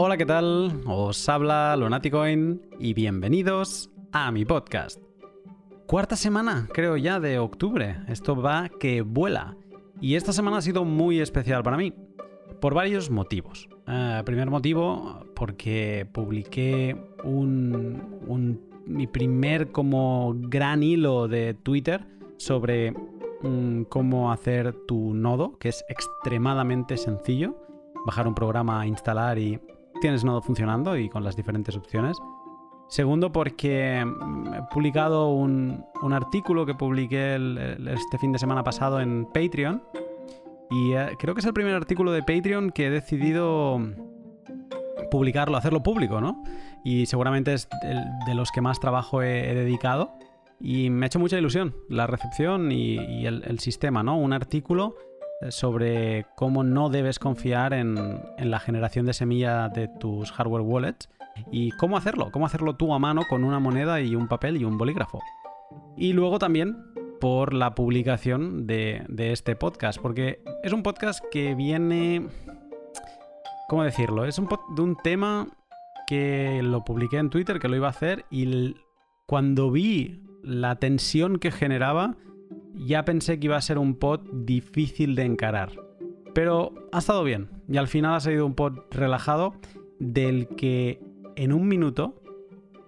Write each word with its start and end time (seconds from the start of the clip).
Hola, 0.00 0.16
¿qué 0.16 0.26
tal? 0.26 0.80
Os 0.86 1.28
habla 1.28 1.76
Lunaticoin 1.76 2.62
y 2.78 2.94
bienvenidos 2.94 3.90
a 4.12 4.30
mi 4.30 4.44
podcast. 4.44 5.02
Cuarta 5.88 6.14
semana, 6.14 6.68
creo 6.72 6.96
ya, 6.96 7.18
de 7.18 7.40
octubre. 7.40 7.96
Esto 8.06 8.40
va 8.40 8.68
que 8.68 9.02
vuela. 9.02 9.56
Y 10.00 10.14
esta 10.14 10.32
semana 10.32 10.58
ha 10.58 10.62
sido 10.62 10.84
muy 10.84 11.18
especial 11.18 11.64
para 11.64 11.76
mí. 11.76 11.92
Por 12.60 12.74
varios 12.74 13.10
motivos. 13.10 13.68
Eh, 13.88 14.22
primer 14.24 14.48
motivo, 14.50 15.26
porque 15.34 16.06
publiqué 16.12 16.96
un, 17.24 18.60
mi 18.86 19.08
primer 19.08 19.72
como 19.72 20.32
gran 20.36 20.84
hilo 20.84 21.26
de 21.26 21.54
Twitter 21.54 22.06
sobre 22.36 22.92
mm, 23.42 23.82
cómo 23.88 24.30
hacer 24.30 24.76
tu 24.86 25.12
nodo, 25.12 25.58
que 25.58 25.70
es 25.70 25.84
extremadamente 25.88 26.96
sencillo. 26.96 27.56
Bajar 28.06 28.28
un 28.28 28.36
programa, 28.36 28.86
instalar 28.86 29.40
y 29.40 29.58
tienes 30.00 30.24
nodo 30.24 30.42
funcionando 30.42 30.96
y 30.96 31.08
con 31.08 31.24
las 31.24 31.36
diferentes 31.36 31.76
opciones. 31.76 32.16
Segundo, 32.88 33.30
porque 33.32 34.04
mm, 34.04 34.54
he 34.54 34.62
publicado 34.72 35.28
un, 35.28 35.84
artículo 36.12 36.64
que 36.64 36.74
publiqué 36.74 37.36
este 37.92 38.18
fin 38.18 38.32
de 38.32 38.38
semana 38.38 38.64
pasado 38.64 39.00
en 39.00 39.26
Patreon. 39.26 39.82
Y 40.70 40.92
eh, 40.92 41.10
creo 41.18 41.34
que 41.34 41.40
es 41.40 41.46
el 41.46 41.52
primer 41.52 41.74
artículo 41.74 42.12
de 42.12 42.22
Patreon 42.22 42.70
que 42.70 42.86
he 42.86 42.90
decidido 42.90 43.80
publicarlo, 45.10 45.56
hacerlo 45.56 45.82
público, 45.82 46.20
¿no? 46.20 46.42
Y 46.84 47.06
seguramente 47.06 47.54
es 47.54 47.68
de 48.26 48.34
los 48.34 48.50
que 48.50 48.60
más 48.60 48.80
trabajo 48.80 49.22
he, 49.22 49.54
dedicado. 49.54 50.14
Y 50.60 50.90
me 50.90 51.04
ha 51.04 51.08
hecho 51.08 51.18
mucha 51.18 51.38
ilusión 51.38 51.74
la 51.88 52.06
recepción 52.06 52.72
y, 52.72 53.26
el, 53.26 53.58
sistema, 53.60 54.02
¿no? 54.02 54.18
Un 54.18 54.32
artículo 54.32 54.96
sobre 55.50 56.26
cómo 56.36 56.64
no 56.64 56.90
debes 56.90 57.18
confiar 57.18 57.72
en, 57.72 58.20
la 58.38 58.58
generación 58.58 59.06
de 59.06 59.12
semilla 59.12 59.68
de 59.68 59.88
tus 59.88 60.32
hardware 60.32 60.62
wallets 60.62 61.08
y 61.52 61.70
cómo 61.72 61.96
hacerlo, 61.96 62.30
cómo 62.32 62.46
hacerlo 62.46 62.76
tú 62.76 62.92
a 62.92 62.98
mano 62.98 63.22
con 63.28 63.44
una 63.44 63.60
moneda 63.60 64.00
y 64.00 64.16
un 64.16 64.28
papel 64.28 64.56
y 64.56 64.64
un 64.64 64.78
bolígrafo. 64.78 65.20
Y 65.96 66.12
luego 66.12 66.38
también 66.38 66.76
por 67.20 67.54
la 67.54 67.74
publicación 67.74 68.66
de, 68.66 69.04
este 69.16 69.56
podcast, 69.56 70.00
porque 70.00 70.42
es 70.62 70.72
un 70.72 70.82
podcast 70.82 71.24
que 71.30 71.54
viene... 71.54 72.26
¿Cómo 73.68 73.82
decirlo? 73.82 74.24
Es 74.24 74.38
un 74.38 74.48
de 74.74 74.82
un 74.82 74.96
tema 74.96 75.46
que 76.06 76.62
lo 76.62 76.84
publiqué 76.84 77.18
en 77.18 77.28
Twitter, 77.28 77.58
que 77.58 77.68
lo 77.68 77.76
iba 77.76 77.88
a 77.88 77.90
hacer, 77.90 78.24
y 78.30 78.74
cuando 79.26 79.70
vi 79.70 80.22
la 80.42 80.76
tensión 80.76 81.38
que 81.38 81.50
generaba, 81.50 82.16
ya 82.74 83.04
pensé 83.04 83.38
que 83.38 83.46
iba 83.46 83.56
a 83.56 83.62
ser 83.62 83.78
un 83.78 83.94
pod 83.94 84.20
difícil 84.32 85.14
de 85.14 85.24
encarar. 85.24 85.72
Pero 86.34 86.74
ha 86.92 86.98
estado 86.98 87.24
bien, 87.24 87.48
y 87.68 87.76
al 87.76 87.88
final 87.88 88.14
ha 88.14 88.20
sido 88.20 88.46
un 88.46 88.54
pod 88.54 88.78
relajado 88.90 89.54
del 89.98 90.48
que 90.48 91.00
en 91.36 91.52
un 91.52 91.66
minuto 91.68 92.22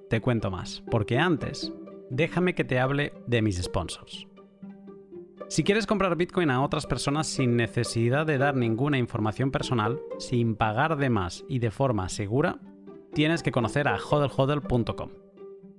te 0.09 0.21
cuento 0.21 0.51
más, 0.51 0.83
porque 0.91 1.19
antes 1.19 1.73
déjame 2.11 2.55
que 2.55 2.65
te 2.65 2.79
hable 2.79 3.13
de 3.27 3.43
mis 3.43 3.61
sponsors. 3.63 4.27
Si 5.49 5.65
quieres 5.65 5.87
comprar 5.87 6.17
Bitcoin 6.17 6.51
a 6.51 6.63
otras 6.63 6.87
personas 6.87 7.27
sin 7.27 7.57
necesidad 7.57 8.25
de 8.25 8.39
dar 8.39 8.55
ninguna 8.55 8.99
información 8.99 9.51
personal, 9.51 10.01
sin 10.19 10.55
pagar 10.55 10.97
de 10.97 11.11
más 11.11 11.45
y 11.49 11.59
de 11.59 11.73
forma 11.73 12.09
segura, 12.09 12.61
tienes 13.15 13.43
que 13.43 13.51
conocer 13.51 13.89
a 13.89 13.99
hodlhodl.com. 13.99 15.11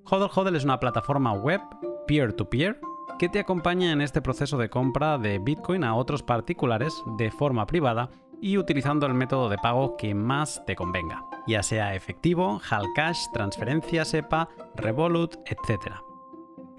HODL 0.04 0.56
es 0.56 0.66
una 0.66 0.80
plataforma 0.80 1.32
web 1.32 1.62
peer-to-peer 2.06 2.82
-peer 2.82 2.91
que 3.22 3.30
te 3.30 3.38
acompaña 3.38 3.92
en 3.92 4.02
este 4.02 4.20
proceso 4.20 4.58
de 4.58 4.72
compra 4.72 5.20
de 5.20 5.38
Bitcoin 5.38 5.84
a 5.84 5.94
otros 5.94 6.24
particulares 6.24 7.04
de 7.20 7.30
forma 7.30 7.68
privada 7.68 8.10
y 8.42 8.58
utilizando 8.58 9.06
el 9.06 9.14
método 9.14 9.48
de 9.48 9.60
pago 9.60 9.96
que 9.96 10.16
más 10.16 10.66
te 10.66 10.76
convenga, 10.76 11.24
ya 11.46 11.62
sea 11.62 11.94
efectivo, 11.94 12.60
Halcash, 12.68 13.26
transferencia 13.32 14.06
SEPA, 14.06 14.50
Revolut, 14.74 15.36
etc. 15.46 15.94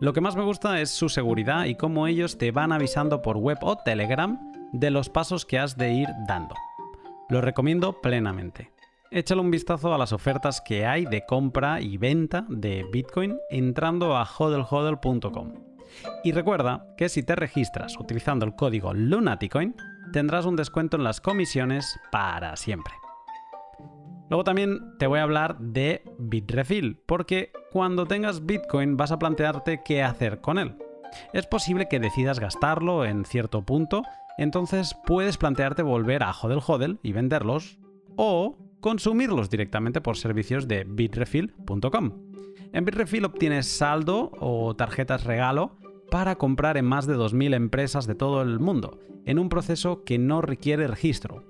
Lo 0.00 0.12
que 0.12 0.20
más 0.20 0.34
me 0.34 0.42
gusta 0.42 0.80
es 0.80 0.91
su 0.91 1.08
seguridad 1.08 1.66
y 1.66 1.76
cómo 1.76 2.08
ellos 2.08 2.38
te 2.38 2.50
van 2.50 2.72
avisando 2.72 3.22
por 3.22 3.36
web 3.36 3.59
o 3.62 3.76
Telegram 3.76 4.36
de 4.72 4.91
los 4.91 5.10
pasos 5.10 5.47
que 5.47 5.60
has 5.60 5.76
de 5.76 5.92
ir 5.92 6.09
dando. 6.26 6.56
Lo 7.28 7.41
recomiendo 7.41 8.00
plenamente. 8.00 8.72
Échale 9.12 9.42
un 9.42 9.53
vistazo 9.53 9.94
a 9.94 9.98
las 9.98 10.12
ofertas 10.12 10.60
que 10.60 10.86
hay 10.86 11.04
de 11.04 11.24
compra 11.24 11.80
y 11.80 11.98
venta 11.98 12.44
de 12.48 12.84
Bitcoin 12.92 13.38
entrando 13.48 14.16
a 14.16 14.24
hodlhodl.com. 14.24 15.72
Y 16.25 16.32
recuerda 16.32 16.86
que 16.97 17.08
si 17.08 17.22
te 17.22 17.36
registras 17.36 17.98
utilizando 17.98 18.44
el 18.44 18.54
código 18.54 18.94
Lunaticoin, 18.94 19.75
tendrás 20.12 20.44
un 20.44 20.56
descuento 20.56 20.97
en 20.97 21.04
las 21.04 21.20
comisiones 21.20 21.98
para 22.10 22.56
siempre. 22.56 22.94
Luego 24.28 24.44
también 24.44 24.97
te 24.98 25.06
voy 25.06 25.19
a 25.19 25.25
hablar 25.25 25.58
de 25.58 26.03
Bitrefill, 26.19 27.03
porque 27.06 27.53
cuando 27.70 28.06
tengas 28.06 28.47
Bitcoin 28.47 28.97
vas 28.97 29.12
a 29.12 29.19
plantearte 29.19 29.82
qué 29.84 30.03
hacer 30.03 30.41
con 30.41 30.58
él. 30.58 30.76
Es 31.34 31.47
posible 31.47 31.88
que 31.88 32.00
decidas 32.00 32.41
gastarlo 32.41 33.04
en 33.04 33.26
cierto 33.26 33.62
punto, 33.62 34.03
entonces 34.38 34.97
puedes 35.06 35.36
plantearte 35.36 35.82
volver 35.82 36.22
a 36.22 36.32
Hodel 36.32 36.62
Hodel 36.66 36.98
y 37.03 37.12
venderlos, 37.12 37.78
o 38.16 38.56
consumirlos 38.80 39.50
directamente 39.50 40.00
por 40.00 40.16
servicios 40.16 40.66
de 40.66 40.84
bitrefill.com. 40.84 42.32
En 42.72 42.84
Bitrefill 42.84 43.26
obtienes 43.26 43.66
saldo 43.66 44.30
o 44.41 44.74
tarjetas 44.74 45.24
regalo 45.24 45.76
para 46.12 46.36
comprar 46.36 46.76
en 46.76 46.84
más 46.84 47.06
de 47.06 47.16
2.000 47.16 47.54
empresas 47.54 48.06
de 48.06 48.14
todo 48.14 48.42
el 48.42 48.60
mundo, 48.60 48.98
en 49.24 49.38
un 49.38 49.48
proceso 49.48 50.04
que 50.04 50.18
no 50.18 50.42
requiere 50.42 50.86
registro. 50.86 51.42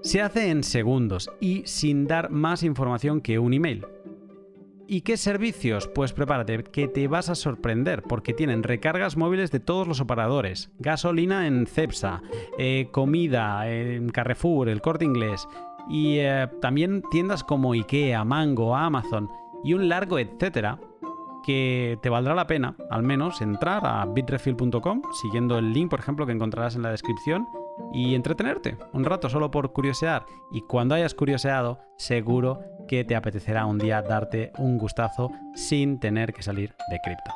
Se 0.00 0.22
hace 0.22 0.50
en 0.50 0.62
segundos 0.62 1.28
y 1.40 1.62
sin 1.66 2.06
dar 2.06 2.30
más 2.30 2.62
información 2.62 3.20
que 3.20 3.40
un 3.40 3.52
email. 3.52 3.84
¿Y 4.86 5.00
qué 5.00 5.16
servicios? 5.16 5.88
Pues 5.88 6.12
prepárate, 6.12 6.62
que 6.62 6.86
te 6.86 7.08
vas 7.08 7.30
a 7.30 7.34
sorprender, 7.34 8.04
porque 8.04 8.32
tienen 8.32 8.62
recargas 8.62 9.16
móviles 9.16 9.50
de 9.50 9.58
todos 9.58 9.88
los 9.88 10.00
operadores, 10.00 10.70
gasolina 10.78 11.48
en 11.48 11.66
Cepsa, 11.66 12.22
eh, 12.58 12.86
comida 12.92 13.68
en 13.68 14.10
Carrefour, 14.10 14.68
el 14.68 14.80
corte 14.80 15.04
inglés, 15.04 15.48
y 15.90 16.18
eh, 16.18 16.46
también 16.60 17.02
tiendas 17.10 17.42
como 17.42 17.72
IKEA, 17.72 18.22
Mango, 18.22 18.76
Amazon 18.76 19.28
y 19.64 19.74
un 19.74 19.88
largo 19.88 20.20
etcétera 20.20 20.78
que 21.48 21.98
te 22.02 22.10
valdrá 22.10 22.34
la 22.34 22.46
pena, 22.46 22.76
al 22.90 23.02
menos, 23.02 23.40
entrar 23.40 23.86
a 23.86 24.04
bitrefill.com, 24.04 25.00
siguiendo 25.22 25.56
el 25.56 25.72
link, 25.72 25.88
por 25.88 25.98
ejemplo, 25.98 26.26
que 26.26 26.32
encontrarás 26.32 26.76
en 26.76 26.82
la 26.82 26.90
descripción, 26.90 27.48
y 27.90 28.14
entretenerte 28.14 28.76
un 28.92 29.02
rato 29.06 29.30
solo 29.30 29.50
por 29.50 29.72
curiosear. 29.72 30.26
Y 30.52 30.60
cuando 30.60 30.94
hayas 30.94 31.14
curioseado, 31.14 31.78
seguro 31.96 32.60
que 32.86 33.02
te 33.02 33.16
apetecerá 33.16 33.64
un 33.64 33.78
día 33.78 34.02
darte 34.02 34.52
un 34.58 34.76
gustazo 34.76 35.30
sin 35.54 35.98
tener 35.98 36.34
que 36.34 36.42
salir 36.42 36.74
de 36.90 36.98
cripto. 37.02 37.30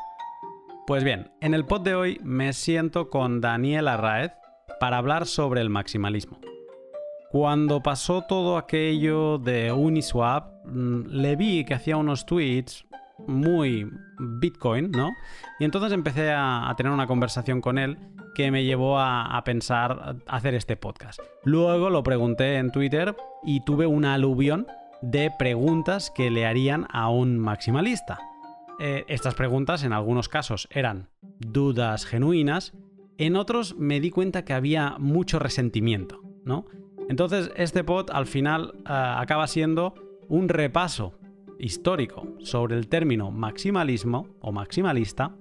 Pues 0.86 1.04
bien, 1.04 1.30
en 1.40 1.54
el 1.54 1.64
pod 1.64 1.80
de 1.80 1.94
hoy 1.94 2.20
me 2.22 2.52
siento 2.52 3.08
con 3.08 3.40
Daniel 3.40 3.88
Arraez 3.88 4.32
para 4.78 4.98
hablar 4.98 5.24
sobre 5.24 5.62
el 5.62 5.70
maximalismo. 5.70 6.38
Cuando 7.30 7.82
pasó 7.82 8.26
todo 8.28 8.58
aquello 8.58 9.38
de 9.38 9.72
Uniswap, 9.72 10.66
mm, 10.66 11.06
le 11.06 11.34
vi 11.34 11.64
que 11.64 11.72
hacía 11.72 11.96
unos 11.96 12.26
tweets 12.26 12.84
muy 13.26 13.90
Bitcoin, 14.18 14.90
¿no? 14.90 15.12
Y 15.58 15.64
entonces 15.64 15.92
empecé 15.92 16.32
a, 16.32 16.72
tener 16.76 16.92
una 16.92 17.06
conversación 17.06 17.60
con 17.60 17.78
él 17.78 17.98
que 18.34 18.50
me 18.50 18.64
llevó 18.64 18.98
a, 18.98 19.40
pensar 19.44 20.16
hacer 20.26 20.54
este 20.54 20.76
podcast. 20.76 21.20
Luego 21.44 21.90
lo 21.90 22.02
pregunté 22.02 22.56
en 22.56 22.70
Twitter 22.70 23.14
y 23.42 23.64
tuve 23.64 23.86
una 23.86 24.14
aluvión 24.14 24.66
de 25.02 25.30
preguntas 25.38 26.10
que 26.10 26.30
le 26.30 26.46
harían 26.46 26.86
a 26.90 27.10
un 27.10 27.38
maximalista. 27.38 28.20
Eh, 28.80 29.04
estas 29.08 29.34
preguntas 29.34 29.84
en 29.84 29.92
algunos 29.92 30.28
casos 30.28 30.68
eran 30.70 31.08
dudas 31.38 32.06
genuinas, 32.06 32.72
en 33.18 33.36
otros 33.36 33.76
me 33.76 34.00
di 34.00 34.10
cuenta 34.10 34.44
que 34.44 34.54
había 34.54 34.96
mucho 34.98 35.38
resentimiento, 35.38 36.22
¿no? 36.44 36.66
Entonces 37.08 37.50
este 37.56 37.84
pod 37.84 38.10
al 38.10 38.26
final 38.26 38.74
eh, 38.78 38.82
acaba 38.86 39.46
siendo 39.46 39.94
un 40.28 40.48
repaso 40.48 41.18
histórico 41.62 42.26
sobre 42.40 42.76
el 42.76 42.88
término 42.88 43.30
maximalismo 43.30 44.26
o 44.40 44.52
maximalista 44.52 45.34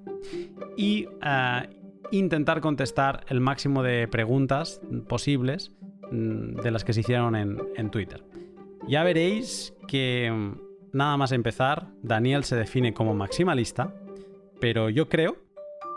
y 0.77 1.07
eh, 1.21 1.69
intentar 2.11 2.61
contestar 2.61 3.25
el 3.27 3.41
máximo 3.41 3.81
de 3.81 4.07
preguntas 4.07 4.79
posibles 5.09 5.71
mm, 6.11 6.61
de 6.61 6.71
las 6.71 6.83
que 6.83 6.93
se 6.93 7.01
hicieron 7.01 7.35
en, 7.35 7.89
Twitter. 7.89 8.23
Ya 8.87 9.03
veréis 9.03 9.73
que 9.87 10.31
mm, 10.31 10.97
nada 10.97 11.17
más 11.17 11.31
empezar, 11.31 11.87
Daniel 12.03 12.43
se 12.43 12.55
define 12.55 12.93
como 12.93 13.15
maximalista, 13.15 13.93
pero 14.59 14.89
yo 14.89 15.09
creo 15.09 15.37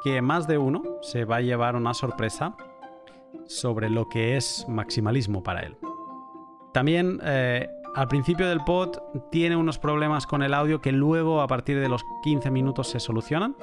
que 0.03 0.23
más 0.23 0.49
de 0.49 0.57
uno 0.57 0.83
se 1.03 1.27
va 1.27 1.37
a 1.37 1.41
llevar 1.43 1.77
una 1.77 1.93
sorpresa 1.93 2.57
sobre 3.47 3.91
lo 3.91 4.09
que 4.09 4.37
es 4.37 4.65
maximalismo 4.69 5.43
para 5.43 5.61
él. 5.61 5.77
También 6.73 7.21
eh, 7.23 7.69
al 7.95 8.09
principio 8.09 8.49
del 8.49 8.65
pod 8.65 8.99
tiene 9.31 9.57
unos 9.57 9.79
problemas 9.79 10.27
con 10.27 10.43
el 10.43 10.53
audio 10.53 10.81
que 10.81 10.91
luego 10.91 11.41
a 11.41 11.47
partir 11.47 11.79
de 11.79 11.89
los 11.89 12.03
15 12.25 12.51
minutos 12.51 12.89
se 12.89 12.99
solucionan. 12.99 13.57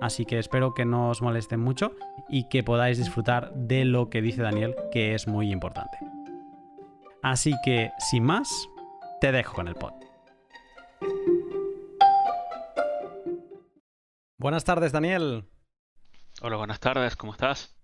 Así 0.00 0.26
que 0.26 0.38
espero 0.38 0.74
que 0.74 0.84
no 0.84 1.08
os 1.08 1.22
molesten 1.22 1.60
mucho 1.60 1.94
y 2.28 2.48
que 2.48 2.64
podáis 2.64 2.98
disfrutar 2.98 3.52
de 3.54 3.84
lo 3.84 4.10
que 4.10 4.20
dice 4.20 4.42
Daniel, 4.42 4.74
que 4.90 5.14
es 5.14 5.28
muy 5.28 5.52
importante. 5.52 5.98
Así 7.22 7.54
que, 7.64 7.92
sin 7.98 8.24
más, 8.24 8.68
te 9.20 9.32
dejo 9.32 9.54
con 9.54 9.68
el 9.68 9.74
pod. 9.76 9.92
Buenas 14.38 14.64
tardes, 14.64 14.92
Daniel. 14.92 15.44
Hola, 16.42 16.56
buenas 16.56 16.80
tardes, 16.80 17.16
¿cómo 17.16 17.32
estás? 17.32 17.74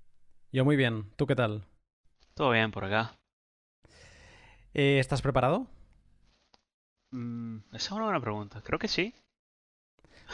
Yo 0.52 0.64
muy 0.64 0.76
bien, 0.76 1.10
¿tú 1.16 1.26
qué 1.26 1.34
tal? 1.34 1.64
Todo 2.34 2.50
bien 2.50 2.72
por 2.72 2.84
acá. 2.84 3.14
Eh, 4.74 4.98
¿Estás 4.98 5.22
preparado? 5.22 5.66
Mm, 7.12 7.58
esa 7.72 7.76
es 7.76 7.90
una 7.92 8.04
buena 8.04 8.20
pregunta, 8.20 8.60
creo 8.62 8.78
que 8.78 8.88
sí. 8.88 9.14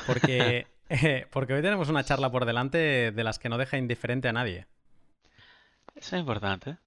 Porque, 0.06 0.66
porque 1.30 1.54
hoy 1.54 1.62
tenemos 1.62 1.88
una 1.88 2.04
charla 2.04 2.30
por 2.30 2.44
delante 2.46 3.12
de 3.12 3.24
las 3.24 3.38
que 3.38 3.48
no 3.48 3.58
deja 3.58 3.76
indiferente 3.78 4.28
a 4.28 4.32
nadie. 4.32 4.66
Eso 5.94 6.16
es 6.16 6.20
importante. 6.20 6.78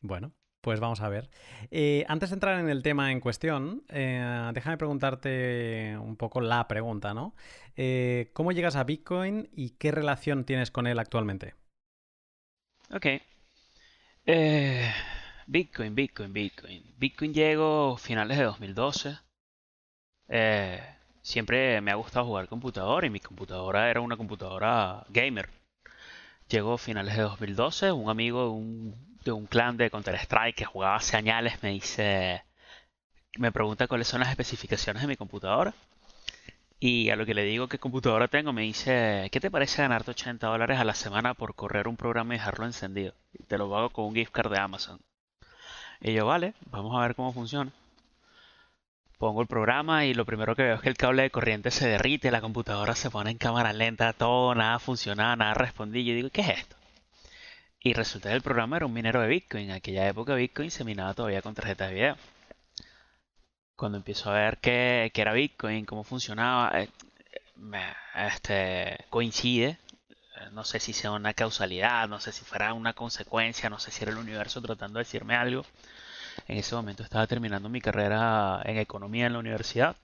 Bueno, 0.00 0.32
pues 0.60 0.80
vamos 0.80 1.00
a 1.00 1.08
ver. 1.08 1.30
Eh, 1.70 2.04
antes 2.08 2.30
de 2.30 2.34
entrar 2.34 2.58
en 2.58 2.68
el 2.68 2.82
tema 2.82 3.12
en 3.12 3.20
cuestión, 3.20 3.84
eh, 3.88 4.50
déjame 4.52 4.76
preguntarte 4.76 5.96
un 5.98 6.16
poco 6.16 6.40
la 6.40 6.66
pregunta, 6.66 7.14
¿no? 7.14 7.34
Eh, 7.76 8.30
¿Cómo 8.32 8.52
llegas 8.52 8.76
a 8.76 8.84
Bitcoin 8.84 9.48
y 9.52 9.70
qué 9.70 9.92
relación 9.92 10.44
tienes 10.44 10.70
con 10.70 10.86
él 10.86 10.98
actualmente? 10.98 11.54
Ok. 12.90 13.06
Bitcoin, 15.46 15.94
Bitcoin, 15.94 16.32
Bitcoin. 16.32 16.82
Bitcoin 16.98 17.34
llegó 17.34 17.96
finales 17.96 18.38
de 18.38 18.44
2012. 18.44 19.18
siempre 21.22 21.80
me 21.80 21.90
ha 21.90 21.94
gustado 21.96 22.26
jugar 22.26 22.48
computador 22.48 23.04
y 23.04 23.10
mi 23.10 23.20
computadora 23.20 23.90
era 23.90 24.00
una 24.00 24.16
computadora 24.16 25.04
gamer. 25.08 25.48
Llegó 26.48 26.78
finales 26.78 27.16
de 27.16 27.22
2012, 27.22 27.92
un 27.92 28.10
amigo 28.10 28.50
un 28.50 29.14
de 29.24 29.32
un 29.32 29.46
clan 29.46 29.76
de 29.76 29.90
Counter-Strike 29.90 30.56
que 30.56 30.64
jugaba 30.64 30.96
hace 30.96 31.16
años 31.16 31.52
me 31.62 31.70
dice, 31.70 32.44
me 33.38 33.52
pregunta 33.52 33.88
cuáles 33.88 34.08
son 34.08 34.20
las 34.20 34.30
especificaciones 34.30 35.02
de 35.02 35.08
mi 35.08 35.16
computadora. 35.16 35.74
Y 36.80 37.10
a 37.10 37.16
lo 37.16 37.26
que 37.26 37.34
le 37.34 37.44
digo 37.44 37.68
qué 37.68 37.78
computadora 37.78 38.28
tengo, 38.28 38.52
me 38.52 38.62
dice, 38.62 39.28
¿qué 39.32 39.40
te 39.40 39.50
parece 39.50 39.82
ganarte 39.82 40.10
80 40.10 40.46
dólares 40.46 40.78
a 40.78 40.84
la 40.84 40.94
semana 40.94 41.34
por 41.34 41.54
correr 41.54 41.88
un 41.88 41.96
programa 41.96 42.34
y 42.34 42.38
dejarlo 42.38 42.66
encendido? 42.66 43.14
Y 43.32 43.44
te 43.44 43.58
lo 43.58 43.74
hago 43.76 43.90
con 43.90 44.06
un 44.06 44.14
gift 44.14 44.32
card 44.32 44.52
de 44.52 44.58
Amazon. 44.58 45.00
Y 46.04 46.12
yo, 46.12 46.26
vale, 46.26 46.52
vamos 46.70 46.94
a 46.94 47.00
ver 47.00 47.14
cómo 47.14 47.32
funciona. 47.32 47.72
Pongo 49.16 49.40
el 49.40 49.46
programa 49.46 50.04
y 50.04 50.12
lo 50.12 50.26
primero 50.26 50.54
que 50.54 50.62
veo 50.62 50.74
es 50.74 50.82
que 50.82 50.90
el 50.90 50.98
cable 50.98 51.22
de 51.22 51.30
corriente 51.30 51.70
se 51.70 51.88
derrite, 51.88 52.30
la 52.30 52.42
computadora 52.42 52.94
se 52.94 53.10
pone 53.10 53.30
en 53.30 53.38
cámara 53.38 53.72
lenta, 53.72 54.12
todo, 54.12 54.54
nada 54.54 54.78
funcionaba, 54.78 55.34
nada 55.34 55.54
respondía. 55.54 56.02
Y 56.02 56.04
yo 56.04 56.14
digo, 56.14 56.28
¿qué 56.30 56.42
es 56.42 56.48
esto? 56.58 56.76
Y 57.80 57.94
resulta 57.94 58.28
que 58.28 58.34
el 58.34 58.42
programa 58.42 58.76
era 58.76 58.84
un 58.84 58.92
minero 58.92 59.22
de 59.22 59.28
Bitcoin. 59.28 59.70
En 59.70 59.76
aquella 59.76 60.06
época 60.06 60.34
Bitcoin 60.34 60.70
se 60.70 60.84
minaba 60.84 61.14
todavía 61.14 61.40
con 61.40 61.54
tarjetas 61.54 61.88
de 61.88 61.94
video. 61.94 62.16
Cuando 63.76 63.96
empiezo 63.96 64.30
a 64.30 64.34
ver 64.34 64.58
qué, 64.58 65.10
era 65.14 65.32
Bitcoin, 65.32 65.86
cómo 65.86 66.04
funcionaba, 66.04 66.82
eh, 66.82 66.90
este, 68.14 68.98
coincide. 69.08 69.78
No 70.52 70.64
sé 70.64 70.80
si 70.80 70.92
sea 70.92 71.12
una 71.12 71.34
causalidad, 71.34 72.08
no 72.08 72.20
sé 72.20 72.32
si 72.32 72.44
fuera 72.44 72.74
una 72.74 72.92
consecuencia, 72.92 73.70
no 73.70 73.78
sé 73.78 73.90
si 73.90 74.02
era 74.02 74.12
el 74.12 74.18
universo 74.18 74.60
tratando 74.62 74.98
de 74.98 75.04
decirme 75.04 75.34
algo. 75.36 75.64
En 76.48 76.58
ese 76.58 76.74
momento 76.74 77.02
estaba 77.02 77.26
terminando 77.26 77.68
mi 77.68 77.80
carrera 77.80 78.62
en 78.64 78.78
economía 78.78 79.26
en 79.26 79.34
la 79.34 79.38
universidad 79.40 79.96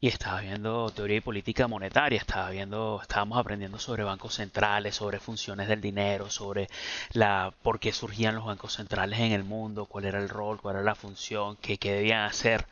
y 0.00 0.06
estaba 0.06 0.40
viendo 0.40 0.90
teoría 0.90 1.16
y 1.16 1.20
política 1.20 1.66
monetaria, 1.66 2.18
estaba 2.18 2.50
viendo, 2.50 3.00
estábamos 3.02 3.36
aprendiendo 3.36 3.80
sobre 3.80 4.04
bancos 4.04 4.34
centrales, 4.34 4.94
sobre 4.94 5.18
funciones 5.18 5.66
del 5.66 5.80
dinero, 5.80 6.30
sobre 6.30 6.68
la 7.12 7.52
por 7.62 7.80
qué 7.80 7.92
surgían 7.92 8.36
los 8.36 8.44
bancos 8.44 8.74
centrales 8.74 9.18
en 9.18 9.32
el 9.32 9.42
mundo, 9.42 9.86
cuál 9.86 10.04
era 10.04 10.20
el 10.20 10.28
rol, 10.28 10.60
cuál 10.60 10.76
era 10.76 10.84
la 10.84 10.94
función, 10.94 11.56
qué, 11.56 11.78
qué 11.78 11.92
debían 11.94 12.24
hacer. 12.24 12.66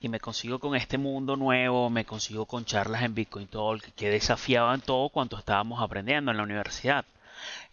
Y 0.00 0.08
me 0.08 0.20
consigo 0.20 0.58
con 0.58 0.74
este 0.74 0.96
mundo 0.96 1.36
nuevo, 1.36 1.90
me 1.90 2.06
consigo 2.06 2.46
con 2.46 2.64
charlas 2.64 3.02
en 3.02 3.14
Bitcoin 3.14 3.48
Talk 3.48 3.82
que 3.94 4.08
desafiaban 4.08 4.80
todo 4.80 5.10
cuanto 5.10 5.38
estábamos 5.38 5.82
aprendiendo 5.82 6.30
en 6.30 6.38
la 6.38 6.44
universidad. 6.44 7.04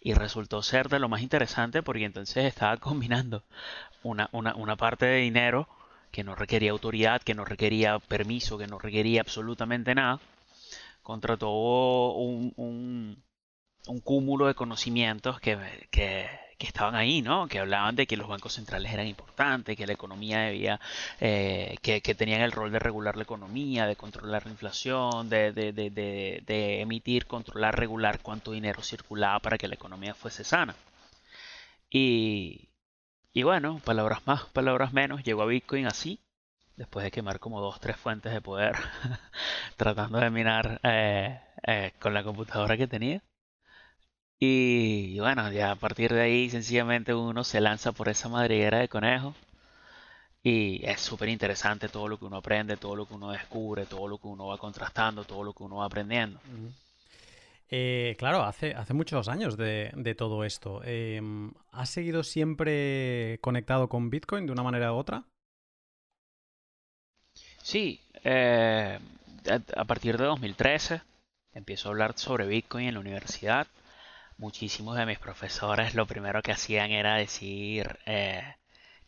Y 0.02 0.12
resultó 0.14 0.62
ser 0.62 0.88
de 0.90 0.98
lo 0.98 1.08
más 1.08 1.22
interesante 1.22 1.82
porque 1.82 2.04
entonces 2.04 2.44
estaba 2.44 2.76
combinando 2.78 3.42
una, 4.02 4.28
una, 4.32 4.54
una 4.54 4.76
parte 4.76 5.06
de 5.06 5.16
dinero 5.16 5.66
que 6.10 6.24
no 6.24 6.34
requería 6.34 6.70
autoridad, 6.70 7.22
que 7.22 7.34
no 7.34 7.44
requería 7.44 7.98
permiso, 7.98 8.58
que 8.58 8.66
no 8.66 8.78
requería 8.78 9.20
absolutamente 9.20 9.94
nada, 9.94 10.20
contra 11.02 11.36
todo 11.36 12.12
un, 12.14 12.52
un, 12.56 14.00
cúmulo 14.02 14.46
de 14.46 14.54
conocimientos 14.54 15.40
que, 15.40 15.58
que, 15.90 16.28
estaban 16.58 16.94
ahí, 16.94 17.22
¿no? 17.22 17.48
Que 17.48 17.60
hablaban 17.60 17.96
de 17.96 18.06
que 18.06 18.16
los 18.16 18.28
bancos 18.28 18.54
centrales 18.54 18.92
eran 18.92 19.06
importantes, 19.06 19.76
que 19.76 19.86
la 19.86 19.94
economía 19.94 20.40
debía, 20.40 20.80
eh, 21.20 21.76
que, 21.82 22.00
tenían 22.14 22.42
el 22.42 22.52
rol 22.52 22.72
de 22.72 22.78
regular 22.78 23.16
la 23.16 23.22
economía, 23.22 23.86
de 23.86 23.96
controlar 23.96 24.44
la 24.44 24.52
inflación, 24.52 25.28
de, 25.30 25.52
de, 25.52 25.72
de, 25.72 26.42
de 26.46 26.80
emitir, 26.82 27.26
controlar, 27.26 27.78
regular 27.78 28.20
cuánto 28.20 28.52
dinero 28.52 28.82
circulaba 28.82 29.40
para 29.40 29.58
que 29.58 29.68
la 29.68 29.76
economía 29.76 30.14
fuese 30.14 30.44
sana. 30.44 30.74
Y, 31.90 32.67
y 33.38 33.44
bueno, 33.44 33.80
palabras 33.84 34.26
más, 34.26 34.46
palabras 34.46 34.92
menos, 34.92 35.22
llegó 35.22 35.42
a 35.42 35.46
Bitcoin 35.46 35.86
así, 35.86 36.18
después 36.74 37.04
de 37.04 37.12
quemar 37.12 37.38
como 37.38 37.60
dos, 37.60 37.78
tres 37.78 37.96
fuentes 37.96 38.32
de 38.32 38.40
poder, 38.40 38.74
tratando 39.76 40.18
de 40.18 40.28
minar 40.28 40.80
eh, 40.82 41.40
eh, 41.64 41.92
con 42.00 42.14
la 42.14 42.24
computadora 42.24 42.76
que 42.76 42.88
tenía. 42.88 43.22
Y, 44.40 45.20
bueno, 45.20 45.52
ya 45.52 45.70
a 45.70 45.76
partir 45.76 46.12
de 46.12 46.20
ahí 46.20 46.50
sencillamente 46.50 47.14
uno 47.14 47.44
se 47.44 47.60
lanza 47.60 47.92
por 47.92 48.08
esa 48.08 48.28
madriguera 48.28 48.78
de 48.78 48.88
conejo. 48.88 49.36
Y 50.42 50.84
es 50.84 51.00
súper 51.00 51.28
interesante 51.28 51.88
todo 51.88 52.08
lo 52.08 52.18
que 52.18 52.24
uno 52.24 52.38
aprende, 52.38 52.76
todo 52.76 52.96
lo 52.96 53.06
que 53.06 53.14
uno 53.14 53.30
descubre, 53.30 53.86
todo 53.86 54.08
lo 54.08 54.18
que 54.18 54.26
uno 54.26 54.48
va 54.48 54.58
contrastando, 54.58 55.22
todo 55.22 55.44
lo 55.44 55.52
que 55.52 55.62
uno 55.62 55.76
va 55.76 55.84
aprendiendo. 55.84 56.40
Eh, 57.70 58.16
claro, 58.18 58.42
hace, 58.44 58.74
muchos 58.94 59.28
años 59.28 59.56
de, 59.56 60.14
todo 60.16 60.44
esto. 60.44 60.82
Em, 60.84 61.52
¿Has 61.70 61.90
seguido 61.90 62.22
siempre 62.22 63.38
conectado 63.40 63.88
con 63.88 64.10
Bitcoin 64.10 64.46
de 64.46 64.52
una 64.52 64.62
manera 64.62 64.92
u 64.92 64.96
otra? 64.96 65.24
Sí, 67.62 68.00
eh, 68.24 68.98
a, 69.76 69.84
partir 69.84 70.16
de 70.16 70.24
2013 70.24 71.02
empiezo 71.52 71.88
a 71.88 71.92
hablar 71.92 72.14
sobre 72.16 72.46
Bitcoin 72.46 72.86
en 72.88 72.94
la 72.94 73.00
universidad. 73.00 73.66
Muchísimos 74.38 74.96
de 74.96 75.04
mis 75.06 75.18
profesores 75.18 75.94
lo 75.94 76.06
primero 76.06 76.40
que 76.42 76.52
hacían 76.52 76.90
era 76.92 77.16
decir, 77.16 77.98
eh, 78.06 78.54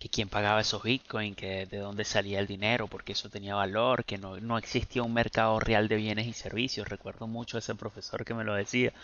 que 0.01 0.09
quién 0.09 0.31
pagaba 0.31 0.63
esos 0.63 0.83
bitcoins, 0.83 1.37
que 1.37 1.67
de 1.67 1.77
dónde 1.77 2.07
salía 2.07 2.41
el 2.41 2.47
dinero, 2.47 2.89
porque 2.89 3.13
eso 3.13 3.29
tenía 3.29 3.55
valor, 3.55 4.05
que 4.07 4.17
no, 4.17 4.57
existía 4.59 5.03
un 5.03 5.13
mercado 5.13 5.61
real 5.61 5.89
de 5.89 5.97
bienes 5.97 6.27
y 6.27 6.33
servicios. 6.33 6.89
Recuerdo 6.89 7.27
mucho 7.27 7.59
a 7.59 7.61
ese 7.61 7.75
profesor 7.75 8.25
que 8.25 8.33
me 8.33 8.43
lo 8.43 8.55
decía. 8.55 8.95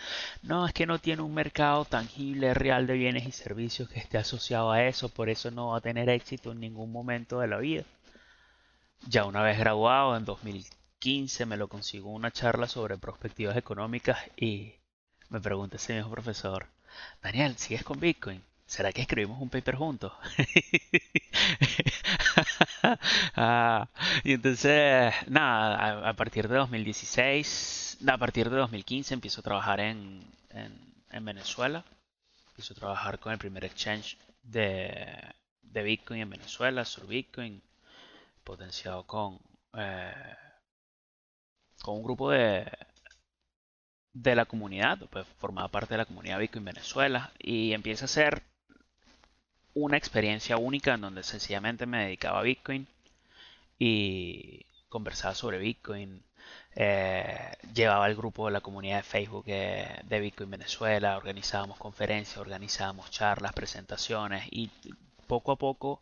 No, 0.43 0.67
es 0.67 0.73
que 0.73 0.87
no 0.87 0.99
tiene 0.99 1.21
un 1.21 1.35
mercado 1.35 1.85
tangible, 1.85 2.55
real 2.55 2.87
de 2.87 2.95
bienes 2.95 3.26
y 3.26 3.33
servicios 3.33 3.91
que 3.91 3.99
esté 3.99 4.17
asociado 4.17 4.73
a 4.73 4.85
eso, 4.85 5.11
por 5.11 5.29
eso 5.29 5.50
no 5.50 5.69
va 5.69 5.79
a 5.79 5.81
tener 5.83 6.09
éxito 6.09 6.53
en 6.53 6.61
ningún 6.61 6.91
momento 6.91 7.41
de 7.41 7.49
la 7.49 7.59
vida. 7.59 7.85
Ya 9.07 9.26
una 9.26 9.43
vez 9.43 9.59
graduado, 9.59 10.17
en 10.17 10.25
2015, 10.25 11.45
me 11.45 11.59
lo 11.59 11.69
consigo 11.69 12.11
una 12.11 12.31
charla 12.31 12.69
sobre 12.69 12.97
perspectivas 12.97 13.57
económicas 13.59 14.19
y 14.37 14.73
me 15.29 15.41
pregunta 15.41 15.76
ese 15.76 15.95
mismo 15.95 16.11
profesor, 16.11 16.69
Daniel, 17.23 17.59
¿sigues 17.59 17.85
con 17.85 18.00
Bitcoin? 18.00 18.43
¿Será 18.67 18.93
que 18.93 19.03
escribimos 19.03 19.41
un 19.41 19.49
paper 19.49 19.77
juntos? 19.77 20.13
Ah, 23.39 23.89
y 24.25 24.33
entonces, 24.35 25.13
nada, 25.29 26.09
a, 26.09 26.15
partir 26.15 26.49
de 26.49 26.57
2016, 26.57 27.99
a 28.07 28.19
partir 28.19 28.49
de 28.51 28.57
2015 28.57 29.15
empiezo 29.15 29.41
a 29.41 29.45
trabajar 29.45 29.81
en, 29.81 30.25
en, 30.51 31.25
Venezuela. 31.25 31.85
Empiezo 32.49 32.75
a 32.75 32.77
trabajar 32.77 33.19
con 33.19 33.33
el 33.33 33.39
primer 33.39 33.65
exchange 33.65 34.19
de, 34.43 35.07
de 35.63 35.83
Bitcoin 35.83 36.21
en 36.23 36.31
Venezuela, 36.31 36.85
Sur 36.85 37.07
Bitcoin, 37.07 37.63
potenciado 38.45 39.05
con, 39.07 39.39
eh, 39.75 40.13
con 41.83 41.97
un 41.97 42.03
grupo 42.05 42.31
de, 42.31 42.67
de 44.13 44.35
la 44.35 44.47
comunidad, 44.47 44.99
pues 45.11 45.27
formaba 45.39 45.69
parte 45.69 45.95
de 45.95 45.99
la 45.99 46.07
comunidad 46.07 46.39
Bitcoin 46.39 46.65
Venezuela 46.65 47.33
y 47.39 47.73
empieza 47.73 48.07
a 48.07 48.09
ser 48.09 48.43
una 49.76 49.99
experiencia 49.99 50.56
única 50.56 50.95
en 50.95 51.02
donde 51.02 51.23
sencillamente 51.23 51.85
me 51.85 52.04
dedicaba 52.04 52.40
a 52.40 52.42
Bitcoin 52.42 52.87
y 53.78 54.64
conversaba 54.88 55.35
sobre 55.35 55.59
Bitcoin. 55.59 56.23
Eh, 56.75 57.52
llevaba 57.75 58.06
el 58.06 58.16
grupo 58.16 58.47
de 58.47 58.52
la 58.52 58.62
comunidad 58.62 58.99
de 58.99 59.02
Facebook 59.02 59.45
eh, 59.49 60.00
de 60.04 60.21
Bitcoin 60.21 60.50
Venezuela, 60.50 61.18
organizábamos 61.18 61.78
conferencias, 61.78 62.38
organizábamos 62.38 63.11
charlas, 63.11 63.52
presentaciones 63.52 64.45
y 64.50 64.71
poco 65.26 65.52
a 65.52 65.56
poco 65.56 66.00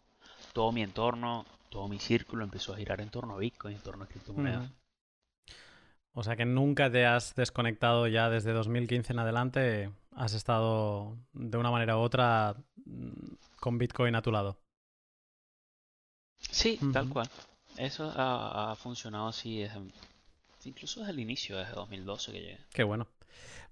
todo 0.53 0.71
mi 0.71 0.83
entorno, 0.83 1.45
todo 1.69 1.89
mi 1.89 1.99
círculo 1.99 2.45
empezó 2.45 2.75
a 2.75 2.77
girar 2.77 3.01
en 3.01 3.11
torno 3.11 3.35
a 3.35 3.39
Bitcoin, 3.39 3.75
en 3.75 3.83
torno 3.83 4.05
a 4.05 4.07
criptomonedas. 4.07 4.71
O 6.13 6.23
sea 6.23 6.37
que 6.37 6.45
nunca 6.45 6.93
te 6.93 7.07
has 7.07 7.35
desconectado 7.35 8.07
ya 8.07 8.31
desde 8.31 8.53
2015 8.53 9.13
en 9.13 9.19
adelante, 9.19 9.91
has 10.15 10.33
estado 10.33 11.17
de 11.33 11.59
una 11.59 11.73
manera 11.73 11.97
u 11.97 12.01
otra 12.01 12.55
con 13.65 13.79
Bitcoin 13.79 14.15
a 14.15 14.21
tu 14.21 14.31
lado. 14.31 14.59
Sí, 16.51 16.79
tal 16.93 17.09
cual. 17.09 17.31
Eso 17.79 18.13
ha, 18.15 18.77
funcionado 18.77 19.29
así 19.29 19.65
incluso 20.67 21.01
desde 21.01 21.13
el 21.13 21.21
inicio, 21.21 21.57
desde 21.57 21.73
2012 21.73 22.33
que 22.33 22.41
llegué. 22.41 22.59
Qué 22.75 22.85
bueno. 22.85 23.07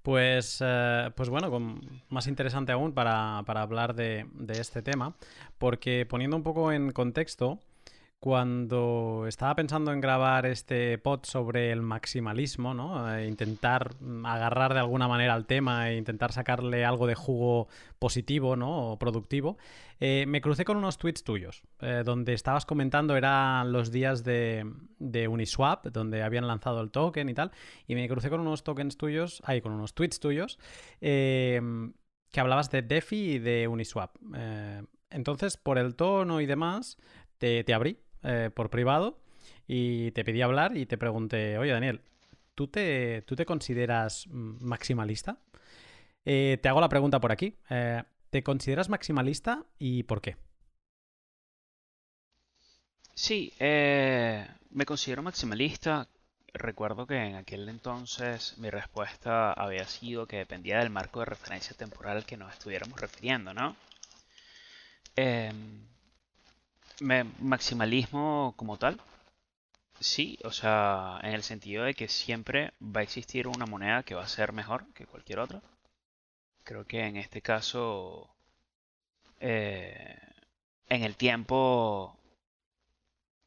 Pues, 0.00 0.60
eh, 0.60 1.10
pues 1.14 1.28
bueno, 1.28 1.78
más 2.08 2.26
interesante 2.26 2.72
aún 2.72 2.94
para, 2.94 3.38
hablar 3.40 3.94
de, 3.94 4.26
de, 4.32 4.60
este 4.60 4.80
tema, 4.80 5.14
porque 5.58 6.06
poniendo 6.06 6.38
un 6.38 6.42
poco 6.42 6.72
en 6.72 6.90
contexto, 6.92 7.60
cuando 8.22 9.24
estaba 9.26 9.56
pensando 9.56 9.92
en 9.92 10.00
grabar 10.00 10.46
este 10.46 10.96
pod 10.96 11.24
sobre 11.24 11.72
el 11.72 11.82
maximalismo, 11.82 12.72
¿no? 12.72 13.12
E 13.12 13.26
intentar 13.26 13.96
agarrar 14.22 14.74
de 14.74 14.78
alguna 14.78 15.08
manera 15.08 15.34
al 15.34 15.44
tema 15.44 15.90
e 15.90 15.96
intentar 15.96 16.30
sacarle 16.30 16.84
algo 16.84 17.08
de 17.08 17.16
jugo 17.16 17.66
positivo, 17.98 18.54
¿no? 18.54 18.92
O 18.92 18.96
productivo, 18.96 19.58
eh, 19.98 20.24
me 20.28 20.40
crucé 20.40 20.64
con 20.64 20.76
unos 20.76 20.98
tweets 20.98 21.24
tuyos, 21.24 21.64
eh, 21.80 22.04
donde 22.04 22.32
estabas 22.34 22.64
comentando, 22.64 23.16
eran 23.16 23.72
los 23.72 23.90
días 23.90 24.22
de, 24.22 24.70
Uniswap, 25.28 25.86
donde 25.88 26.22
habían 26.22 26.46
lanzado 26.46 26.80
el 26.80 26.92
token 26.92 27.28
y 27.28 27.34
tal, 27.34 27.50
y 27.88 27.96
me 27.96 28.08
crucé 28.08 28.30
con 28.30 28.38
unos 28.38 28.62
tokens 28.62 28.96
tuyos, 28.96 29.42
ahí, 29.44 29.60
con 29.60 29.72
unos 29.72 29.94
tweets 29.94 30.20
tuyos, 30.20 30.60
em, 31.00 31.92
que 32.30 32.38
hablabas 32.38 32.70
de 32.70 32.82
DeFi 32.82 33.32
y 33.32 33.38
de 33.40 33.66
Uniswap. 33.66 34.14
Eh, 34.36 34.84
entonces, 35.10 35.56
por 35.56 35.76
el 35.76 35.96
tono 35.96 36.40
y 36.40 36.46
demás, 36.46 36.98
te, 37.38 37.64
te 37.64 37.74
abrí 37.74 37.98
eh, 38.22 38.50
por 38.54 38.70
privado 38.70 39.18
y 39.66 40.10
te 40.12 40.24
pedí 40.24 40.42
hablar 40.42 40.76
y 40.76 40.86
te 40.86 40.98
pregunté, 40.98 41.58
oye 41.58 41.72
Daniel, 41.72 42.00
¿tú 42.54 42.68
te, 42.68 43.22
¿tú 43.22 43.36
te 43.36 43.46
consideras 43.46 44.26
maximalista? 44.28 45.38
Eh, 46.24 46.58
te 46.62 46.68
hago 46.68 46.80
la 46.80 46.88
pregunta 46.88 47.20
por 47.20 47.32
aquí. 47.32 47.56
Eh, 47.70 48.02
¿Te 48.30 48.42
consideras 48.42 48.88
maximalista 48.88 49.64
y 49.78 50.04
por 50.04 50.20
qué? 50.20 50.36
Sí, 53.14 53.52
me 53.58 54.86
considero 54.86 55.22
maximalista. 55.22 56.08
Recuerdo 56.54 57.06
que 57.06 57.16
en 57.16 57.36
aquel 57.36 57.68
entonces 57.68 58.56
mi 58.58 58.70
respuesta 58.70 59.52
había 59.52 59.86
sido 59.86 60.26
que 60.26 60.38
dependía 60.38 60.78
del 60.78 60.90
marco 60.90 61.20
de 61.20 61.26
referencia 61.26 61.76
temporal 61.76 62.18
al 62.18 62.26
que 62.26 62.36
nos 62.36 62.52
estuviéramos 62.52 62.98
refiriendo, 63.00 63.52
¿no? 63.52 63.76
Em, 65.16 65.86
maximalismo 67.00 68.54
como 68.56 68.76
tal. 68.76 69.00
Sí, 70.00 70.38
o 70.44 70.50
sea, 70.50 71.20
en 71.22 71.32
el 71.32 71.42
sentido 71.42 71.84
de 71.84 71.94
que 71.94 72.08
siempre 72.08 72.72
va 72.80 73.00
a 73.00 73.04
existir 73.04 73.46
una 73.46 73.66
moneda 73.66 74.02
que 74.02 74.14
va 74.14 74.24
a 74.24 74.28
ser 74.28 74.52
mejor 74.52 74.84
que 74.94 75.06
cualquier 75.06 75.38
otra. 75.38 75.62
Creo 76.64 76.84
que 76.86 77.00
en 77.06 77.16
este 77.16 77.40
caso, 77.42 78.28
eh, 79.40 80.18
en 80.88 81.04
el 81.04 81.16
tiempo, 81.16 82.16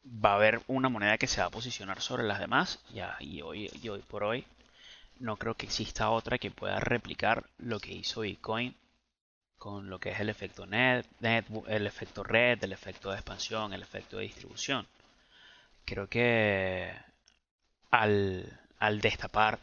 va 0.05 0.31
a 0.31 0.35
haber 0.35 0.61
una 0.67 0.89
moneda 0.89 1.17
que 1.17 1.27
se 1.27 1.41
va 1.41 1.47
a 1.47 1.51
posicionar 1.51 2.01
sobre 2.01 2.23
las 2.23 2.39
demás. 2.39 2.79
Ya, 2.93 3.17
y, 3.19 3.41
hoy, 3.41 3.69
y 3.81 3.89
hoy 3.89 4.01
por 4.01 4.23
hoy, 4.23 4.45
no 5.19 5.37
creo 5.37 5.55
que 5.55 5.65
exista 5.65 6.09
otra 6.09 6.37
que 6.37 6.51
pueda 6.51 6.79
replicar 6.79 7.45
lo 7.57 7.79
que 7.79 7.93
hizo 7.93 8.21
Bitcoin 8.21 8.75
con 9.57 9.89
lo 9.89 9.99
que 9.99 10.11
es 10.11 10.19
el 10.19 10.29
efecto 10.29 10.65
net, 10.65 11.05
el 11.21 11.87
efecto 11.87 12.23
red, 12.23 12.63
el 12.63 12.73
efecto 12.73 13.11
de 13.11 13.17
expansión, 13.17 13.73
el 13.73 13.81
efecto 13.81 14.17
de 14.17 14.23
distribución. 14.23 14.87
Creo 15.85 16.07
que 16.07 16.91
al, 17.91 18.59
destapar 19.01 19.59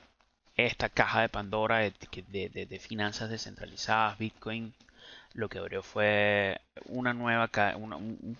esta 0.56 0.88
caja 0.88 1.22
de 1.22 1.28
Pandora 1.28 1.78
de, 1.78 2.80
finanzas 2.80 3.30
descentralizadas, 3.30 4.18
Bitcoin, 4.18 4.74
lo 5.34 5.48
que 5.48 5.58
abrió 5.58 5.82
fue 5.82 6.60
una 6.86 7.12
nueva 7.14 7.50
un, 7.76 8.36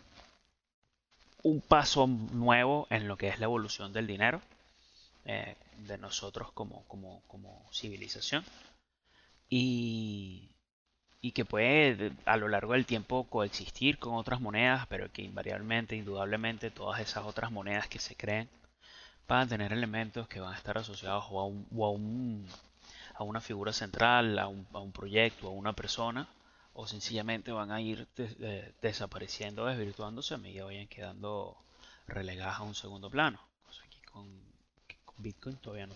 paso 1.66 2.06
nuevo 2.06 2.86
en 2.90 3.08
lo 3.08 3.16
que 3.16 3.28
es 3.28 3.38
la 3.40 3.44
evolución 3.46 3.92
del 3.92 4.06
dinero 4.06 4.40
eh, 5.24 5.56
de 5.78 5.98
nosotros 5.98 6.52
como, 6.52 6.84
como, 6.86 7.22
como 7.26 7.68
civilización. 7.72 8.44
Y, 9.48 10.51
y 11.24 11.32
que 11.32 11.44
puede 11.44 12.12
a 12.26 12.36
lo 12.36 12.48
largo 12.48 12.72
del 12.72 12.84
tiempo 12.84 13.24
coexistir 13.30 13.98
con 13.98 14.14
otras 14.14 14.40
monedas, 14.40 14.86
pero 14.88 15.10
que 15.12 15.22
invariablemente, 15.22 15.94
indudablemente, 15.94 16.72
todas 16.72 17.00
esas 17.00 17.24
otras 17.24 17.52
monedas 17.52 17.86
que 17.86 18.00
se 18.00 18.16
creen 18.16 18.50
van 19.28 19.42
a 19.42 19.48
tener 19.48 19.72
elementos 19.72 20.26
que 20.26 20.40
van 20.40 20.52
a 20.52 20.56
estar 20.56 20.76
asociados 20.76 21.24
a, 21.24 21.44
un, 21.44 22.46
a, 23.14 23.20
a 23.20 23.22
una 23.22 23.40
figura 23.40 23.72
central, 23.72 24.36
a 24.40 24.48
un, 24.48 24.66
a 24.72 24.80
un, 24.80 24.90
proyecto, 24.90 25.46
a 25.46 25.52
una 25.52 25.72
persona, 25.74 26.26
o 26.74 26.88
sencillamente 26.88 27.52
van 27.52 27.70
a 27.70 27.80
ir 27.80 28.08
desapareciendo, 28.82 29.66
desvirtuándose 29.66 30.34
a 30.34 30.38
medida 30.38 30.58
que 30.58 30.64
vayan 30.64 30.88
quedando 30.88 31.56
relegadas 32.08 32.58
a 32.58 32.62
un 32.64 32.74
segundo 32.74 33.08
plano. 33.10 33.38
aquí 33.86 34.00
con, 34.10 34.28
Bitcoin 35.18 35.56
todavía 35.58 35.86
no, 35.86 35.94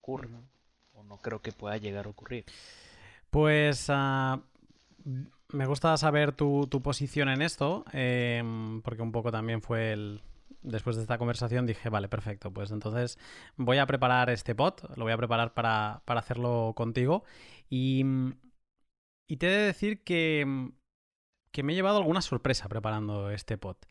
ocurre, 0.00 0.28
o 0.92 1.02
no 1.02 1.16
creo 1.16 1.40
que 1.40 1.52
pueda 1.52 1.78
llegar 1.78 2.04
a 2.04 2.10
ocurrir. 2.10 2.44
Pues 3.30 3.86
ah, 3.88 4.40
me 5.04 5.66
gusta 5.66 5.96
saber 5.96 6.32
tu, 6.32 6.68
posición 6.82 7.28
en 7.28 7.42
esto, 7.42 7.84
em, 7.92 8.82
porque 8.82 9.02
un 9.02 9.12
poco 9.12 9.30
también 9.30 9.62
fue 9.62 9.92
el... 9.92 10.22
Después 10.62 10.96
de 10.96 11.02
esta 11.02 11.16
conversación 11.16 11.64
dije, 11.64 11.88
vale, 11.88 12.08
perfecto, 12.08 12.52
pues 12.52 12.70
entonces 12.70 13.18
voy 13.56 13.78
a 13.78 13.86
preparar 13.86 14.28
este 14.28 14.54
pot, 14.54 14.94
lo 14.96 15.04
voy 15.04 15.12
a 15.12 15.16
preparar 15.16 15.54
para, 15.54 16.02
hacerlo 16.06 16.74
contigo 16.76 17.24
y, 17.70 18.04
y 19.26 19.36
te 19.38 19.46
he 19.46 19.50
de 19.50 19.64
decir 19.64 20.04
que, 20.04 20.70
que 21.50 21.62
me 21.62 21.72
he 21.72 21.76
llevado 21.76 21.96
alguna 21.98 22.20
sorpresa 22.20 22.68
preparando 22.68 23.30
este 23.30 23.56
pot. 23.56 23.86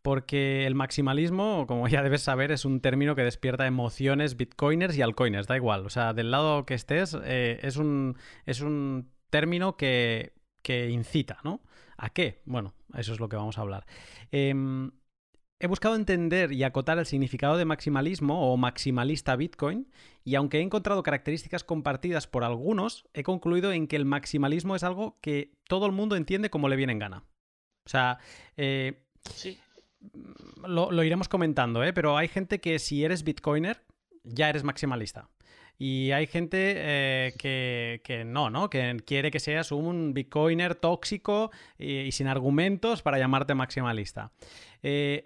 Porque 0.00 0.66
el 0.66 0.74
maximalismo, 0.74 1.66
como 1.66 1.88
ya 1.88 2.02
debes 2.02 2.22
saber, 2.22 2.52
es 2.52 2.64
un 2.64 2.80
término 2.80 3.14
que 3.14 3.22
despierta 3.22 3.66
emociones 3.66 4.36
bitcoiners 4.36 4.96
y 4.96 5.02
altcoiners, 5.02 5.48
da 5.48 5.56
igual. 5.56 5.84
O 5.84 5.90
sea, 5.90 6.14
del 6.14 6.30
lado 6.30 6.64
que 6.64 6.74
estés, 6.74 7.16
eh, 7.24 7.58
es, 7.62 7.76
un, 7.76 8.16
es 8.46 8.60
un 8.60 9.10
término 9.30 9.76
que 9.76 10.35
que 10.66 10.90
incita, 10.90 11.38
¿no? 11.44 11.60
¿A 11.96 12.10
qué? 12.10 12.42
Bueno, 12.44 12.74
eso 12.96 13.12
es 13.12 13.20
lo 13.20 13.28
que 13.28 13.36
vamos 13.36 13.56
a 13.56 13.60
hablar. 13.60 13.86
Em, 14.32 14.90
he 15.60 15.68
buscado 15.68 15.94
entender 15.94 16.50
y 16.50 16.64
acotar 16.64 16.98
el 16.98 17.06
significado 17.06 17.56
de 17.56 17.64
maximalismo 17.64 18.52
o 18.52 18.56
maximalista 18.56 19.36
Bitcoin 19.36 19.86
y 20.24 20.34
aunque 20.34 20.58
he 20.58 20.62
encontrado 20.62 21.04
características 21.04 21.62
compartidas 21.62 22.26
por 22.26 22.42
algunos, 22.42 23.06
he 23.14 23.22
concluido 23.22 23.70
en 23.70 23.86
que 23.86 23.94
el 23.94 24.06
maximalismo 24.06 24.74
es 24.74 24.82
algo 24.82 25.20
que 25.20 25.52
todo 25.68 25.86
el 25.86 25.92
mundo 25.92 26.16
entiende 26.16 26.50
como 26.50 26.68
le 26.68 26.74
viene 26.74 26.94
en 26.94 26.98
gana. 26.98 27.22
O 27.84 27.88
sea, 27.88 28.18
eh, 28.56 29.04
sí. 29.32 29.60
lo, 30.66 30.90
lo, 30.90 31.04
iremos 31.04 31.28
comentando, 31.28 31.84
¿eh? 31.84 31.92
pero 31.92 32.16
hay 32.16 32.26
gente 32.26 32.60
que 32.60 32.80
si 32.80 33.04
eres 33.04 33.22
Bitcoiner 33.22 33.84
ya 34.24 34.50
eres 34.50 34.64
maximalista. 34.64 35.30
Y 35.78 36.12
hay 36.12 36.26
gente 36.26 36.74
eh, 36.76 38.00
que, 38.02 38.24
no, 38.24 38.48
¿no? 38.50 38.70
Que 38.70 38.96
quiere 39.06 39.30
que 39.30 39.40
seas 39.40 39.72
un 39.72 40.14
bitcoiner 40.14 40.74
tóxico 40.74 41.50
y, 41.78 42.10
sin 42.12 42.28
argumentos 42.28 43.02
para 43.02 43.18
llamarte 43.18 43.54
maximalista. 43.54 44.32
Eh, 44.82 45.24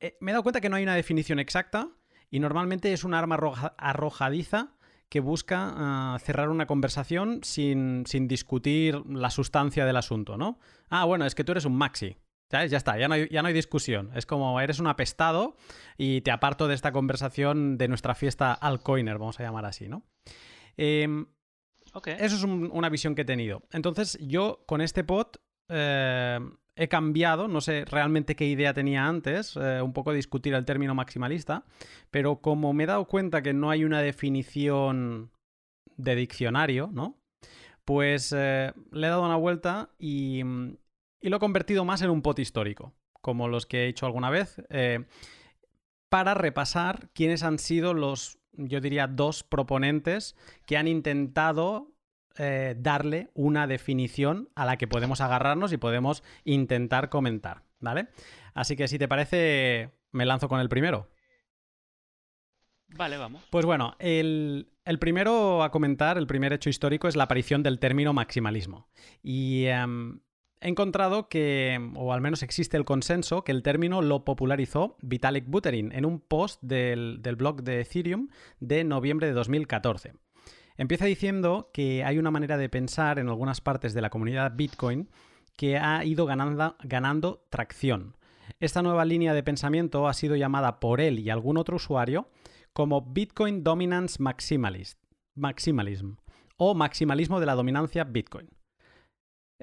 eh, 0.00 0.16
me 0.20 0.30
he 0.30 0.32
dado 0.32 0.42
cuenta 0.42 0.60
que 0.60 0.68
no 0.68 0.76
hay 0.76 0.82
una 0.84 0.94
definición 0.94 1.38
exacta 1.38 1.88
y 2.30 2.40
normalmente 2.40 2.92
es 2.92 3.04
un 3.04 3.14
arma 3.14 3.38
arrojadiza 3.76 4.74
que 5.10 5.20
busca 5.20 5.72
ah, 5.76 6.18
cerrar 6.20 6.48
una 6.48 6.66
conversación 6.66 7.40
sin, 7.42 8.04
sin, 8.06 8.26
discutir 8.26 9.04
la 9.06 9.30
sustancia 9.30 9.84
del 9.84 9.96
asunto, 9.96 10.36
¿no? 10.36 10.58
Ah, 10.88 11.04
bueno, 11.04 11.26
es 11.26 11.34
que 11.34 11.44
tú 11.44 11.52
eres 11.52 11.66
un 11.66 11.76
maxi. 11.76 12.16
Ya 12.50 12.76
está, 12.76 12.96
ya 12.98 13.08
no, 13.08 13.14
hay, 13.14 13.28
ya 13.30 13.42
no 13.42 13.48
hay 13.48 13.54
discusión. 13.54 14.10
Es 14.14 14.26
como 14.26 14.60
eres 14.60 14.78
un 14.78 14.86
apestado 14.86 15.56
y 15.98 16.20
te 16.20 16.30
aparto 16.30 16.68
de 16.68 16.74
esta 16.74 16.92
conversación 16.92 17.78
de 17.78 17.88
nuestra 17.88 18.14
fiesta 18.14 18.52
altcoiner, 18.52 19.18
vamos 19.18 19.40
a 19.40 19.42
llamar 19.42 19.64
así, 19.64 19.88
¿no? 19.88 20.04
Em, 20.76 21.26
eso 22.04 22.36
es 22.36 22.44
una 22.44 22.88
visión 22.88 23.14
que 23.14 23.22
he 23.22 23.24
tenido. 23.24 23.62
Entonces, 23.72 24.18
yo 24.20 24.62
con 24.66 24.80
este 24.80 25.04
pod 25.04 25.36
eh, 25.68 26.38
he 26.76 26.88
cambiado, 26.88 27.48
no 27.48 27.60
sé 27.60 27.84
realmente 27.84 28.34
qué 28.34 28.46
idea 28.46 28.74
tenía 28.74 29.06
antes, 29.06 29.56
eh, 29.56 29.80
un 29.80 29.92
poco 29.92 30.12
discutir 30.12 30.54
el 30.54 30.64
término 30.64 30.94
maximalista, 30.94 31.64
pero 32.10 32.40
como 32.40 32.72
me 32.72 32.84
he 32.84 32.86
dado 32.86 33.06
cuenta 33.06 33.42
que 33.42 33.52
no 33.52 33.70
hay 33.70 33.84
una 33.84 34.00
definición 34.02 35.30
de 35.96 36.16
diccionario, 36.16 36.90
¿no? 36.92 37.20
Pues 37.84 38.34
eh, 38.36 38.72
le 38.90 39.06
he 39.06 39.10
dado 39.10 39.24
una 39.24 39.36
vuelta 39.36 39.90
y, 39.98 40.42
y 41.24 41.30
lo 41.30 41.38
he 41.38 41.40
convertido 41.40 41.86
más 41.86 42.02
en 42.02 42.10
un 42.10 42.20
pot 42.20 42.38
histórico, 42.38 42.92
como 43.22 43.48
los 43.48 43.64
que 43.64 43.84
he 43.84 43.88
hecho 43.88 44.04
alguna 44.04 44.28
vez, 44.28 44.62
eh, 44.68 45.06
para 46.10 46.34
repasar 46.34 47.08
quiénes 47.14 47.42
han 47.42 47.58
sido 47.58 47.94
los, 47.94 48.38
yo 48.52 48.82
diría, 48.82 49.06
dos 49.06 49.42
proponentes 49.42 50.36
que 50.66 50.76
han 50.76 50.86
intentado 50.86 51.94
eh, 52.36 52.76
darle 52.78 53.30
una 53.32 53.66
definición 53.66 54.50
a 54.54 54.66
la 54.66 54.76
que 54.76 54.86
podemos 54.86 55.22
agarrarnos 55.22 55.72
y 55.72 55.78
podemos 55.78 56.22
intentar 56.44 57.08
comentar, 57.08 57.62
¿vale? 57.80 58.08
Así 58.52 58.76
que 58.76 58.86
si 58.86 58.98
te 58.98 59.08
parece, 59.08 59.92
me 60.12 60.26
lanzo 60.26 60.50
con 60.50 60.60
el 60.60 60.68
primero. 60.68 61.08
Vale, 62.88 63.16
vamos. 63.16 63.42
Pues 63.48 63.64
bueno, 63.64 63.96
el, 63.98 64.68
primero 65.00 65.62
a 65.62 65.70
comentar, 65.70 66.18
el 66.18 66.26
primer 66.26 66.52
hecho 66.52 66.68
histórico 66.68 67.08
es 67.08 67.16
la 67.16 67.24
aparición 67.24 67.62
del 67.62 67.78
término 67.78 68.12
maximalismo. 68.12 68.90
Y 69.22 69.64
em, 69.64 70.20
he 70.64 70.68
encontrado 70.68 71.28
que, 71.28 71.78
o 71.94 72.12
al 72.12 72.22
menos 72.22 72.42
existe 72.42 72.76
el 72.76 72.86
consenso, 72.86 73.44
que 73.44 73.52
el 73.52 73.62
término 73.62 74.00
lo 74.00 74.24
popularizó 74.24 74.96
Vitalik 75.02 75.44
Buterin 75.46 75.92
en 75.92 76.06
un 76.06 76.20
post 76.20 76.60
del, 76.62 77.18
del 77.20 77.36
blog 77.36 77.62
de 77.62 77.82
Ethereum 77.82 78.28
de 78.60 78.82
noviembre 78.82 79.26
de 79.26 79.34
2014. 79.34 80.14
Empieza 80.78 81.04
diciendo 81.04 81.70
que 81.72 82.02
hay 82.02 82.18
una 82.18 82.30
manera 82.30 82.56
de 82.56 82.70
pensar 82.70 83.18
en 83.18 83.28
algunas 83.28 83.60
partes 83.60 83.92
de 83.92 84.00
la 84.00 84.08
comunidad 84.08 84.56
Bitcoin 84.56 85.10
que 85.54 85.76
ha 85.76 86.02
ido 86.04 86.24
ganando, 86.24 86.76
ganando 86.82 87.46
tracción. 87.50 88.16
Esta 88.58 88.82
nueva 88.82 89.04
línea 89.04 89.34
de 89.34 89.42
pensamiento 89.42 90.08
ha 90.08 90.14
sido 90.14 90.34
llamada 90.34 90.80
por 90.80 91.00
él 91.00 91.18
y 91.18 91.28
algún 91.28 91.58
otro 91.58 91.76
usuario 91.76 92.28
como 92.72 93.02
Bitcoin 93.02 93.62
Dominance 93.62 94.20
Maximalist, 94.20 94.98
Maximalism 95.34 96.14
o 96.56 96.74
maximalismo 96.74 97.38
de 97.38 97.46
la 97.46 97.54
dominancia 97.54 98.04
Bitcoin. 98.04 98.48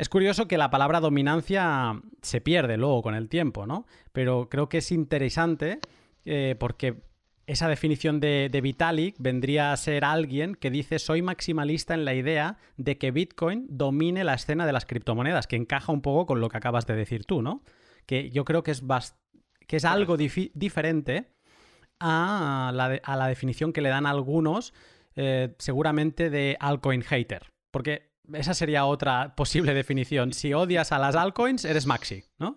Es 0.01 0.10
curioso 0.10 0.48
que 0.48 0.58
la 0.58 0.72
palabra 0.72 1.00
dominancia 1.00 2.01
se 2.24 2.41
pierde 2.41 2.75
luego 2.75 3.03
con 3.03 3.13
el 3.13 3.29
tiempo, 3.29 3.67
¿no? 3.67 3.86
Pero 4.12 4.50
creo 4.50 4.67
que 4.67 4.79
es 4.79 4.91
interesante 4.91 5.77
eh, 6.25 6.55
porque 6.60 7.03
esa 7.46 7.67
definición 7.67 8.20
de, 8.20 8.50
Vitalik 8.63 9.13
vendría 9.20 9.72
a 9.72 9.77
ser 9.77 10.03
alguien 10.03 10.55
que 10.55 10.72
dice 10.72 10.98
soy 10.98 11.22
maximalista 11.22 11.93
en 11.93 12.03
la 12.03 12.15
idea 12.15 12.58
de 12.77 12.98
que 12.98 13.12
Bitcoin 13.12 13.67
domine 13.70 14.24
la 14.24 14.34
escena 14.34 14.65
de 14.65 14.74
las 14.74 14.88
criptomonedas, 14.88 15.46
que 15.46 15.55
encaja 15.55 15.91
un 15.91 16.01
poco 16.01 16.25
con 16.25 16.41
lo 16.41 16.50
que 16.50 16.58
acabas 16.58 16.88
de 16.88 16.96
decir 16.96 17.25
tú, 17.25 17.43
¿no? 17.43 17.62
Que 18.08 18.31
yo 18.31 18.43
creo 18.43 18.63
que 18.63 18.72
es, 18.72 18.81
que 19.67 19.77
es 19.77 19.86
algo 19.86 20.17
diferente 20.17 21.31
a 22.00 22.72
la, 22.74 23.27
definición 23.27 23.72
que 23.72 23.81
le 23.81 23.89
dan 23.89 24.08
algunos, 24.08 24.74
eh, 25.15 25.53
seguramente 25.60 26.31
de 26.31 26.58
altcoin 26.60 27.03
hater. 27.03 27.51
Porque 27.70 28.11
esa 28.34 28.54
sería 28.54 28.86
otra 28.86 29.36
posible 29.36 29.74
definición. 29.74 30.34
Si 30.34 30.54
odias 30.54 30.92
a 30.92 31.00
las 31.00 31.16
altcoins, 31.16 31.66
eres 31.66 31.86
maxi, 31.86 32.24
¿no? 32.40 32.56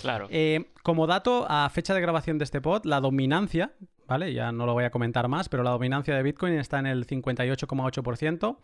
Claro. 0.00 0.28
Eh, 0.30 0.72
como 0.82 1.06
dato, 1.06 1.46
a 1.48 1.68
fecha 1.70 1.94
de 1.94 2.00
grabación 2.00 2.38
de 2.38 2.44
este 2.44 2.60
pod, 2.60 2.84
la 2.84 3.00
dominancia, 3.00 3.74
¿vale? 4.06 4.32
Ya 4.32 4.52
no 4.52 4.66
lo 4.66 4.72
voy 4.72 4.84
a 4.84 4.90
comentar 4.90 5.28
más, 5.28 5.48
pero 5.48 5.62
la 5.62 5.70
dominancia 5.70 6.14
de 6.14 6.22
Bitcoin 6.22 6.54
está 6.54 6.78
en 6.78 6.86
el 6.86 7.06
58,8%, 7.06 8.58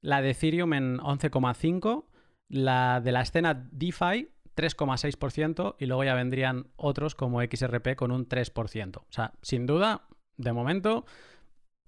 la 0.00 0.22
de 0.22 0.30
Ethereum 0.30 0.72
en 0.74 0.98
11,5%, 0.98 2.04
la 2.48 3.00
de 3.00 3.12
la 3.12 3.22
escena 3.22 3.68
DeFi 3.72 4.28
3,6% 4.56 5.76
y 5.78 5.86
luego 5.86 6.04
ya 6.04 6.14
vendrían 6.14 6.66
otros 6.76 7.14
como 7.14 7.40
XRP 7.40 7.96
con 7.96 8.10
un 8.10 8.28
3%. 8.28 8.96
O 8.98 9.06
sea, 9.08 9.32
sin 9.42 9.66
duda, 9.66 10.08
de 10.36 10.52
momento, 10.52 11.06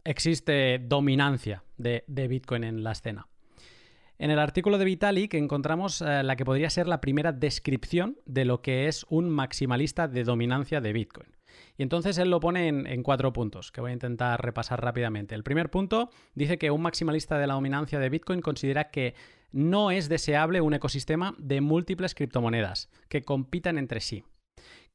existe 0.05 0.79
dominancia 0.79 1.65
de, 1.77 2.05
Bitcoin 2.07 2.65
en 2.65 2.83
la 2.83 2.93
escena. 2.93 3.27
En 4.19 4.31
el 4.31 4.39
artículo 4.39 4.79
de 4.79 4.85
Vitalik 4.85 5.35
encontramos 5.35 6.01
eh, 6.01 6.23
la 6.23 6.37
que 6.37 6.45
podría 6.45 6.71
ser 6.71 6.87
la 6.87 7.01
primera 7.01 7.33
descripción 7.33 8.17
de 8.27 8.45
lo 8.45 8.63
que 8.63 8.87
es 8.87 9.05
un 9.09 9.29
maximalista 9.29 10.07
de 10.07 10.23
dominancia 10.23 10.81
de 10.81 10.93
Bitcoin. 10.93 11.35
Y 11.77 11.83
entonces 11.83 12.19
él 12.19 12.31
lo 12.31 12.41
pone 12.41 12.69
en, 12.69 12.87
en, 12.87 13.03
cuatro 13.03 13.33
puntos, 13.33 13.73
que 13.73 13.81
voy 13.81 13.91
a 13.91 13.95
intentar 13.95 14.41
repasar 14.43 14.83
rápidamente. 14.83 15.35
El 15.35 15.43
primer 15.43 15.71
punto 15.71 16.11
dice 16.35 16.59
que 16.59 16.71
un 16.71 16.83
maximalista 16.83 17.39
de 17.39 17.47
la 17.47 17.55
dominancia 17.55 17.99
de 17.99 18.09
Bitcoin 18.09 18.41
considera 18.41 18.91
que 18.91 19.15
no 19.55 19.93
es 19.93 20.09
deseable 20.09 20.61
un 20.61 20.75
ecosistema 20.75 21.37
de 21.39 21.61
múltiples 21.61 22.17
criptomonedas 22.17 22.91
que 23.09 23.23
compitan 23.23 23.79
entre 23.79 24.01
sí. 24.01 24.25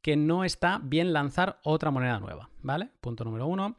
Que 0.02 0.18
no 0.18 0.44
está 0.44 0.82
bien 0.84 1.14
lanzar 1.14 1.60
otra 1.64 1.92
moneda 1.92 2.20
nueva, 2.20 2.50
¿vale? 2.62 2.90
Punto 3.00 3.24
número 3.24 3.48
uno. 3.48 3.78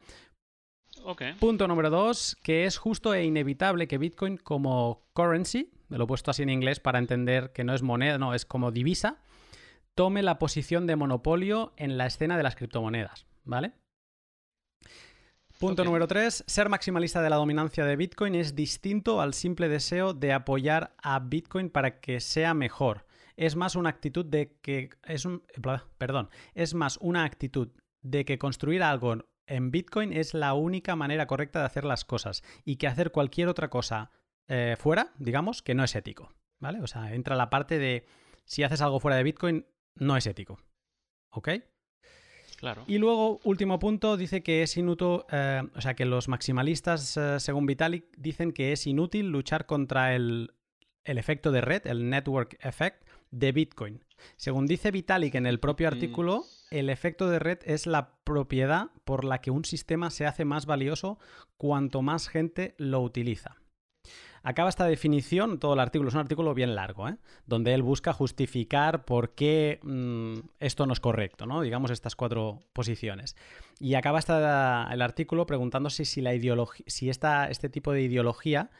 Punto 1.39 1.67
número 1.67 1.89
dos, 1.89 2.37
que 2.43 2.65
es 2.65 2.77
justo 2.77 3.13
e 3.13 3.23
inevitable 3.23 3.87
que 3.87 3.97
Bitcoin 3.97 4.37
como 4.37 5.03
currency, 5.13 5.71
me 5.89 5.97
lo 5.97 6.05
he 6.05 6.07
puesto 6.07 6.31
así 6.31 6.43
en 6.43 6.49
inglés 6.49 6.79
para 6.79 6.99
entender 6.99 7.51
que 7.51 7.63
no 7.63 7.73
es 7.73 7.81
moneda, 7.81 8.17
no, 8.17 8.33
es 8.33 8.45
como 8.45 8.71
divisa, 8.71 9.21
tome 9.95 10.23
la 10.23 10.39
posición 10.39 10.87
de 10.87 10.95
monopolio 10.95 11.73
en 11.77 11.97
la 11.97 12.05
escena 12.05 12.37
de 12.37 12.43
las 12.43 12.55
criptomonedas, 12.55 13.25
¿vale? 13.43 13.73
Punto 15.59 15.83
número 15.83 16.07
tres, 16.07 16.43
ser 16.47 16.69
maximalista 16.69 17.21
de 17.21 17.29
la 17.29 17.35
dominancia 17.35 17.85
de 17.85 17.95
Bitcoin 17.95 18.33
es 18.33 18.55
distinto 18.55 19.21
al 19.21 19.35
simple 19.35 19.69
deseo 19.69 20.15
de 20.15 20.33
apoyar 20.33 20.95
a 21.03 21.19
Bitcoin 21.19 21.69
para 21.69 21.99
que 21.99 22.19
sea 22.19 22.55
mejor. 22.55 23.05
Es 23.35 23.55
más 23.55 23.75
una 23.75 23.89
actitud 23.89 24.25
de 24.25 24.57
que 24.61 24.89
es 25.03 25.25
un 25.25 25.43
perdón, 25.99 26.29
es 26.55 26.73
más 26.73 26.97
una 26.99 27.25
actitud 27.25 27.69
de 28.01 28.25
que 28.25 28.39
construir 28.39 28.81
algo 28.81 29.17
en 29.47 29.71
Bitcoin 29.71 30.13
es 30.13 30.33
la 30.33 30.53
única 30.53 30.95
manera 30.95 31.27
correcta 31.27 31.59
de 31.59 31.65
hacer 31.65 31.83
las 31.83 32.05
cosas 32.05 32.43
y 32.65 32.77
que 32.77 32.87
hacer 32.87 33.11
cualquier 33.11 33.47
otra 33.47 33.69
cosa 33.69 34.11
eh, 34.47 34.75
fuera, 34.77 35.13
digamos, 35.17 35.61
que 35.61 35.75
no 35.75 35.83
es 35.83 35.95
ético, 35.95 36.33
¿vale? 36.59 36.81
O 36.81 36.87
sea, 36.87 37.13
entra 37.13 37.35
la 37.35 37.49
parte 37.49 37.79
de 37.79 38.05
si 38.45 38.63
haces 38.63 38.81
algo 38.81 38.99
fuera 38.99 39.17
de 39.17 39.23
Bitcoin, 39.23 39.65
no 39.95 40.17
es 40.17 40.25
ético, 40.27 40.59
¿ok? 41.31 41.49
Claro. 42.57 42.83
Y 42.85 42.99
luego, 42.99 43.39
último 43.43 43.79
punto, 43.79 44.17
dice 44.17 44.43
que 44.43 44.61
es 44.61 44.77
inútil, 44.77 45.21
eh, 45.31 45.63
o 45.73 45.81
sea, 45.81 45.95
que 45.95 46.05
los 46.05 46.27
maximalistas, 46.27 47.17
eh, 47.17 47.39
según 47.39 47.65
Vitalik, 47.65 48.05
dicen 48.17 48.51
que 48.51 48.71
es 48.71 48.85
inútil 48.85 49.29
luchar 49.29 49.65
contra 49.65 50.15
el, 50.15 50.53
el 51.03 51.17
efecto 51.17 51.51
de 51.51 51.61
red, 51.61 51.87
el 51.87 52.09
network 52.09 52.57
effect 52.61 53.07
de 53.31 53.51
Bitcoin. 53.51 54.03
Según 54.35 54.67
dice 54.67 54.91
Vitalik 54.91 55.35
en 55.35 55.45
el 55.45 55.59
propio 55.59 55.87
artículo, 55.87 56.43
el 56.69 56.89
efecto 56.89 57.29
de 57.29 57.39
red 57.39 57.59
es 57.65 57.85
la 57.85 58.15
propiedad 58.23 58.87
por 59.03 59.23
la 59.23 59.41
que 59.41 59.51
un 59.51 59.65
sistema 59.65 60.09
se 60.09 60.25
hace 60.25 60.45
más 60.45 60.65
valioso 60.65 61.19
cuanto 61.57 62.01
más 62.01 62.27
gente 62.27 62.75
lo 62.77 63.01
utiliza. 63.01 63.57
Acaba 64.43 64.69
esta 64.69 64.85
definición, 64.85 65.59
todo 65.59 65.75
el 65.75 65.79
artículo, 65.79 66.09
es 66.09 66.15
un 66.15 66.21
artículo 66.21 66.55
bien 66.55 66.73
largo, 66.73 67.07
¿eh? 67.07 67.17
donde 67.45 67.75
él 67.75 67.83
busca 67.83 68.11
justificar 68.11 69.05
por 69.05 69.35
qué 69.35 69.79
mm, 69.83 70.39
esto 70.59 70.87
no 70.87 70.93
es 70.93 70.99
correcto, 70.99 71.45
¿no? 71.45 71.61
digamos 71.61 71.91
estas 71.91 72.15
cuatro 72.15 72.59
posiciones. 72.73 73.35
Y 73.79 73.93
acaba 73.93 74.19
el 74.91 75.01
artículo 75.03 75.45
preguntándose 75.45 76.05
si, 76.05 76.21
la 76.21 76.31
si 76.87 77.09
este 77.09 77.69
tipo 77.69 77.91
de 77.91 78.01
ideología 78.01 78.71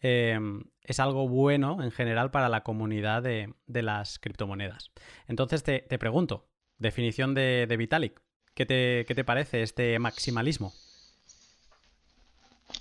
em, 0.00 0.64
es 0.82 1.00
algo 1.00 1.28
bueno 1.28 1.82
en 1.82 1.90
general 1.90 2.30
para 2.30 2.48
la 2.48 2.62
comunidad 2.62 3.22
de, 3.22 3.52
las 3.66 4.18
criptomonedas. 4.18 4.90
Entonces 5.26 5.62
te, 5.62 5.98
pregunto, 5.98 6.48
definición 6.78 7.34
de, 7.34 7.74
Vitalik, 7.78 8.20
¿qué 8.54 8.66
te, 8.66 9.04
¿qué 9.06 9.14
te 9.14 9.24
parece 9.24 9.62
este 9.62 9.98
maximalismo? 9.98 10.72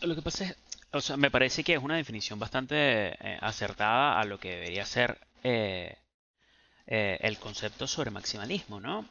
Lo 0.02 0.16
que 0.16 0.22
pasa 0.22 0.46
es, 0.46 0.58
o 0.92 1.02
sea, 1.02 1.18
me 1.18 1.32
parece 1.32 1.64
que 1.64 1.74
es 1.74 1.84
una 1.84 1.98
definición 1.98 2.40
bastante 2.40 2.76
eh, 2.76 3.38
acertada 3.42 4.20
a 4.20 4.26
lo 4.26 4.40
que 4.40 4.52
debería 4.52 4.86
ser 4.86 5.20
eh, 5.44 5.98
eh, 6.86 7.18
el 7.22 7.38
concepto 7.38 7.88
sobre 7.88 8.12
maximalismo, 8.12 8.80
¿no? 8.80 9.06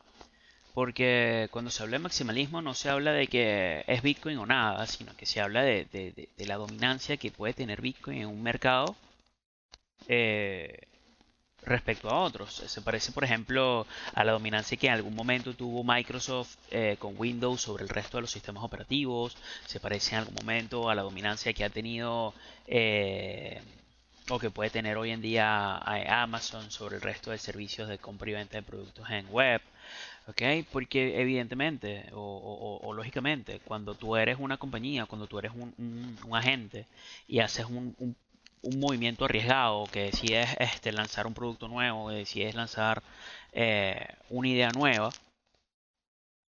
Porque 0.77 1.49
cuando 1.53 1.71
se 1.71 1.83
habla 1.83 1.97
de 1.97 2.03
maximalismo 2.03 2.61
no 2.61 2.75
se 2.75 2.91
habla 2.91 3.13
de 3.13 3.29
que 3.29 3.83
es 3.87 4.03
Bitcoin 4.03 4.37
o 4.37 4.45
nada, 4.45 4.87
sino 4.87 5.17
que 5.17 5.25
se 5.25 5.41
habla 5.41 5.63
de, 5.63 6.29
la 6.37 6.57
dominancia 6.57 7.17
que 7.17 7.31
puede 7.31 7.55
tener 7.55 7.81
Bitcoin 7.81 8.19
en 8.19 8.27
un 8.27 8.43
mercado 8.43 8.95
respecto 11.63 12.11
a 12.11 12.21
otros. 12.21 12.53
Se 12.53 12.83
parece, 12.83 13.13
por 13.13 13.25
ejemplo, 13.25 13.87
a 14.13 14.23
la 14.23 14.33
dominancia 14.33 14.77
que 14.77 14.89
en 14.89 14.93
algún 14.93 15.15
momento 15.15 15.55
tuvo 15.55 15.83
Microsoft 15.83 16.57
eh, 16.71 16.97
con 16.99 17.15
Windows 17.17 17.63
sobre 17.63 17.83
el 17.83 17.89
resto 17.89 18.19
de 18.19 18.23
los 18.23 18.31
sistemas 18.31 18.63
operativos. 18.63 19.35
Se 19.65 19.81
parece 19.81 20.15
en 20.15 20.19
algún 20.19 20.35
momento 20.35 20.91
a 20.91 20.95
la 20.95 21.01
dominancia 21.01 21.55
que 21.55 21.65
ha 21.65 21.71
tenido 21.71 22.35
eh, 22.67 23.63
o 24.29 24.39
que 24.39 24.51
puede 24.51 24.69
tener 24.69 24.99
hoy 24.99 25.11
en 25.11 25.23
día 25.23 25.79
Amazon 26.23 26.71
sobre 26.71 26.97
el 26.97 27.01
resto 27.03 27.31
de 27.31 27.39
servicios 27.39 27.89
de 27.89 27.97
compra 27.97 28.29
y 28.29 28.35
venta 28.35 28.59
de 28.59 28.63
productos 28.63 29.09
en 29.09 29.27
web. 29.31 29.63
¿Ok? 30.27 30.43
Porque 30.73 31.21
evidentemente 31.21 32.07
o, 32.13 32.93
lógicamente, 32.95 33.61
cuando 33.65 33.95
tú 33.95 34.17
eres 34.17 34.39
una 34.39 34.57
compañía, 34.57 35.07
cuando 35.07 35.27
tú 35.27 35.39
eres 35.39 35.53
un, 35.55 36.17
agente 36.33 36.87
y 37.29 37.41
haces 37.41 37.67
un, 37.67 38.17
movimiento 38.63 39.25
arriesgado, 39.25 39.85
que 39.93 40.05
decides 40.05 40.49
este, 40.59 40.93
lanzar 40.93 41.27
un 41.27 41.35
producto 41.35 41.69
nuevo, 41.69 42.09
que 42.09 42.17
decides 42.17 42.55
lanzar 42.55 43.03
eh, 43.53 44.07
una 44.31 44.49
idea 44.49 44.71
nueva, 44.71 45.11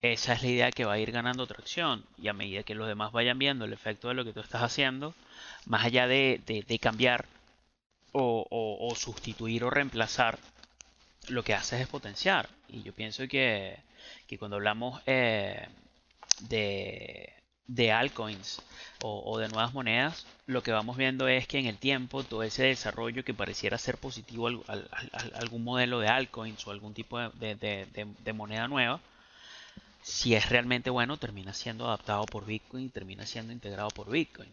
esa 0.01 0.33
es 0.33 0.41
la 0.43 0.47
idea 0.49 0.71
que 0.71 0.85
va 0.85 0.93
a 0.93 0.99
ir 0.99 1.11
ganando 1.11 1.47
tracción. 1.47 2.05
Y 2.17 2.27
a 2.27 2.33
medida 2.33 2.63
que 2.63 2.75
los 2.75 2.87
demás 2.87 3.11
vayan 3.11 3.39
viendo 3.39 3.65
el 3.65 3.73
efecto 3.73 4.07
de 4.07 4.13
lo 4.13 4.23
que 4.23 4.33
tú 4.33 4.39
estás 4.39 4.63
haciendo, 4.63 5.13
más 5.65 5.85
allá 5.85 6.07
de, 6.07 6.79
cambiar 6.81 7.25
o, 8.11 8.93
sustituir 8.95 9.63
o 9.63 9.69
reemplazar, 9.69 10.39
lo 11.29 11.43
que 11.43 11.53
haces 11.53 11.81
es 11.81 11.87
potenciar. 11.87 12.49
Y 12.69 12.83
yo 12.83 12.93
pienso 12.93 13.27
que, 13.27 13.77
cuando 14.39 14.57
hablamos 14.57 15.01
eh, 15.05 15.67
de, 16.41 17.33
de 17.67 17.91
altcoins 17.91 18.61
o, 19.03 19.37
de 19.39 19.49
nuevas 19.49 19.73
monedas, 19.73 20.25
lo 20.45 20.63
que 20.63 20.71
vamos 20.71 20.97
viendo 20.97 21.27
es 21.27 21.47
que 21.47 21.59
en 21.59 21.65
el 21.67 21.77
tiempo 21.77 22.23
todo 22.23 22.43
ese 22.43 22.63
desarrollo 22.63 23.23
que 23.23 23.33
pareciera 23.33 23.77
ser 23.77 23.97
positivo 23.97 24.47
al, 24.47 24.89
algún 25.35 25.63
modelo 25.63 25.99
de 25.99 26.07
altcoins 26.07 26.65
o 26.65 26.71
algún 26.71 26.93
tipo 26.93 27.19
de, 27.19 28.33
moneda 28.33 28.67
nueva, 28.67 29.01
si 30.01 30.35
es 30.35 30.49
realmente 30.49 30.89
bueno, 30.89 31.17
termina 31.17 31.53
siendo 31.53 31.85
adaptado 31.87 32.25
por 32.25 32.45
Bitcoin 32.45 32.85
y 32.85 32.89
termina 32.89 33.25
siendo 33.25 33.51
integrado 33.51 33.89
por 33.89 34.09
Bitcoin. 34.09 34.49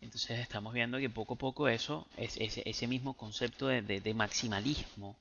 Entonces 0.00 0.40
estamos 0.40 0.72
viendo 0.74 0.98
que 0.98 1.10
poco 1.10 1.34
a 1.34 1.38
poco 1.38 1.68
eso, 1.68 2.06
es, 2.16 2.36
ese, 2.38 2.86
mismo 2.86 3.14
concepto 3.14 3.68
de, 3.68 4.14
maximalismo, 4.14 5.16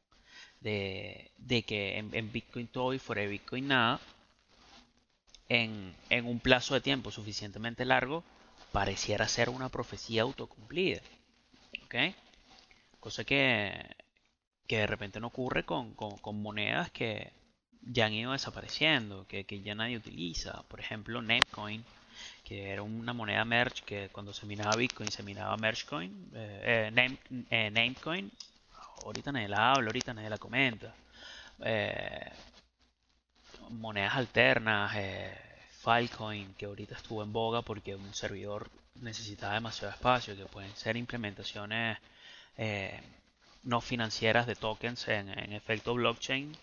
de, 0.62 1.32
que 1.66 1.98
en, 1.98 2.32
Bitcoin 2.32 2.68
todo 2.68 2.94
y 2.94 3.00
fuera 3.00 3.22
de 3.22 3.28
Bitcoin 3.28 3.68
nada, 3.68 4.00
en, 5.50 5.94
un 6.26 6.40
plazo 6.40 6.74
de 6.74 6.82
tiempo 6.82 7.12
suficientemente 7.12 7.86
largo, 7.86 8.24
pareciera 8.72 9.28
ser 9.28 9.50
una 9.50 9.70
profecía 9.70 10.24
autocumplida. 10.24 11.02
¿Ok? 11.86 11.96
Cosa 13.00 13.24
que, 13.24 13.96
que 14.68 14.78
de 14.78 14.88
repente 14.88 15.20
no 15.20 15.28
ocurre 15.28 15.64
con, 15.64 15.96
monedas 16.34 16.92
que 16.92 17.32
ya 17.82 18.06
han 18.08 18.14
ido 18.14 18.34
desapareciendo, 18.34 19.26
que, 19.28 19.46
que 19.46 19.62
ya 19.62 19.76
nadie 19.76 19.98
utiliza. 19.98 20.64
Por 20.64 20.80
ejemplo, 20.80 21.22
Namecoin 21.22 21.84
que 22.44 22.72
era 22.72 22.82
una 22.82 23.14
moneda 23.14 23.46
merge 23.46 23.84
que 23.86 24.10
cuando 24.10 24.34
se 24.34 24.46
minaba 24.46 24.76
Bitcoin 24.76 25.12
se 25.12 25.24
minaba 25.24 25.58
Mergecoin, 25.58 26.12
eh, 26.34 26.92
eh, 26.96 27.18
eh, 27.50 27.72
Namecoin, 27.72 28.32
ahorita 29.04 29.32
nadie 29.32 29.48
la 29.48 29.72
habla, 29.74 29.88
ahorita 29.88 30.14
nadie 30.14 30.30
la 30.30 30.38
comenta. 30.38 30.94
Eh, 31.64 32.32
monedas 33.70 34.16
alternas, 34.16 34.96
Filecoin, 35.84 36.54
que 36.56 36.66
ahorita 36.66 36.96
estuvo 36.96 37.24
en 37.24 37.34
boga 37.34 37.62
porque 37.62 37.96
un 37.96 38.14
servidor 38.14 38.70
necesitaba 39.02 39.56
demasiado 39.56 39.94
espacio, 39.94 40.36
que 40.36 40.46
pueden 40.46 40.76
ser 40.76 40.98
implementaciones 40.98 41.98
no 43.64 43.82
financieras 43.82 44.48
de 44.48 44.56
tokens 44.56 45.08
en, 45.10 45.30
en 45.30 45.52
efecto 45.54 45.94
blockchain 45.94 46.56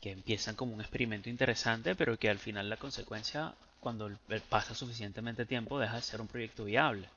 que 0.00 0.12
empiezan 0.12 0.54
como 0.54 0.74
un 0.74 0.80
experimento 0.80 1.28
interesante, 1.28 1.94
pero 1.94 2.18
que 2.18 2.28
al 2.28 2.38
final 2.38 2.68
la 2.68 2.76
consecuencia 2.76 3.54
cuando 3.80 4.10
pasa 4.48 4.74
suficientemente 4.74 5.46
tiempo 5.46 5.78
deja 5.78 5.96
de 5.96 6.02
ser 6.02 6.20
un 6.20 6.28
proyecto 6.28 6.64
viable. 6.64 7.08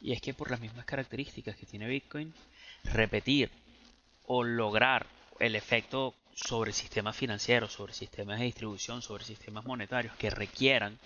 Y 0.00 0.12
es 0.12 0.20
que 0.20 0.34
por 0.34 0.50
las 0.50 0.60
mismas 0.60 0.84
características 0.84 1.56
que 1.56 1.66
tiene 1.66 1.88
Bitcoin, 1.88 2.32
repetir 2.84 3.50
o 4.28 4.44
lograr 4.44 5.06
el 5.40 5.56
efecto 5.56 6.14
sobre 6.34 6.72
sistemas 6.72 7.16
financieros, 7.16 7.72
sobre 7.72 7.92
sistemas 7.92 8.38
de 8.38 8.44
distribución, 8.44 9.02
sobre 9.02 9.24
sistemas 9.24 9.64
monetarios 9.64 10.14
que 10.16 10.30
requieran 10.30 10.98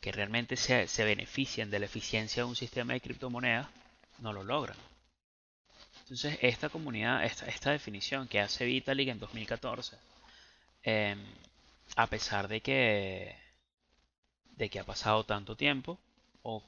que 0.00 0.12
realmente 0.12 0.56
se, 0.56 0.86
beneficien 1.04 1.70
de 1.70 1.78
la 1.78 1.86
eficiencia 1.86 2.42
de 2.42 2.48
un 2.48 2.56
sistema 2.56 2.92
de 2.92 3.00
criptomonedas, 3.00 3.68
no 4.18 4.32
lo 4.32 4.42
logran. 4.42 4.76
Entonces, 6.00 6.38
esta 6.42 6.68
comunidad, 6.68 7.24
esta, 7.24 7.70
definición 7.70 8.26
que 8.28 8.40
hace 8.40 8.64
Vitalik 8.64 9.08
en 9.08 9.20
2014, 9.20 9.96
em, 10.82 11.24
a 11.96 12.06
pesar 12.08 12.48
de 12.48 12.60
que 12.60 13.36
de 14.56 14.68
que 14.68 14.78
ha 14.78 14.84
pasado 14.84 15.24
tanto 15.24 15.56
tiempo 15.56 15.98
o, 16.42 16.62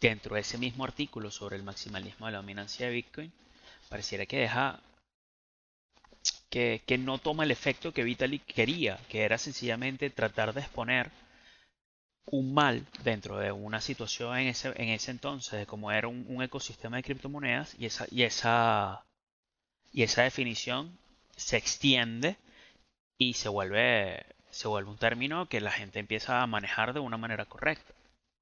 dentro 0.00 0.36
de 0.36 0.42
ese 0.42 0.56
mismo 0.56 0.84
artículo 0.84 1.30
sobre 1.30 1.56
el 1.56 1.64
maximalismo 1.64 2.26
de 2.26 2.32
la 2.32 2.38
dominancia 2.38 2.86
de 2.86 2.92
Bitcoin, 2.92 3.32
pareciera 3.90 4.24
que 4.24 4.38
deja 4.38 4.80
que, 6.48 6.98
no 6.98 7.18
toma 7.18 7.44
el 7.44 7.50
efecto 7.50 7.92
que 7.92 8.04
Vitalik 8.04 8.44
quería, 8.44 8.98
que 9.08 9.22
era 9.22 9.36
sencillamente 9.38 10.10
tratar 10.10 10.54
de 10.54 10.60
exponer 10.60 11.10
un 12.26 12.54
mal 12.54 12.86
dentro 13.04 13.38
de 13.38 13.52
una 13.52 13.80
situación 13.80 14.36
en 14.38 14.48
ese, 14.48 14.68
en 14.76 14.88
ese 14.90 15.10
entonces, 15.10 15.58
de 15.58 15.66
cómo 15.66 15.92
era 15.92 16.08
un, 16.08 16.42
ecosistema 16.42 16.96
de 16.96 17.02
criptomonedas, 17.02 17.74
y 17.78 17.86
esa, 17.86 18.06
y, 18.10 18.22
esa, 18.22 19.04
y 19.92 20.02
esa 20.02 20.22
definición 20.22 20.96
se 21.36 21.56
extiende 21.56 22.36
y 23.18 23.34
se 23.34 23.48
vuelve 23.48 24.24
se 24.50 24.66
vuelve 24.66 24.90
un 24.90 24.98
término 24.98 25.46
que 25.46 25.60
la 25.60 25.70
gente 25.70 26.00
empieza 26.00 26.42
a 26.42 26.46
manejar 26.46 26.92
de 26.92 27.00
una 27.00 27.16
manera 27.16 27.46
correcta, 27.46 27.94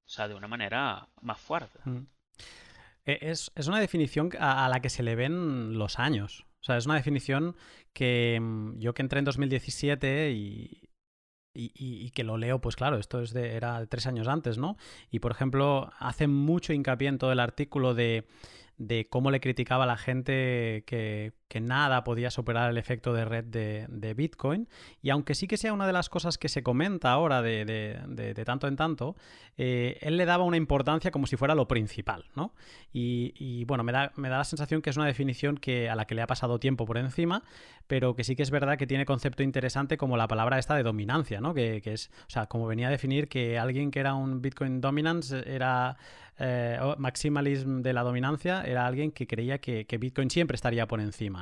o 0.07 0.09
sea, 0.09 0.27
de 0.27 0.33
una 0.33 0.47
manera 0.47 1.07
más 1.21 1.39
fuerte. 1.39 1.79
Mm. 1.85 2.05
Es, 3.21 3.51
una 3.67 3.79
definición 3.79 4.31
a, 4.39 4.67
la 4.69 4.81
que 4.81 4.89
se 4.89 5.03
le 5.03 5.15
ven 5.15 5.77
los 5.77 5.99
años. 5.99 6.45
O 6.61 6.63
sea, 6.63 6.77
es 6.77 6.85
una 6.85 6.95
definición 6.95 7.55
que 7.93 8.39
mm, 8.41 8.79
yo 8.79 8.93
que 8.93 9.01
entré 9.01 9.19
en 9.19 9.25
2017 9.25 10.31
y, 10.31 10.89
y, 11.53 12.11
que 12.11 12.23
lo 12.23 12.37
leo, 12.37 12.59
pues 12.61 12.75
claro, 12.75 12.97
esto 12.97 13.21
es 13.21 13.33
de, 13.33 13.55
era 13.55 13.85
tres 13.87 14.07
años 14.07 14.27
antes, 14.27 14.57
¿no? 14.57 14.77
Y 15.09 15.19
por 15.19 15.31
ejemplo, 15.31 15.91
hace 15.99 16.27
mucho 16.27 16.73
hincapié 16.73 17.07
en 17.07 17.17
todo 17.17 17.31
el 17.31 17.39
artículo 17.39 17.93
de 17.93 18.27
de 18.79 19.07
cómo 19.07 19.29
le 19.29 19.41
criticaba 19.41 19.83
a 19.83 19.87
la 19.87 19.97
gente 19.97 20.83
que, 20.87 21.33
nada 21.59 22.03
podía 22.03 22.29
superar 22.29 22.69
el 22.69 22.77
efecto 22.77 23.11
de 23.13 23.25
red 23.25 23.45
de, 23.45 24.13
Bitcoin. 24.13 24.67
Y 25.01 25.09
aunque 25.09 25.33
sí 25.33 25.47
que 25.47 25.57
sea 25.57 25.73
una 25.73 25.87
de 25.87 25.93
las 25.93 26.09
cosas 26.09 26.37
que 26.37 26.47
se 26.47 26.61
comenta 26.61 27.11
ahora 27.11 27.41
de, 27.41 28.43
tanto 28.45 28.67
en 28.67 28.75
tanto, 28.75 29.15
eh, 29.57 29.97
él 30.01 30.17
le 30.17 30.25
daba 30.25 30.43
una 30.43 30.57
importancia 30.57 31.09
como 31.09 31.25
si 31.25 31.35
fuera 31.35 31.55
lo 31.55 31.67
principal, 31.67 32.25
¿no? 32.35 32.53
Y, 32.93 33.65
bueno, 33.65 33.83
me 33.83 33.91
da, 33.91 34.11
me 34.15 34.29
da, 34.29 34.37
la 34.37 34.43
sensación 34.43 34.81
que 34.81 34.91
es 34.91 34.97
una 34.97 35.07
definición 35.07 35.57
que, 35.57 35.89
a 35.89 35.95
la 35.95 36.05
que 36.05 36.15
le 36.15 36.21
ha 36.21 36.27
pasado 36.27 36.59
tiempo 36.59 36.85
por 36.85 36.97
encima, 36.97 37.43
pero 37.87 38.15
que 38.15 38.23
sí 38.23 38.35
que 38.35 38.43
es 38.43 38.51
verdad 38.51 38.77
que 38.77 38.85
tiene 38.85 39.05
concepto 39.05 39.41
interesante 39.41 39.97
como 39.97 40.17
la 40.17 40.27
palabra 40.27 40.59
esta 40.59 40.75
de 40.75 40.83
dominancia, 40.83 41.41
¿no? 41.41 41.55
Que, 41.55 41.81
que 41.81 41.93
es, 41.93 42.11
o 42.27 42.29
sea, 42.29 42.45
como 42.45 42.67
venía 42.67 42.87
a 42.87 42.91
definir 42.91 43.27
que 43.27 43.57
alguien 43.57 43.89
que 43.89 43.99
era 43.99 44.13
un 44.13 44.41
Bitcoin 44.41 44.81
dominance 44.81 45.43
era 45.45 45.97
eh, 46.41 46.79
maximalism 46.97 47.81
de 47.81 47.91
la 47.91 48.01
dominancia 48.01 48.63
era 48.63 48.87
alguien 48.87 49.11
que 49.11 49.27
creía 49.27 49.57
que, 49.57 49.85
Bitcoin 49.99 50.29
siempre 50.29 50.55
estaría 50.55 50.87
por 50.87 51.01
encima, 51.01 51.38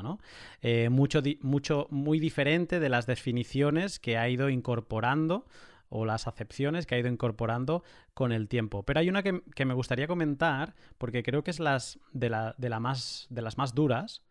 Eh, 0.62 0.90
mucho, 0.90 1.88
muy 1.90 2.20
diferente 2.20 2.80
de 2.80 2.90
las 2.90 3.06
definiciones 3.06 4.00
que 4.00 4.18
ha 4.18 4.30
ido 4.30 4.50
incorporando 4.50 5.46
o 5.90 6.06
las 6.06 6.28
acepciones 6.28 6.86
que 6.86 6.96
ha 6.96 7.00
ido 7.00 7.10
incorporando 7.10 7.84
con 8.14 8.32
el 8.32 8.48
tiempo. 8.48 8.84
Pero 8.84 9.00
hay 9.00 9.10
una 9.10 9.24
que, 9.24 9.66
me 9.66 9.74
gustaría 9.74 10.08
comentar, 10.08 10.76
porque 10.98 11.24
creo 11.24 11.44
que 11.44 11.52
es 11.52 11.60
las 11.60 12.00
de, 12.12 12.30
la, 12.30 12.56
de, 12.58 12.70
más, 12.80 13.28
de 13.30 13.42
las 13.42 13.58
más 13.58 13.74
duras, 13.74 14.24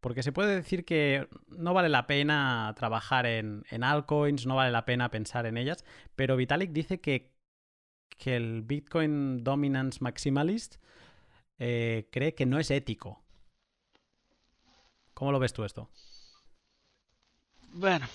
porque 0.00 0.22
se 0.22 0.32
puede 0.32 0.54
decir 0.54 0.84
que 0.84 1.28
no 1.48 1.74
vale 1.74 1.88
la 1.88 2.06
pena 2.06 2.72
trabajar 2.76 3.26
en, 3.26 3.64
en 3.70 3.84
altcoins, 3.84 4.46
no 4.46 4.56
vale 4.56 4.70
la 4.70 4.84
pena 4.84 5.10
pensar 5.10 5.46
en 5.46 5.56
ellas, 5.56 5.84
pero 6.14 6.36
Vitalik 6.36 6.72
dice 6.72 7.00
que 7.00 7.38
que 8.18 8.36
el 8.36 8.62
Bitcoin 8.62 9.44
Dominance 9.44 10.00
Maximalist 10.02 10.76
eh, 11.58 12.08
cree 12.12 12.34
que 12.34 12.44
no 12.44 12.58
es 12.58 12.70
ético. 12.70 13.22
¿Cómo 15.18 15.32
lo 15.32 15.40
ves 15.40 15.52
tú 15.52 15.64
esto? 15.64 15.88
Bueno, 17.72 18.06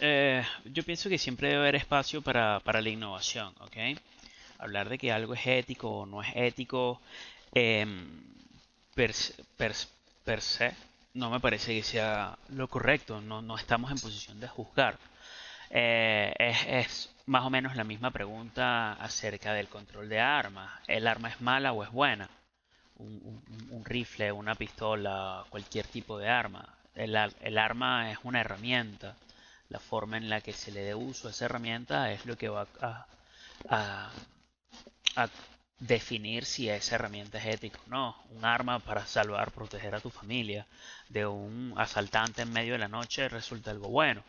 eh, 0.00 0.44
yo 0.64 0.82
pienso 0.82 1.08
que 1.08 1.16
siempre 1.16 1.50
debe 1.50 1.60
haber 1.60 1.76
espacio 1.76 2.20
para, 2.20 2.60
la 2.64 2.88
innovación, 2.88 3.54
¿ok? 3.60 3.76
Hablar 4.58 4.88
de 4.88 4.98
que 4.98 5.12
algo 5.12 5.34
es 5.34 5.46
ético 5.46 5.88
o 6.00 6.06
no 6.06 6.20
es 6.20 6.30
ético 6.34 7.00
em, 7.54 8.24
per, 8.92 9.14
se 9.14 10.74
no 11.14 11.30
me 11.30 11.38
parece 11.38 11.76
que 11.76 11.84
sea 11.84 12.36
lo 12.48 12.66
correcto, 12.66 13.20
no, 13.20 13.40
no 13.40 13.56
estamos 13.56 13.92
en 13.92 14.00
posición 14.00 14.40
de 14.40 14.48
juzgar. 14.48 14.98
Eh, 15.70 16.34
es, 16.40 17.14
más 17.26 17.44
o 17.44 17.50
menos 17.50 17.76
la 17.76 17.84
misma 17.84 18.10
pregunta 18.10 18.94
acerca 18.94 19.52
del 19.52 19.68
control 19.68 20.08
de 20.08 20.18
armas. 20.18 20.72
¿El 20.88 21.06
arma 21.06 21.28
es 21.28 21.40
mala 21.40 21.72
o 21.72 21.84
es 21.84 21.92
buena? 21.92 22.28
Un, 22.98 23.84
rifle, 23.84 24.32
una 24.32 24.54
pistola, 24.54 25.44
cualquier 25.48 25.86
tipo 25.86 26.18
de 26.18 26.28
arma. 26.28 26.74
El, 26.94 27.16
arma 27.58 28.10
es 28.10 28.18
una 28.24 28.40
herramienta. 28.40 29.16
La 29.68 29.78
forma 29.78 30.16
en 30.16 30.28
la 30.28 30.40
que 30.40 30.52
se 30.52 30.72
le 30.72 30.80
dé 30.80 30.94
uso 30.94 31.28
a 31.28 31.30
esa 31.30 31.44
herramienta 31.44 32.12
es 32.12 32.26
lo 32.26 32.36
que 32.36 32.48
va 32.48 32.66
a, 32.80 33.06
a 35.16 35.28
definir 35.78 36.44
si 36.44 36.68
esa 36.68 36.96
herramienta 36.96 37.38
es 37.38 37.46
ética 37.46 37.78
o 37.86 37.90
no. 37.90 38.16
Un 38.30 38.44
arma 38.44 38.78
para 38.80 39.06
salvar, 39.06 39.52
proteger 39.52 39.94
a 39.94 40.00
tu 40.00 40.10
familia 40.10 40.66
de 41.08 41.26
un 41.26 41.74
asaltante 41.76 42.42
en 42.42 42.52
medio 42.52 42.72
de 42.72 42.78
la 42.78 42.88
noche 42.88 43.28
resulta 43.28 43.70
algo 43.70 43.88
bueno 43.88 44.22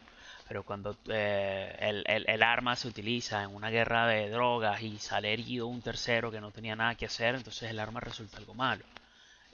pero 0.49 0.63
cuando 0.63 0.97
eh, 1.09 2.03
el, 2.27 2.41
arma 2.41 2.75
se 2.75 2.87
utiliza 2.87 3.43
en 3.43 3.53
una 3.53 3.69
guerra 3.69 4.07
de 4.07 4.31
drogas 4.31 4.81
y 4.81 4.97
sale 4.97 5.31
herido 5.31 5.67
un 5.67 5.83
tercero 5.83 6.31
que 6.31 6.41
no 6.41 6.49
tenía 6.49 6.75
nada 6.75 6.95
que 6.95 7.05
hacer, 7.05 7.35
entonces 7.35 7.69
el 7.69 7.77
arma 7.77 7.99
resulta 7.99 8.37
algo 8.37 8.55
malo. 8.55 8.83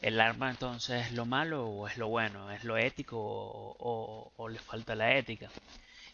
¿El 0.02 0.22
arma 0.22 0.50
entonces 0.50 1.08
es 1.08 1.12
lo 1.12 1.26
malo 1.26 1.66
o 1.66 1.90
es 1.90 1.98
lo 1.98 2.08
bueno? 2.08 2.50
¿Es 2.50 2.64
lo 2.64 2.78
ético 2.78 3.18
o, 3.20 4.48
le 4.50 4.58
falta 4.58 4.96
la 4.96 5.18
ética? 5.18 5.50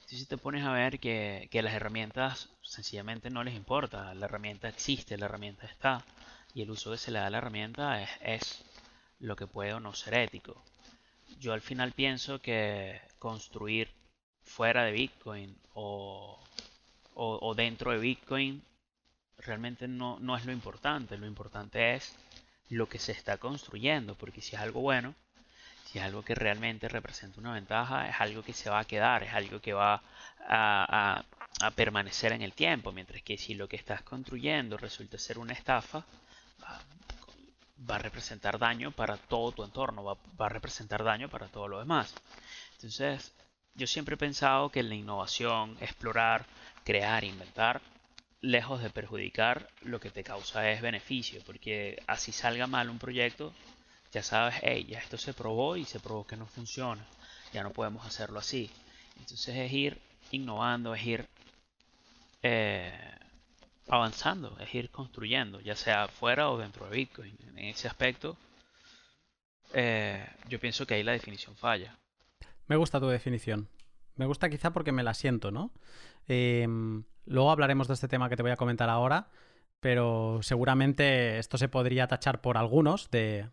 Si 0.08 0.26
te 0.26 0.38
pones 0.38 0.66
a 0.66 0.72
ver 0.72 1.00
que, 1.00 1.48
las 1.54 1.76
herramientas 1.76 2.50
sencillamente 2.64 3.30
no 3.30 3.44
les 3.44 3.54
importa, 3.54 4.16
la 4.16 4.26
herramienta 4.26 4.68
existe, 4.68 5.16
la 5.16 5.26
herramienta 5.26 5.68
está, 5.68 6.04
y 6.56 6.64
el 6.64 6.72
uso 6.72 6.90
que 6.90 6.98
se 6.98 7.12
le 7.12 7.20
da 7.20 7.28
a 7.28 7.30
la 7.30 7.38
herramienta 7.38 8.02
es, 8.02 8.10
es 8.22 8.66
lo 9.20 9.36
que 9.36 9.46
puede 9.46 9.76
o 9.76 9.80
no 9.80 9.94
ser 9.94 10.16
ético. 10.16 10.64
Yo 11.40 11.54
al 11.54 11.62
final 11.62 11.92
pienso 11.92 12.40
que 12.40 13.00
construir 13.20 14.01
fuera 14.52 14.84
de 14.84 14.92
Bitcoin 14.92 15.56
o, 15.74 16.40
o, 17.16 17.56
dentro 17.56 17.92
de 17.92 18.00
Bitcoin 18.00 18.62
realmente 19.38 19.88
no, 19.88 20.20
no, 20.20 20.38
es 20.38 20.46
lo 20.46 20.52
importante. 20.52 21.18
Lo 21.18 21.26
importante 21.26 21.96
es 21.96 22.14
lo 22.70 22.88
que 22.88 23.00
se 23.00 23.12
está 23.12 23.38
construyendo, 23.38 24.16
porque 24.16 24.42
si 24.42 24.56
es 24.56 24.62
algo 24.62 24.82
bueno, 24.82 25.16
si 25.86 26.00
es 26.00 26.06
algo 26.06 26.24
que 26.24 26.36
realmente 26.36 26.88
representa 26.88 27.40
una 27.40 27.54
ventaja, 27.54 28.10
es 28.10 28.16
algo 28.20 28.44
que 28.44 28.54
se 28.54 28.70
va 28.70 28.80
a 28.80 28.86
quedar, 28.86 29.24
es 29.24 29.34
algo 29.34 29.60
que 29.60 29.74
va 29.74 30.02
a, 30.48 31.24
a, 31.62 31.72
permanecer 31.72 32.32
en 32.32 32.42
el 32.42 32.54
tiempo, 32.54 32.92
mientras 32.92 33.22
que 33.24 33.38
si 33.38 33.56
lo 33.56 33.68
que 33.68 33.76
estás 33.76 34.02
construyendo 34.02 34.78
resulta 34.78 35.18
ser 35.18 35.38
una 35.38 35.54
estafa, 35.54 36.06
va 37.90 37.96
a 37.96 38.00
representar 38.00 38.60
daño 38.60 38.92
para 38.92 39.18
todo 39.18 39.52
tu 39.52 39.64
entorno, 39.64 40.04
va, 40.04 40.18
a 40.46 40.50
representar 40.50 41.04
daño 41.04 41.30
para 41.30 41.48
todo 41.48 41.68
lo 41.68 41.80
demás. 41.80 42.14
Entonces, 42.76 43.34
yo 43.76 43.88
siempre 43.88 44.16
he 44.16 44.18
pensado 44.18 44.70
que 44.70 44.84
la 44.84 44.96
innovación, 44.96 45.78
explorar, 45.82 46.46
crear, 46.84 47.24
inventar, 47.24 47.82
lejos 48.42 48.82
de 48.82 48.90
perjudicar, 48.90 49.70
lo 49.82 50.00
que 50.00 50.10
te 50.10 50.24
causa 50.24 50.70
es 50.72 50.82
beneficio, 50.82 51.42
porque 51.46 52.02
así 52.08 52.32
salga 52.32 52.68
mal 52.68 52.90
un 52.90 53.00
proyecto, 53.00 53.54
ya 54.12 54.24
sabes, 54.24 54.56
hey, 54.62 54.86
ya 54.90 55.00
esto 55.00 55.18
se 55.18 55.34
probó 55.34 55.78
y 55.78 55.86
se 55.86 56.00
probó 56.00 56.26
que 56.26 56.36
no 56.36 56.46
funciona, 56.46 57.06
ya 57.54 57.64
no 57.64 57.72
podemos 57.72 58.06
hacerlo 58.06 58.40
así. 58.40 58.70
Entonces 59.20 59.56
es 59.56 59.72
ir 59.72 60.02
innovando, 60.32 60.94
es 60.96 61.06
ir 61.06 61.28
eh, 62.42 62.92
avanzando, 63.88 64.58
es 64.60 64.74
ir 64.74 64.90
construyendo, 64.90 65.62
ya 65.62 65.76
sea 65.76 66.08
fuera 66.08 66.50
o 66.50 66.58
dentro 66.58 66.90
de 66.90 66.96
Bitcoin. 66.98 67.38
En 67.50 67.60
ese 67.60 67.88
aspecto, 67.88 68.38
eh, 69.74 70.28
yo 70.50 70.60
pienso 70.60 70.86
que 70.86 70.96
ahí 70.96 71.04
la 71.04 71.14
definición 71.14 71.56
falla. 71.56 71.98
Me 72.72 72.78
gusta 72.78 73.02
tu 73.02 73.08
definición. 73.08 73.68
Me 74.16 74.26
gusta 74.26 74.50
quizá 74.50 74.72
porque 74.72 74.94
me 74.94 75.04
la 75.04 75.14
siento, 75.14 75.52
¿no? 75.52 75.74
Em, 76.30 77.04
luego 77.26 77.52
hablaremos 77.52 77.90
de 77.90 77.96
este 77.96 78.08
tema 78.08 78.30
que 78.30 78.38
te 78.38 78.44
voy 78.44 78.54
a 78.54 78.56
comentar 78.56 78.90
ahora, 78.90 79.28
pero 79.82 80.40
seguramente 80.42 81.38
esto 81.38 81.58
se 81.58 81.68
podría 81.68 82.08
tachar 82.08 82.40
por 82.40 82.58
algunos 82.58 83.12
de, 83.12 83.50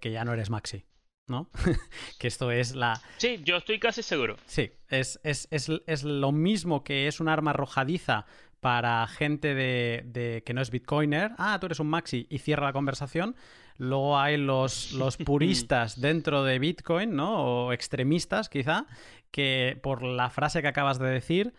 que 0.00 0.10
ya 0.10 0.24
no 0.24 0.32
eres 0.32 0.48
Maxi. 0.48 0.86
¿no? 1.26 1.50
que 2.18 2.26
esto 2.26 2.50
es 2.50 2.74
la... 2.74 3.02
Sí, 3.18 3.42
yo 3.44 3.58
estoy 3.58 3.78
casi 3.78 4.02
seguro. 4.02 4.36
Sí, 4.46 4.72
es, 4.88 5.20
es, 5.24 5.46
es, 5.50 5.70
es, 5.86 6.02
lo 6.02 6.32
mismo 6.32 6.84
que 6.84 7.06
es 7.06 7.20
un 7.20 7.28
arma 7.28 7.50
arrojadiza 7.50 8.24
para 8.60 9.06
gente 9.08 9.54
de, 9.54 10.42
que 10.46 10.54
no 10.54 10.62
es 10.62 10.70
bitcoiner, 10.70 11.32
ah, 11.36 11.58
tú 11.60 11.66
eres 11.66 11.80
un 11.80 11.88
maxi 11.88 12.26
y 12.30 12.38
cierra 12.38 12.64
la 12.64 12.72
conversación. 12.72 13.36
Luego 13.76 14.18
hay 14.18 14.36
los, 14.36 14.92
los 14.92 15.16
puristas 15.16 16.00
dentro 16.00 16.44
de 16.44 16.58
Bitcoin, 16.58 17.16
¿no? 17.16 17.66
O 17.66 17.72
extremistas, 17.72 18.48
quizá, 18.48 18.86
que 19.30 19.78
por 19.82 20.02
la 20.02 20.30
frase 20.30 20.62
que 20.62 20.68
acabas 20.68 20.98
de 20.98 21.08
decir, 21.08 21.54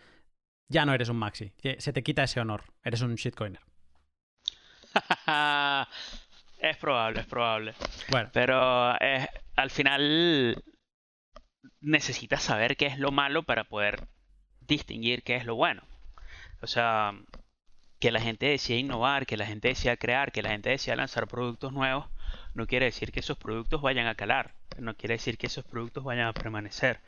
ya 0.68 0.86
no 0.86 0.94
eres 0.94 1.08
un 1.08 1.18
maxi. 1.18 1.52
Se 1.78 1.92
te 1.92 2.02
quita 2.02 2.24
ese 2.24 2.40
honor. 2.40 2.64
Eres 2.82 3.02
un 3.02 3.14
shitcoiner. 3.14 3.60
es 6.58 6.76
probable, 6.78 7.20
es 7.20 7.26
probable. 7.26 7.74
Bueno. 8.10 8.30
Pero 8.32 8.96
eh, 9.00 9.28
al 9.56 9.70
final 9.70 10.62
necesitas 11.80 12.42
saber 12.42 12.76
qué 12.76 12.86
es 12.86 12.98
lo 12.98 13.12
malo 13.12 13.42
para 13.42 13.64
poder 13.64 14.08
distinguir 14.60 15.22
qué 15.22 15.36
es 15.36 15.44
lo 15.44 15.54
bueno. 15.54 15.82
O 16.62 16.66
sea, 16.66 17.12
que 17.98 18.10
la 18.10 18.20
gente 18.20 18.46
decida 18.46 18.78
innovar, 18.78 19.26
que 19.26 19.36
la 19.36 19.46
gente 19.46 19.68
decida 19.68 19.96
crear, 19.96 20.32
que 20.32 20.42
la 20.42 20.50
gente 20.50 20.70
decida 20.70 20.96
lanzar 20.96 21.26
productos 21.26 21.72
nuevos, 21.72 22.06
no 22.54 22.66
quiere 22.66 22.86
decir 22.86 23.12
que 23.12 23.20
esos 23.20 23.36
productos 23.38 23.80
vayan 23.82 24.06
a 24.06 24.14
calar, 24.14 24.52
no 24.78 24.94
quiere 24.94 25.14
decir 25.14 25.38
que 25.38 25.46
esos 25.46 25.64
productos 25.64 26.04
vayan 26.04 26.26
a 26.26 26.32
permanecer, 26.32 27.00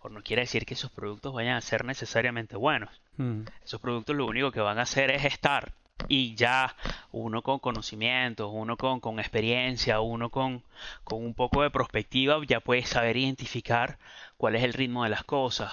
o 0.00 0.08
no 0.08 0.22
quiere 0.22 0.42
decir 0.42 0.66
que 0.66 0.74
esos 0.74 0.90
productos 0.90 1.32
vayan 1.32 1.56
a 1.56 1.60
ser 1.60 1.84
necesariamente 1.84 2.56
buenos. 2.56 2.90
Hmm. 3.16 3.42
Esos 3.64 3.80
productos 3.80 4.16
lo 4.16 4.26
único 4.26 4.50
que 4.52 4.60
van 4.60 4.78
a 4.78 4.82
hacer 4.82 5.10
es 5.10 5.24
estar 5.24 5.72
y 6.08 6.34
ya 6.34 6.76
uno 7.12 7.42
con 7.42 7.58
conocimiento, 7.58 8.48
uno 8.48 8.76
con, 8.76 9.00
con 9.00 9.18
experiencia, 9.18 10.00
uno 10.00 10.30
con, 10.30 10.62
con, 11.04 11.24
un 11.24 11.34
poco 11.34 11.62
de 11.62 11.70
perspectiva 11.70 12.38
ya 12.46 12.60
puede 12.60 12.82
saber 12.82 13.16
identificar 13.16 13.98
cuál 14.36 14.56
es 14.56 14.64
el 14.64 14.72
ritmo 14.72 15.04
de 15.04 15.10
las 15.10 15.24
cosas, 15.24 15.72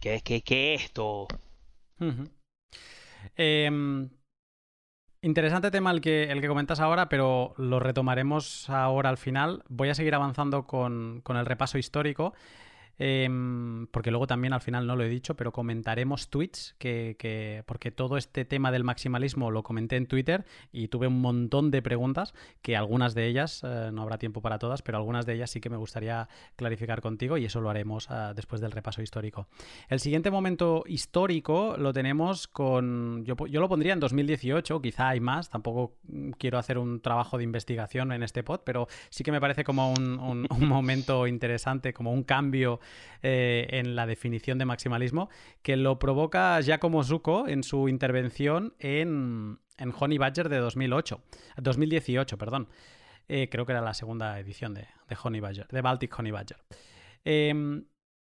qué, 0.00 0.20
qué, 0.24 0.42
qué 0.42 0.74
es 0.74 0.84
esto. 0.84 1.28
Em, 3.36 4.10
interesante 5.22 5.70
tema 5.70 5.90
el 5.90 6.00
que, 6.00 6.24
el 6.24 6.40
que 6.40 6.48
comentas 6.48 6.80
ahora, 6.80 7.08
pero 7.08 7.54
lo 7.56 7.80
retomaremos 7.80 8.68
ahora 8.70 9.10
al 9.10 9.18
final. 9.18 9.62
Voy 9.68 9.88
a 9.88 9.94
seguir 9.94 10.14
avanzando 10.14 10.66
con, 10.66 11.20
con 11.22 11.36
el 11.36 11.46
repaso 11.46 11.78
histórico. 11.78 12.34
Em, 12.98 13.86
porque 13.88 14.10
luego 14.10 14.26
también 14.26 14.52
al 14.52 14.60
final 14.60 14.86
no 14.86 14.96
lo 14.96 15.04
he 15.04 15.08
dicho, 15.08 15.34
pero 15.34 15.52
comentaremos 15.52 16.28
tweets, 16.28 16.76
que, 16.78 17.62
porque 17.66 17.90
todo 17.90 18.16
este 18.16 18.44
tema 18.44 18.70
del 18.70 18.84
maximalismo 18.84 19.50
lo 19.50 19.62
comenté 19.62 19.96
en 19.96 20.06
Twitter 20.06 20.44
y 20.72 20.88
tuve 20.88 21.06
un 21.06 21.20
montón 21.20 21.70
de 21.70 21.82
preguntas, 21.82 22.34
que 22.62 22.76
algunas 22.76 23.14
de 23.14 23.26
ellas, 23.26 23.62
eh, 23.64 23.90
no 23.92 24.02
habrá 24.02 24.18
tiempo 24.18 24.40
para 24.40 24.58
todas, 24.58 24.82
pero 24.82 24.98
algunas 24.98 25.26
de 25.26 25.34
ellas 25.34 25.50
sí 25.50 25.60
que 25.60 25.70
me 25.70 25.76
gustaría 25.76 26.28
clarificar 26.56 27.00
contigo 27.00 27.36
y 27.36 27.44
eso 27.44 27.60
lo 27.60 27.70
haremos 27.70 28.10
ah, 28.10 28.32
después 28.34 28.60
del 28.60 28.70
repaso 28.70 29.02
histórico. 29.02 29.48
El 29.88 30.00
siguiente 30.00 30.30
momento 30.30 30.84
histórico 30.86 31.76
lo 31.76 31.92
tenemos 31.92 32.46
con, 32.46 33.24
yo, 33.24 33.34
yo 33.46 33.60
lo 33.60 33.68
pondría 33.68 33.92
en 33.92 34.00
2018, 34.00 34.80
quizá 34.80 35.08
hay 35.08 35.20
más, 35.20 35.50
tampoco 35.50 35.96
quiero 36.38 36.58
hacer 36.58 36.78
un 36.78 37.00
trabajo 37.00 37.38
de 37.38 37.44
investigación 37.44 38.12
en 38.12 38.22
este 38.22 38.42
pod, 38.42 38.60
pero 38.64 38.86
sí 39.10 39.24
que 39.24 39.32
me 39.32 39.40
parece 39.40 39.64
como 39.64 39.92
un 39.92 40.46
momento 40.60 41.26
interesante, 41.26 41.92
como 41.92 42.12
un 42.12 42.22
cambio 42.22 42.80
eh, 43.22 43.66
en 43.70 43.96
la 43.96 44.06
definición 44.06 44.58
de 44.58 44.64
maximalismo, 44.64 45.30
que 45.62 45.76
lo 45.76 45.98
provoca 45.98 46.60
Giacomo 46.60 47.04
Zucco 47.04 47.48
en 47.48 47.62
su 47.62 47.88
intervención 47.88 48.74
en, 48.78 49.58
Honey 49.98 50.18
Badger 50.18 50.48
de 50.48 50.58
2008, 50.58 51.20
2018. 51.56 52.38
Perdón. 52.38 52.68
Eh, 53.26 53.48
creo 53.50 53.64
que 53.64 53.72
era 53.72 53.80
la 53.80 53.94
segunda 53.94 54.38
edición 54.38 54.74
de, 54.74 54.86
Honey 55.22 55.40
Badger, 55.40 55.66
de 55.68 55.80
Baltic 55.80 56.18
Honey 56.18 56.32
Badger. 56.32 56.58
Em, 57.24 57.86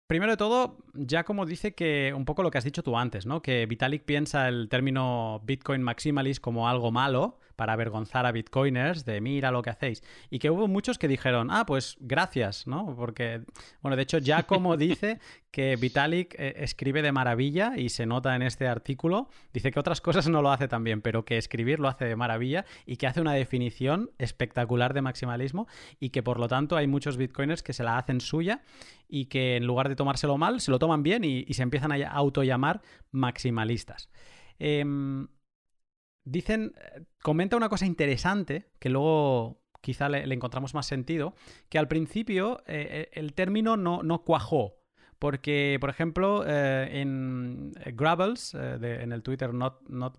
primero 0.07 0.33
de 0.33 0.39
todo, 0.39 0.79
Giacomo 0.95 1.45
dice 1.45 1.75
que 1.75 2.15
un 2.17 2.25
poco 2.25 2.43
lo 2.43 2.51
que 2.51 2.59
has 2.59 2.65
dicho 2.65 2.83
tú 2.83 2.97
antes, 2.97 3.27
¿no? 3.27 3.43
Que 3.43 3.67
Vitalik 3.67 4.05
piensa 4.05 4.49
el 4.49 4.69
término 4.71 5.43
Bitcoin 5.45 5.83
maximalist 5.83 6.41
como 6.41 6.69
algo 6.69 6.91
malo, 6.91 7.38
para 7.59 7.73
avergonzar 7.73 8.25
a 8.25 8.31
bitcoiners 8.31 9.05
de 9.05 9.21
mira 9.21 9.51
lo 9.51 9.63
que 9.63 9.71
hacéis. 9.71 10.05
Y 10.31 10.39
que 10.39 10.49
hubo 10.49 10.69
muchos 10.69 10.97
que 10.97 11.09
dijeron, 11.09 11.49
ah, 11.51 11.67
pues 11.67 11.97
gracias, 11.99 12.69
¿no? 12.69 12.95
Porque, 12.95 13.43
bueno, 13.83 13.97
de 13.97 14.05
hecho 14.05 14.19
ya 14.19 14.45
como 14.45 14.77
dice 14.77 15.19
que 15.51 15.75
Vitalik 15.75 16.37
eh, 16.39 16.55
escribe 16.59 17.03
de 17.03 17.11
maravilla 17.11 17.73
y 17.77 17.89
se 17.89 18.07
nota 18.07 18.37
en 18.37 18.43
este 18.43 18.69
artículo, 18.69 19.29
dice 19.53 19.73
que 19.73 19.81
otras 19.81 20.01
cosas 20.01 20.29
no 20.29 20.41
lo 20.41 20.53
hace 20.53 20.69
tan 20.69 20.85
bien, 20.85 21.03
pero 21.03 21.25
que 21.25 21.37
escribir 21.37 21.81
lo 21.81 21.89
hace 21.89 22.05
de 22.05 22.15
maravilla 22.15 22.65
y 22.87 22.97
que 22.97 23.09
hace 23.09 23.21
una 23.21 23.33
definición 23.33 24.13
espectacular 24.19 24.95
de 24.95 25.03
maximalismo 25.03 25.67
y 25.99 26.11
que 26.11 26.23
por 26.23 26.39
lo 26.39 26.47
tanto 26.47 26.77
hay 26.77 26.87
muchos 26.87 27.17
bitcoiners 27.17 27.65
que 27.65 27.73
se 27.73 27.83
la 27.83 27.99
hacen 27.99 28.21
suya 28.21 28.63
y 29.09 29.25
que 29.25 29.57
en 29.57 29.67
lugar 29.67 29.89
de 29.89 29.97
tomárselo 29.97 30.39
mal, 30.39 30.61
se 30.61 30.71
lo 30.71 30.79
toman 30.79 31.03
bien 31.03 31.25
y, 31.25 31.45
se 31.55 31.65
empiezan 31.65 31.91
a 31.91 32.09
autollamar 32.09 32.83
maximalistas. 33.11 34.11
Em, 34.61 35.27
Dicen, 36.25 36.75
eh, 36.77 37.05
comenta 37.23 37.57
una 37.57 37.69
cosa 37.69 37.87
interesante 37.87 38.69
que 38.79 38.89
luego 38.91 39.61
quizá 39.81 40.09
le, 40.09 40.23
encontramos 40.35 40.75
más 40.75 40.87
sentido, 40.87 41.35
que 41.69 41.79
al 41.79 41.89
principio 41.89 42.59
eh, 42.67 42.89
eh, 42.91 43.11
el 43.13 43.35
término 43.35 43.77
no, 43.77 44.03
no, 44.03 44.23
cuajó. 44.23 44.75
Porque, 45.19 45.79
por 45.81 45.91
ejemplo, 45.91 46.45
en 46.47 47.73
Gravels, 47.73 48.55
en 48.55 49.11
el 49.11 49.25
Twitter 49.25 49.53
Not, 49.53 49.83
not 49.89 50.17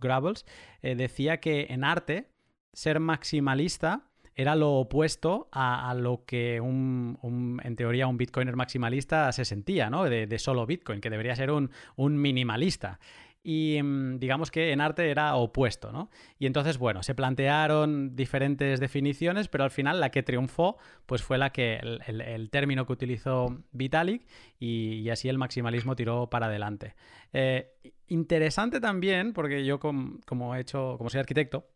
decía 0.82 1.40
que 1.40 1.68
en 1.70 1.86
arte 1.86 2.32
ser 2.74 3.00
maximalista 3.00 4.10
era 4.40 4.56
lo 4.56 4.72
opuesto 4.76 5.50
a, 5.52 5.94
lo 5.96 6.24
que 6.24 6.62
un, 6.62 7.60
en 7.62 7.76
teoría 7.76 8.08
un 8.08 8.18
bitcoiner 8.18 8.56
maximalista 8.56 9.30
se 9.34 9.44
sentía, 9.44 9.90
¿no? 9.90 10.06
De, 10.06 10.40
solo 10.40 10.66
Bitcoin, 10.66 11.02
que 11.02 11.10
debería 11.10 11.36
ser 11.36 11.52
un, 11.52 11.72
un 11.98 12.22
minimalista 12.22 13.02
y 13.44 13.80
mm, 13.82 14.20
digamos 14.20 14.52
que 14.52 14.72
en 14.72 14.82
arte 14.82 15.10
era 15.10 15.36
opuesto, 15.36 15.92
¿no? 15.92 16.10
Y 16.38 16.46
entonces, 16.46 16.78
bueno, 16.78 17.04
se 17.04 17.16
plantearon 17.16 18.16
diferentes 18.16 18.80
definiciones, 18.80 19.48
pero 19.48 19.64
al 19.64 19.72
final 19.72 20.00
la 20.00 20.12
que 20.12 20.24
triunfó 20.24 20.78
pues 21.06 21.24
fue 21.24 21.38
la 21.38 21.52
que 21.52 21.76
el, 21.76 22.50
término 22.52 22.86
que 22.86 22.94
utilizó 22.94 23.64
Vitalik 23.72 24.28
y, 24.60 25.10
así 25.10 25.30
el 25.30 25.38
maximalismo 25.38 25.96
tiró 25.96 26.30
para 26.30 26.48
adelante. 26.48 26.96
Eh, 27.34 27.72
interesante 28.08 28.80
también, 28.80 29.34
porque 29.34 29.66
yo 29.66 29.80
como 29.80 30.56
he 30.56 30.60
hecho, 30.60 30.96
como 30.98 31.10
soy 31.10 31.20
arquitecto, 31.20 31.68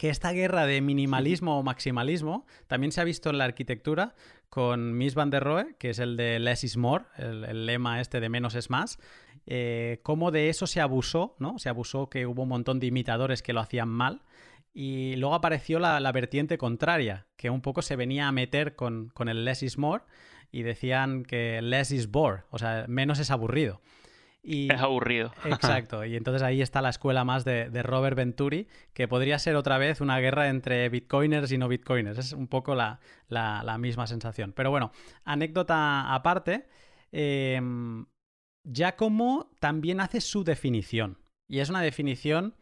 que 0.00 0.08
esta 0.08 0.32
guerra 0.32 0.64
de 0.64 0.80
minimalismo 0.80 1.58
o 1.58 1.62
maximalismo 1.62 2.46
también 2.68 2.90
se 2.90 3.02
ha 3.02 3.04
visto 3.04 3.28
en 3.28 3.36
la 3.36 3.44
arquitectura 3.44 4.14
con 4.48 4.96
Mies 4.96 5.14
van 5.14 5.28
der 5.28 5.44
Rohe, 5.44 5.76
que 5.78 5.90
es 5.90 5.98
el 5.98 6.16
de 6.16 6.38
less 6.38 6.64
is 6.64 6.78
more, 6.78 7.04
el, 7.18 7.66
lema 7.66 8.00
este 8.00 8.18
de 8.18 8.30
menos 8.30 8.54
es 8.54 8.70
más, 8.70 8.98
eh, 9.46 10.00
cómo 10.02 10.30
de 10.30 10.48
eso 10.48 10.66
se 10.66 10.80
abusó, 10.80 11.36
¿no? 11.38 11.58
Se 11.58 11.68
abusó 11.68 12.08
que 12.08 12.26
hubo 12.26 12.42
un 12.42 12.48
montón 12.48 12.80
de 12.80 12.86
imitadores 12.86 13.42
que 13.42 13.52
lo 13.52 13.60
hacían 13.60 13.88
mal. 13.88 14.22
Y 14.72 15.16
luego 15.16 15.34
apareció 15.34 15.78
la, 15.80 16.12
vertiente 16.12 16.56
contraria, 16.56 17.26
que 17.36 17.50
un 17.50 17.60
poco 17.60 17.82
se 17.82 17.96
venía 17.96 18.28
a 18.28 18.32
meter 18.32 18.76
con, 18.76 19.08
con 19.08 19.28
el 19.28 19.44
less 19.44 19.62
is 19.62 19.78
more 19.78 20.04
y 20.52 20.62
decían 20.62 21.24
que 21.24 21.60
less 21.60 21.90
is 21.90 22.10
bore, 22.10 22.42
o 22.50 22.58
sea, 22.58 22.84
menos 22.88 23.18
es 23.18 23.30
aburrido 23.30 23.80
es 24.42 24.80
aburrido. 24.80 25.32
Exacto, 25.44 26.04
y 26.04 26.16
entonces 26.16 26.42
ahí 26.42 26.62
está 26.62 26.82
la 26.82 26.90
escuela 26.90 27.24
más 27.24 27.44
de, 27.44 27.68
Robert 27.82 28.16
Venturi, 28.16 28.68
que 28.92 29.08
podría 29.08 29.38
ser 29.38 29.56
otra 29.56 29.78
vez 29.78 30.00
una 30.00 30.18
guerra 30.18 30.48
entre 30.48 30.88
bitcoiners 30.88 31.52
y 31.52 31.58
no 31.58 31.68
bitcoiners. 31.68 32.18
Es 32.18 32.32
un 32.32 32.48
poco 32.48 32.74
la, 32.74 32.98
misma 33.78 34.06
sensación. 34.06 34.52
Pero 34.52 34.70
bueno, 34.70 34.92
anécdota 35.24 36.14
aparte, 36.14 36.66
eh, 37.12 37.60
Giacomo 38.64 39.50
también 39.58 40.00
hace 40.00 40.20
su 40.20 40.44
definición, 40.44 41.18
y 41.48 41.60
es 41.60 41.70
una 41.70 41.82
definición 41.82 42.54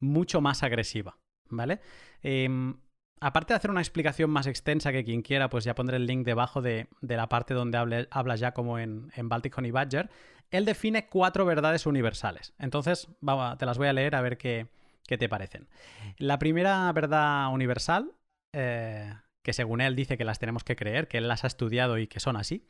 mucho 0.00 0.40
más 0.40 0.62
agresiva. 0.62 1.18
¿vale? 1.48 1.80
Em, 2.22 2.76
aparte 3.20 3.52
de 3.52 3.58
hacer 3.58 3.70
una 3.70 3.80
explicación 3.80 4.30
más 4.30 4.46
extensa 4.46 4.92
que 4.92 5.04
quien 5.04 5.22
quiera, 5.22 5.48
pues 5.48 5.64
ya 5.64 5.74
pondré 5.74 5.96
el 5.96 6.06
link 6.06 6.24
debajo 6.24 6.62
de, 6.62 6.88
la 7.00 7.28
parte 7.28 7.54
donde 7.54 8.06
habla 8.10 8.36
ya 8.36 8.52
como 8.52 8.78
en, 8.78 9.10
en 9.14 9.28
Baltic 9.28 9.56
Honey 9.56 9.70
Badger, 9.70 10.10
él 10.50 10.64
define 10.64 11.06
cuatro 11.08 11.44
verdades 11.44 11.86
universales. 11.86 12.54
Entonces, 12.58 13.08
te 13.58 13.66
las 13.66 13.78
voy 13.78 13.88
a 13.88 13.92
leer 13.92 14.14
a 14.14 14.20
ver 14.20 14.38
qué, 14.38 14.68
te 15.06 15.28
parecen. 15.28 15.68
La 16.18 16.38
primera 16.38 16.90
verdad 16.92 17.52
universal, 17.52 18.12
eh, 18.52 19.12
que 19.42 19.52
según 19.52 19.80
él 19.80 19.96
dice 19.96 20.16
que 20.16 20.24
las 20.24 20.38
tenemos 20.38 20.64
que 20.64 20.76
creer, 20.76 21.08
que 21.08 21.18
él 21.18 21.28
las 21.28 21.44
ha 21.44 21.46
estudiado 21.46 21.98
y 21.98 22.06
que 22.06 22.20
son 22.20 22.36
así, 22.36 22.68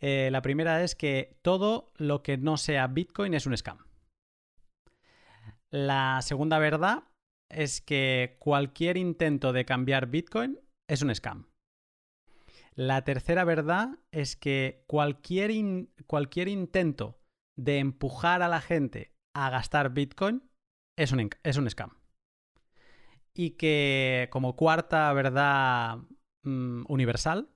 eh, 0.00 0.28
la 0.30 0.42
primera 0.42 0.82
es 0.82 0.94
que 0.94 1.38
todo 1.42 1.92
lo 1.96 2.22
que 2.22 2.36
no 2.36 2.56
sea 2.56 2.86
Bitcoin 2.86 3.34
es 3.34 3.46
un 3.46 3.56
scam. 3.56 3.78
La 5.70 6.20
segunda 6.22 6.58
verdad 6.58 7.04
es 7.50 7.80
que 7.80 8.36
cualquier 8.38 8.96
intento 8.96 9.52
de 9.52 9.64
cambiar 9.64 10.06
Bitcoin 10.06 10.58
es 10.88 11.02
un 11.02 11.14
scam. 11.14 11.48
La 12.74 13.02
tercera 13.02 13.44
verdad 13.44 13.98
es 14.12 14.36
que 14.36 14.84
cualquier, 14.86 15.50
cualquier 16.06 16.48
intento 16.48 17.18
de 17.56 17.78
empujar 17.78 18.40
a 18.42 18.48
la 18.48 18.60
gente 18.60 19.12
a 19.34 19.50
gastar 19.50 19.92
Bitcoin 19.92 20.48
es 20.96 21.12
un, 21.12 21.28
es 21.42 21.56
un 21.56 21.68
scam. 21.68 21.98
Y 23.34 23.50
que 23.56 24.28
como 24.30 24.56
cuarta 24.56 25.12
verdad 25.12 25.98
mm, 26.44 26.84
universal 26.88 27.50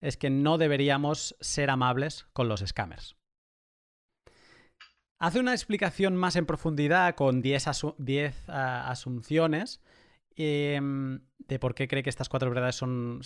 es 0.00 0.16
que 0.16 0.30
no 0.30 0.58
deberíamos 0.58 1.36
ser 1.40 1.70
amables 1.70 2.26
con 2.32 2.48
los 2.48 2.60
scammers. 2.60 3.16
Hace 5.18 5.40
una 5.40 5.52
explicación 5.52 6.16
más 6.16 6.36
en 6.36 6.44
profundidad 6.44 7.14
con 7.14 7.40
10 7.40 7.66
ah, 8.48 8.90
asunciones 8.90 9.80
Em, 10.38 11.20
de 11.38 11.58
por 11.58 11.74
qué 11.74 11.88
cree 11.88 12.02
que 12.02 12.10
estas 12.10 12.28
cuatro 12.28 12.50
verdades 12.50 12.76
son, 12.76 13.22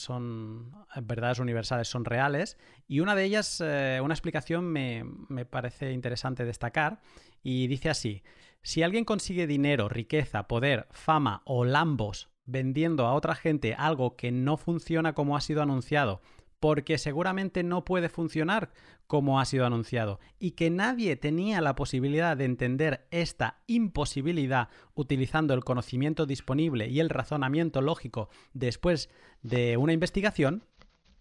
verdades 1.03 1.41
universales, 1.41 1.89
son 1.89 2.05
reales. 2.05 2.57
Y 2.87 3.01
una 3.01 3.17
de 3.17 3.25
ellas, 3.25 3.61
eh, 3.65 4.01
una 4.03 4.15
explicación 4.15 4.67
me, 4.67 5.05
me 5.29 5.45
parece 5.45 5.93
interesante 5.93 6.45
destacar, 6.45 7.01
y 7.43 7.67
dice 7.67 7.91
así, 7.91 8.23
si 8.63 8.83
alguien 8.83 9.05
consigue 9.05 9.47
dinero, 9.47 9.89
riqueza, 9.89 10.47
poder, 10.47 10.87
fama 10.91 11.43
o 11.45 11.65
lambos 11.65 12.31
vendiendo 12.45 13.07
a 13.07 13.15
otra 13.15 13.35
gente 13.35 13.75
algo 13.75 14.17
que 14.17 14.33
no 14.33 14.57
funciona 14.57 15.15
como 15.15 15.37
ha 15.37 15.41
sido 15.41 15.63
anunciado, 15.63 16.21
porque 16.61 16.99
seguramente 16.99 17.62
no 17.62 17.85
puede 17.85 18.09
funcionar 18.09 18.70
como 19.07 19.40
ha 19.40 19.44
sido 19.44 19.66
anunciado 19.66 20.20
y 20.38 20.53
que 20.53 20.70
nadie 20.70 21.16
tenía 21.16 21.61
la 21.61 21.75
posibilidad 21.75 22.37
de 22.37 22.44
entender 22.44 23.09
esta 23.11 23.62
imposibilidad 23.66 24.68
utilizando 24.94 25.55
el 25.55 25.64
conocimiento 25.64 26.27
disponible 26.27 26.87
y 26.88 27.01
el 27.01 27.09
razonamiento 27.09 27.81
lógico 27.81 28.29
después 28.53 29.11
de 29.42 29.79
una 29.79 29.94
investigación, 29.94 30.64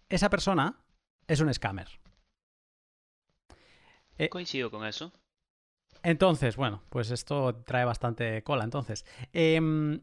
esa 0.10 0.30
persona 0.30 0.84
es 1.28 1.40
un 1.40 1.52
scammer. 1.54 1.88
Eh, 4.18 4.30
Coincido 4.30 4.70
con 4.70 4.86
eso. 4.86 5.14
Entonces, 6.04 6.58
bueno, 6.58 6.84
pues 6.90 7.12
esto 7.12 7.56
trae 7.66 7.86
bastante 7.86 8.44
cola. 8.44 8.66
Entonces, 8.66 9.06
em, 9.34 10.02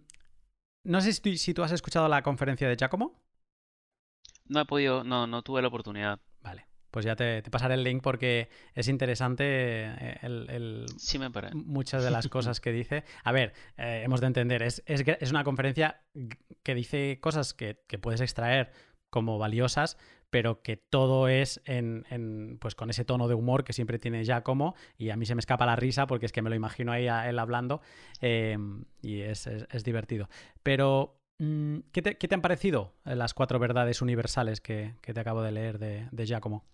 no 0.85 1.01
sé 1.01 1.13
si 1.13 1.39
si 1.39 1.55
tú 1.55 1.63
has 1.63 1.73
escuchado 1.73 2.09
la 2.09 2.23
conferencia 2.23 2.69
de 2.69 2.77
Giacomo. 2.77 3.26
No 4.49 4.61
he 4.61 4.65
podido, 4.65 5.05
no, 5.05 5.27
no 5.27 5.43
tuve 5.43 5.63
la 5.63 5.69
oportunidad. 5.69 6.21
Vale. 6.43 6.67
Pues 6.91 7.05
ya 7.05 7.15
te, 7.15 7.43
pasaré 7.43 7.75
el 7.75 7.83
link 7.83 8.03
porque 8.03 8.49
es 8.75 8.89
interesante 8.89 9.45
eh, 9.45 10.19
el, 10.23 10.87
sí 10.97 11.19
me 11.19 11.31
parece. 11.31 11.55
muchas 11.55 12.03
de 12.03 12.11
las 12.11 12.27
cosas 12.29 12.59
que 12.59 12.73
dice. 12.73 13.05
A 13.23 13.33
ver, 13.33 13.53
eh, 13.77 14.01
hemos 14.03 14.23
de 14.23 14.29
entender, 14.29 14.63
es, 14.63 14.83
es, 14.87 15.31
una 15.31 15.45
conferencia 15.45 16.01
que 16.63 16.75
dice 16.75 17.19
cosas 17.21 17.53
que, 17.53 17.77
puedes 18.01 18.23
extraer 18.23 18.71
como 19.11 19.37
valiosas, 19.37 19.99
pero 20.31 20.63
que 20.63 20.79
todo 20.79 21.29
es 21.29 21.61
en, 21.67 22.57
pues 22.61 22.75
con 22.75 22.89
ese 22.89 23.05
tono 23.05 23.29
de 23.29 23.35
humor 23.35 23.65
que 23.65 23.75
siempre 23.75 23.99
tiene 23.99 24.25
Giacomo 24.25 24.75
y 24.97 25.11
a 25.11 25.17
mí 25.17 25.27
se 25.27 25.35
me 25.35 25.41
escapa 25.41 25.67
la 25.67 25.77
risa 25.77 26.07
porque 26.07 26.25
es 26.25 26.33
que 26.33 26.41
me 26.41 26.49
lo 26.49 26.57
imagino 26.57 26.93
ahí 26.93 27.09
a 27.09 27.29
él 27.29 27.39
hablando 27.39 27.83
eh, 28.23 28.57
y 29.03 29.21
es, 29.21 29.47
es, 29.47 29.85
divertido. 29.85 30.31
Pero 30.63 31.21
Mm, 31.39 31.81
¿Qué 31.93 32.03
te, 32.03 32.35
han 32.35 32.41
parecido 32.41 32.95
eh, 33.05 33.15
las 33.15 33.35
cuatro 33.35 33.59
verdades 33.59 34.01
universales 34.01 34.61
que, 34.61 34.95
te 35.03 35.21
acabo 35.21 35.43
de 35.43 35.53
leer 35.53 35.79
de, 35.79 36.09
de, 36.11 36.27
Giacomo? 36.27 36.65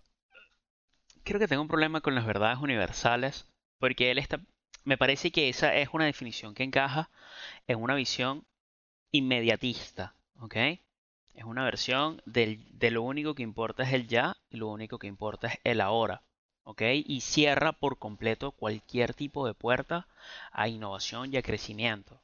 Creo 1.23 1.39
que 1.39 1.47
tengo 1.47 1.61
un 1.61 1.67
problema 1.67 2.01
con 2.01 2.15
las 2.15 2.25
verdades 2.25 2.59
universales, 2.59 3.45
porque 3.79 4.11
él 4.11 4.17
está. 4.17 4.39
Me 4.85 4.97
parece 4.97 5.31
que 5.31 5.49
esa 5.49 5.75
es 5.75 5.89
una 5.91 6.05
definición 6.05 6.53
que 6.53 6.63
encaja 6.63 7.09
en 7.67 7.81
una 7.81 7.95
visión 7.95 8.45
inmediatista, 9.11 10.15
¿ok? 10.39 10.55
Es 11.33 11.43
una 11.45 11.63
versión 11.65 12.21
del, 12.25 12.65
de 12.77 12.91
lo 12.91 13.01
único 13.01 13.35
que 13.35 13.43
importa 13.43 13.83
es 13.83 13.93
el 13.93 14.07
ya 14.07 14.35
y 14.49 14.57
lo 14.57 14.67
único 14.69 14.99
que 14.99 15.07
importa 15.07 15.47
es 15.47 15.59
el 15.63 15.81
ahora, 15.81 16.23
¿ok? 16.63 16.81
Y 17.05 17.21
cierra 17.21 17.73
por 17.73 17.97
completo 17.99 18.51
cualquier 18.51 19.13
tipo 19.13 19.45
de 19.45 19.53
puerta 19.53 20.07
a 20.51 20.67
innovación 20.67 21.33
y 21.33 21.37
a 21.37 21.41
crecimiento. 21.41 22.22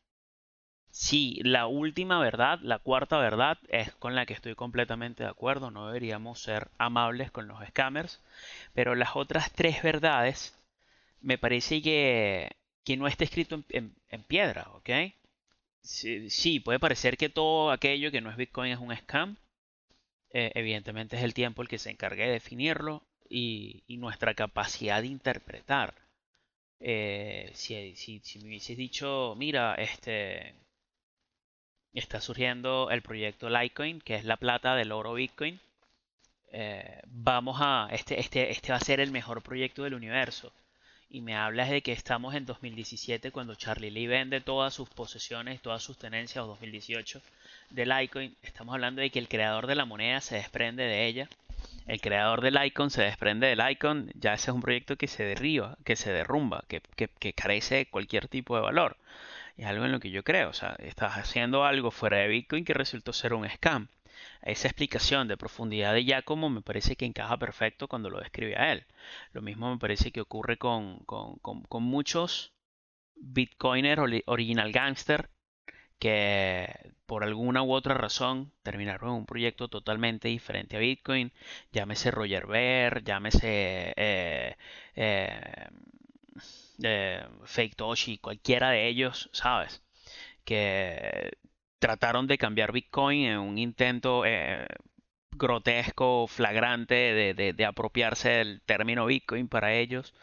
Sí, 0.91 1.39
la 1.43 1.67
última 1.67 2.19
verdad, 2.19 2.59
la 2.61 2.79
cuarta 2.79 3.17
verdad, 3.19 3.57
es 3.69 3.93
con 3.95 4.15
la 4.15 4.25
que 4.25 4.33
estoy 4.33 4.55
completamente 4.55 5.23
de 5.23 5.29
acuerdo. 5.29 5.71
No 5.71 5.87
deberíamos 5.87 6.41
ser 6.41 6.69
amables 6.77 7.31
con 7.31 7.47
los 7.47 7.65
scammers. 7.67 8.21
Pero 8.73 8.95
las 8.95 9.15
otras 9.15 9.51
tres 9.53 9.83
verdades, 9.83 10.57
me 11.21 11.37
parece 11.37 11.81
que, 11.81 12.51
que 12.83 12.97
no 12.97 13.07
está 13.07 13.23
escrito 13.23 13.63
en, 13.69 13.95
piedra, 14.27 14.67
¿ok? 14.73 14.89
Sí, 15.81 16.59
puede 16.59 16.79
parecer 16.79 17.17
que 17.17 17.29
todo 17.29 17.71
aquello 17.71 18.11
que 18.11 18.21
no 18.21 18.29
es 18.31 18.37
Bitcoin 18.37 18.71
es 18.71 18.79
un 18.79 18.95
scam. 18.95 19.37
Eh, 20.31 20.51
evidentemente 20.55 21.17
es 21.17 21.23
el 21.23 21.33
tiempo 21.33 21.61
el 21.61 21.67
que 21.67 21.79
se 21.79 21.91
encargue 21.91 22.25
de 22.25 22.33
definirlo 22.33 23.03
y, 23.29 23.83
nuestra 23.99 24.33
capacidad 24.33 25.01
de 25.01 25.07
interpretar. 25.07 25.95
Eh, 26.79 27.51
si, 27.53 27.95
si, 27.95 28.19
si 28.19 28.39
me 28.39 28.47
hubieses 28.47 28.77
dicho, 28.77 29.35
mira, 29.37 29.75
este 29.75 30.55
está 31.93 32.21
surgiendo 32.21 32.89
el 32.91 33.01
proyecto 33.01 33.49
Litecoin, 33.49 34.01
que 34.01 34.15
es 34.15 34.25
la 34.25 34.37
plata 34.37 34.75
del 34.75 34.91
oro 34.91 35.13
Bitcoin. 35.13 35.59
Eh, 36.51 37.01
vamos 37.07 37.57
a, 37.59 37.87
este, 37.91 38.19
este, 38.19 38.51
este 38.51 38.71
va 38.71 38.77
a 38.77 38.81
ser 38.81 38.99
el 38.99 39.11
mejor 39.11 39.41
proyecto 39.41 39.83
del 39.83 39.95
universo. 39.95 40.51
Y 41.11 41.21
me 41.21 41.35
hablas 41.35 41.71
de 41.71 41.81
que 41.81 41.91
estamos 41.91 42.35
en 42.35 42.45
2017 42.45 43.31
cuando 43.31 43.55
Charlie 43.55 43.89
Lee 43.89 44.05
vende 44.05 44.41
todas 44.41 44.75
sus 44.75 44.87
posesiones, 44.89 45.61
todas 45.61 45.81
sus 45.81 45.97
tenencias, 45.97 46.43
o 46.43 46.47
2018, 46.47 47.21
de 47.71 47.85
Litecoin. 47.85 48.35
Estamos 48.43 48.75
hablando 48.75 49.01
de 49.01 49.09
que 49.09 49.17
el 49.17 49.27
creador 49.27 49.65
de 49.65 49.75
la 49.75 49.85
moneda 49.85 50.21
se 50.21 50.35
desprende 50.35 50.83
de 50.83 51.07
ella. 51.07 51.27
El 51.87 51.99
creador 52.01 52.41
del 52.41 52.63
Icon 52.63 52.91
se 52.91 53.01
desprende 53.01 53.47
del 53.47 53.67
Icon. 53.67 54.11
Ya 54.13 54.35
ese 54.35 54.51
es 54.51 54.55
un 54.55 54.61
proyecto 54.61 54.95
que 54.95 55.07
se 55.07 55.23
derriba, 55.23 55.75
que 55.83 55.95
se 55.95 56.13
derrumba, 56.13 56.63
que, 56.67 56.81
que 56.95 57.33
carece 57.33 57.75
de 57.75 57.85
cualquier 57.87 58.27
tipo 58.27 58.55
de 58.55 58.61
valor 58.61 58.95
es 59.59 59.65
algo 59.65 59.85
en 59.85 59.91
lo 59.91 59.99
que 59.99 60.09
yo 60.11 60.23
creo. 60.23 60.49
O 60.49 60.53
sea, 60.53 60.75
estás 60.79 61.17
haciendo 61.17 61.65
algo 61.65 61.91
fuera 61.91 62.17
de 62.17 62.27
Bitcoin 62.27 62.63
que 62.65 62.73
resultó 62.73 63.13
ser 63.13 63.33
un 63.33 63.47
scam. 63.49 63.89
Esa 64.41 64.67
explicación 64.67 65.27
de 65.27 65.37
profundidad 65.37 65.93
de 65.93 66.03
Giacomo 66.05 66.49
me 66.49 66.61
parece 66.61 66.95
que 66.95 67.05
encaja 67.05 67.37
perfecto 67.37 67.87
cuando 67.87 68.09
lo 68.09 68.19
describe 68.19 68.55
a 68.57 68.71
él. 68.71 68.85
Lo 69.33 69.41
mismo 69.41 69.71
me 69.71 69.79
parece 69.79 70.11
que 70.11 70.21
ocurre 70.21 70.57
con, 70.57 70.99
con, 71.05 71.83
muchos 71.83 72.53
Bitcoiners 73.15 74.01
original 74.25 74.71
gangster 74.71 75.29
que 75.99 76.93
por 77.05 77.23
alguna 77.23 77.61
u 77.63 77.73
otra 77.73 77.93
razón 77.95 78.53
terminaron 78.63 79.11
un 79.11 79.25
proyecto 79.25 79.67
totalmente 79.67 80.29
diferente 80.29 80.77
a 80.77 80.79
Bitcoin. 80.79 81.33
Llámese 81.73 82.11
Roger 82.11 82.47
Ver, 82.47 83.03
llámese 83.03 83.93
eh, 83.97 84.55
eh, 84.95 85.67
Fake 87.45 87.75
Toshi, 87.75 88.17
cualquiera 88.19 88.71
de 88.71 88.87
ellos, 88.87 89.29
¿sabes? 89.33 89.83
Que 90.45 91.31
trataron 91.79 92.27
de 92.27 92.37
cambiar 92.37 92.71
Bitcoin 92.71 93.25
en 93.25 93.39
un 93.39 93.57
intento 93.57 94.25
eh, 94.25 94.67
grotesco, 95.31 96.27
flagrante 96.27 96.95
de, 96.95 97.53
de, 97.53 97.65
apropiarse 97.65 98.29
del 98.29 98.61
término 98.61 99.05
Bitcoin 99.05 99.47
para 99.47 99.73
ellos, 99.73 100.13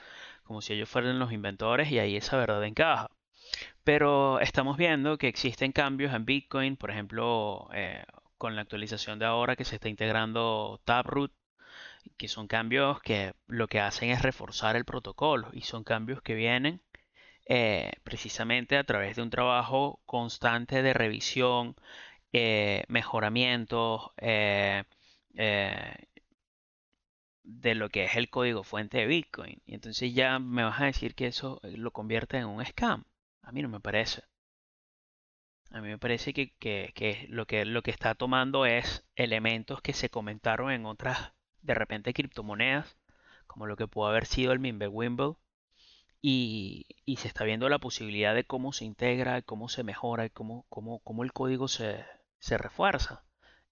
como 0.45 0.61
si 0.63 0.75
ellos 0.75 0.89
fueran 0.89 1.19
los 1.19 1.33
inventores 1.33 1.91
y 1.91 1.99
ahí 1.99 2.17
esa 2.17 2.37
verdad 2.37 2.65
encaja. 2.65 3.11
Pero 3.85 4.41
estamos 4.41 4.77
viendo 4.77 5.19
que 5.19 5.29
existen 5.29 5.73
cambios 5.73 6.13
en 6.15 6.25
Bitcoin, 6.25 6.77
por 6.77 6.91
ejemplo, 6.91 7.69
eh, 7.75 8.05
con 8.39 8.57
la 8.57 8.63
actualización 8.63 9.19
de 9.19 9.27
ahora 9.27 9.57
que 9.57 9.65
se 9.65 9.77
está 9.77 9.89
integrando 9.89 10.81
Taproot 10.85 11.33
que 12.17 12.29
son 12.29 12.47
cambios 12.49 13.01
que 13.03 13.35
lo 13.47 13.69
que 13.69 13.81
hacen 13.81 14.11
es 14.11 14.23
reforzar 14.23 14.77
el 14.77 14.85
protocolo 14.85 15.51
y 15.53 15.63
son 15.63 15.85
cambios 15.85 16.23
que 16.23 16.35
vienen 16.35 16.83
eh, 17.47 17.93
precisamente 18.05 18.77
a 18.77 18.85
través 18.85 19.17
de 19.17 19.23
un 19.23 19.31
trabajo 19.31 20.01
constante 20.05 20.83
de 20.83 20.93
revisión, 20.95 21.77
eh, 22.33 22.85
mejoramiento 22.89 24.13
eh, 24.19 24.85
de 27.45 27.75
lo 27.75 27.89
que 27.89 28.05
es 28.05 28.17
el 28.17 28.29
código 28.31 28.63
fuente 28.63 28.99
de 28.99 29.07
Bitcoin. 29.07 29.63
Y 29.65 29.75
entonces 29.75 30.13
ya 30.15 30.39
me 30.39 30.65
vas 30.65 30.81
a 30.81 30.87
decir 30.87 31.15
que 31.15 31.27
eso 31.29 31.61
lo 31.63 31.91
convierte 31.93 32.37
en 32.39 32.47
un 32.47 32.65
scam. 32.65 33.05
A 33.43 33.53
mí 33.53 33.63
no 33.63 33.69
me 33.69 33.81
parece. 33.81 34.23
A 35.71 35.81
mí 35.81 35.89
me 35.89 35.99
parece 35.99 36.33
que, 36.33 36.53
que, 36.59 37.27
lo 37.29 37.47
que 37.47 37.65
lo 37.65 37.83
que 37.83 37.91
está 37.93 38.15
tomando 38.17 38.67
es 38.67 39.05
elementos 39.15 39.81
que 39.83 39.93
se 39.93 40.11
comentaron 40.11 40.73
en 40.73 40.87
otras, 40.87 41.33
de 41.67 41.75
repente, 41.75 42.15
criptomonedas, 42.15 42.97
como 43.47 43.67
lo 43.67 43.77
que 43.77 43.89
pudo 43.89 44.07
haber 44.07 44.27
sido 44.27 44.53
el 44.53 44.59
Mimblewimble, 44.61 45.35
y, 46.23 46.87
y 47.05 47.17
se 47.17 47.29
está 47.29 47.45
viendo 47.45 47.69
la 47.69 47.79
posibilidad 47.79 48.35
de 48.35 48.45
cómo 48.45 48.73
se 48.73 48.85
integra, 48.85 49.43
cómo 49.43 49.69
se 49.69 49.85
mejora, 49.85 50.29
cómo, 50.31 50.67
cómo, 50.69 51.01
cómo 51.01 51.23
el 51.23 51.33
código 51.33 51.69
se, 51.69 52.05
se 52.39 52.59
refuerza. 52.59 53.25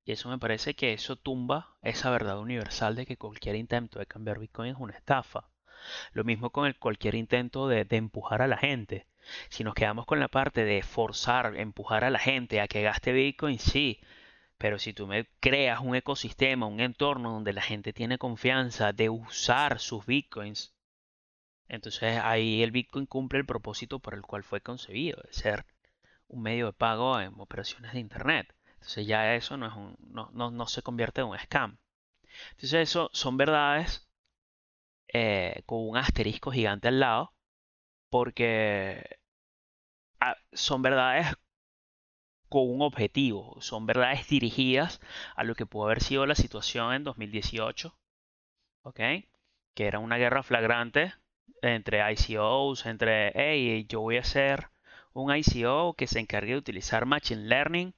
Y 0.05 0.13
eso 0.13 0.29
me 0.29 0.39
parece 0.39 0.75
que 0.75 0.93
eso 0.93 1.17
tumba 1.17 1.77
esa 1.83 2.11
verdad 2.11 2.39
universal 2.39 2.95
de 2.95 3.07
que 3.07 3.17
cualquier 3.17 3.57
intento 3.57 3.99
de 3.99 4.07
cambiar 4.07 4.39
Bitcoin 4.39 4.73
es 4.73 4.77
una 4.79 4.95
estafa. 4.95 5.49
Lo 6.13 6.25
mismo 6.25 6.51
con 6.51 6.67
el, 6.67 6.79
cualquier 6.79 7.15
intento 7.15 7.69
de, 7.69 7.87
empujar 7.91 8.43
a 8.43 8.49
la 8.49 8.59
gente. 8.59 9.07
Si 9.49 9.65
nos 9.65 9.75
quedamos 9.75 10.07
con 10.07 10.21
la 10.21 10.29
parte 10.29 10.65
de 10.65 10.83
forzar, 10.83 11.57
empujar 11.57 12.05
a 12.05 12.11
la 12.11 12.19
gente 12.19 12.61
a 12.61 12.69
que 12.69 12.83
gaste 12.83 13.13
Bitcoin, 13.13 13.59
sí. 13.59 14.01
Pero 14.65 14.79
si 14.79 14.95
tú 14.95 15.07
me 15.07 15.27
creas 15.41 15.81
un 15.81 15.95
ecosistema, 15.95 16.65
un 16.65 16.81
entorno 16.81 17.33
donde 17.33 17.53
la 17.53 17.61
gente 17.61 17.93
tiene 17.93 18.17
confianza 18.17 18.95
de 18.95 19.11
usar 19.11 19.79
sus 19.79 20.07
Bitcoins, 20.07 20.75
entonces 21.69 22.19
ahí 22.23 22.63
el 22.63 22.71
Bitcoin 22.71 23.05
cumple 23.05 23.41
el 23.41 23.45
propósito 23.45 23.99
por 23.99 24.15
el 24.15 24.23
cual 24.23 24.43
fue 24.43 24.63
concebido, 24.63 25.21
de 25.23 25.35
ser 25.35 25.67
un 26.29 26.41
medio 26.41 26.65
de 26.65 26.73
pago 26.73 27.21
en 27.21 27.39
operaciones 27.39 27.93
de 27.93 27.99
Internet. 27.99 28.55
Entonces 28.73 29.07
ya 29.07 29.35
eso 29.35 29.59
no, 29.59 29.67
es 29.67 29.75
un, 29.75 29.99
no, 30.01 30.31
no, 30.33 30.67
se 30.67 30.81
convierte 30.81 31.21
en 31.21 31.27
un 31.27 31.39
scam. 31.39 31.77
Entonces 32.53 32.89
eso 32.89 33.11
son 33.13 33.37
verdades 33.37 34.09
eh, 35.09 35.63
con 35.67 35.87
un 35.87 35.99
asterisco 35.99 36.51
gigante 36.51 36.89
al 36.89 37.01
lado, 37.01 37.35
porque 38.09 39.19
ah, 40.21 40.39
son 40.55 40.81
verdades 40.81 41.27
un 42.63 42.83
objetivo, 42.83 43.57
son 43.61 43.87
verdades 43.87 44.29
dirigidas 44.29 45.01
a 45.37 45.45
lo 45.45 45.55
que 45.55 45.67
pudo 45.67 45.87
haber 45.87 46.03
sido 46.03 46.27
la 46.27 46.35
situación 46.35 46.95
en 46.95 47.05
2018, 47.05 47.97
¿ok? 48.83 49.01
Que 49.75 49.87
era 49.87 49.99
una 49.99 50.17
guerra 50.19 50.43
flagrante 50.43 51.15
entre 51.63 52.01
ICOs, 52.13 52.87
entre, 52.87 53.33
hey, 53.35 53.87
yo 53.89 54.01
voy 54.01 54.19
a 54.19 54.21
hacer 54.21 54.71
un 55.15 55.35
ICO 55.35 55.95
que 55.95 56.07
se 56.07 56.19
encargue 56.21 56.53
de 56.53 56.59
utilizar 56.59 57.07
Machine 57.07 57.43
Learning 57.43 57.95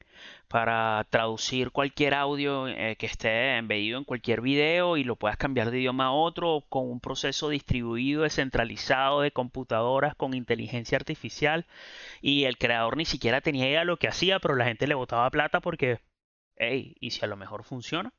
para 0.48 1.04
traducir 1.10 1.70
cualquier 1.70 2.14
audio 2.14 2.68
eh, 2.68 2.96
que 2.96 3.06
esté 3.06 3.56
embedido 3.56 3.98
en 3.98 4.04
cualquier 4.04 4.42
video 4.42 4.96
y 4.96 5.04
lo 5.04 5.16
puedas 5.16 5.36
cambiar 5.36 5.70
de 5.70 5.80
idioma 5.80 6.06
a 6.06 6.12
otro 6.12 6.64
con 6.68 6.90
un 6.90 7.00
proceso 7.00 7.48
distribuido, 7.48 8.22
descentralizado 8.22 9.22
de 9.22 9.32
computadoras 9.32 10.14
con 10.14 10.34
inteligencia 10.34 10.96
artificial 10.96 11.66
y 12.20 12.44
el 12.44 12.58
creador 12.58 12.96
ni 12.96 13.06
siquiera 13.06 13.40
tenía 13.40 13.68
idea 13.68 13.80
de 13.80 13.86
lo 13.86 13.98
que 13.98 14.08
hacía, 14.08 14.38
pero 14.38 14.54
la 14.54 14.66
gente 14.66 14.86
le 14.86 14.94
botaba 14.94 15.30
plata 15.30 15.60
porque, 15.60 16.00
hey, 16.56 16.94
¿y 17.00 17.10
si 17.10 17.24
a 17.24 17.28
lo 17.28 17.36
mejor 17.36 17.64
funciona? 17.64 18.12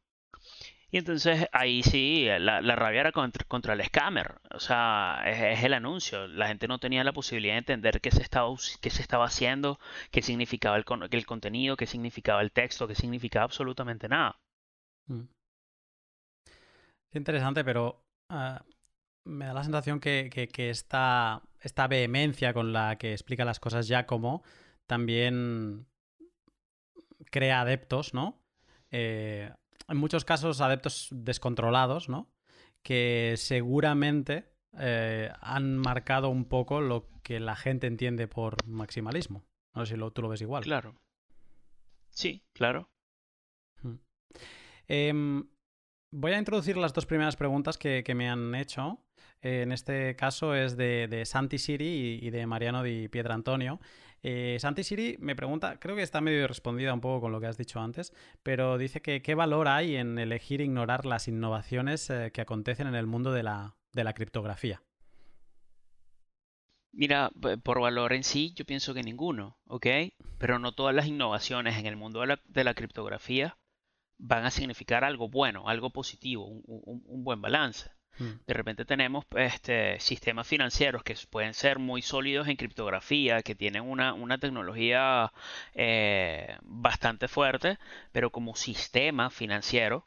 Y 0.90 0.98
entonces 1.00 1.48
ahí 1.52 1.84
sí, 1.84 2.28
la, 2.40 2.62
rabia 2.76 3.02
era 3.02 3.12
contra, 3.12 3.74
el 3.74 3.84
scammer. 3.84 4.40
O 4.52 4.60
sea, 4.60 5.22
es, 5.26 5.64
el 5.64 5.74
anuncio. 5.74 6.28
La 6.28 6.48
gente 6.48 6.68
no 6.68 6.80
tenía 6.80 7.04
la 7.04 7.12
posibilidad 7.12 7.56
de 7.56 7.60
entender 7.60 8.00
qué 8.00 8.12
se 8.12 8.22
estaba, 8.22 8.56
qué 8.82 8.90
se 8.90 9.02
estaba 9.02 9.26
haciendo, 9.26 9.80
qué 10.12 10.22
significaba 10.22 10.78
el, 10.78 10.86
el 11.12 11.26
contenido, 11.26 11.76
qué 11.76 11.86
significaba 11.88 12.42
el 12.42 12.54
texto, 12.54 12.88
qué 12.88 12.96
significaba 12.96 13.46
absolutamente 13.46 14.08
nada. 14.08 14.40
Mm. 15.08 15.28
Es 17.10 17.16
interesante, 17.16 17.64
pero 17.66 18.04
ah, 18.30 18.64
me 19.26 19.46
da 19.46 19.54
la 19.54 19.64
sensación 19.64 20.00
que, 20.00 20.30
esta, 20.58 21.42
esta, 21.62 21.88
vehemencia 21.88 22.54
con 22.54 22.74
la 22.74 22.98
que 22.98 23.12
explica 23.12 23.46
las 23.46 23.60
cosas 23.60 23.88
ya 23.88 24.06
como 24.06 24.44
también 24.88 25.86
crea 27.30 27.62
adeptos, 27.62 28.14
¿no? 28.14 28.42
Eh, 28.92 29.52
en 29.88 29.98
muchos 29.98 30.26
casos 30.26 30.62
adeptos 30.62 31.10
descontrolados, 31.12 32.10
¿no? 32.10 32.30
Que 32.84 33.36
seguramente 33.38 34.54
eh, 34.78 35.32
han 35.42 35.78
marcado 35.78 36.30
un 36.30 36.46
poco 36.46 36.82
lo 36.82 37.10
que 37.24 37.40
la 37.40 37.56
gente 37.56 37.88
entiende 37.88 38.28
por 38.28 38.66
maximalismo. 38.68 39.46
No 39.74 39.86
sé 39.86 39.94
si 39.94 40.00
lo, 40.00 40.12
tú 40.12 40.22
lo 40.22 40.30
ves 40.30 40.42
igual. 40.42 40.64
Claro. 40.64 40.96
Sí, 42.10 42.44
claro. 42.54 42.90
Em, 44.88 45.50
voy 46.12 46.32
a 46.32 46.40
introducir 46.40 46.78
las 46.78 46.94
dos 46.94 47.06
primeras 47.06 47.36
preguntas 47.36 47.78
que, 47.78 48.04
me 48.16 48.30
han 48.30 48.56
hecho. 48.56 49.04
en 49.42 49.72
este 49.72 50.16
caso 50.16 50.56
es 50.56 50.78
de, 50.78 51.08
de 51.08 51.26
Santi 51.26 51.58
Siri 51.58 52.20
y, 52.22 52.30
de 52.30 52.48
Mariano 52.48 52.84
Di 52.84 53.08
Pietrantonio. 53.10 53.80
Eh, 54.24 54.58
Santi 54.60 54.84
Siri 54.84 55.18
me 55.20 55.36
pregunta, 55.36 55.80
creo 55.80 55.96
que 55.96 56.02
está 56.02 56.22
medio 56.22 56.48
respondida 56.48 56.94
un 56.94 57.02
poco 57.02 57.22
con 57.22 57.32
lo 57.32 57.40
que 57.40 57.48
has 57.48 57.58
dicho 57.58 57.80
antes, 57.80 58.14
pero 58.44 58.78
dice 58.78 59.02
que 59.02 59.22
qué 59.22 59.36
valor 59.36 59.68
hay 59.68 59.96
en 59.96 60.18
elegir 60.18 60.62
ignorar 60.62 61.06
las 61.06 61.28
innovaciones 61.28 62.10
eh, 62.10 62.32
que 62.34 62.42
acontecen 62.42 62.88
en 62.88 62.96
el 62.96 63.06
mundo 63.06 63.32
de 63.32 63.44
la, 63.44 63.74
criptografía. 64.16 64.82
Mira, 66.92 67.32
por 67.64 67.80
valor 67.80 68.14
en 68.14 68.24
sí, 68.24 68.54
yo 68.56 68.66
pienso 68.66 68.94
que 68.94 69.04
ninguno, 69.04 69.60
¿ok? 69.68 69.86
Pero 70.40 70.58
no 70.58 70.72
todas 70.72 70.96
las 70.96 71.06
innovaciones 71.06 71.78
en 71.78 71.86
el 71.86 71.96
mundo 71.96 72.22
de 72.22 72.64
la, 72.64 72.74
criptografía 72.74 73.58
van 74.18 74.46
a 74.46 74.52
significar 74.52 75.04
algo 75.04 75.30
bueno, 75.30 75.70
algo 75.70 75.92
positivo, 75.92 76.48
un 76.48 77.24
buen 77.24 77.40
balance. 77.40 77.92
Mm. 78.20 78.32
De 78.46 78.54
repente 78.54 78.86
tenemos 78.86 79.26
este, 79.36 80.00
sistemas 80.00 80.48
financieros 80.48 81.04
que 81.04 81.16
pueden 81.30 81.54
ser 81.54 81.80
muy 81.80 82.02
sólidos 82.02 82.48
en 82.48 82.58
criptografía, 82.58 83.42
que 83.44 83.56
tienen 83.56 83.84
una, 83.84 84.38
tecnología 84.40 85.32
eh, 85.74 86.58
bastante 86.62 87.28
fuerte, 87.28 87.78
pero 88.12 88.32
como 88.32 88.56
sistema 88.56 89.30
financiero 89.30 90.06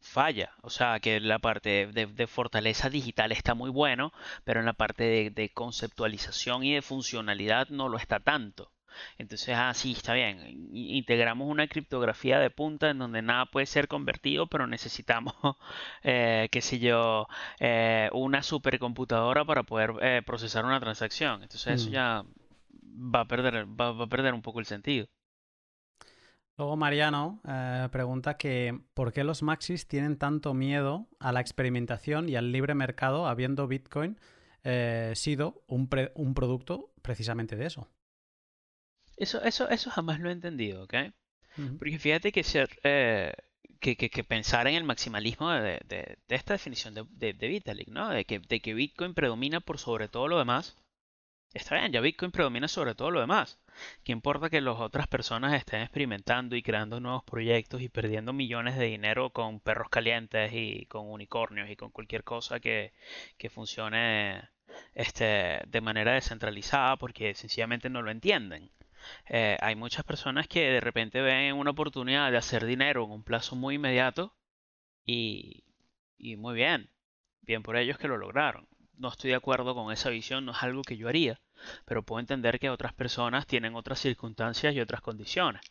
falla. 0.00 0.54
O 0.62 0.70
sea, 0.70 0.98
que 1.00 1.20
la 1.20 1.38
parte 1.38 1.86
de, 1.88 2.26
fortaleza 2.26 2.90
digital 2.90 3.32
está 3.32 3.54
muy 3.54 3.70
bueno, 3.70 4.12
pero 4.44 4.60
en 4.60 4.66
la 4.66 4.72
parte 4.72 5.30
de 5.30 5.48
conceptualización 5.50 6.64
y 6.64 6.74
de 6.74 6.82
funcionalidad 6.82 7.68
no 7.68 7.88
lo 7.88 7.98
está 7.98 8.20
tanto. 8.20 8.72
Entonces, 9.18 9.54
ah, 9.56 9.72
sí, 9.74 9.92
está 9.92 10.14
bien. 10.14 10.68
Integramos 10.72 11.48
una 11.48 11.66
criptografía 11.68 12.38
de 12.38 12.50
punta 12.50 12.90
en 12.90 12.98
donde 12.98 13.22
nada 13.22 13.46
puede 13.46 13.66
ser 13.66 13.88
convertido, 13.88 14.46
pero 14.46 14.66
necesitamos, 14.66 15.34
eh, 16.02 16.48
qué 16.50 16.60
sé 16.60 16.78
yo, 16.78 17.26
eh, 17.58 18.08
una 18.12 18.42
supercomputadora 18.42 19.44
para 19.44 19.62
poder 19.62 19.92
eh, 20.00 20.22
procesar 20.24 20.64
una 20.64 20.80
transacción. 20.80 21.42
Entonces, 21.42 21.80
eso 21.80 21.90
mm. 21.90 21.92
ya 21.92 22.24
va 23.14 23.20
a 23.20 23.24
perder, 23.26 23.66
va, 23.66 23.88
a 23.88 24.06
perder 24.06 24.34
un 24.34 24.42
poco 24.42 24.60
el 24.60 24.66
sentido. 24.66 25.08
Luego 26.56 26.76
Mariano 26.76 27.40
pregunta 27.90 28.36
que 28.36 28.78
¿por 28.92 29.14
qué 29.14 29.24
los 29.24 29.42
maxis 29.42 29.88
tienen 29.88 30.18
tanto 30.18 30.52
miedo 30.52 31.08
a 31.18 31.32
la 31.32 31.40
experimentación 31.40 32.28
y 32.28 32.36
al 32.36 32.52
libre 32.52 32.74
mercado 32.74 33.26
habiendo 33.26 33.66
Bitcoin 33.66 34.18
sido 35.14 35.62
un, 35.68 35.88
un 36.14 36.34
producto 36.34 36.92
precisamente 37.00 37.56
de 37.56 37.64
eso? 37.64 37.88
Eso, 39.20 39.42
eso, 39.44 39.68
eso 39.68 39.90
jamás 39.90 40.18
lo 40.18 40.30
he 40.30 40.32
entendido, 40.32 40.84
¿ok? 40.84 40.94
Porque 41.78 41.98
fíjate 41.98 42.32
que 42.32 42.42
ser, 42.42 42.70
eh, 42.84 43.34
que, 43.78 43.94
que, 43.96 44.24
pensar 44.24 44.66
en 44.66 44.76
el 44.76 44.84
maximalismo 44.84 45.50
de, 45.50 45.78
de, 45.86 46.16
esta 46.28 46.54
definición 46.54 46.94
de, 46.94 47.04
de, 47.34 47.48
Vitalik, 47.48 47.88
¿no? 47.88 48.08
De 48.08 48.24
que, 48.24 48.38
de 48.38 48.60
que 48.60 48.72
Bitcoin 48.72 49.12
predomina 49.12 49.60
por 49.60 49.78
sobre 49.78 50.08
todo 50.08 50.26
lo 50.26 50.38
demás. 50.38 50.74
Está 51.52 51.74
bien, 51.74 51.92
ya 51.92 52.00
Bitcoin 52.00 52.30
predomina 52.30 52.66
sobre 52.66 52.94
todo 52.94 53.10
lo 53.10 53.20
demás. 53.20 53.60
¿Qué 54.04 54.12
importa 54.12 54.48
que 54.48 54.62
las 54.62 54.78
otras 54.80 55.06
personas 55.06 55.52
estén 55.52 55.82
experimentando 55.82 56.56
y 56.56 56.62
creando 56.62 56.98
nuevos 56.98 57.24
proyectos 57.24 57.82
y 57.82 57.90
perdiendo 57.90 58.32
millones 58.32 58.78
de 58.78 58.86
dinero 58.86 59.30
con 59.30 59.60
perros 59.60 59.90
calientes 59.90 60.50
y 60.54 60.86
con 60.86 61.10
unicornios 61.10 61.68
y 61.68 61.76
con 61.76 61.90
cualquier 61.90 62.24
cosa 62.24 62.58
que, 62.58 62.94
que 63.36 63.50
funcione 63.50 64.48
este, 64.94 65.60
de 65.66 65.80
manera 65.82 66.14
descentralizada 66.14 66.96
porque 66.96 67.34
sencillamente 67.34 67.90
no 67.90 68.00
lo 68.00 68.10
entienden? 68.10 68.70
Eh, 69.28 69.56
hay 69.60 69.74
muchas 69.76 70.04
personas 70.04 70.48
que 70.48 70.60
de 70.70 70.80
repente 70.80 71.20
ven 71.20 71.54
una 71.54 71.70
oportunidad 71.70 72.30
de 72.30 72.38
hacer 72.38 72.64
dinero 72.64 73.04
en 73.04 73.10
un 73.10 73.22
plazo 73.22 73.56
muy 73.56 73.76
inmediato 73.76 74.34
y, 75.04 75.64
y 76.18 76.36
muy 76.36 76.54
bien, 76.54 76.90
bien 77.42 77.62
por 77.62 77.76
ellos 77.76 77.98
que 77.98 78.08
lo 78.08 78.16
lograron. 78.16 78.68
No 78.96 79.08
estoy 79.08 79.30
de 79.30 79.36
acuerdo 79.36 79.74
con 79.74 79.92
esa 79.92 80.10
visión, 80.10 80.44
no 80.44 80.52
es 80.52 80.62
algo 80.62 80.82
que 80.82 80.96
yo 80.96 81.08
haría, 81.08 81.40
pero 81.86 82.02
puedo 82.02 82.20
entender 82.20 82.58
que 82.58 82.70
otras 82.70 82.92
personas 82.92 83.46
tienen 83.46 83.74
otras 83.74 83.98
circunstancias 83.98 84.74
y 84.74 84.80
otras 84.80 85.00
condiciones. 85.00 85.62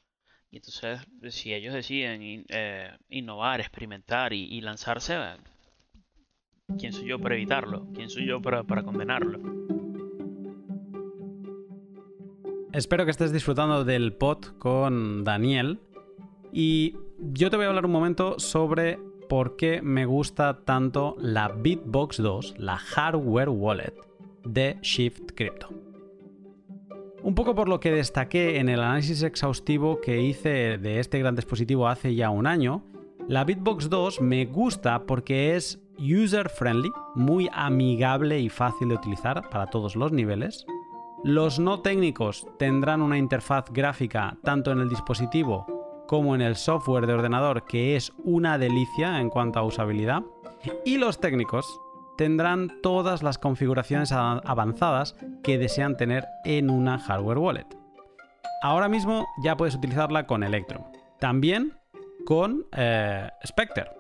Y 0.52 0.58
entonces, 0.58 1.02
si 1.30 1.54
ellos 1.54 1.76
deciden 1.76 2.46
eh, 2.50 2.98
innovar, 3.10 3.60
experimentar 3.60 4.34
y, 4.34 4.60
lanzarse, 4.62 5.16
¿quién 6.80 6.92
soy 6.92 7.08
yo 7.08 7.20
para 7.20 7.36
evitarlo? 7.36 7.86
¿Quién 7.94 8.10
soy 8.10 8.26
yo 8.26 8.42
para 8.42 8.84
condenarlo? 8.84 9.89
Espero 12.72 13.04
que 13.04 13.12
estés 13.12 13.34
disfrutando 13.34 13.84
del 13.84 14.14
pod 14.14 14.46
con 14.60 15.24
Daniel. 15.24 15.80
Y 16.52 16.96
yo 17.18 17.50
te 17.50 17.58
voy 17.58 17.66
a 17.66 17.70
hablar 17.70 17.86
un 17.86 17.92
momento 17.92 18.38
sobre 18.38 19.00
por 19.28 19.56
qué 19.56 19.82
me 19.82 20.06
gusta 20.06 20.60
tanto 20.66 21.16
la 21.20 21.48
Bitbox 21.48 22.18
2, 22.18 22.56
la 22.60 22.78
hardware 22.78 23.50
wallet 23.50 23.96
de 24.46 24.78
Shift 24.84 25.32
Crypto. 25.36 25.70
Un 27.24 27.34
poco 27.34 27.56
por 27.56 27.68
lo 27.68 27.80
que 27.80 27.92
destaqué 27.92 28.60
en 28.60 28.70
el 28.70 28.82
análisis 28.82 29.24
exhaustivo 29.24 30.00
que 30.00 30.22
hice 30.22 30.78
de 30.78 31.00
este 31.00 31.18
gran 31.18 31.36
dispositivo 31.36 31.88
hace 31.88 32.14
ya 32.14 32.30
un 32.30 32.46
año, 32.46 32.84
la 33.28 33.46
Bitbox 33.46 33.90
2 33.90 34.22
me 34.22 34.46
gusta 34.46 35.08
porque 35.08 35.56
es 35.56 35.80
user 35.98 36.50
friendly, 36.50 36.92
muy 37.16 37.50
amigable 37.52 38.40
y 38.40 38.50
fácil 38.50 38.90
de 38.90 38.96
utilizar 38.96 39.50
para 39.50 39.68
todos 39.68 39.96
los 39.96 40.12
niveles. 40.12 40.68
Los 41.24 41.60
no 41.60 41.82
técnicos 41.82 42.48
tendrán 42.58 43.02
una 43.02 43.18
interfaz 43.18 43.66
gráfica 43.72 44.38
tanto 44.42 44.72
en 44.72 44.80
el 44.80 44.88
dispositivo 44.88 45.66
como 46.08 46.34
en 46.34 46.42
el 46.42 46.56
software 46.56 47.08
de 47.08 47.14
ordenador 47.14 47.66
que 47.66 47.98
es 47.98 48.14
una 48.24 48.58
delicia 48.58 49.20
en 49.20 49.30
cuanto 49.30 49.60
a 49.60 49.64
usabilidad. 49.64 50.24
Y 50.86 50.98
los 50.98 51.20
técnicos 51.20 51.66
tendrán 52.18 52.72
todas 52.82 53.22
las 53.22 53.38
configuraciones 53.38 54.14
avanzadas 54.14 55.16
que 55.44 55.58
desean 55.58 55.98
tener 55.98 56.26
en 56.46 56.70
una 56.70 56.98
hardware 56.98 57.38
wallet. 57.38 57.68
Ahora 58.62 58.88
mismo 58.88 59.28
ya 59.44 59.58
puedes 59.58 59.76
utilizarla 59.76 60.26
con 60.26 60.44
Electrum. 60.44 60.84
También 61.20 61.74
con 62.26 62.66
eh, 62.76 63.30
Spectre. 63.46 63.92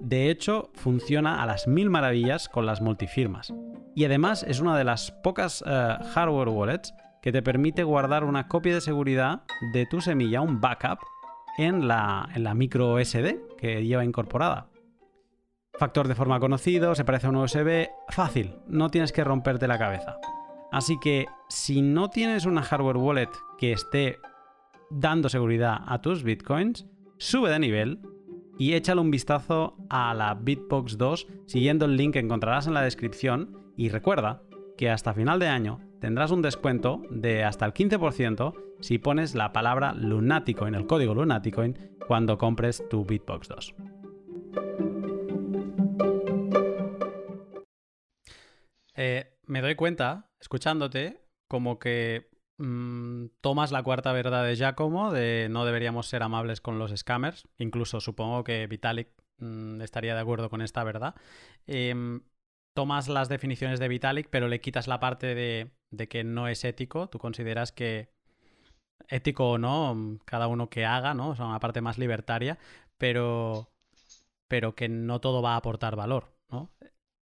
De 0.00 0.28
hecho, 0.28 0.70
funciona 0.74 1.40
a 1.40 1.46
las 1.46 1.68
mil 1.68 1.88
maravillas 1.88 2.48
con 2.48 2.66
las 2.66 2.80
multifirmas. 2.80 3.54
Y 3.94 4.04
además 4.04 4.44
es 4.48 4.60
una 4.60 4.76
de 4.76 4.84
las 4.84 5.12
pocas 5.12 5.62
eh, 5.66 5.96
hardware 6.14 6.48
wallets 6.48 6.94
que 7.22 7.32
te 7.32 7.42
permite 7.42 7.84
guardar 7.84 8.24
una 8.24 8.48
copia 8.48 8.74
de 8.74 8.80
seguridad 8.80 9.42
de 9.72 9.86
tu 9.86 10.00
semilla, 10.00 10.40
un 10.40 10.60
backup, 10.60 10.98
en 11.56 11.86
la, 11.88 12.28
en 12.34 12.44
la 12.44 12.54
micro 12.54 13.02
SD 13.02 13.40
que 13.56 13.84
lleva 13.84 14.04
incorporada. 14.04 14.68
Factor 15.78 16.08
de 16.08 16.14
forma 16.14 16.40
conocido, 16.40 16.94
se 16.94 17.04
parece 17.04 17.26
a 17.26 17.30
un 17.30 17.36
USB, 17.36 17.88
fácil, 18.08 18.56
no 18.68 18.90
tienes 18.90 19.12
que 19.12 19.24
romperte 19.24 19.66
la 19.66 19.78
cabeza. 19.78 20.18
Así 20.70 20.98
que 21.00 21.26
si 21.48 21.82
no 21.82 22.10
tienes 22.10 22.46
una 22.46 22.62
hardware 22.62 22.96
wallet 22.96 23.30
que 23.58 23.72
esté 23.72 24.18
dando 24.90 25.28
seguridad 25.28 25.78
a 25.86 26.00
tus 26.00 26.22
bitcoins, 26.22 26.86
sube 27.16 27.50
de 27.50 27.58
nivel 27.58 28.00
y 28.58 28.74
échale 28.74 29.00
un 29.00 29.10
vistazo 29.10 29.76
a 29.88 30.14
la 30.14 30.34
Bitbox 30.34 30.96
2 30.96 31.26
siguiendo 31.46 31.86
el 31.86 31.96
link 31.96 32.12
que 32.12 32.18
encontrarás 32.20 32.66
en 32.66 32.74
la 32.74 32.82
descripción 32.82 33.63
y 33.76 33.88
recuerda 33.88 34.42
que 34.76 34.90
hasta 34.90 35.14
final 35.14 35.38
de 35.38 35.48
año 35.48 35.80
tendrás 36.00 36.30
un 36.30 36.42
descuento 36.42 37.02
de 37.10 37.44
hasta 37.44 37.64
el 37.66 37.72
15% 37.72 38.54
si 38.80 38.98
pones 38.98 39.34
la 39.34 39.52
palabra 39.52 39.94
Lunaticoin, 39.94 40.74
el 40.74 40.86
código 40.86 41.14
Lunaticoin, 41.14 41.96
cuando 42.06 42.36
compres 42.36 42.82
tu 42.90 43.04
Bitbox 43.04 43.48
2. 43.48 43.74
Eh, 48.96 49.38
me 49.46 49.60
doy 49.60 49.74
cuenta, 49.74 50.30
escuchándote, 50.40 51.20
como 51.48 51.78
que 51.78 52.30
mm, 52.58 53.26
tomas 53.40 53.72
la 53.72 53.82
cuarta 53.82 54.12
verdad 54.12 54.44
de 54.44 54.56
Giacomo 54.56 55.12
de 55.12 55.48
no 55.50 55.64
deberíamos 55.64 56.06
ser 56.06 56.22
amables 56.22 56.60
con 56.60 56.78
los 56.78 56.94
scammers. 56.94 57.48
Incluso 57.58 58.00
supongo 58.00 58.44
que 58.44 58.66
Vitalik 58.66 59.08
mm, 59.38 59.80
estaría 59.80 60.14
de 60.14 60.20
acuerdo 60.20 60.50
con 60.50 60.62
esta 60.62 60.84
verdad. 60.84 61.14
Em, 61.66 62.20
tomas 62.74 63.08
las 63.08 63.28
definiciones 63.28 63.78
de 63.80 63.88
Vitalik, 63.88 64.28
pero 64.30 64.48
le 64.48 64.60
quitas 64.60 64.88
la 64.88 65.00
parte 65.00 65.34
de, 65.34 65.70
de 65.90 66.08
que 66.08 66.24
no 66.24 66.48
es 66.48 66.64
ético. 66.64 67.08
Tú 67.08 67.18
consideras 67.18 67.72
que 67.72 68.10
ético 69.08 69.50
o 69.50 69.58
no, 69.58 70.18
cada 70.24 70.46
uno 70.48 70.68
que 70.68 70.84
haga, 70.84 71.14
¿no? 71.14 71.30
O 71.30 71.36
sea, 71.36 71.46
una 71.46 71.60
parte 71.60 71.80
más 71.80 71.98
libertaria, 71.98 72.58
pero, 72.98 73.70
pero 74.48 74.74
que 74.74 74.88
no 74.88 75.20
todo 75.20 75.42
va 75.42 75.54
a 75.54 75.56
aportar 75.56 75.96
valor, 75.96 76.34
¿no? 76.50 76.70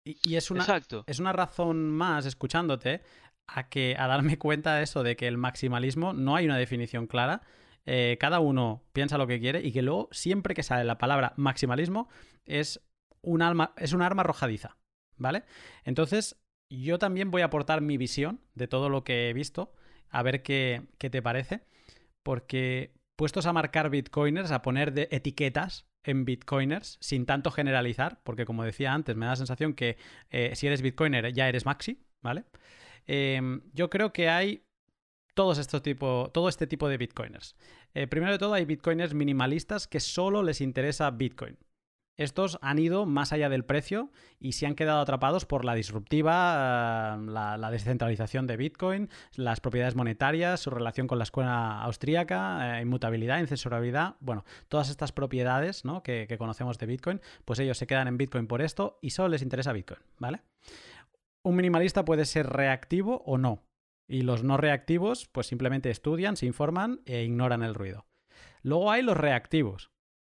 Y, 0.03 0.35
es, 0.35 0.51
una, 0.51 0.65
es 1.05 1.19
una 1.19 1.33
razón 1.33 1.89
más, 1.89 2.25
escuchándote, 2.25 3.01
a, 3.45 3.67
que, 3.67 3.95
a 3.99 4.07
darme 4.07 4.37
cuenta 4.37 4.75
de 4.75 4.83
eso, 4.83 5.03
de 5.03 5.17
que 5.17 5.27
el 5.27 5.37
maximalismo 5.37 6.13
no 6.13 6.35
hay 6.35 6.45
una 6.45 6.57
definición 6.57 7.07
clara. 7.07 7.41
Eh, 7.85 8.17
cada 8.19 8.39
uno 8.39 8.83
piensa 8.93 9.17
lo 9.17 9.27
que 9.27 9.39
quiere 9.39 9.61
y 9.61 9.73
que 9.73 9.81
luego, 9.81 10.07
siempre 10.11 10.53
que 10.53 10.63
sale 10.63 10.85
la 10.85 10.97
palabra 10.97 11.33
maximalismo, 11.35 12.07
es 12.45 12.81
un, 13.21 13.41
alma, 13.41 13.73
es 13.77 13.91
un 13.91 14.01
arma 14.01 14.21
arrojadiza. 14.21 14.77
¿Vale? 15.17 15.43
Entonces, 15.83 16.37
yo 16.69 16.99
también 16.99 17.31
voy 17.31 17.41
a 17.41 17.45
aportar 17.45 17.81
mi 17.81 17.97
visión 17.97 18.41
de 18.55 18.67
todo 18.67 18.89
lo 18.89 19.03
que 19.03 19.29
he 19.29 19.33
visto, 19.33 19.73
a 20.09 20.23
ver 20.23 20.43
qué, 20.43 20.83
qué 20.97 21.09
te 21.09 21.21
parece. 21.21 21.61
Porque 22.23 22.91
puestos 23.15 23.45
a 23.45 23.53
marcar 23.53 23.89
bitcoiners, 23.89 24.51
a 24.51 24.61
poner 24.61 24.93
de 24.93 25.07
etiquetas, 25.11 25.87
en 26.07 26.25
bitcoiners 26.25 26.97
sin 27.01 27.25
tanto 27.25 27.51
generalizar, 27.51 28.21
porque 28.23 28.45
como 28.45 28.63
decía 28.63 28.93
antes, 28.93 29.15
me 29.15 29.25
da 29.25 29.33
la 29.33 29.35
sensación 29.35 29.73
que 29.73 29.97
eh, 30.29 30.53
si 30.55 30.65
eres 30.65 30.81
bitcoiner 30.81 31.31
ya 31.33 31.49
eres 31.49 31.65
maxi, 31.65 31.99
¿vale? 32.23 32.45
Em, 33.05 33.61
yo 33.73 33.89
creo 33.89 34.13
que 34.13 34.29
hay 34.29 34.63
todos 35.33 35.59
estos 35.59 35.83
tipo, 35.83 36.31
todo 36.33 36.49
este 36.49 36.65
tipo 36.65 36.87
de 36.89 36.97
bitcoiners. 36.97 37.55
Eh, 37.93 38.07
primero 38.07 38.31
de 38.31 38.39
todo, 38.39 38.53
hay 38.53 38.65
bitcoiners 38.65 39.13
minimalistas 39.13 39.87
que 39.87 39.99
solo 39.99 40.41
les 40.43 40.61
interesa 40.61 41.11
Bitcoin. 41.11 41.57
Estos 42.17 42.57
han 42.61 42.79
ido 42.79 43.05
más 43.05 43.31
allá 43.31 43.47
del 43.47 43.63
precio 43.63 44.09
y 44.39 44.53
se 44.53 44.65
han 44.65 44.73
quedado 44.73 45.01
atrapados 45.01 45.45
por 45.45 45.65
la 45.65 45.75
disruptiva, 45.75 47.15
eh, 47.15 47.31
la, 47.31 47.71
descentralización 47.71 48.47
de 48.47 48.57
Bitcoin, 48.57 49.09
las 49.35 49.61
propiedades 49.61 49.95
monetarias, 49.95 50.59
su 50.59 50.71
relación 50.71 51.05
con 51.05 51.19
la 51.19 51.23
escuela 51.23 51.81
austríaca, 51.83 52.79
eh, 52.79 52.81
inmutabilidad, 52.81 53.39
incensurabilidad, 53.39 54.15
bueno, 54.19 54.45
todas 54.67 54.89
estas 54.89 55.11
propiedades 55.11 55.83
que, 56.03 56.25
que 56.27 56.37
conocemos 56.39 56.79
de 56.79 56.87
Bitcoin, 56.87 57.21
pues 57.45 57.59
ellos 57.59 57.77
se 57.77 57.85
quedan 57.85 58.07
en 58.07 58.17
Bitcoin 58.17 58.47
por 58.47 58.63
esto 58.63 58.97
y 59.01 59.11
solo 59.11 59.29
les 59.29 59.43
interesa 59.43 59.71
Bitcoin, 59.71 59.99
¿vale? 60.17 60.41
Un 61.43 61.55
minimalista 61.55 62.03
puede 62.03 62.25
ser 62.25 62.47
reactivo 62.47 63.23
o 63.25 63.37
no. 63.37 63.63
Y 64.09 64.21
los 64.21 64.43
no 64.43 64.57
reactivos, 64.57 65.27
pues 65.31 65.47
simplemente 65.47 65.89
estudian, 65.89 66.35
se 66.35 66.45
informan 66.45 67.01
e 67.05 67.23
ignoran 67.23 67.61
el 67.61 67.75
ruido. 67.75 68.05
Luego 68.63 68.91
hay 68.91 69.01
los 69.01 69.17
reactivos, 69.17 69.91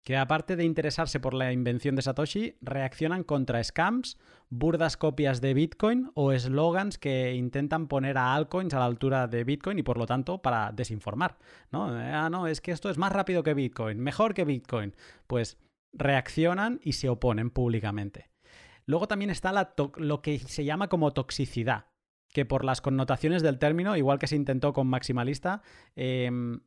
que 0.04 0.18
aparte 0.18 0.56
de 0.56 0.64
interesarse 0.64 1.20
por 1.20 1.34
la 1.34 1.52
invención 1.52 1.96
de 1.96 2.02
Satoshi, 2.02 2.56
reaccionan 2.62 3.24
contra 3.24 3.64
scams, 3.64 4.18
burdas 4.50 4.98
copias 4.98 5.42
de 5.42 5.54
Bitcoin 5.54 6.12
o 6.16 6.32
eslogans 6.32 6.98
que 6.98 7.36
intentan 7.36 7.88
poner 7.88 8.18
a 8.18 8.34
altcoins 8.34 8.74
a 8.74 8.80
la 8.80 8.86
altura 8.86 9.28
de 9.28 9.44
Bitcoin 9.44 9.80
y 9.80 9.84
por 9.84 9.98
lo 9.98 10.06
tanto 10.06 10.42
para 10.42 10.72
desinformar. 10.72 11.38
¿no? 11.72 11.86
Ah, 11.86 12.30
no, 12.30 12.48
es 12.48 12.62
que 12.62 12.72
esto 12.72 12.90
es 12.90 12.98
más 12.98 13.12
rápido 13.12 13.44
que 13.44 13.54
Bitcoin, 13.54 14.00
mejor 14.00 14.34
que 14.34 14.46
Bitcoin. 14.46 14.96
Pues 15.28 15.58
reaccionan 15.94 16.80
y 16.84 16.94
se 16.94 17.10
oponen 17.10 17.50
públicamente. 17.50 18.30
Luego 18.86 19.08
también 19.08 19.30
está 19.30 19.52
lo 19.98 20.22
que 20.22 20.40
se 20.40 20.66
llama 20.66 20.88
como 20.88 21.12
toxicidad, 21.12 21.86
que 22.30 22.46
por 22.46 22.66
las 22.66 22.82
connotaciones 22.82 23.44
del 23.44 23.60
término, 23.60 23.96
igual 23.96 24.20
que 24.20 24.28
se 24.28 24.36
intentó 24.36 24.74
con 24.74 24.88
maximalista, 24.88 25.62
em, 25.96 26.62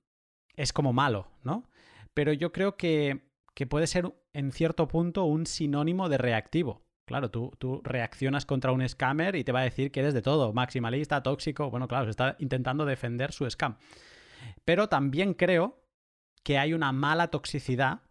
es 0.55 0.73
como 0.73 0.93
malo, 0.93 1.29
¿no? 1.43 1.69
Pero 2.15 2.33
yo 2.33 2.53
creo 2.53 2.77
que, 2.77 3.31
puede 3.69 3.87
ser 3.87 4.13
en 4.33 4.53
cierto 4.53 4.89
punto 4.89 5.25
un 5.25 5.47
sinónimo 5.47 6.09
de 6.09 6.19
reactivo. 6.19 6.83
Claro, 7.07 7.31
tú, 7.31 7.53
tú, 7.59 7.81
reaccionas 7.85 8.47
contra 8.47 8.73
un 8.73 8.89
scammer 8.89 9.37
y 9.37 9.45
te 9.45 9.53
va 9.53 9.61
a 9.61 9.65
decir 9.65 9.91
que 9.91 10.01
eres 10.01 10.15
de 10.15 10.23
todo, 10.23 10.53
maximalista, 10.53 11.23
tóxico. 11.23 11.71
Bueno, 11.71 11.89
claro, 11.89 12.05
se 12.05 12.11
está 12.11 12.37
intentando 12.39 12.85
defender 12.85 13.33
su 13.33 13.49
scam. 13.51 13.77
Pero 14.65 14.89
también 14.89 15.35
creo 15.35 15.85
que 16.43 16.59
hay 16.59 16.75
una 16.75 16.93
mala 16.93 17.29
toxicidad, 17.29 18.03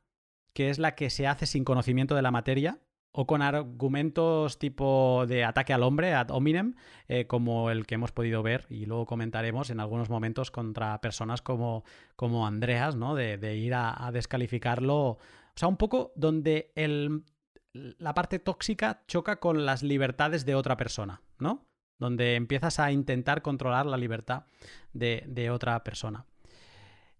que 0.53 0.69
es 0.69 0.79
la 0.79 0.95
que 0.95 1.09
se 1.09 1.27
hace 1.27 1.45
sin 1.45 1.63
conocimiento 1.63 2.15
de 2.15 2.21
la 2.21 2.31
materia 2.31 2.79
o 3.13 3.27
con 3.27 3.41
argumentos 3.41 4.57
tipo 4.57 5.25
de 5.27 5.43
ataque 5.43 5.73
al 5.73 5.83
hombre, 5.83 6.13
ad 6.13 6.29
hominem, 6.29 6.75
eh, 7.07 7.27
como 7.27 7.69
el 7.69 7.85
que 7.85 7.95
hemos 7.95 8.11
podido 8.11 8.41
ver 8.41 8.65
y 8.69 8.85
luego 8.85 9.05
comentaremos 9.05 9.69
en 9.69 9.79
algunos 9.79 10.09
momentos 10.09 10.49
contra 10.49 11.01
personas 11.01 11.41
como, 11.41 11.83
como 12.15 12.47
Andreas, 12.47 12.95
¿no? 12.95 13.15
De, 13.15 13.55
ir 13.57 13.73
a, 13.73 14.09
descalificarlo. 14.13 14.97
O 14.99 15.19
sea, 15.55 15.67
un 15.67 15.77
poco 15.77 16.13
donde 16.15 16.71
el, 16.75 17.25
la 17.73 18.13
parte 18.13 18.39
tóxica 18.39 19.03
choca 19.07 19.37
con 19.37 19.65
las 19.65 19.83
libertades 19.83 20.45
de 20.45 20.55
otra 20.55 20.77
persona, 20.77 21.21
¿no? 21.37 21.65
Donde 21.99 22.35
empiezas 22.35 22.79
a 22.79 22.91
intentar 22.93 23.41
controlar 23.41 23.85
la 23.85 23.97
libertad 23.97 24.45
de, 24.93 25.49
otra 25.51 25.83
persona. 25.83 26.25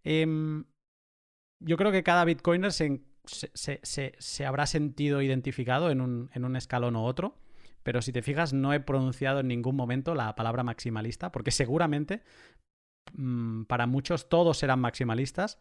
Em, 0.03 0.63
yo 1.59 1.77
creo 1.77 1.91
que 1.91 2.01
cada 2.01 2.25
bitcoiner 2.25 2.71
se, 2.71 3.01
se, 3.25 4.45
habrá 4.45 4.65
sentido 4.65 5.21
identificado 5.21 5.91
en 5.91 6.01
un, 6.01 6.29
en 6.33 6.45
un 6.45 6.55
escalón 6.55 6.95
u 6.95 7.03
otro. 7.03 7.35
Pero 7.83 8.01
si 8.01 8.11
te 8.11 8.21
fijas, 8.21 8.53
no 8.53 8.73
he 8.73 8.79
pronunciado 8.79 9.39
en 9.39 9.47
ningún 9.47 9.75
momento 9.75 10.13
la 10.13 10.35
palabra 10.35 10.63
maximalista, 10.63 11.31
porque 11.31 11.51
seguramente 11.51 12.21
mm, 13.13 13.63
para 13.63 13.87
muchos 13.87 14.29
todos 14.29 14.57
serán 14.57 14.79
maximalistas. 14.79 15.59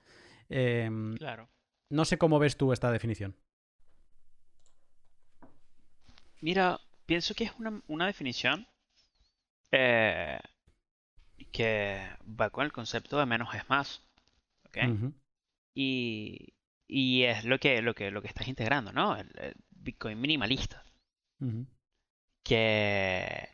Em, 0.48 1.16
claro. 1.16 1.48
No 1.88 2.04
sé 2.04 2.18
cómo 2.18 2.38
ves 2.38 2.56
tú 2.56 2.72
esta 2.72 2.92
definición. 2.92 3.36
Mira, 6.40 6.80
pienso 7.06 7.34
que 7.34 7.44
es 7.44 7.52
una, 7.88 8.06
definición 8.06 8.66
eh, 9.72 10.38
que 11.52 12.08
va 12.24 12.50
con 12.50 12.64
el 12.64 12.72
concepto 12.72 13.18
de 13.18 13.26
menos 13.26 13.54
es 13.54 13.68
más. 13.68 14.02
Y, 15.74 16.54
y 16.90 17.24
es 17.24 17.44
lo 17.44 17.58
que, 17.58 17.82
lo 17.82 17.94
que, 17.94 18.10
lo 18.10 18.20
que 18.20 18.28
estás 18.28 18.48
integrando, 18.48 18.92
¿no? 18.92 19.16
El, 19.16 19.54
Bitcoin 19.70 20.20
minimalista. 20.20 20.84
Que 22.44 23.48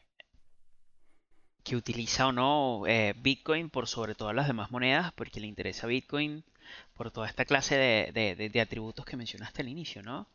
que 1.66 1.76
utiliza 1.76 2.28
o 2.28 2.32
no 2.32 2.87
eh, 2.87 3.12
Bitcoin 3.16 3.70
por 3.70 3.89
sobre 3.89 4.14
todas 4.14 4.34
las 4.37 4.47
demás 4.47 4.70
monedas, 4.70 5.12
porque 5.14 5.41
le 5.41 5.49
interesa 5.49 5.89
Bitcoin 5.89 6.45
por 6.95 7.11
toda 7.11 7.28
esta 7.28 7.45
clase 7.45 7.76
de, 7.76 8.61
atributos 8.61 9.05
que 9.05 9.16
mencionaste 9.16 9.62
al 9.62 9.68
inicio, 9.68 10.03
¿no? 10.03 10.28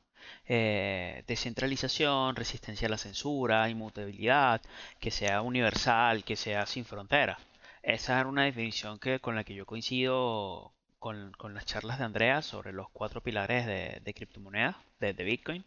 Eh, 0.46 1.24
descentralización, 1.28 2.36
resistencia 2.36 2.88
a 2.88 2.92
la 2.92 2.98
censura, 2.98 3.70
inmutabilidad, 3.70 4.62
que 5.00 5.10
sea 5.12 5.42
universal, 5.42 6.26
que 6.26 6.36
sea 6.36 6.66
sin 6.66 6.84
fronteras. 6.86 7.40
Esa 7.82 8.20
es 8.20 8.26
una 8.26 8.44
definición 8.44 9.00
que, 9.00 9.20
con 9.20 9.36
la 9.36 9.44
que 9.46 9.56
yo 9.56 9.66
coincido 9.66 10.74
con, 11.02 11.34
las 11.56 11.66
charlas 11.66 11.98
de 12.00 12.06
Andrea 12.06 12.42
sobre 12.44 12.74
los 12.74 12.90
cuatro 12.92 13.22
pilares 13.22 13.66
de, 13.66 14.14
criptomonedas, 14.14 14.76
de, 15.00 15.14
Bitcoin, 15.14 15.66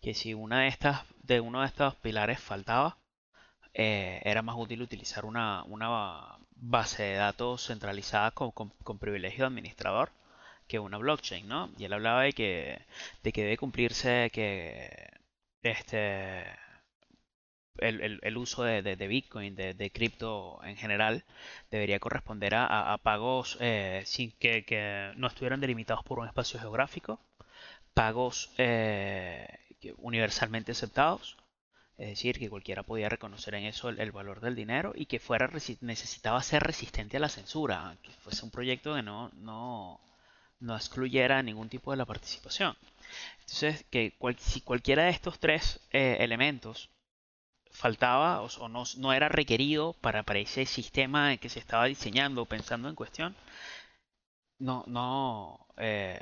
que 0.00 0.14
si 0.14 0.34
una 0.34 0.62
de 0.62 0.68
estas, 0.68 1.04
de 1.22 1.40
uno 1.40 1.60
de 1.60 1.66
estos 1.66 1.94
pilares 1.96 2.40
faltaba, 2.40 2.98
eh, 3.74 4.20
era 4.24 4.42
más 4.42 4.56
útil 4.58 4.82
utilizar 4.82 5.24
una, 5.26 5.64
base 6.56 7.02
de 7.04 7.14
datos 7.16 7.66
centralizada 7.66 8.30
con, 8.32 8.98
privilegio 8.98 9.44
de 9.44 9.48
administrador 9.48 10.10
que 10.68 10.78
una 10.78 10.98
blockchain, 10.98 11.46
¿no? 11.48 11.70
Y 11.78 11.84
él 11.84 11.92
hablaba 11.92 12.22
de 12.22 12.32
que, 12.32 12.86
de 13.22 13.32
que 13.32 13.42
debe 13.42 13.58
cumplirse 13.58 14.30
que 14.32 15.10
este 15.62 16.46
el, 17.78 18.36
uso 18.36 18.64
de, 18.64 19.08
Bitcoin, 19.08 19.54
de, 19.54 19.90
cripto 19.92 20.60
en 20.64 20.76
general, 20.76 21.24
debería 21.70 21.98
corresponder 22.00 22.54
a, 22.54 22.98
pagos 23.02 23.56
eh, 23.60 24.02
sin 24.06 24.32
que, 24.32 25.12
no 25.16 25.26
estuvieran 25.26 25.60
delimitados 25.60 26.04
por 26.04 26.18
un 26.18 26.26
espacio 26.26 26.60
geográfico, 26.60 27.20
pagos 27.94 28.50
eh, 28.58 29.46
universalmente 29.98 30.72
aceptados, 30.72 31.36
es 31.98 32.08
decir, 32.08 32.38
que 32.38 32.50
cualquiera 32.50 32.82
podía 32.82 33.08
reconocer 33.08 33.54
en 33.54 33.64
eso 33.64 33.88
el, 33.88 34.12
valor 34.12 34.40
del 34.40 34.56
dinero 34.56 34.92
y 34.94 35.06
que 35.06 35.18
fuera 35.18 35.48
necesitaba 35.80 36.42
ser 36.42 36.62
resistente 36.62 37.16
a 37.16 37.20
la 37.20 37.28
censura, 37.28 37.96
que 38.02 38.10
fuese 38.12 38.44
un 38.44 38.50
proyecto 38.50 38.94
que 38.94 39.02
no, 39.02 39.30
no, 39.34 40.00
no 40.60 40.76
excluyera 40.76 41.42
ningún 41.42 41.68
tipo 41.68 41.90
de 41.90 41.98
la 41.98 42.06
participación. 42.06 42.76
Entonces, 43.40 43.84
que 43.90 44.14
si 44.38 44.62
cualquiera 44.62 45.04
de 45.04 45.10
estos 45.10 45.38
tres 45.38 45.80
eh, 45.92 46.16
elementos 46.20 46.88
faltaba 47.72 48.42
o, 48.42 48.68
no, 48.68 48.84
no, 48.98 49.12
era 49.12 49.28
requerido 49.28 49.94
para, 49.94 50.22
para 50.22 50.38
ese 50.40 50.66
sistema 50.66 51.36
que 51.38 51.48
se 51.48 51.58
estaba 51.58 51.86
diseñando 51.86 52.42
o 52.42 52.46
pensando 52.46 52.88
en 52.88 52.94
cuestión, 52.94 53.34
no, 54.58 54.84
no, 54.86 55.66
eh, 55.76 56.20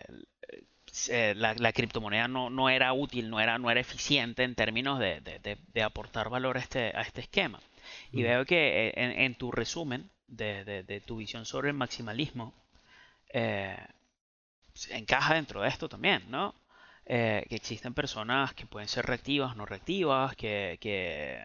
eh, 1.08 1.34
la, 1.36 1.72
criptomoneda 1.72 2.26
no, 2.28 2.50
no, 2.50 2.68
era 2.68 2.92
útil, 2.92 3.30
no 3.30 3.40
era, 3.40 3.58
no 3.58 3.70
era 3.70 3.80
eficiente 3.80 4.42
en 4.42 4.54
términos 4.54 4.98
de, 4.98 5.20
de, 5.20 5.82
aportar 5.82 6.28
valor 6.30 6.56
a 6.56 6.60
este, 6.60 6.92
a 6.96 7.02
este 7.02 7.20
esquema. 7.22 7.60
Y 8.12 8.22
veo 8.22 8.44
que 8.44 8.88
eh, 8.88 9.24
en, 9.24 9.34
tu 9.36 9.52
resumen 9.52 10.10
de, 10.26 11.02
tu 11.06 11.16
visión 11.16 11.44
sobre 11.44 11.68
el 11.70 11.74
maximalismo, 11.76 12.54
eh, 13.32 13.76
encaja 14.90 15.34
dentro 15.34 15.62
de 15.62 15.68
esto 15.68 15.88
también, 15.88 16.24
¿no? 16.28 16.54
Que 17.10 17.56
existen 17.56 17.92
personas 17.92 18.54
que 18.54 18.66
pueden 18.66 18.88
ser 18.88 19.04
reactivas, 19.04 19.56
no 19.56 19.66
reactivas, 19.66 20.36
que, 20.36 20.78
que 20.80 21.40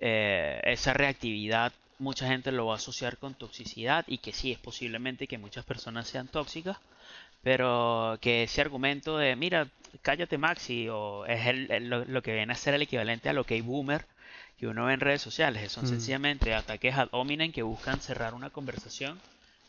esa 0.00 0.92
reactividad 0.92 1.72
mucha 2.00 2.26
gente 2.26 2.50
lo 2.50 2.66
va 2.66 2.74
a 2.74 2.76
asociar 2.76 3.18
con 3.18 3.34
toxicidad 3.34 4.04
y 4.08 4.18
que 4.18 4.32
sí 4.32 4.50
es 4.50 4.58
posiblemente 4.58 5.26
que 5.26 5.38
muchas 5.38 5.64
personas 5.64 6.08
sean 6.08 6.28
tóxicas, 6.28 6.78
pero 7.42 8.18
que 8.20 8.44
ese 8.44 8.60
argumento 8.60 9.18
de, 9.18 9.36
mira, 9.36 9.68
cállate 10.02 10.38
Maxi, 10.38 10.88
o 10.88 11.26
es 11.26 11.46
el, 11.46 11.88
lo, 11.88 12.22
que 12.22 12.34
viene 12.34 12.52
a 12.52 12.56
ser 12.56 12.74
el 12.74 12.82
equivalente 12.82 13.28
a 13.28 13.32
lo 13.32 13.44
que 13.44 13.54
hay 13.54 13.60
boomer 13.60 14.06
que 14.58 14.66
uno 14.66 14.86
ve 14.86 14.94
en 14.94 15.00
redes 15.00 15.22
sociales, 15.22 15.70
son 15.72 15.84
mm. 15.84 15.88
sencillamente 15.88 16.54
ataques 16.54 16.96
ad 16.96 17.08
hominem 17.12 17.52
que 17.52 17.62
buscan 17.62 18.00
cerrar 18.00 18.34
una 18.34 18.50
conversación 18.50 19.18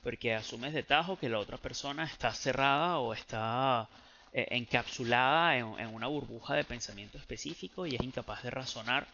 porque 0.03 0.33
asumes 0.33 0.73
de 0.73 0.83
tajo 0.83 1.17
que 1.17 1.29
la 1.29 1.39
otra 1.39 1.57
persona 1.57 2.03
está 2.05 2.33
cerrada 2.33 2.97
o 2.99 3.13
está 3.13 3.87
eh, 4.33 4.47
encapsulada 4.51 5.57
en, 5.57 5.65
una 5.93 6.07
burbuja 6.07 6.55
de 6.55 6.63
pensamiento 6.63 7.17
específico 7.17 7.85
y 7.85 7.95
es 7.95 8.01
incapaz 8.01 8.43
de 8.43 8.49
razonar 8.49 9.05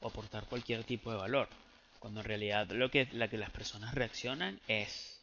o 0.00 0.08
aportar 0.08 0.46
cualquier 0.46 0.82
tipo 0.84 1.10
de 1.10 1.18
valor. 1.18 1.48
Cuando 1.98 2.20
en 2.20 2.26
realidad 2.26 2.66
lo 2.70 2.90
que, 2.90 3.06
la 3.12 3.28
que 3.28 3.36
las 3.36 3.50
personas 3.50 3.94
reaccionan 3.94 4.58
es 4.66 5.20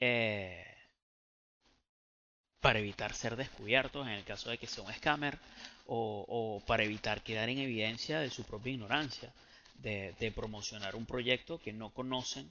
eh, 0.00 0.64
para 2.60 2.78
evitar 2.78 3.12
ser 3.12 3.36
descubiertos 3.36 4.06
en 4.06 4.14
el 4.14 4.24
caso 4.24 4.48
de 4.48 4.56
que 4.56 4.66
sea 4.66 4.82
un 4.82 4.94
scammer 4.94 5.38
o, 5.86 6.62
para 6.66 6.84
evitar 6.84 7.22
quedar 7.22 7.50
en 7.50 7.58
evidencia 7.58 8.18
de 8.20 8.30
su 8.30 8.44
propia 8.44 8.72
ignorancia, 8.72 9.32
de, 9.74 10.32
promocionar 10.34 10.96
un 10.96 11.06
proyecto 11.06 11.58
que 11.58 11.72
no 11.72 11.90
conocen 11.90 12.50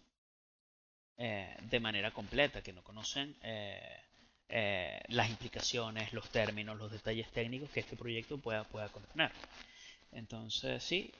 eh, 1.17 1.57
de 1.61 1.79
manera 1.79 2.11
completa, 2.11 2.61
que 2.61 2.73
no 2.73 2.83
conocen 2.83 3.35
eh, 4.49 5.01
las 5.09 5.29
implicaciones, 5.29 6.13
los 6.13 6.29
términos, 6.29 6.77
los 6.77 6.91
detalles 6.91 7.29
técnicos 7.31 7.69
que 7.69 7.81
este 7.81 7.95
proyecto 7.95 8.37
pueda, 8.37 8.63
pueda 8.63 8.89
contener. 8.89 9.31
Entonces 10.11 10.83
sí, 10.83 11.11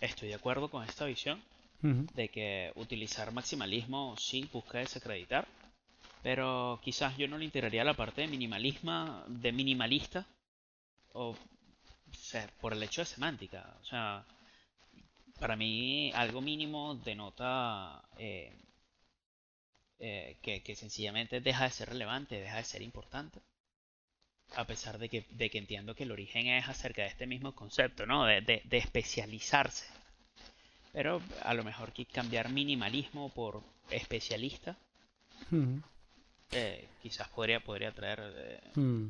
estoy 0.00 0.28
de 0.28 0.34
acuerdo 0.34 0.70
con 0.70 0.84
esta 0.84 1.04
visión 1.04 1.42
de 1.80 2.28
que 2.28 2.72
utilizar 2.76 3.32
maximalismo 3.32 4.16
sí 4.16 4.48
busca 4.52 4.78
desacreditar 4.78 5.46
pero 6.22 6.80
quizás 6.82 7.16
yo 7.16 7.28
no 7.28 7.38
le 7.38 7.44
integraría 7.44 7.84
la 7.84 7.94
parte 7.94 8.22
de 8.22 8.28
minimalismo, 8.28 9.22
de 9.28 9.52
minimalista, 9.52 10.26
o, 11.12 11.36
sea, 12.12 12.48
por 12.60 12.72
el 12.72 12.82
hecho 12.82 13.02
de 13.02 13.06
semántica. 13.06 13.76
O 13.80 13.84
sea, 13.84 14.24
para 15.38 15.56
mí 15.56 16.10
algo 16.14 16.40
mínimo 16.40 16.96
denota 16.96 18.02
eh, 18.18 18.52
eh, 20.00 20.36
que, 20.42 20.76
sencillamente 20.76 21.40
deja 21.40 21.64
de 21.64 21.70
ser 21.70 21.88
relevante, 21.88 22.40
deja 22.40 22.56
de 22.56 22.64
ser 22.64 22.82
importante. 22.82 23.40
A 24.56 24.64
pesar 24.64 24.98
de 24.98 25.08
que, 25.08 25.26
de 25.30 25.50
que 25.50 25.58
entiendo 25.58 25.94
que 25.94 26.04
el 26.04 26.12
origen 26.12 26.46
es 26.46 26.68
acerca 26.68 27.02
de 27.02 27.08
este 27.08 27.26
mismo 27.26 27.54
concepto, 27.54 28.06
¿no? 28.06 28.24
De, 28.24 28.40
de, 28.40 28.78
especializarse. 28.78 29.86
Pero 30.92 31.20
a 31.42 31.52
lo 31.52 31.64
mejor 31.64 31.92
que 31.92 32.06
cambiar 32.06 32.48
minimalismo 32.48 33.28
por 33.28 33.62
especialista 33.90 34.76
eh, 36.52 36.88
quizás 37.02 37.28
podría, 37.28 37.60
podría 37.60 37.92
traer... 37.92 38.20
Eh, 38.36 38.60
hmm. 38.74 39.06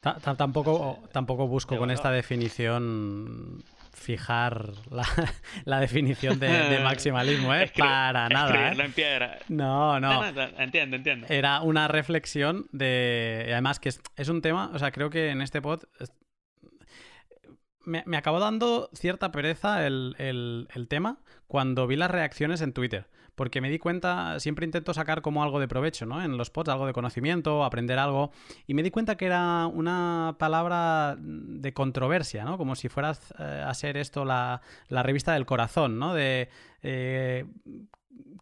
Tampoco, 0.00 0.98
tampoco 1.12 1.46
busco 1.46 1.76
con 1.76 1.90
esta 1.90 2.10
definición 2.10 3.62
fijar 3.92 4.72
la, 5.64 5.80
definición 5.80 6.38
de, 6.38 6.80
maximalismo, 6.84 7.54
¿eh? 7.54 7.70
Para 7.76 8.28
nada. 8.28 8.72
¿eh? 8.72 8.76
en 8.78 8.92
piedra. 8.92 9.38
No, 9.48 10.00
no. 10.00 10.24
Entiendo, 10.58 10.96
entiendo. 10.96 11.26
Era 11.28 11.60
una 11.62 11.88
reflexión 11.88 12.66
de. 12.72 13.48
Además, 13.52 13.80
que 13.80 13.90
es, 13.90 14.28
un 14.28 14.42
tema. 14.42 14.70
O 14.74 14.78
sea, 14.78 14.90
creo 14.92 15.10
que 15.10 15.30
en 15.30 15.42
este 15.42 15.60
pod. 15.62 15.82
Me, 17.84 18.02
me 18.06 18.18
acabó 18.18 18.40
dando 18.40 18.90
cierta 18.92 19.32
pereza 19.32 19.86
el, 19.86 20.14
el 20.18 20.88
tema 20.88 21.18
cuando 21.46 21.86
vi 21.86 21.96
las 21.96 22.10
reacciones 22.10 22.60
en 22.60 22.72
Twitter 22.72 23.06
porque 23.40 23.62
me 23.62 23.70
di 23.70 23.78
cuenta, 23.78 24.38
siempre 24.38 24.66
intento 24.66 24.92
sacar 24.92 25.22
como 25.22 25.42
algo 25.42 25.60
de 25.60 25.66
provecho, 25.66 26.04
¿no? 26.04 26.22
En 26.22 26.36
los 26.36 26.50
pods, 26.50 26.68
algo 26.68 26.86
de 26.86 26.92
conocimiento, 26.92 27.64
aprender 27.64 27.98
algo, 27.98 28.32
y 28.66 28.74
me 28.74 28.82
di 28.82 28.90
cuenta 28.90 29.16
que 29.16 29.24
era 29.24 29.66
una 29.66 30.36
palabra 30.38 31.16
de 31.18 31.72
controversia, 31.72 32.44
¿no? 32.44 32.58
Como 32.58 32.74
si 32.74 32.90
fueras 32.90 33.32
eh, 33.38 33.64
a 33.66 33.72
ser 33.72 33.96
esto 33.96 34.26
la, 34.26 34.60
revista 34.90 35.32
del 35.32 35.46
corazón, 35.46 35.98
¿no? 35.98 36.12
De... 36.12 36.50
Eh, 36.82 37.46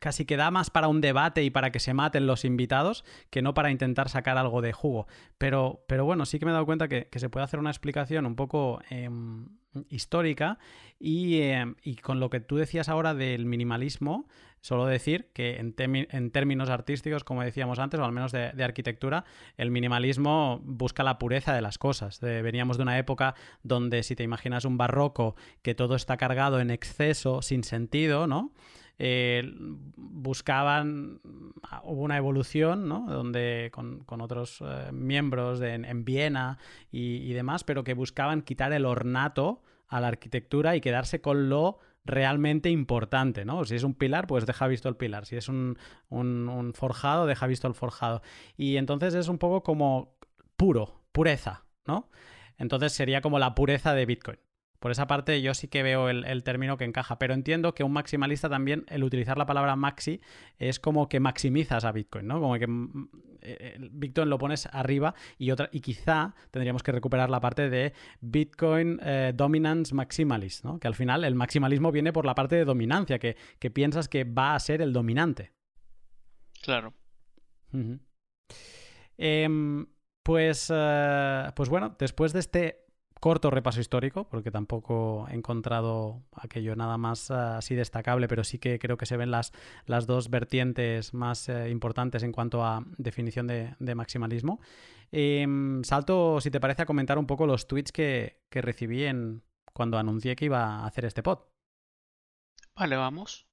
casi 0.00 0.24
que 0.24 0.36
da 0.36 0.50
más 0.50 0.68
para 0.68 0.88
un 0.88 1.00
debate 1.00 1.44
y 1.44 1.50
para 1.50 1.70
que 1.70 1.78
se 1.78 1.94
maten 1.94 2.26
los 2.26 2.44
invitados 2.44 3.04
que 3.30 3.40
no 3.40 3.54
para 3.54 3.70
intentar 3.70 4.08
sacar 4.08 4.36
algo 4.36 4.62
de 4.62 4.72
jugo. 4.72 5.06
Pero, 5.38 5.84
pero 5.86 6.06
bueno, 6.06 6.26
sí 6.26 6.40
que 6.40 6.44
me 6.44 6.50
he 6.50 6.54
dado 6.54 6.66
cuenta 6.66 6.88
que, 6.88 7.08
se 7.14 7.28
puede 7.28 7.44
hacer 7.44 7.60
una 7.60 7.70
explicación 7.70 8.26
un 8.26 8.34
poco 8.34 8.80
em, 8.90 9.46
histórica 9.90 10.58
y, 10.98 11.40
em, 11.42 11.76
y, 11.82 11.94
con 11.96 12.18
lo 12.18 12.30
que 12.30 12.40
tú 12.40 12.56
decías 12.56 12.88
ahora 12.88 13.14
del 13.14 13.46
minimalismo, 13.46 14.26
Solo 14.60 14.86
decir 14.86 15.30
que 15.32 15.56
en, 15.56 16.30
términos 16.30 16.70
artísticos, 16.70 17.24
como 17.24 17.42
decíamos 17.42 17.78
antes, 17.78 18.00
o 18.00 18.04
al 18.04 18.12
menos 18.12 18.32
de, 18.32 18.64
arquitectura, 18.64 19.24
el 19.56 19.70
minimalismo 19.70 20.60
busca 20.64 21.02
la 21.02 21.18
pureza 21.18 21.54
de 21.54 21.62
las 21.62 21.78
cosas. 21.78 22.20
veníamos 22.20 22.76
de 22.76 22.82
una 22.82 22.98
época 22.98 23.34
donde, 23.62 24.02
si 24.02 24.16
te 24.16 24.22
imaginas 24.22 24.64
un 24.64 24.76
barroco, 24.76 25.36
que 25.62 25.74
todo 25.74 25.94
está 25.94 26.16
cargado 26.16 26.60
en 26.60 26.70
exceso, 26.70 27.42
sin 27.42 27.64
sentido, 27.64 28.26
¿no? 28.26 28.52
Eh, 29.00 29.48
buscaban, 29.96 31.20
hubo 31.84 32.02
una 32.02 32.16
evolución, 32.16 32.88
¿no? 32.88 33.06
Donde 33.08 33.70
con, 33.72 34.04
otros 34.20 34.60
eh, 34.60 34.90
miembros 34.92 35.60
en, 35.60 36.04
Viena 36.04 36.58
y, 36.90 37.32
demás, 37.32 37.62
pero 37.62 37.84
que 37.84 37.94
buscaban 37.94 38.42
quitar 38.42 38.72
el 38.72 38.84
ornato 38.84 39.62
a 39.86 40.00
la 40.00 40.08
arquitectura 40.08 40.74
y 40.74 40.80
quedarse 40.80 41.20
con 41.20 41.48
lo 41.48 41.78
realmente 42.08 42.70
importante, 42.70 43.44
¿no? 43.44 43.64
Si 43.64 43.76
es 43.76 43.84
un 43.84 43.94
pilar, 43.94 44.26
pues 44.26 44.46
deja 44.46 44.66
visto 44.66 44.88
el 44.88 44.96
pilar. 44.96 45.26
Si 45.26 45.36
es 45.36 45.48
un, 45.48 45.78
forjado, 46.74 47.26
deja 47.26 47.46
visto 47.46 47.68
el 47.68 47.74
forjado. 47.74 48.22
Y 48.56 48.76
entonces 48.76 49.14
es 49.14 49.28
un 49.28 49.38
poco 49.38 49.62
como 49.62 50.16
puro, 50.56 51.02
pureza, 51.12 51.64
¿no? 51.86 52.10
Entonces 52.56 52.92
sería 52.92 53.20
como 53.20 53.38
la 53.38 53.54
pureza 53.54 53.94
de 53.94 54.06
Bitcoin. 54.06 54.38
Por 54.78 54.92
esa 54.92 55.06
parte 55.06 55.42
yo 55.42 55.54
sí 55.54 55.66
que 55.68 55.82
veo 55.82 56.08
el, 56.08 56.42
término 56.44 56.76
que 56.76 56.84
encaja, 56.84 57.18
pero 57.18 57.34
entiendo 57.34 57.74
que 57.74 57.82
un 57.82 57.92
maximalista 57.92 58.48
también, 58.48 58.84
el 58.88 59.02
utilizar 59.02 59.36
la 59.36 59.46
palabra 59.46 59.74
maxi, 59.74 60.20
es 60.58 60.78
como 60.78 61.08
que 61.08 61.18
maximizas 61.18 61.84
a 61.84 61.90
Bitcoin, 61.90 62.28
¿no? 62.28 62.40
Como 62.40 62.54
que 62.58 62.66
mm, 62.68 63.08
eh, 63.42 63.76
Bitcoin 63.90 64.30
lo 64.30 64.38
pones 64.38 64.66
arriba 64.72 65.14
y, 65.36 65.50
otra, 65.50 65.68
y 65.72 65.80
quizá 65.80 66.34
tendríamos 66.52 66.82
que 66.84 66.92
recuperar 66.92 67.28
la 67.28 67.40
parte 67.40 67.68
de 67.68 67.92
Bitcoin 68.20 69.00
eh, 69.02 69.32
Dominance 69.34 69.94
Maximalist, 69.94 70.64
¿no? 70.64 70.78
Que 70.78 70.86
al 70.86 70.94
final 70.94 71.24
el 71.24 71.34
maximalismo 71.34 71.90
viene 71.90 72.12
por 72.12 72.24
la 72.24 72.36
parte 72.36 72.54
de 72.54 72.64
dominancia, 72.64 73.18
que, 73.18 73.36
piensas 73.72 74.08
que 74.08 74.24
va 74.24 74.54
a 74.54 74.60
ser 74.60 74.80
el 74.80 74.92
dominante. 74.92 75.52
Claro. 76.62 76.94
Em, 79.16 79.86
pues, 80.22 80.72
eh, 80.72 81.50
pues 81.54 81.68
bueno, 81.68 81.96
después 81.98 82.32
de 82.32 82.40
este 82.40 82.87
corto 83.20 83.50
repaso 83.50 83.80
histórico, 83.80 84.28
porque 84.28 84.50
tampoco 84.50 85.26
he 85.30 85.34
encontrado 85.34 86.22
aquello 86.32 86.76
nada 86.76 86.98
más 86.98 87.30
eh, 87.30 87.34
así 87.34 87.74
destacable, 87.74 88.28
pero 88.28 88.44
sí 88.44 88.58
que 88.58 88.78
creo 88.78 88.96
que 88.96 89.06
se 89.06 89.16
ven 89.16 89.30
las, 89.30 89.52
las 89.86 90.06
dos 90.06 90.30
vertientes 90.30 91.14
más 91.14 91.48
eh, 91.48 91.70
importantes 91.70 92.22
en 92.22 92.32
cuanto 92.32 92.64
a 92.64 92.84
definición 92.96 93.46
de, 93.46 93.94
maximalismo. 93.94 94.60
Em, 95.10 95.82
salto, 95.84 96.40
si 96.40 96.50
te 96.50 96.60
parece, 96.60 96.82
a 96.82 96.86
comentar 96.86 97.18
un 97.18 97.26
poco 97.26 97.46
los 97.46 97.66
tweets 97.66 97.92
que, 97.92 98.40
recibí 98.50 99.04
en, 99.04 99.42
cuando 99.72 99.98
anuncié 99.98 100.36
que 100.36 100.44
iba 100.44 100.64
a 100.64 100.86
hacer 100.86 101.04
este 101.04 101.22
pod. 101.22 101.40
Vale, 102.76 102.96
vamos. 102.96 103.46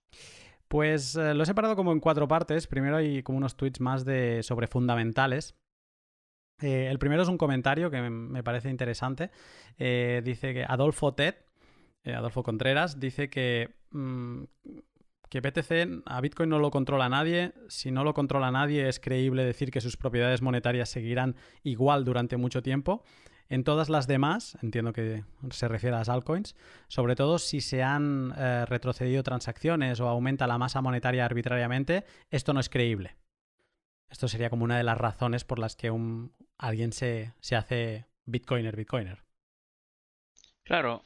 Pues 0.68 1.16
lo 1.16 1.43
he 1.43 1.45
separado 1.45 1.76
como 1.76 1.91
en 1.91 1.99
cuatro 1.99 2.28
partes. 2.28 2.68
Primero 2.68 2.97
hay 2.97 3.24
como 3.24 3.38
unos 3.38 3.55
tweets 3.55 3.80
más 3.80 4.03
de, 4.03 4.43
sobre 4.43 4.68
fundamentales 4.68 5.55
eh, 6.62 6.88
el 6.89 6.99
primero 6.99 7.24
es 7.24 7.30
un 7.30 7.38
comentario 7.38 7.91
que 7.91 8.01
me 8.01 8.43
parece 8.43 8.70
interesante. 8.70 9.32
Eh, 9.78 10.22
dice 10.24 10.53
que 10.53 10.64
Adolfo 10.64 11.14
Ted, 11.14 11.36
eh, 12.03 12.14
Adolfo 12.14 12.43
Contreras, 12.43 12.99
dice 12.99 13.30
que, 13.30 13.76
mm, 13.91 14.43
que 15.30 15.41
BTC 15.41 16.03
a 16.06 16.22
Bitcoin 16.22 16.49
no 16.49 16.60
lo 16.60 16.72
controla 16.72 17.10
nadie. 17.10 17.53
Si 17.68 17.91
no 17.91 18.03
lo 18.03 18.14
controla 18.14 18.51
nadie, 18.51 18.88
es 18.88 18.99
creíble 18.99 19.43
decir 19.43 19.72
que 19.72 19.82
sus 19.82 19.97
propiedades 19.97 20.41
monetarias 20.41 20.89
seguirán 20.89 21.36
igual 21.64 22.06
durante 22.06 22.38
mucho 22.38 22.62
tiempo. 22.62 23.03
En 23.47 23.64
todas 23.64 23.89
las 23.89 24.08
demás, 24.08 24.58
entiendo 24.64 24.91
que 24.91 25.24
se 25.51 25.68
refiere 25.68 25.95
a 25.95 25.99
las 25.99 26.10
altcoins, 26.10 26.56
sobre 26.88 27.16
todo 27.16 27.38
si 27.38 27.62
se 27.62 27.84
han 27.84 28.34
retrocedido 28.66 29.22
transacciones 29.22 29.99
o 29.99 30.08
aumenta 30.08 30.47
la 30.47 30.58
masa 30.58 30.82
monetaria 30.82 31.26
arbitrariamente, 31.26 32.06
esto 32.32 32.53
no 32.53 32.60
es 32.60 32.70
creíble. 32.70 33.18
Esto 34.10 34.28
sería 34.28 34.49
como 34.49 34.64
una 34.64 34.78
de 34.78 34.84
las 34.84 34.97
razones 34.97 35.43
por 35.43 35.60
las 35.60 35.76
que 35.76 35.91
un, 35.91 36.32
alguien 36.58 36.91
se, 36.91 37.34
se 37.39 37.56
hace 37.56 38.06
Bitcoiner, 38.26 38.76
Bitcoiner. 38.76 39.24
Claro, 40.64 41.03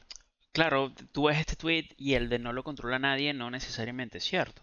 claro, 0.52 0.92
tú 1.12 1.24
ves 1.24 1.38
este 1.38 1.56
tweet 1.56 1.88
y 1.96 2.14
el 2.14 2.28
de 2.28 2.38
no 2.38 2.52
lo 2.52 2.64
controla 2.64 2.98
nadie 2.98 3.34
no 3.34 3.50
necesariamente 3.50 4.18
es 4.18 4.24
cierto. 4.24 4.62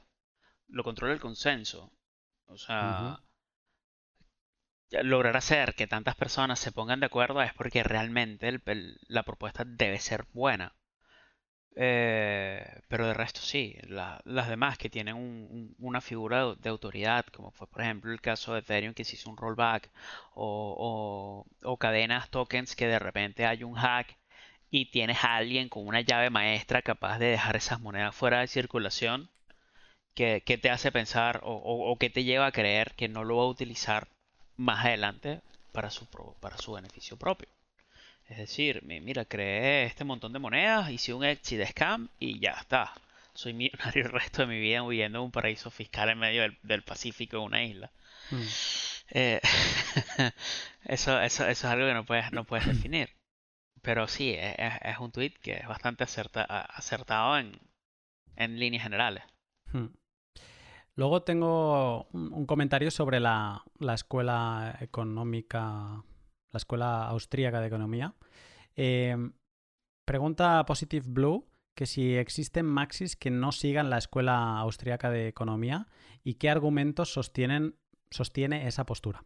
Lo 0.67 0.83
controla 0.83 1.13
el 1.13 1.19
consenso. 1.19 1.91
O 2.47 2.57
sea, 2.57 3.19
lograr 4.89 5.35
hacer 5.35 5.75
que 5.75 5.87
tantas 5.87 6.15
personas 6.15 6.59
se 6.59 6.71
pongan 6.71 6.99
de 6.99 7.07
acuerdo 7.07 7.41
es 7.41 7.53
porque 7.53 7.83
realmente 7.83 8.59
la 9.07 9.23
propuesta 9.23 9.63
debe 9.65 9.99
ser 9.99 10.25
buena. 10.33 10.75
Eh, 11.79 12.81
pero 12.87 13.05
de 13.05 13.13
resto 13.13 13.39
sí, 13.39 13.75
las 13.87 14.49
demás 14.49 14.79
que 14.79 14.89
tienen 14.89 15.75
una 15.77 16.01
figura 16.01 16.55
de 16.55 16.69
autoridad, 16.69 17.25
como 17.27 17.51
fue 17.51 17.67
por 17.67 17.83
ejemplo 17.83 18.11
el 18.11 18.19
caso 18.19 18.53
de 18.53 18.61
Ethereum 18.61 18.95
que 18.95 19.05
se 19.05 19.15
hizo 19.15 19.29
un 19.29 19.37
rollback, 19.37 19.91
o, 20.33 21.45
cadenas 21.79 22.29
tokens 22.31 22.75
que 22.75 22.87
de 22.87 22.97
repente 22.99 23.45
hay 23.45 23.63
un 23.63 23.75
hack 23.75 24.17
y 24.71 24.87
tienes 24.91 25.23
a 25.23 25.35
alguien 25.35 25.69
con 25.69 25.87
una 25.87 26.01
llave 26.01 26.29
maestra 26.31 26.81
capaz 26.81 27.19
de 27.19 27.27
dejar 27.27 27.55
esas 27.55 27.79
monedas 27.79 28.15
fuera 28.15 28.39
de 28.39 28.47
circulación, 28.47 29.29
que, 30.15 30.41
te 30.41 30.69
hace 30.71 30.91
pensar 30.91 31.41
o, 31.43 31.53
o, 31.91 31.97
que 31.97 32.09
te 32.09 32.23
lleva 32.23 32.47
a 32.47 32.51
creer 32.51 32.93
que 32.95 33.07
no 33.07 33.23
lo 33.23 33.37
va 33.37 33.43
a 33.43 33.47
utilizar 33.47 34.07
más 34.57 34.85
adelante 34.85 35.41
para 35.73 35.91
su, 35.91 36.07
para 36.39 36.57
su 36.57 36.73
beneficio 36.73 37.17
propio. 37.17 37.49
Es 38.29 38.37
decir, 38.37 38.83
mira, 38.83 39.25
creé 39.25 39.85
este 39.85 40.03
montón 40.03 40.33
de 40.33 40.39
monedas, 40.39 40.89
hice 40.89 41.13
un 41.13 41.23
exit 41.23 41.65
scam 41.65 42.09
y 42.19 42.39
ya 42.39 42.51
está. 42.51 42.93
Soy 43.33 43.53
millonario 43.53 44.05
el 44.05 44.11
resto 44.11 44.41
de 44.41 44.47
mi 44.47 44.59
vida 44.59 44.81
viviendo 44.81 45.19
en 45.19 45.25
un 45.25 45.31
paraíso 45.31 45.71
fiscal 45.71 46.09
en 46.09 46.19
medio 46.19 46.43
del, 46.63 46.83
Pacífico, 46.83 47.37
en 47.37 47.43
una 47.43 47.63
isla. 47.63 47.91
Hmm. 48.29 48.41
Eh, 49.11 49.41
eso, 50.85 51.21
eso, 51.21 51.47
es 51.47 51.63
algo 51.63 51.87
que 51.87 51.93
no 51.93 52.05
puedes, 52.05 52.31
no 52.33 52.43
puedes 52.43 52.65
definir. 52.73 53.09
Pero 53.81 54.07
sí, 54.07 54.31
e, 54.31 54.55
e, 54.57 54.79
es, 54.89 54.97
un 54.99 55.11
tweet 55.11 55.33
que 55.41 55.53
es 55.53 55.67
bastante 55.67 56.03
acertado 56.03 57.37
en, 57.37 57.57
en 58.35 58.59
líneas 58.59 58.83
generales. 58.83 59.23
Hmm. 59.71 59.87
Luego 60.95 61.21
tengo 61.21 62.07
un, 62.11 62.45
comentario 62.45 62.91
sobre 62.91 63.19
la, 63.19 63.63
la 63.79 63.93
escuela 63.93 64.75
económica 64.81 66.03
la 66.57 66.61
Escuela 66.65 67.07
Austríaca 67.07 67.61
de 67.61 67.67
Economía. 67.67 68.15
Em, 68.75 69.33
pregunta 70.05 70.65
Positive 70.65 71.05
Blue 71.07 71.45
que 71.77 71.85
si 71.85 72.15
existen 72.15 72.65
maxis 72.65 73.15
que 73.15 73.29
no 73.29 73.51
sigan 73.51 73.91
la 73.91 73.99
Escuela 73.99 74.57
Austríaca 74.57 75.11
de 75.11 75.27
Economía 75.27 75.87
y 76.23 76.33
qué 76.35 76.49
argumentos 76.49 77.13
sostienen, 77.13 77.75
sostiene 78.09 78.67
esa 78.67 78.83
postura. 78.83 79.23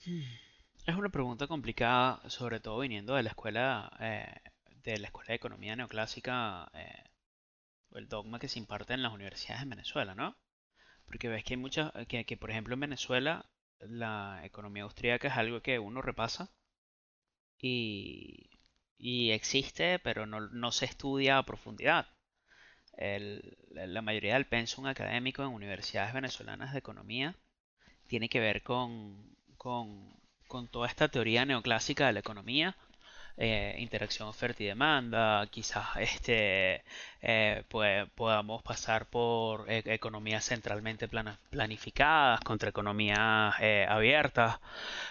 Es 0.00 0.96
una 0.96 1.10
pregunta 1.10 1.46
complicada, 1.46 2.28
sobre 2.28 2.58
todo 2.58 2.80
viniendo 2.80 3.14
de 3.14 3.22
la 3.22 3.30
escuela 3.30 3.92
eh, 4.00 4.34
de 4.82 4.98
la 4.98 5.06
escuela 5.06 5.28
de 5.28 5.36
economía 5.36 5.76
neoclásica, 5.76 6.70
eh, 6.74 7.04
el 7.92 8.08
dogma 8.08 8.40
que 8.40 8.48
se 8.48 8.58
imparte 8.58 8.94
en 8.94 9.02
las 9.02 9.12
universidades 9.12 9.62
en 9.62 9.70
Venezuela, 9.70 10.14
¿no? 10.16 10.36
Porque 11.06 11.28
ves 11.28 11.44
que 11.44 11.54
hay 11.54 11.58
muchas, 11.58 11.92
que, 12.08 12.24
que 12.24 12.36
por 12.36 12.50
ejemplo 12.50 12.74
en 12.74 12.80
Venezuela 12.80 13.48
la 13.80 14.40
economía 14.44 14.84
austríaca 14.84 15.28
es 15.28 15.36
algo 15.36 15.60
que 15.62 15.78
uno 15.78 16.02
repasa 16.02 16.50
y, 17.60 18.50
existe, 19.30 19.98
pero 19.98 20.26
no, 20.26 20.72
se 20.72 20.84
estudia 20.86 21.38
a 21.38 21.46
profundidad. 21.46 22.06
la 23.70 24.02
mayoría 24.02 24.34
del 24.34 24.46
pensum 24.46 24.86
académico 24.86 25.42
en 25.42 25.50
universidades 25.50 26.12
venezolanas 26.14 26.72
de 26.72 26.78
economía 26.80 27.36
tiene 28.08 28.28
que 28.28 28.40
ver 28.40 28.62
con, 28.62 29.36
con 29.56 30.68
toda 30.70 30.88
esta 30.88 31.08
teoría 31.08 31.44
neoclásica 31.44 32.06
de 32.06 32.14
la 32.14 32.20
economía 32.20 32.76
eh, 33.40 33.76
interacción 33.78 34.28
oferta 34.28 34.64
y 34.64 34.66
demanda, 34.66 35.46
quizás 35.48 35.86
este 35.96 36.82
eh, 37.22 37.62
pues, 37.68 38.08
podamos 38.16 38.62
pasar 38.64 39.06
por 39.06 39.70
e, 39.70 39.78
economías 39.94 40.44
centralmente 40.44 41.08
planificadas 41.08 42.40
contra 42.40 42.70
economías 42.70 43.54
eh, 43.60 43.86
abiertas, 43.88 44.58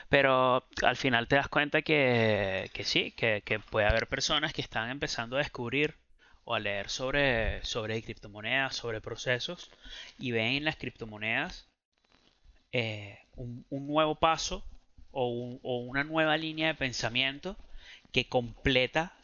pero 0.09 0.65
al 0.83 0.97
final 0.97 1.27
te 1.29 1.37
das 1.37 1.47
cuenta 1.47 1.81
que, 1.81 2.69
sí, 2.83 3.11
que, 3.11 3.41
puede 3.71 3.87
haber 3.87 4.07
personas 4.07 4.51
que 4.53 4.61
están 4.61 4.89
empezando 4.89 5.37
a 5.37 5.39
descubrir 5.39 5.95
o 6.43 6.53
a 6.53 6.59
leer 6.59 6.89
sobre, 6.89 7.63
sobre 7.63 8.01
criptomonedas, 8.03 8.75
sobre 8.75 8.99
procesos, 9.01 9.71
y 10.19 10.31
ven 10.31 10.47
en 10.55 10.65
las 10.65 10.75
criptomonedas 10.75 11.65
un, 13.37 13.65
nuevo 13.69 14.15
paso 14.15 14.65
o, 15.11 15.59
o, 15.63 15.77
una 15.79 16.03
nueva 16.03 16.35
línea 16.37 16.67
de 16.67 16.75
pensamiento 16.75 17.55
que 18.11 18.27
completa 18.27 19.17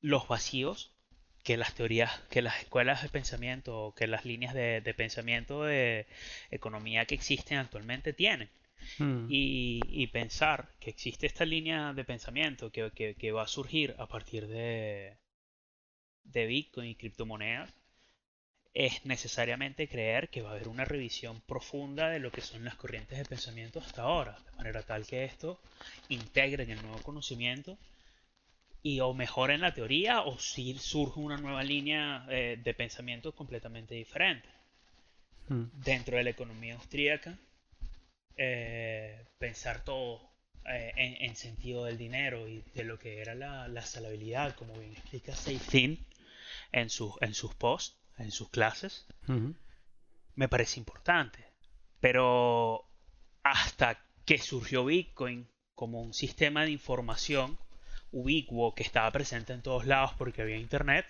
los 0.00 0.28
vacíos 0.28 0.92
que 1.42 1.56
las 1.56 1.74
teorías, 1.74 2.20
que 2.30 2.42
las 2.42 2.60
escuelas 2.60 3.02
de 3.02 3.08
pensamiento, 3.08 3.94
que 3.96 4.06
las 4.06 4.24
líneas 4.24 4.54
de, 4.54 4.94
pensamiento 4.96 5.64
de 5.64 6.06
economía 6.50 7.06
que 7.06 7.14
existen 7.14 7.58
actualmente 7.58 8.12
tienen. 8.12 8.50
Hmm. 8.98 9.26
Y, 9.28 10.06
pensar 10.08 10.70
que 10.80 10.90
existe 10.90 11.26
esta 11.26 11.44
línea 11.44 11.92
de 11.92 12.04
pensamiento 12.04 12.70
que, 12.70 13.32
va 13.32 13.42
a 13.42 13.48
surgir 13.48 13.94
a 13.98 14.06
partir 14.06 14.48
de, 14.48 15.16
de 16.24 16.46
Bitcoin 16.46 16.88
y 16.88 16.94
criptomonedas 16.94 17.72
es 18.72 19.04
necesariamente 19.04 19.88
creer 19.88 20.28
que 20.30 20.42
va 20.42 20.50
a 20.50 20.52
haber 20.52 20.68
una 20.68 20.84
revisión 20.84 21.40
profunda 21.40 22.08
de 22.08 22.20
lo 22.20 22.30
que 22.30 22.40
son 22.40 22.64
las 22.64 22.76
corrientes 22.76 23.18
de 23.18 23.24
pensamiento 23.24 23.80
hasta 23.80 24.02
ahora, 24.02 24.38
de 24.48 24.56
manera 24.56 24.82
tal 24.82 25.06
que 25.06 25.24
esto 25.24 25.60
integre 26.08 26.62
en 26.62 26.70
el 26.70 26.82
nuevo 26.82 27.02
conocimiento 27.02 27.76
y 28.82 29.00
o 29.00 29.12
mejoren 29.12 29.60
la 29.60 29.74
teoría 29.74 30.22
o 30.22 30.38
si 30.38 30.76
surge 30.78 31.20
una 31.20 31.36
nueva 31.36 31.62
línea 31.62 32.26
eh, 32.30 32.58
de 32.62 32.74
pensamiento 32.74 33.34
completamente 33.34 33.94
diferente. 33.94 34.48
Hmm. 35.48 35.64
Dentro 35.72 36.16
de 36.16 36.24
la 36.24 36.30
economía 36.30 36.74
austríaca, 36.74 37.38
eh, 38.36 39.26
pensar 39.38 39.84
todo 39.84 40.30
eh, 40.66 40.92
en, 40.96 41.36
sentido 41.36 41.84
del 41.84 41.98
dinero 41.98 42.48
y 42.48 42.62
de 42.74 42.84
lo 42.84 42.98
que 42.98 43.20
era 43.20 43.34
la, 43.34 43.68
la 43.68 43.82
salabilidad, 43.82 44.54
como 44.54 44.74
bien 44.78 44.92
explica 44.92 45.34
Seifin 45.34 46.06
en, 46.72 46.88
sus 46.88 47.14
en 47.20 47.34
sus 47.34 47.54
posts, 47.54 47.98
en 48.18 48.30
sus 48.30 48.50
clases, 48.50 49.06
me 50.34 50.48
parece 50.48 50.78
importante. 50.78 51.44
Pero 52.00 52.86
hasta 53.42 54.02
que 54.24 54.38
surgió 54.38 54.84
Bitcoin 54.84 55.48
como 55.74 56.02
un 56.02 56.12
sistema 56.14 56.64
de 56.64 56.70
información, 56.70 57.58
ubicuo 58.12 58.74
que 58.74 58.82
estaba 58.82 59.10
presente 59.10 59.52
en 59.52 59.62
todos 59.62 59.86
lados 59.86 60.12
porque 60.18 60.42
había 60.42 60.56
internet, 60.56 61.06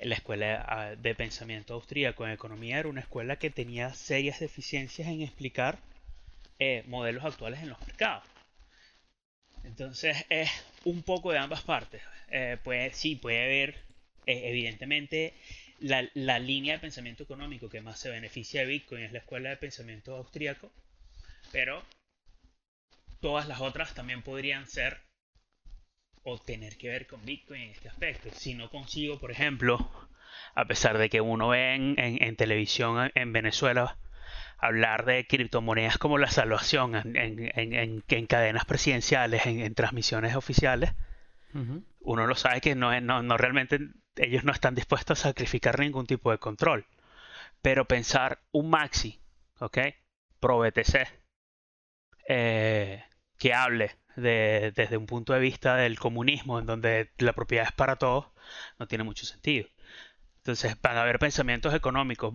la 0.00 0.14
escuela 0.14 0.64
ah, 0.68 0.94
de 0.96 1.14
pensamiento 1.14 1.74
austríaco 1.74 2.24
en 2.26 2.32
economía 2.32 2.78
era 2.78 2.88
una 2.88 3.00
escuela 3.00 3.38
que 3.38 3.50
tenía 3.50 3.92
serias 3.94 4.40
deficiencias 4.40 5.08
en 5.08 5.22
explicar 5.22 5.78
eh, 6.58 6.84
modelos 6.86 7.24
actuales 7.24 7.60
en 7.62 7.70
los 7.70 7.80
mercados. 7.80 8.24
Entonces 9.64 10.24
es 10.28 10.50
un 10.84 11.02
poco 11.02 11.32
de 11.32 11.38
ambas 11.38 11.62
partes. 11.62 12.02
Puede, 12.62 12.92
sí, 12.92 13.16
puede 13.16 13.44
haber, 13.44 13.74
eh, 14.26 14.48
evidentemente, 14.50 15.34
la, 15.80 16.08
la, 16.14 16.38
línea 16.38 16.74
de 16.74 16.80
pensamiento 16.80 17.22
económico 17.22 17.68
que 17.68 17.80
más 17.80 17.98
se 17.98 18.10
beneficia 18.10 18.60
de 18.60 18.66
Bitcoin 18.66 19.02
es 19.02 19.12
la 19.12 19.20
escuela 19.20 19.50
de 19.50 19.56
pensamiento 19.56 20.16
austríaco, 20.16 20.70
pero 21.52 21.82
todas 23.20 23.48
las 23.48 23.60
otras 23.60 23.94
también 23.94 24.22
podrían 24.22 24.66
ser 24.66 25.07
o 26.28 26.38
tener 26.38 26.76
que 26.76 26.88
ver 26.88 27.06
con 27.06 27.24
Bitcoin 27.24 27.62
en 27.62 27.70
este 27.70 27.88
aspecto. 27.88 28.28
Si 28.32 28.54
no 28.54 28.70
consigo, 28.70 29.18
por 29.18 29.30
ejemplo, 29.30 29.90
a 30.54 30.66
pesar 30.66 30.98
de 30.98 31.08
que 31.08 31.20
uno 31.20 31.48
ve 31.48 31.74
en, 31.74 32.36
televisión 32.36 33.10
en 33.14 33.32
Venezuela 33.32 33.96
hablar 34.58 35.04
de 35.04 35.26
criptomonedas 35.26 35.98
como 35.98 36.18
la 36.18 36.28
salvación 36.28 36.94
en, 37.16 38.26
cadenas 38.26 38.64
presidenciales, 38.64 39.46
en, 39.46 39.74
transmisiones 39.74 40.36
oficiales, 40.36 40.92
uno 42.00 42.26
lo 42.26 42.34
sabe 42.34 42.60
que 42.60 42.74
no, 42.74 43.00
no, 43.00 43.22
no 43.22 43.36
realmente 43.36 43.78
ellos 44.16 44.44
no 44.44 44.52
están 44.52 44.74
dispuestos 44.74 45.20
a 45.20 45.28
sacrificar 45.28 45.78
ningún 45.78 46.06
tipo 46.06 46.30
de 46.30 46.38
control. 46.38 46.86
Pero 47.62 47.86
pensar 47.86 48.40
un 48.52 48.70
maxi, 48.70 49.20
¿ok? 49.60 49.78
Pro 50.40 50.58
BTC, 50.58 51.08
eh, 52.28 53.04
que 53.38 53.54
hable 53.54 53.96
desde 54.20 54.96
un 54.96 55.06
punto 55.06 55.32
de 55.32 55.40
vista 55.40 55.76
del 55.76 55.98
comunismo, 55.98 56.58
en 56.58 56.66
donde 56.66 57.10
la 57.18 57.32
propiedad 57.32 57.66
es 57.66 57.72
para 57.72 57.96
todos, 57.96 58.26
no 58.78 58.86
tiene 58.86 59.04
mucho 59.04 59.26
sentido. 59.26 59.68
Entonces 60.38 60.80
van 60.80 60.96
a 60.96 61.02
haber 61.02 61.18
pensamientos 61.18 61.74
económicos, 61.74 62.32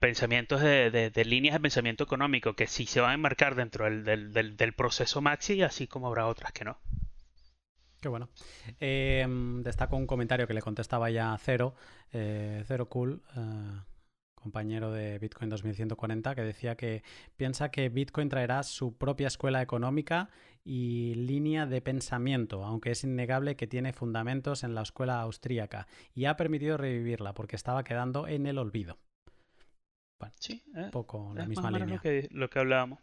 pensamientos 0.00 0.60
de, 0.60 1.22
líneas 1.24 1.54
de 1.54 1.60
pensamiento 1.60 2.02
económico 2.02 2.54
que 2.54 2.66
sí 2.66 2.86
se 2.86 3.00
van 3.00 3.10
a 3.10 3.14
enmarcar 3.14 3.54
dentro 3.54 3.84
del, 3.84 4.74
proceso 4.76 5.20
Maxi, 5.20 5.62
así 5.62 5.86
como 5.86 6.08
habrá 6.08 6.26
otras 6.26 6.50
que 6.52 6.64
no. 6.64 6.76
Qué 8.00 8.08
bueno. 8.08 8.28
Em, 8.80 9.62
destaco 9.62 9.96
un 9.96 10.08
comentario 10.08 10.46
que 10.46 10.54
le 10.54 10.60
contestaba 10.62 11.08
ya 11.10 11.36
Cero, 11.40 11.74
eh, 12.12 12.64
Cero 12.66 12.88
Cool. 12.88 13.22
Eh, 13.36 13.80
compañero 14.46 14.92
de 14.92 15.18
Bitcoin 15.18 15.50
2140, 15.50 16.36
que 16.36 16.42
decía 16.42 16.76
que 16.76 17.02
piensa 17.36 17.72
que 17.72 17.88
Bitcoin 17.88 18.28
traerá 18.28 18.62
su 18.62 18.96
propia 18.96 19.26
escuela 19.26 19.60
económica 19.60 20.30
y 20.62 21.14
línea 21.16 21.66
de 21.66 21.80
pensamiento, 21.80 22.64
aunque 22.64 22.92
es 22.92 23.02
innegable 23.02 23.56
que 23.56 23.66
tiene 23.66 23.92
fundamentos 23.92 24.62
en 24.62 24.76
la 24.76 24.82
escuela 24.82 25.20
austríaca 25.20 25.88
y 26.14 26.26
ha 26.26 26.36
permitido 26.36 26.76
revivirla 26.76 27.34
porque 27.34 27.56
estaba 27.56 27.82
quedando 27.82 28.28
en 28.28 28.46
el 28.46 28.58
olvido. 28.58 28.98
Bueno, 30.20 30.34
sí, 30.38 30.62
un 30.72 30.84
eh, 30.84 30.88
poco 30.92 31.32
la 31.34 31.46
misma 31.46 31.72
línea. 31.72 31.96
Lo 31.96 32.00
que, 32.00 32.28
lo 32.30 32.48
que 32.48 32.58
hablábamos. 32.60 33.00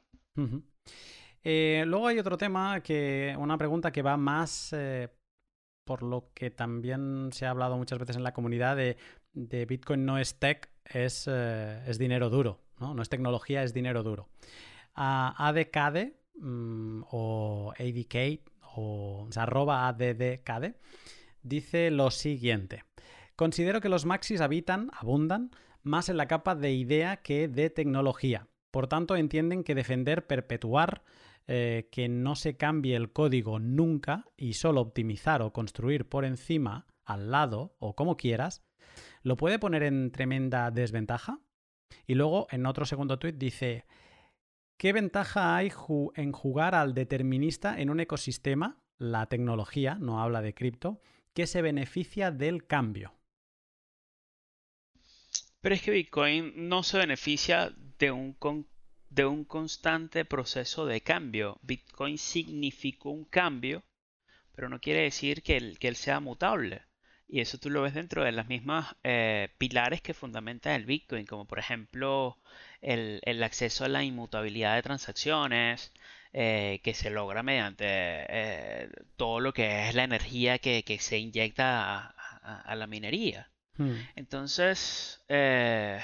Eh, 1.43 1.83
luego 1.85 2.07
hay 2.07 2.19
otro 2.19 2.37
tema 2.37 2.79
que, 2.79 3.35
una 3.37 3.57
pregunta 3.57 3.91
que 3.91 4.01
va 4.01 4.15
más 4.15 4.71
eh, 4.71 5.09
por 5.83 6.03
lo 6.03 6.29
que 6.33 6.51
también 6.51 7.31
se 7.33 7.45
ha 7.45 7.49
hablado 7.49 7.75
muchas 7.77 7.99
veces 7.99 8.15
en 8.15 8.23
la 8.23 8.33
comunidad 8.33 8.77
de, 8.77 8.95
de 9.33 9.65
Bitcoin 9.65 10.05
no 10.05 10.17
es 10.17 10.39
tech, 10.39 10.69
es, 10.85 11.27
eh, 11.29 11.83
es 11.87 11.97
dinero 11.97 12.29
duro, 12.29 12.61
¿no? 12.79 12.93
¿no? 12.93 13.01
es 13.01 13.09
tecnología, 13.09 13.63
es 13.63 13.73
dinero 13.73 14.03
duro. 14.03 14.29
Uh, 14.95 15.33
ADKD 15.37 16.13
mm, 16.35 17.03
o 17.09 17.73
ADK 17.77 18.41
o, 18.75 19.27
arroba 19.35 19.87
ADDKD 19.87 20.75
dice 21.41 21.91
lo 21.91 22.11
siguiente. 22.11 22.83
Considero 23.35 23.81
que 23.81 23.89
los 23.89 24.05
maxis 24.05 24.41
habitan, 24.41 24.89
abundan, 24.93 25.51
más 25.81 26.09
en 26.09 26.17
la 26.17 26.27
capa 26.27 26.55
de 26.55 26.71
idea 26.71 27.17
que 27.17 27.47
de 27.47 27.69
tecnología. 27.69 28.47
Por 28.71 28.87
tanto, 28.87 29.15
entienden 29.15 29.63
que 29.63 29.75
defender, 29.75 30.25
perpetuar, 30.27 31.03
eh, 31.47 31.89
que 31.91 32.07
no 32.07 32.35
se 32.35 32.55
cambie 32.55 32.95
el 32.95 33.11
código 33.11 33.59
nunca 33.59 34.25
y 34.37 34.53
solo 34.53 34.81
optimizar 34.81 35.41
o 35.41 35.51
construir 35.51 36.07
por 36.07 36.23
encima, 36.23 36.87
al 37.05 37.31
lado 37.31 37.75
o 37.79 37.95
como 37.95 38.15
quieras, 38.15 38.63
lo 39.23 39.37
puede 39.37 39.57
poner 39.57 39.83
en 39.83 40.11
tremenda 40.11 40.69
desventaja. 40.69 41.39
Y 42.05 42.15
luego 42.15 42.47
en 42.51 42.65
otro 42.65 42.85
segundo 42.85 43.17
tuit 43.17 43.35
dice, 43.37 43.85
¿qué 44.77 44.93
ventaja 44.93 45.55
hay 45.55 45.71
en 46.15 46.31
jugar 46.31 46.75
al 46.75 46.93
determinista 46.93 47.79
en 47.79 47.89
un 47.89 47.99
ecosistema, 47.99 48.83
la 48.97 49.25
tecnología, 49.27 49.95
no 49.95 50.21
habla 50.21 50.41
de 50.41 50.53
cripto, 50.53 51.01
que 51.33 51.47
se 51.47 51.61
beneficia 51.61 52.31
del 52.31 52.67
cambio? 52.67 53.13
Pero 55.61 55.75
es 55.75 55.81
que 55.81 55.91
Bitcoin 55.91 56.67
no 56.67 56.83
se 56.83 56.97
beneficia 56.97 57.73
de 57.97 58.11
un, 58.11 58.35
de 59.09 59.25
un 59.25 59.45
constante 59.45 60.25
proceso 60.25 60.85
de 60.85 60.99
cambio. 60.99 61.57
Bitcoin 61.61 62.17
significó 62.17 63.11
un 63.11 63.23
cambio, 63.23 63.85
pero 64.51 64.67
no 64.67 64.81
quiere 64.81 65.03
decir 65.03 65.41
que 65.41 65.75
que 65.79 65.87
él 65.87 65.95
sea 65.95 66.19
mutable. 66.19 66.81
Y 67.33 67.41
eso 67.41 67.57
tú 67.57 67.71
lo 67.71 67.81
ves 67.81 67.95
dentro 67.95 68.23
de 68.23 68.31
las 68.31 68.47
mismas 68.47 68.95
eh, 69.03 69.49
pilares 69.57 70.03
que 70.03 70.13
fundamentan 70.13 70.73
el 70.73 70.85
Bitcoin, 70.85 71.25
como 71.25 71.45
por 71.45 71.57
ejemplo 71.57 72.37
el, 72.79 73.41
acceso 73.41 73.85
a 73.85 73.87
la 73.87 74.03
inmutabilidad 74.03 74.75
de 74.75 74.83
transacciones, 74.83 75.91
eh, 76.31 76.79
que 76.83 76.93
se 76.93 77.09
logra 77.09 77.41
mediante 77.41 77.85
eh, 77.87 78.89
todo 79.15 79.39
lo 79.39 79.51
que 79.51 79.89
es 79.89 79.95
la 79.95 80.03
energía 80.03 80.59
que, 80.59 80.83
se 80.99 81.17
inyecta 81.17 82.13
a, 82.43 82.75
la 82.75 82.85
minería. 82.85 83.49
Hmm. 83.77 83.95
Entonces, 84.15 85.23
eh, 85.27 85.99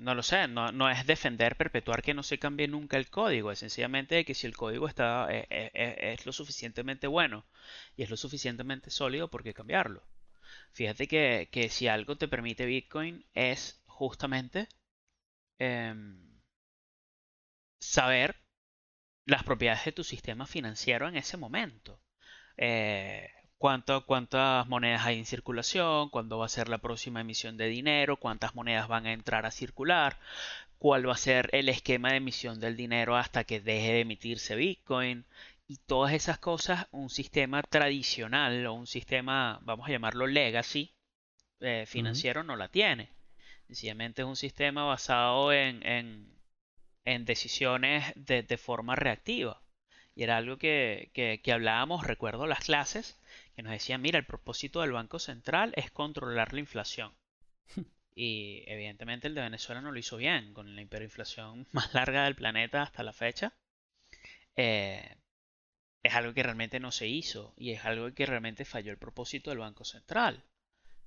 no 0.00 0.14
lo 0.14 0.22
sé, 0.22 0.48
no, 0.48 0.90
es 0.90 1.06
defender, 1.06 1.56
perpetuar 1.56 2.02
que 2.02 2.14
no 2.14 2.22
se 2.22 2.38
cambie 2.38 2.68
nunca 2.68 2.96
el 2.96 3.08
código, 3.08 3.52
es 3.52 3.58
sencillamente 3.60 4.24
que 4.24 4.34
si 4.34 4.46
el 4.46 4.56
código 4.56 4.88
está, 4.88 5.28
eh, 5.30 5.46
eh, 5.50 6.14
es 6.14 6.26
lo 6.26 6.32
suficientemente 6.32 7.06
bueno 7.06 7.46
y 7.96 8.02
es 8.02 8.10
lo 8.10 8.16
suficientemente 8.16 8.90
sólido, 8.90 9.28
¿por 9.28 9.42
qué 9.44 9.54
cambiarlo? 9.54 10.02
Fíjate 10.72 11.06
que, 11.08 11.68
si 11.70 11.88
algo 11.88 12.16
te 12.16 12.28
permite 12.28 12.66
Bitcoin 12.66 13.24
es 13.34 13.80
justamente 13.86 14.68
em, 15.58 16.40
saber 17.80 18.36
las 19.26 19.42
propiedades 19.44 19.84
de 19.86 19.92
tu 19.92 20.04
sistema 20.04 20.46
financiero 20.46 21.08
en 21.08 21.16
ese 21.16 21.36
momento 21.36 22.00
cuántas 23.58 24.66
monedas 24.68 25.04
hay 25.06 25.18
en 25.18 25.26
circulación, 25.26 26.10
cuándo 26.10 26.38
va 26.38 26.46
a 26.46 26.48
ser 26.48 26.68
la 26.68 26.78
próxima 26.78 27.20
emisión 27.20 27.56
de 27.56 27.68
dinero, 27.68 28.16
cuántas 28.18 28.54
monedas 28.54 28.88
van 28.88 29.06
a 29.06 29.12
entrar 29.12 29.46
a 29.46 29.50
circular, 29.50 30.18
cuál 30.78 31.08
va 31.08 31.14
a 31.14 31.16
ser 31.16 31.48
el 31.52 31.68
esquema 31.68 32.10
de 32.10 32.16
emisión 32.16 32.60
del 32.60 32.76
dinero 32.76 33.16
hasta 33.16 33.44
que 33.44 33.60
deje 33.60 33.92
de 33.92 34.00
emitirse 34.00 34.56
Bitcoin. 34.56 35.24
Y 35.68 35.78
todas 35.78 36.12
esas 36.12 36.38
cosas, 36.38 36.86
un 36.92 37.10
sistema 37.10 37.62
tradicional 37.62 38.66
o 38.66 38.74
un 38.74 38.86
sistema, 38.86 39.58
vamos 39.62 39.88
a 39.88 39.92
llamarlo 39.92 40.26
legacy, 40.26 40.94
eh, 41.60 41.84
financiero 41.86 42.44
no 42.44 42.56
la 42.56 42.68
tiene. 42.68 43.10
Sencillamente 43.66 44.22
es 44.22 44.28
un 44.28 44.36
sistema 44.36 44.84
basado 44.84 45.52
en, 45.52 45.82
en, 47.04 47.24
decisiones 47.24 48.12
de, 48.14 48.58
forma 48.58 48.94
reactiva. 48.94 49.60
Y 50.14 50.22
era 50.22 50.36
algo 50.36 50.56
que, 50.56 51.10
que 51.12 51.52
hablábamos, 51.52 52.06
recuerdo 52.06 52.46
las 52.46 52.60
clases, 52.60 53.18
que 53.56 53.62
nos 53.62 53.72
decían, 53.72 54.02
mira, 54.02 54.18
el 54.18 54.26
propósito 54.26 54.82
del 54.82 54.92
Banco 54.92 55.18
Central 55.18 55.72
es 55.76 55.90
controlar 55.90 56.52
la 56.52 56.60
inflación. 56.60 57.16
y 58.14 58.62
evidentemente 58.66 59.28
el 59.28 59.34
de 59.34 59.40
Venezuela 59.40 59.80
no 59.80 59.90
lo 59.90 59.98
hizo 59.98 60.18
bien, 60.18 60.52
con 60.52 60.76
la 60.76 60.82
hiperinflación 60.82 61.66
más 61.72 61.94
larga 61.94 62.24
del 62.24 62.36
planeta 62.36 62.82
hasta 62.82 63.02
la 63.02 63.14
fecha. 63.14 63.54
Eh, 64.56 65.16
es 66.02 66.14
algo 66.14 66.34
que 66.34 66.42
realmente 66.42 66.78
no 66.80 66.92
se 66.92 67.08
hizo 67.08 67.54
y 67.56 67.72
es 67.72 67.84
algo 67.84 68.12
que 68.14 68.26
realmente 68.26 68.64
falló 68.64 68.92
el 68.92 68.98
propósito 68.98 69.50
del 69.50 69.58
Banco 69.58 69.84
Central. 69.84 70.44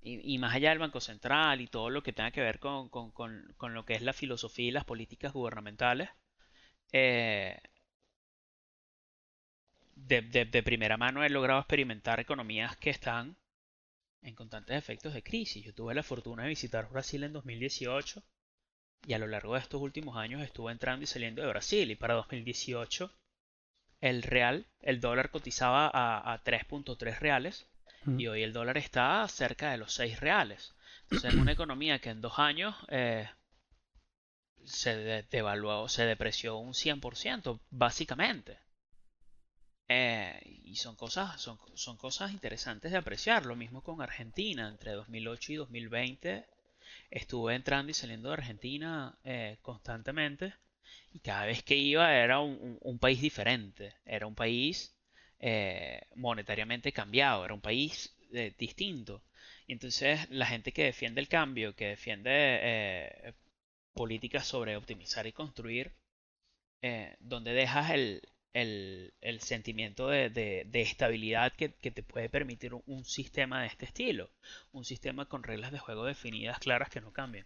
Y, 0.01 0.37
más 0.37 0.55
allá 0.55 0.69
del 0.69 0.79
Banco 0.79 1.01
Central 1.01 1.59
y 1.59 1.67
todo 1.67 1.89
lo 1.89 2.01
que 2.01 2.13
tenga 2.13 2.31
que 2.31 2.39
ver 2.39 2.59
con, 2.59 2.87
con 2.87 3.73
lo 3.73 3.85
que 3.85 3.95
es 3.95 4.01
la 4.01 4.13
filosofía 4.13 4.67
y 4.69 4.71
las 4.71 4.85
políticas 4.85 5.33
gubernamentales, 5.33 6.09
eh, 6.93 7.59
de, 10.07 10.63
primera 10.63 10.97
mano 10.97 11.23
he 11.23 11.29
logrado 11.29 11.59
experimentar 11.59 12.19
economías 12.19 12.77
que 12.77 12.89
están 12.89 13.37
en 14.21 14.35
constantes 14.35 14.77
efectos 14.77 15.13
de 15.13 15.23
crisis. 15.23 15.63
Yo 15.63 15.73
tuve 15.73 15.93
la 15.93 16.03
fortuna 16.03 16.43
de 16.43 16.49
visitar 16.49 16.89
Brasil 16.89 17.23
en 17.23 17.33
2018 17.33 18.23
y 19.07 19.13
a 19.13 19.19
lo 19.19 19.27
largo 19.27 19.53
de 19.53 19.61
estos 19.61 19.81
últimos 19.81 20.17
años 20.17 20.41
estuve 20.41 20.71
entrando 20.71 21.03
y 21.03 21.07
saliendo 21.07 21.41
de 21.41 21.47
Brasil 21.47 21.89
y 21.91 21.95
para 21.95 22.15
2018 22.15 23.11
el 24.01 24.23
real, 24.23 24.65
el 24.81 25.01
dólar 25.01 25.29
cotizaba 25.29 25.89
a, 25.93 26.43
3.3 26.43 27.19
reales 27.19 27.67
y 28.17 28.27
hoy 28.27 28.43
el 28.43 28.53
dólar 28.53 28.77
está 28.77 29.27
cerca 29.27 29.71
de 29.71 29.77
los 29.77 29.93
6 29.93 30.19
reales. 30.19 30.73
Entonces 31.03 31.33
en 31.33 31.39
una 31.39 31.51
economía 31.51 31.99
que 31.99 32.09
en 32.09 32.21
dos 32.21 32.39
años 32.39 32.75
eh, 32.87 33.29
se 34.63 35.25
devaluó, 35.29 35.89
se 35.89 36.05
depreció 36.05 36.57
un 36.57 36.73
100% 36.73 37.59
básicamente. 37.69 38.59
Eh, 39.91 40.39
y 40.65 40.75
son, 40.75 40.95
cosas, 40.95 41.41
son, 41.41 41.57
son 41.73 41.97
cosas 41.97 42.31
interesantes 42.31 42.91
de 42.91 42.97
apreciar. 42.97 43.45
Lo 43.45 43.55
mismo 43.55 43.81
con 43.81 44.01
Argentina. 44.01 44.69
Entre 44.69 44.91
2008 44.91 45.53
y 45.53 45.55
2020 45.55 46.45
estuve 47.09 47.55
entrando 47.55 47.91
y 47.91 47.95
saliendo 47.95 48.29
de 48.29 48.35
Argentina 48.35 49.17
eh, 49.23 49.57
constantemente. 49.61 50.53
Y 51.13 51.19
cada 51.19 51.45
vez 51.47 51.63
que 51.63 51.75
iba 51.75 52.15
era 52.15 52.39
un, 52.39 52.99
país 52.99 53.21
diferente. 53.21 53.95
Era 54.05 54.27
un 54.27 54.35
país 54.35 54.95
eh, 55.39 56.01
monetariamente 56.15 56.91
cambiado. 56.91 57.45
Era 57.45 57.53
un 57.55 57.61
país 57.61 58.15
distinto. 58.59 59.23
Y 59.67 59.73
entonces 59.73 60.29
la 60.29 60.45
gente 60.45 60.71
que 60.71 60.83
defiende 60.83 61.21
el 61.21 61.27
cambio, 61.27 61.75
que 61.75 61.87
defiende 61.87 63.33
políticas 63.93 64.45
sobre 64.47 64.75
optimizar 64.77 65.25
y 65.27 65.31
construir, 65.33 65.93
donde 67.19 67.53
dejas 67.53 67.91
el, 67.91 68.21
el, 68.53 69.39
sentimiento 69.41 70.07
de, 70.07 70.67
estabilidad 70.73 71.53
que, 71.53 71.69
te 71.69 72.03
puede 72.03 72.29
permitir 72.29 72.73
un, 72.73 73.05
sistema 73.05 73.61
de 73.61 73.67
este 73.67 73.85
estilo. 73.85 74.29
Un 74.71 74.85
sistema 74.85 75.27
con 75.27 75.43
reglas 75.43 75.71
de 75.71 75.79
juego 75.79 76.05
definidas, 76.05 76.59
claras, 76.59 76.89
que 76.89 77.01
no 77.01 77.11
cambien. 77.11 77.45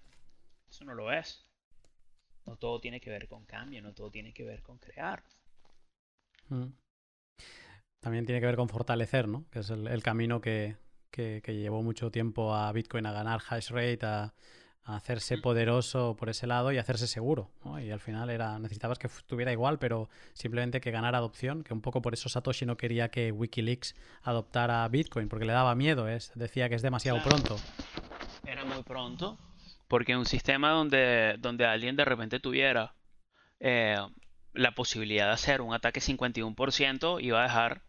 Eso 0.69 0.85
no 0.85 0.93
lo 0.93 1.11
es. 1.11 1.45
No 2.45 2.57
todo 2.57 2.79
tiene 2.79 2.99
que 2.99 3.09
ver 3.09 3.27
con 3.27 3.45
cambio, 3.45 3.81
no 3.81 3.93
todo 3.93 4.11
tiene 4.11 4.33
que 4.33 4.43
ver 4.43 4.61
con 4.61 4.77
crear. 4.77 5.23
Mm. 6.49 6.73
También 8.01 8.25
tiene 8.25 8.41
que 8.41 8.47
ver 8.47 8.57
con 8.57 8.67
fortalecer, 8.67 9.29
¿no? 9.29 9.45
Que 9.49 9.59
es 9.59 9.69
el, 9.69 10.03
camino 10.03 10.41
que, 10.41 10.75
que, 11.09 11.41
llevó 11.45 11.81
mucho 11.83 12.11
tiempo 12.11 12.53
a 12.53 12.69
Bitcoin 12.73 13.05
a 13.05 13.13
ganar 13.13 13.41
hash 13.47 13.69
rate, 13.69 14.05
a, 14.05 14.33
hacerse 14.85 15.37
poderoso 15.37 16.15
por 16.17 16.29
ese 16.29 16.47
lado 16.47 16.71
y 16.71 16.77
hacerse 16.77 17.07
seguro. 17.07 17.49
Y 17.81 17.91
al 17.91 17.99
final 17.99 18.29
era 18.29 18.59
necesitabas 18.59 18.99
que 18.99 19.07
estuviera 19.07 19.51
igual, 19.51 19.79
pero 19.79 20.09
simplemente 20.33 20.81
que 20.81 20.91
ganara 20.91 21.19
adopción, 21.19 21.63
que 21.63 21.73
un 21.73 21.81
poco 21.81 22.01
por 22.01 22.13
eso 22.13 22.29
Satoshi 22.29 22.65
no 22.65 22.77
quería 22.77 23.09
que 23.09 23.31
Wikileaks 23.31 23.95
adoptara 24.23 24.87
Bitcoin, 24.89 25.29
porque 25.29 25.45
le 25.45 25.53
daba 25.53 25.75
miedo, 25.75 26.07
es, 26.07 26.31
decía 26.35 26.69
que 26.69 26.75
es 26.75 26.81
demasiado 26.81 27.21
pronto. 27.23 27.55
Era 28.45 28.65
muy 28.65 28.83
pronto, 28.83 29.37
porque 29.87 30.17
un 30.17 30.25
sistema 30.25 30.71
donde, 30.71 31.37
donde 31.39 31.65
alguien 31.65 31.95
de 31.95 32.05
repente 32.05 32.39
tuviera 32.39 32.93
eh, 33.59 33.97
la 34.53 34.71
posibilidad 34.71 35.27
de 35.27 35.33
hacer 35.33 35.61
un 35.61 35.73
ataque 35.73 36.01
51% 36.01 37.23
iba 37.23 37.39
a 37.39 37.43
dejar 37.43 37.83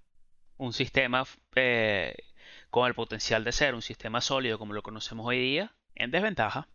un 0.56 0.72
sistema 0.72 1.24
eh, 1.56 2.14
con 2.70 2.86
el 2.86 2.94
potencial 2.94 3.42
de 3.44 3.52
ser 3.52 3.74
un 3.74 3.82
sistema 3.82 4.20
sólido 4.20 4.58
como 4.58 4.72
lo 4.72 4.82
conocemos 4.82 5.26
hoy 5.26 5.38
día 5.40 5.74
en 5.94 6.10
desventaja. 6.10 6.68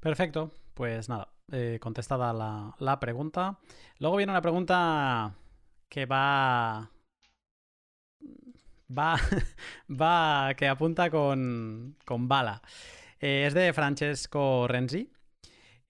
Perfecto, 0.00 0.50
pues 0.74 1.08
nada, 1.08 1.32
eh, 1.52 1.78
contestada 1.80 2.32
la, 2.78 3.00
pregunta. 3.00 3.58
Luego 3.98 4.16
viene 4.16 4.32
una 4.32 4.42
pregunta 4.42 5.34
que 5.88 6.06
va. 6.06 6.90
Va. 8.98 9.16
va. 9.88 10.54
que 10.54 10.68
apunta 10.68 11.10
con, 11.10 11.96
con 12.04 12.28
bala. 12.28 12.62
Eh, 13.20 13.44
es 13.46 13.54
de 13.54 13.72
Francesco 13.72 14.66
Renzi, 14.68 15.10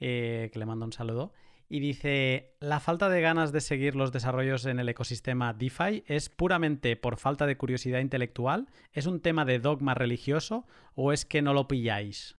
eh, 0.01 0.51
que 0.53 0.59
le 0.59 0.67
mando 0.67 0.85
un 0.85 0.93
saludo. 0.93 1.33
Y 1.73 1.81
dice, 1.81 2.55
la 2.61 2.81
falta 2.81 3.09
de 3.09 3.23
ganas 3.23 3.51
de 3.51 3.63
seguir 3.63 3.97
los 3.97 4.13
desarrollos 4.13 4.67
en 4.67 4.79
el 4.79 4.91
ecosistema 4.91 5.55
DeFi 5.55 6.05
es 6.07 6.29
puramente 6.29 6.97
por 6.97 7.17
falta 7.17 7.47
de 7.47 7.57
curiosidad 7.57 8.01
intelectual, 8.01 8.69
es 8.93 9.07
un 9.07 9.23
tema 9.23 9.47
de 9.47 9.59
dogma 9.59 9.95
religioso 9.95 10.67
o 10.95 11.15
es 11.15 11.25
que 11.25 11.41
no 11.41 11.55
lo 11.55 11.69
pilláis. 11.69 12.37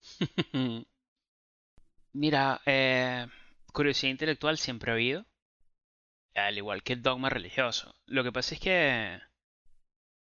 Mira, 2.12 2.60
eh, 2.66 3.26
curiosidad 3.72 4.12
intelectual 4.12 4.58
siempre 4.58 4.92
ha 4.92 4.94
habido, 4.94 5.26
al 6.36 6.56
igual 6.56 6.84
que 6.84 6.92
el 6.92 7.02
dogma 7.02 7.28
religioso. 7.30 7.96
Lo 8.06 8.22
que 8.22 8.30
pasa 8.30 8.54
es 8.54 8.60
que, 8.60 9.18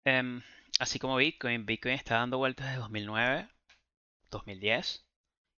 em, 0.05 0.43
así 0.81 0.99
como 0.99 1.15
Bitcoin, 1.15 1.65
Bitcoin 1.65 1.95
está 1.95 2.17
dando 2.17 2.39
vueltas 2.39 2.67
desde 2.67 2.81
2009, 2.81 3.49
2010, 4.33 5.07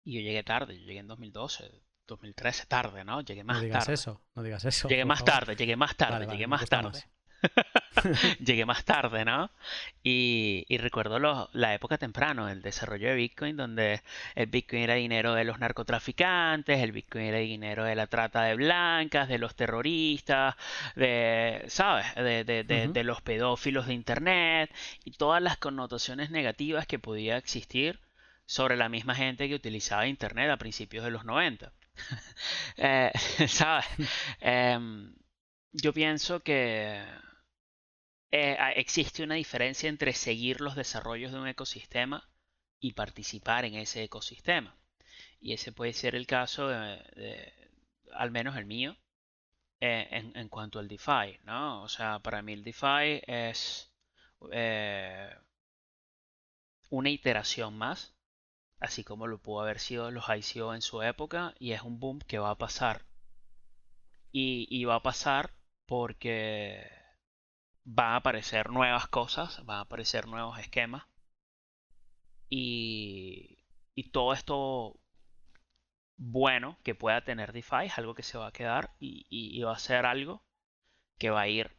y 0.04 0.16
yo 0.16 0.20
llegué 0.20 0.42
tarde, 0.42 0.78
yo 0.78 0.84
llegué 0.84 0.98
en 0.98 1.08
2012, 1.08 1.82
2013 2.06 2.66
tarde, 2.66 3.04
¿no? 3.04 3.20
Llegué 3.20 3.44
más 3.44 3.56
tarde. 3.56 3.68
No 3.68 3.74
digas 3.74 3.88
eso, 3.88 4.20
no 4.34 4.42
digas 4.42 4.64
eso. 4.64 4.88
Llegué 4.88 5.04
más 5.04 5.24
tarde, 5.24 5.56
llegué 5.56 5.76
más 5.76 5.96
tarde, 5.96 6.26
llegué 6.26 6.46
más 6.46 6.68
tarde. 6.68 7.04
llegué 8.44 8.64
más 8.64 8.84
tarde, 8.84 9.24
¿no? 9.24 9.50
Y, 10.02 10.64
recuerdo 10.78 11.48
la 11.52 11.74
época 11.74 11.98
temprano, 11.98 12.48
el 12.48 12.62
desarrollo 12.62 13.08
de 13.08 13.14
Bitcoin, 13.14 13.56
donde 13.56 14.02
el 14.34 14.46
Bitcoin 14.46 14.82
era 14.82 14.94
dinero 14.94 15.34
de 15.34 15.44
los 15.44 15.58
narcotraficantes, 15.58 16.80
el 16.80 16.92
Bitcoin 16.92 17.24
era 17.24 17.38
dinero 17.38 17.84
de 17.84 17.94
la 17.94 18.06
trata 18.06 18.44
de 18.44 18.54
blancas, 18.54 19.28
de 19.28 19.38
los 19.38 19.54
terroristas, 19.54 20.56
de, 20.96 21.64
¿sabes? 21.68 22.06
De, 22.14 22.44
de 22.44 23.04
los 23.04 23.22
pedófilos 23.22 23.86
de 23.86 23.94
Internet 23.94 24.74
y 25.04 25.12
todas 25.12 25.42
las 25.42 25.56
connotaciones 25.56 26.30
negativas 26.30 26.86
que 26.86 26.98
podía 26.98 27.36
existir 27.36 28.00
sobre 28.46 28.76
la 28.76 28.88
misma 28.88 29.14
gente 29.14 29.48
que 29.48 29.54
utilizaba 29.54 30.06
Internet 30.06 30.50
a 30.50 30.56
principios 30.56 31.04
de 31.04 31.10
los 31.10 31.24
90. 31.24 31.72
Eh, 32.76 33.12
¿Sabes? 33.48 33.86
Em, 34.40 35.14
yo 35.72 35.92
pienso 35.92 36.40
que 36.40 37.02
eh, 38.30 38.56
existe 38.76 39.22
una 39.22 39.34
diferencia 39.36 39.88
entre 39.88 40.12
seguir 40.12 40.60
los 40.60 40.74
desarrollos 40.74 41.32
de 41.32 41.38
un 41.38 41.48
ecosistema 41.48 42.28
y 42.80 42.92
participar 42.94 43.64
en 43.64 43.74
ese 43.74 44.02
ecosistema. 44.04 44.76
Y 45.40 45.52
ese 45.52 45.72
puede 45.72 45.92
ser 45.92 46.14
el 46.14 46.26
caso, 46.26 46.68
al 48.12 48.30
menos 48.30 48.56
el 48.56 48.66
mío, 48.66 48.96
eh, 49.80 50.08
en, 50.34 50.48
cuanto 50.48 50.78
al 50.78 50.88
DeFi, 50.88 51.40
¿no? 51.44 51.82
O 51.82 51.88
sea, 51.88 52.20
para 52.20 52.42
mí 52.42 52.52
el 52.52 52.64
DeFi 52.64 53.22
es 53.26 53.92
una 56.90 57.10
iteración 57.10 57.76
más 57.76 58.14
así 58.82 59.04
como 59.04 59.26
lo 59.28 59.38
pudo 59.38 59.60
haber 59.62 59.78
sido 59.78 60.10
los 60.10 60.24
ICO 60.28 60.74
en 60.74 60.82
su 60.82 61.02
época, 61.02 61.54
y 61.58 61.72
es 61.72 61.82
un 61.82 62.00
boom 62.00 62.18
que 62.20 62.38
va 62.38 62.50
a 62.50 62.58
pasar. 62.58 63.04
Y, 64.32 64.84
va 64.84 64.96
a 64.96 65.02
pasar 65.02 65.52
porque 65.86 66.90
van 67.84 68.12
a 68.14 68.16
aparecer 68.16 68.70
nuevas 68.70 69.08
cosas, 69.08 69.64
van 69.66 69.78
a 69.78 69.80
aparecer 69.82 70.26
nuevos 70.26 70.58
esquemas. 70.58 71.04
Y, 72.48 73.58
todo 74.12 74.32
esto 74.32 74.98
bueno 76.16 76.78
que 76.82 76.94
pueda 76.94 77.24
tener 77.24 77.52
DeFi 77.52 77.86
es 77.86 77.98
algo 77.98 78.14
que 78.14 78.22
se 78.22 78.38
va 78.38 78.48
a 78.48 78.52
quedar 78.52 78.94
y, 78.98 79.26
y 79.30 79.62
va 79.62 79.72
a 79.72 79.78
ser 79.78 80.06
algo 80.06 80.44
que 81.18 81.30
va 81.30 81.42
a 81.42 81.48
ir 81.48 81.76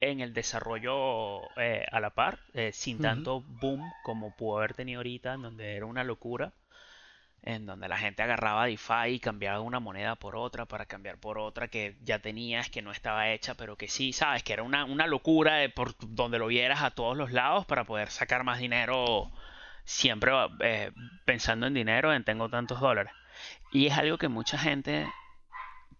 en 0.00 0.20
el 0.20 0.32
desarrollo 0.32 1.42
eh, 1.58 1.86
a 1.90 2.00
la 2.00 2.10
par, 2.10 2.38
eh, 2.54 2.72
sin 2.72 3.00
tanto 3.00 3.42
boom 3.42 3.82
como 4.02 4.34
pudo 4.34 4.58
haber 4.58 4.74
tenido 4.74 5.00
ahorita, 5.00 5.34
en 5.34 5.42
donde 5.42 5.76
era 5.76 5.84
una 5.84 6.04
locura, 6.04 6.52
en 7.42 7.66
donde 7.66 7.88
la 7.88 7.98
gente 7.98 8.22
agarraba 8.22 8.66
DeFi 8.66 9.08
y 9.08 9.20
cambiaba 9.20 9.60
una 9.60 9.80
moneda 9.80 10.16
por 10.16 10.36
otra 10.36 10.66
para 10.66 10.86
cambiar 10.86 11.18
por 11.18 11.38
otra 11.38 11.68
que 11.68 11.96
ya 12.02 12.18
tenías, 12.18 12.70
que 12.70 12.82
no 12.82 12.92
estaba 12.92 13.30
hecha, 13.30 13.54
pero 13.54 13.76
que 13.76 13.88
sí, 13.88 14.12
sabes, 14.12 14.42
que 14.42 14.54
era 14.54 14.62
una, 14.62 14.84
una 14.84 15.06
locura 15.06 15.58
por 15.74 15.94
donde 15.98 16.38
lo 16.38 16.46
vieras 16.46 16.82
a 16.82 16.90
todos 16.90 17.16
los 17.16 17.32
lados 17.32 17.66
para 17.66 17.84
poder 17.84 18.10
sacar 18.10 18.42
más 18.44 18.58
dinero, 18.58 19.30
siempre 19.84 20.32
eh, 20.60 20.92
pensando 21.24 21.66
en 21.66 21.74
dinero, 21.74 22.12
en 22.12 22.24
tengo 22.24 22.48
tantos 22.48 22.80
dólares. 22.80 23.12
Y 23.72 23.86
es 23.86 23.96
algo 23.98 24.18
que 24.18 24.28
mucha 24.28 24.58
gente 24.58 25.06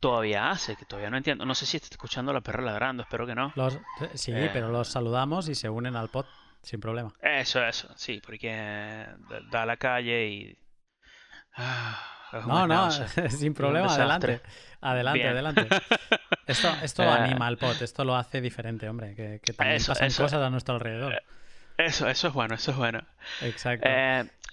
todavía 0.01 0.51
hace, 0.51 0.77
que 0.77 0.85
todavía 0.85 1.11
no 1.11 1.19
entiendo. 1.19 1.45
No 1.45 1.55
sé 1.55 1.67
si 1.67 1.77
está 1.77 1.89
escuchando 1.91 2.33
la 2.33 2.41
perra 2.41 2.63
ladrando, 2.63 3.03
espero 3.03 3.27
que 3.27 3.35
no. 3.35 3.53
sí, 4.15 4.33
eh. 4.33 4.51
pero 4.53 4.71
los 4.71 4.89
saludamos 4.89 5.49
y 5.49 5.55
se 5.55 5.69
unen 5.69 5.95
al 5.95 6.09
pod 6.09 6.27
sin 6.63 6.81
problema. 6.81 7.13
Eso, 7.21 7.65
eso, 7.65 7.89
sí, 7.97 8.21
porque 8.25 9.07
da 9.51 9.63
a 9.63 9.67
la 9.67 9.77
calle 9.77 10.27
y... 10.27 10.59
Ah, 11.57 11.99
no, 12.47 12.67
no, 12.67 12.91
sin 13.29 13.55
problema, 13.55 13.93
adelante. 13.93 14.41
Adelante, 14.81 15.29
adelante. 15.29 15.69
Esto, 16.47 16.69
esto 16.83 17.05
eh. 17.05 17.09
anima 17.09 17.47
al 17.47 17.59
pod, 17.59 17.81
esto 17.81 18.05
lo 18.05 18.17
hace 18.17 18.41
diferente, 18.41 18.89
hombre, 18.89 19.15
que, 19.15 19.53
también 19.53 19.81
pasan 19.87 20.09
cosas 20.09 20.35
a 20.35 20.51
nuestro 20.51 20.75
alrededor. 20.75 21.13
Eh, 21.13 21.23
eso, 21.79 22.09
eso 22.09 22.27
es 22.27 22.35
bueno, 22.35 22.57
eso 22.57 22.73
es 22.73 22.77
bueno. 22.77 23.01
Exacto. 23.43 23.89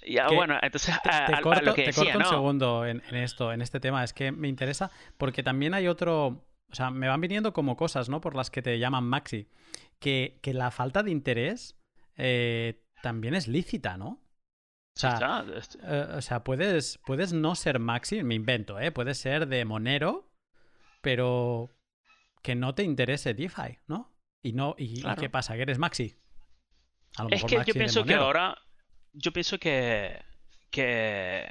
Ya, 0.06 0.28
bueno, 0.28 0.58
entonces 0.62 0.94
te, 1.02 1.40
corto, 1.42 1.74
un 1.74 2.24
segundo 2.24 2.86
en, 2.86 3.02
esto, 3.12 3.52
en 3.52 3.62
este 3.62 3.80
tema. 3.80 4.04
Es 4.04 4.12
que 4.12 4.32
me 4.32 4.48
interesa 4.48 4.90
porque 5.16 5.42
también 5.42 5.74
hay 5.74 5.88
otro. 5.88 6.44
O 6.70 6.74
sea, 6.74 6.90
me 6.90 7.08
van 7.08 7.20
viniendo 7.20 7.52
como 7.52 7.76
cosas, 7.76 8.08
¿no? 8.08 8.20
Por 8.20 8.34
las 8.34 8.50
que 8.50 8.62
te 8.62 8.78
llaman 8.78 9.04
Maxi. 9.04 9.48
Que, 9.98 10.38
la 10.44 10.70
falta 10.70 11.02
de 11.02 11.10
interés 11.10 11.76
eh, 12.16 12.84
también 13.02 13.34
es 13.34 13.48
lícita, 13.48 13.96
¿no? 13.96 14.22
O 14.96 15.00
sea, 15.00 15.44
eh, 15.84 16.06
o 16.16 16.20
sea 16.20 16.42
puedes, 16.42 16.98
puedes 17.06 17.32
no 17.32 17.54
ser 17.54 17.78
Maxi, 17.78 18.24
me 18.24 18.34
invento, 18.34 18.80
¿eh? 18.80 18.90
Puedes 18.90 19.18
ser 19.18 19.46
de 19.46 19.64
Monero, 19.64 20.32
pero 21.00 21.70
que 22.42 22.54
no 22.54 22.74
te 22.74 22.82
interese 22.82 23.34
DeFi, 23.34 23.78
¿no? 23.86 24.12
Y 24.42 24.52
no, 24.52 24.74
y, 24.76 25.02
¿qué 25.18 25.30
pasa? 25.30 25.54
¿Que 25.54 25.62
eres 25.62 25.78
Maxi? 25.78 26.16
es 27.30 27.44
que 27.44 27.62
yo 27.64 27.74
pienso 27.74 28.04
que 28.04 28.14
ahora 28.14 28.56
yo 29.12 29.32
pienso 29.32 29.58
que, 29.58 30.22
que 30.70 31.50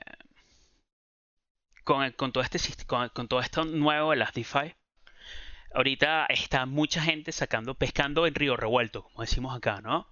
con, 1.84 2.12
con 2.12 2.32
todo 2.32 2.44
este 2.44 2.60
con, 2.86 3.10
con 3.10 3.28
todo 3.28 3.40
esto 3.40 3.66
nuevo 3.66 4.12
de 4.12 4.18
las 4.18 4.34
DeFi, 4.34 4.76
ahorita 5.74 6.26
está 6.28 6.66
mucha 6.66 7.02
gente 7.02 7.32
sacando, 7.32 7.76
pescando 7.76 8.28
en 8.28 8.36
río 8.36 8.58
revuelto, 8.58 9.04
como 9.04 9.22
decimos 9.22 9.56
acá, 9.56 9.82
¿no? 9.82 10.08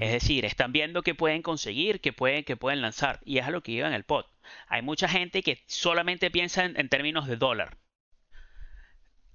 Es 0.00 0.10
decir, 0.10 0.44
están 0.44 0.72
viendo 0.72 1.02
qué 1.02 1.14
pueden 1.14 1.42
conseguir, 1.42 2.00
qué 2.00 2.12
pueden, 2.12 2.42
qué 2.42 2.56
pueden 2.56 2.82
lanzar. 2.82 3.20
Y 3.24 3.38
es 3.38 3.46
a 3.46 3.52
lo 3.52 3.62
que 3.62 3.70
iba 3.70 3.86
en 3.86 3.94
el 3.94 4.02
pod. 4.02 4.24
Hay 4.66 4.82
mucha 4.82 5.08
gente 5.08 5.44
que 5.44 5.62
solamente 5.68 6.28
piensa 6.28 6.64
en 6.64 6.88
términos 6.88 7.28
de 7.28 7.36
dólar 7.36 7.78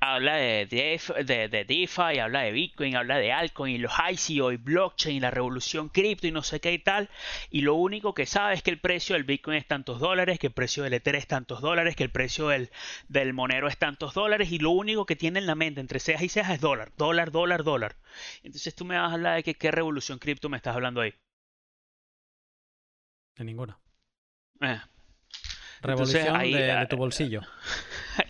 habla 0.02 0.36
de, 0.36 0.66
de, 0.66 1.48
de, 1.48 1.64
DeFi, 1.64 2.18
habla 2.20 2.42
de 2.42 2.52
Bitcoin, 2.52 2.96
habla 2.96 3.18
de 3.18 3.32
altcoin, 3.32 3.76
y 3.76 3.78
los 3.78 3.94
ICO 3.94 4.52
y 4.52 4.58
blockchain, 4.58 5.18
y 5.18 5.20
la 5.20 5.30
revolución 5.30 5.90
cripto 5.90 6.26
y 6.26 6.32
no 6.32 6.42
sé 6.42 6.60
qué 6.60 6.74
y 6.74 6.80
tal. 6.80 7.10
Y 7.52 7.62
lo 7.62 7.76
único 7.76 8.16
que 8.16 8.26
sabe 8.26 8.56
es 8.56 8.64
que 8.64 8.72
el 8.72 8.80
precio 8.80 9.14
del 9.14 9.26
Bitcoin 9.26 9.58
es 9.58 9.68
tantos 9.68 10.00
dólares, 10.00 10.40
que 10.40 10.48
el 10.48 10.54
precio 10.54 10.84
del 10.84 10.96
Ether 10.96 11.16
es 11.16 11.28
tantos 11.28 11.62
dólares, 11.62 11.96
que 11.96 12.04
el 12.04 12.10
precio 12.10 12.48
del, 12.48 12.72
del 13.10 13.34
monero 13.34 13.68
es 13.68 13.78
tantos 13.78 14.16
dólares. 14.16 14.52
Y 14.52 14.58
lo 14.58 14.72
único 14.72 15.06
que 15.06 15.16
tiene 15.16 15.38
en 15.38 15.46
la 15.46 15.56
mente 15.56 15.80
entre 15.80 16.00
cejas 16.00 16.24
y 16.24 16.30
cejas 16.30 16.56
es 16.56 16.62
dólar, 16.62 16.92
dólar, 16.98 17.32
dólar, 17.32 17.64
dólar. 17.64 17.96
Entonces 18.42 18.74
tú 18.74 18.86
me 18.86 18.98
vas 18.98 19.12
a 19.12 19.14
hablar 19.14 19.36
de 19.36 19.44
que 19.44 19.54
qué 19.54 19.70
revolución 19.70 20.18
cripto 20.18 20.50
me 20.50 20.58
estás 20.58 20.76
hablando 20.76 21.02
ahí. 21.02 21.14
De 23.36 23.44
ninguna. 23.44 23.78
Eh. 24.62 24.82
Revolución 25.84 26.40
de 26.42 26.88
tu 26.90 26.98
bolsillo. 26.98 27.42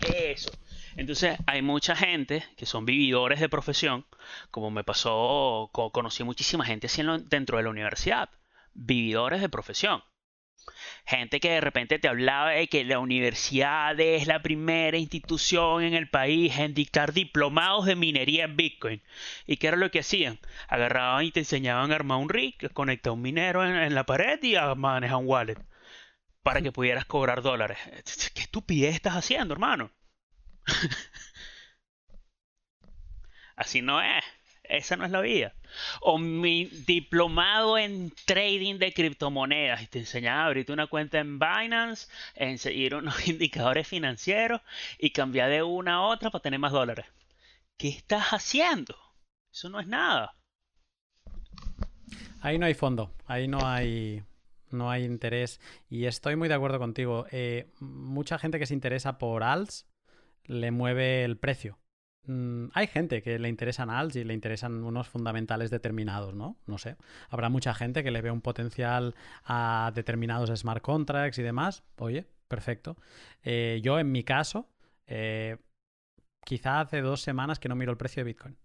Eso. 0.14 0.50
Entonces 0.96 1.38
hay 1.46 1.62
mucha 1.62 1.96
gente 1.96 2.44
que 2.56 2.66
son 2.66 2.84
vividores 2.84 3.40
de 3.40 3.48
profesión, 3.48 4.06
como 4.50 4.70
me 4.70 4.84
pasó, 4.84 5.70
conocí 5.72 6.24
muchísima 6.24 6.64
gente 6.64 6.88
dentro 7.28 7.56
de 7.56 7.64
la 7.64 7.70
universidad, 7.70 8.30
vividores 8.74 9.40
de 9.40 9.48
profesión. 9.48 10.02
Gente 11.04 11.40
que 11.40 11.50
de 11.50 11.60
repente 11.60 11.98
te 11.98 12.08
hablaba 12.08 12.50
de 12.50 12.68
que 12.68 12.84
la 12.84 13.00
universidad 13.00 13.98
es 13.98 14.26
la 14.26 14.42
primera 14.42 14.96
institución 14.96 15.82
en 15.82 15.94
el 15.94 16.08
país 16.08 16.56
en 16.58 16.74
dictar 16.74 17.12
diplomados 17.12 17.86
de 17.86 17.96
minería 17.96 18.44
en 18.44 18.56
Bitcoin. 18.56 19.02
¿Y 19.46 19.56
qué 19.56 19.68
era 19.68 19.76
lo 19.76 19.90
que 19.90 20.00
hacían? 20.00 20.38
Agarraban 20.68 21.24
y 21.24 21.32
te 21.32 21.40
enseñaban 21.40 21.90
a 21.90 21.96
armar 21.96 22.18
un 22.18 22.28
rig, 22.28 22.72
conectar 22.72 23.12
un 23.12 23.22
minero 23.22 23.64
en, 23.64 23.94
la 23.94 24.06
pared 24.06 24.40
y 24.42 24.54
a 24.54 24.74
manejar 24.74 25.16
un 25.16 25.26
wallet 25.26 25.58
para 26.42 26.62
que 26.62 26.72
pudieras 26.72 27.04
cobrar 27.06 27.42
dólares. 27.42 27.78
¿Qué 28.34 28.42
estupidez 28.42 28.94
estás 28.94 29.14
haciendo, 29.14 29.54
hermano? 29.54 29.90
Así 33.56 33.82
no 33.82 34.00
es. 34.00 34.24
Esa 34.64 34.96
no 34.96 35.04
es 35.04 35.10
la 35.10 35.20
vida. 35.20 35.54
O 36.00 36.18
mi 36.18 36.64
diplomado 36.64 37.76
en 37.76 38.10
trading 38.24 38.78
de 38.78 38.92
criptomonedas. 38.92 39.82
Y 39.82 39.86
te 39.86 39.98
enseñaba 39.98 40.42
a 40.42 40.46
abrirte 40.46 40.72
una 40.72 40.86
cuenta 40.86 41.18
en 41.18 41.38
Binance, 41.38 42.08
en 42.34 42.58
seguir 42.58 42.94
unos 42.94 43.26
indicadores 43.28 43.86
financieros 43.86 44.62
y 44.98 45.10
cambiar 45.10 45.50
de 45.50 45.62
una 45.62 45.94
a 45.96 46.00
otra 46.02 46.30
para 46.30 46.42
tener 46.42 46.58
más 46.58 46.72
dólares. 46.72 47.06
¿Qué 47.76 47.88
estás 47.88 48.28
haciendo? 48.32 48.96
Eso 49.52 49.68
no 49.68 49.80
es 49.80 49.86
nada. 49.86 50.34
Ahí 52.40 52.58
no 52.58 52.66
hay 52.66 52.74
fondo. 52.74 53.12
Ahí 53.26 53.48
no 53.48 53.66
hay 53.66 54.22
no 54.70 54.90
hay 54.90 55.04
interés. 55.04 55.60
Y 55.90 56.06
estoy 56.06 56.36
muy 56.36 56.48
de 56.48 56.54
acuerdo 56.54 56.78
contigo. 56.78 57.26
Eh, 57.30 57.70
mucha 57.78 58.38
gente 58.38 58.58
que 58.58 58.66
se 58.66 58.74
interesa 58.74 59.18
por 59.18 59.42
alts 59.42 59.91
le 60.46 60.70
mueve 60.70 61.24
el 61.24 61.36
precio. 61.36 61.78
Mm, 62.26 62.66
hay 62.74 62.86
gente 62.86 63.20
que 63.22 63.38
le 63.38 63.48
interesan 63.48 63.90
alts 63.90 64.16
y 64.16 64.24
le 64.24 64.34
interesan 64.34 64.84
unos 64.84 65.08
fundamentales 65.08 65.70
determinados, 65.70 66.34
¿no? 66.34 66.56
No 66.66 66.78
sé. 66.78 66.96
Habrá 67.28 67.48
mucha 67.48 67.74
gente 67.74 68.04
que 68.04 68.10
le 68.10 68.22
ve 68.22 68.30
un 68.30 68.40
potencial 68.40 69.14
a 69.44 69.90
determinados 69.94 70.50
smart 70.58 70.82
contracts 70.82 71.38
y 71.38 71.42
demás. 71.42 71.82
Oye, 71.98 72.26
perfecto. 72.48 72.96
Eh, 73.42 73.80
yo, 73.82 73.98
en 73.98 74.12
mi 74.12 74.22
caso, 74.22 74.68
eh, 75.06 75.56
quizá 76.44 76.80
hace 76.80 77.00
dos 77.00 77.22
semanas 77.22 77.58
que 77.58 77.68
no 77.68 77.74
miro 77.74 77.90
el 77.90 77.98
precio 77.98 78.20
de 78.20 78.24
Bitcoin. 78.30 78.56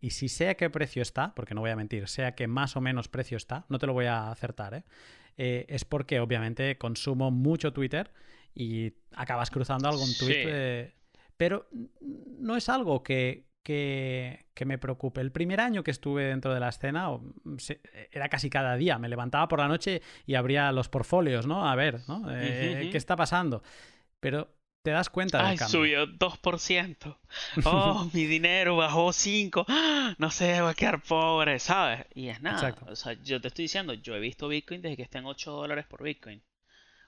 Y 0.00 0.10
si 0.10 0.30
sé 0.30 0.48
a 0.48 0.56
qué 0.56 0.70
precio 0.70 1.02
está, 1.02 1.34
porque 1.34 1.54
no 1.54 1.60
voy 1.60 1.70
a 1.70 1.76
mentir, 1.76 2.08
sea 2.08 2.34
que 2.34 2.46
más 2.46 2.76
o 2.76 2.80
menos 2.80 3.08
precio 3.08 3.36
está, 3.36 3.66
no 3.68 3.78
te 3.78 3.86
lo 3.86 3.92
voy 3.92 4.06
a 4.06 4.30
acertar, 4.30 4.72
¿eh? 4.72 4.84
es 5.36 5.84
porque 5.84 6.18
obviamente 6.18 6.78
consumo 6.78 7.30
mucho 7.30 7.74
Twitter 7.74 8.10
y 8.54 8.94
acabas 9.12 9.50
cruzando 9.50 9.86
algún 9.90 10.08
tweet 10.18 10.94
pero 11.36 11.68
no 12.38 12.56
es 12.56 12.68
algo 12.68 13.02
que, 13.02 13.46
que, 13.62 14.64
me 14.64 14.78
preocupe. 14.78 15.20
El 15.20 15.32
primer 15.32 15.60
año 15.60 15.82
que 15.82 15.90
estuve 15.90 16.24
dentro 16.24 16.54
de 16.54 16.60
la 16.60 16.68
escena 16.68 17.10
era 18.10 18.28
casi 18.28 18.48
cada 18.48 18.76
día. 18.76 18.98
Me 18.98 19.08
levantaba 19.08 19.48
por 19.48 19.58
la 19.58 19.68
noche 19.68 20.02
y 20.24 20.34
abría 20.34 20.70
los 20.72 20.88
portfolios, 20.88 21.46
¿no? 21.46 21.68
A 21.68 21.74
ver, 21.74 22.00
¿no? 22.08 22.26
Eh, 22.30 22.88
¿Qué 22.90 22.96
está 22.96 23.16
pasando? 23.16 23.62
Pero 24.20 24.56
te 24.86 24.92
das 24.92 25.10
cuenta 25.10 25.38
del 25.38 25.46
Ay, 25.46 25.58
subió 25.58 26.06
2%. 26.06 27.18
Oh, 27.64 28.08
mi 28.12 28.26
dinero 28.26 28.76
bajó 28.76 29.12
5. 29.12 29.66
No 30.18 30.30
sé, 30.30 30.60
voy 30.60 30.70
a 30.70 30.74
quedar 30.74 31.02
pobre, 31.02 31.58
¿sabes? 31.58 32.06
Y 32.14 32.28
es 32.28 32.40
nada. 32.40 32.68
Exacto. 32.68 32.86
O 32.88 32.94
sea, 32.94 33.14
yo 33.24 33.40
te 33.40 33.48
estoy 33.48 33.64
diciendo, 33.64 33.94
yo 33.94 34.14
he 34.14 34.20
visto 34.20 34.46
Bitcoin 34.46 34.82
desde 34.82 34.96
que 34.96 35.02
está 35.02 35.18
en 35.18 35.26
8 35.26 35.50
dólares 35.50 35.86
por 35.86 36.04
Bitcoin. 36.04 36.40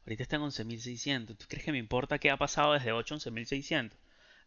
Ahorita 0.05 0.25
está 0.25 0.37
en 0.37 0.43
11.600. 0.43 1.37
¿Tú 1.37 1.47
crees 1.49 1.65
que 1.65 1.71
me 1.71 1.79
importa 1.79 2.19
qué 2.19 2.33
ha 2.33 2.37
pasado 2.37 2.73
desde 2.73 2.91
8 2.91 3.15
a 3.15 3.19
11.600? 3.19 3.93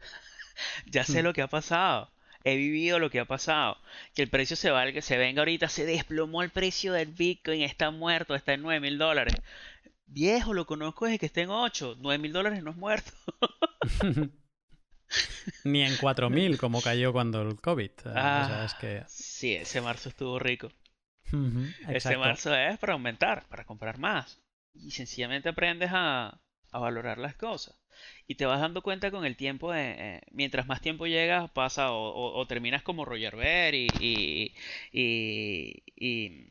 ya 0.86 1.04
sé 1.04 1.22
hmm. 1.22 1.26
lo 1.26 1.34
que 1.34 1.42
ha 1.42 1.48
pasado. 1.48 2.12
He 2.44 2.56
vivido 2.56 3.00
lo 3.00 3.10
que 3.10 3.20
ha 3.20 3.26
pasado. 3.26 3.78
Que 4.16 4.24
el 4.24 4.30
precio 4.30 4.56
se 4.56 4.72
valga, 4.72 5.02
se 5.02 5.18
venga 5.18 5.42
ahorita, 5.42 5.70
se 5.70 5.86
desplomó 5.86 6.42
el 6.42 6.50
precio 6.50 6.94
del 6.94 7.10
Bitcoin, 7.10 7.62
está 7.62 7.92
muerto, 7.92 8.36
está 8.36 8.54
en 8.54 8.64
9 8.64 8.80
mil 8.80 8.98
dólares. 8.98 9.36
Viejo, 10.08 10.54
lo 10.54 10.66
conozco 10.66 11.06
desde 11.06 11.20
que 11.20 11.28
está 11.28 11.42
en 11.42 11.50
8. 11.50 11.98
9 12.00 12.22
mil 12.22 12.34
dólares 12.34 12.64
no 12.64 12.72
es 12.72 12.78
muerto. 12.78 13.12
Ni 15.64 15.84
en 15.84 15.96
4 15.98 16.30
mil, 16.30 16.58
como 16.58 16.82
cayó 16.82 17.12
cuando 17.14 17.42
el 17.42 17.60
COVID. 17.60 17.92
Ah, 18.08 18.68
que... 18.80 19.04
Sí, 19.08 19.54
ese 19.54 19.82
marzo 19.82 20.10
estuvo 20.10 20.40
rico. 20.40 20.72
ese 21.88 22.18
marzo 22.18 22.56
es 22.56 22.78
para 22.80 22.94
aumentar, 22.94 23.46
para 23.48 23.66
comprar 23.66 24.00
más. 24.00 24.42
Y 24.74 24.92
sencillamente 24.92 25.50
aprendes 25.50 25.92
a, 25.94 26.42
a 26.72 26.80
valorar 26.80 27.18
las 27.18 27.36
cosas. 27.36 27.76
Y 28.28 28.36
te 28.36 28.46
vas 28.46 28.60
dando 28.62 28.82
cuenta 28.82 29.12
con 29.12 29.26
el 29.26 29.36
tiempo, 29.36 29.72
de, 29.72 29.92
eh, 29.92 30.22
mientras 30.32 30.66
más 30.66 30.82
tiempo 30.82 31.06
llegas, 31.06 31.50
pasa 31.52 31.92
o, 31.92 32.46
terminas 32.48 32.84
como 32.84 33.06
Roger 33.06 33.36
Ver 33.36 33.76
y... 33.76 33.88
y, 34.92 35.84
y, 35.96 36.48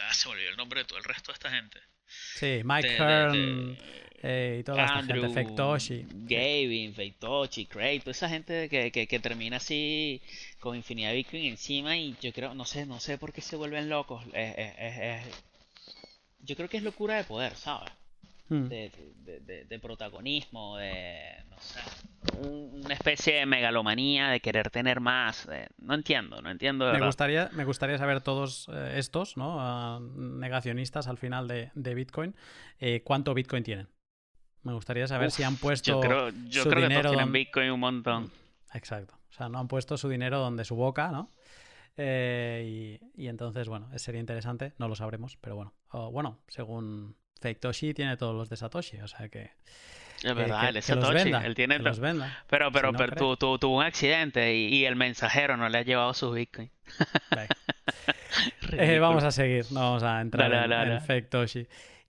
ah, 0.00 0.14
se 0.14 0.28
olvidó 0.28 0.50
el 0.50 0.56
nombre 0.56 0.80
de 0.80 0.86
todo 0.86 0.98
el 0.98 1.04
resto 1.04 1.32
de 1.32 1.34
esta 1.34 1.50
gente. 1.50 1.78
Sí, 2.06 2.62
Mike 2.64 2.96
Hearn 2.96 3.76
eh, 4.22 4.58
y 4.60 4.64
toda 4.64 4.84
esta 4.84 5.02
gente, 5.02 5.28
Fektoshi. 5.28 6.06
Gavin, 6.10 6.94
Fektoshi, 6.94 7.66
Craig, 7.66 8.00
toda 8.00 8.12
esa 8.12 8.28
gente 8.28 8.68
que, 8.68 8.90
que, 8.90 9.06
que, 9.06 9.20
termina 9.20 9.58
así 9.58 10.20
con 10.58 10.74
infinidad 10.74 11.10
de 11.10 11.16
Bitcoin 11.16 11.44
encima 11.44 11.96
y 11.96 12.16
yo 12.20 12.32
creo, 12.32 12.54
no 12.54 12.64
sé, 12.64 12.86
no 12.86 12.98
sé 12.98 13.18
por 13.18 13.32
qué 13.32 13.42
se 13.42 13.56
vuelven 13.56 13.88
locos. 13.88 14.24
yo 16.40 16.56
creo 16.56 16.68
que 16.68 16.78
es 16.78 16.82
locura 16.82 17.16
de 17.16 17.24
poder, 17.24 17.54
¿sabes? 17.54 17.92
Hmm. 18.48 18.66
de, 18.66 19.78
protagonismo, 19.82 20.78
de, 20.78 21.44
no 21.50 21.56
sé, 21.58 21.80
una 22.38 22.94
especie 22.94 23.34
de 23.34 23.46
megalomanía, 23.46 24.28
de 24.28 24.40
querer 24.40 24.70
tener 24.70 25.00
más. 25.00 25.46
no 25.76 25.94
entiendo, 25.94 26.40
no 26.40 26.50
entiendo. 26.50 26.90
me, 26.90 27.04
gustaría, 27.04 27.50
me 27.52 27.64
gustaría 27.64 27.98
saber 27.98 28.22
todos 28.22 28.68
eh, 28.72 28.94
estos, 28.96 29.36
¿no? 29.36 29.56
Ah, 29.60 30.00
negacionistas 30.00 31.08
al 31.08 31.18
final 31.18 31.46
de, 31.46 31.94
Bitcoin, 31.94 32.34
eh, 32.78 33.02
cuánto 33.04 33.34
Bitcoin 33.34 33.64
tienen. 33.64 33.88
Me 34.62 34.72
gustaría 34.72 35.06
saber 35.06 35.30
si 35.30 35.42
han 35.42 35.56
puesto 35.56 35.92
yo 35.92 36.00
creo, 36.00 36.30
yo 36.48 36.62
su 36.62 36.70
creo 36.70 36.88
dinero 36.88 37.10
que 37.10 37.16
tienen 37.16 37.32
Bitcoin 37.32 37.70
un 37.70 37.80
montón. 37.80 38.30
Exacto. 38.72 39.14
O 39.28 39.32
sea, 39.32 39.50
no 39.50 39.58
han 39.58 39.68
puesto 39.68 39.98
su 39.98 40.08
dinero 40.08 40.38
donde 40.38 40.64
su 40.64 40.74
boca, 40.74 41.10
¿no? 41.10 41.30
Eh, 41.98 42.98
y, 43.14 43.22
y, 43.24 43.28
entonces, 43.28 43.68
bueno, 43.68 43.90
sería 43.98 44.20
interesante, 44.20 44.72
no 44.78 44.88
lo 44.88 44.94
sabremos, 44.94 45.36
pero 45.36 45.56
bueno. 45.56 45.74
bueno, 46.12 46.38
según 46.48 47.16
Fake 47.40 47.60
tiene 47.94 48.16
todos 48.16 48.34
los 48.34 48.48
de 48.48 48.56
Satoshi, 48.56 49.00
o 49.00 49.08
sea 49.08 49.28
que. 49.28 49.52
Es 50.22 50.34
verdad, 50.34 50.68
él 50.68 50.76
es 50.76 50.86
Satoshi, 50.86 51.30
él 51.30 51.54
tiene 51.54 51.78
los 51.78 52.00
venda. 52.00 52.44
Pero, 52.48 52.72
pero, 52.72 52.92
pero 52.92 53.36
tuvo 53.36 53.76
un 53.76 53.84
accidente 53.84 54.54
y, 54.54 54.84
el 54.84 54.96
mensajero 54.96 55.56
no 55.56 55.68
le 55.68 55.78
ha 55.78 55.82
llevado 55.82 56.14
su 56.14 56.30
Bitcoin. 56.30 56.70
Eh, 58.72 58.98
vamos 58.98 59.24
a 59.24 59.32
seguir, 59.32 59.64
no 59.72 59.80
vamos 59.80 60.02
a 60.02 60.20
entrar 60.20 60.52
en, 60.52 61.00
Fake 61.00 61.28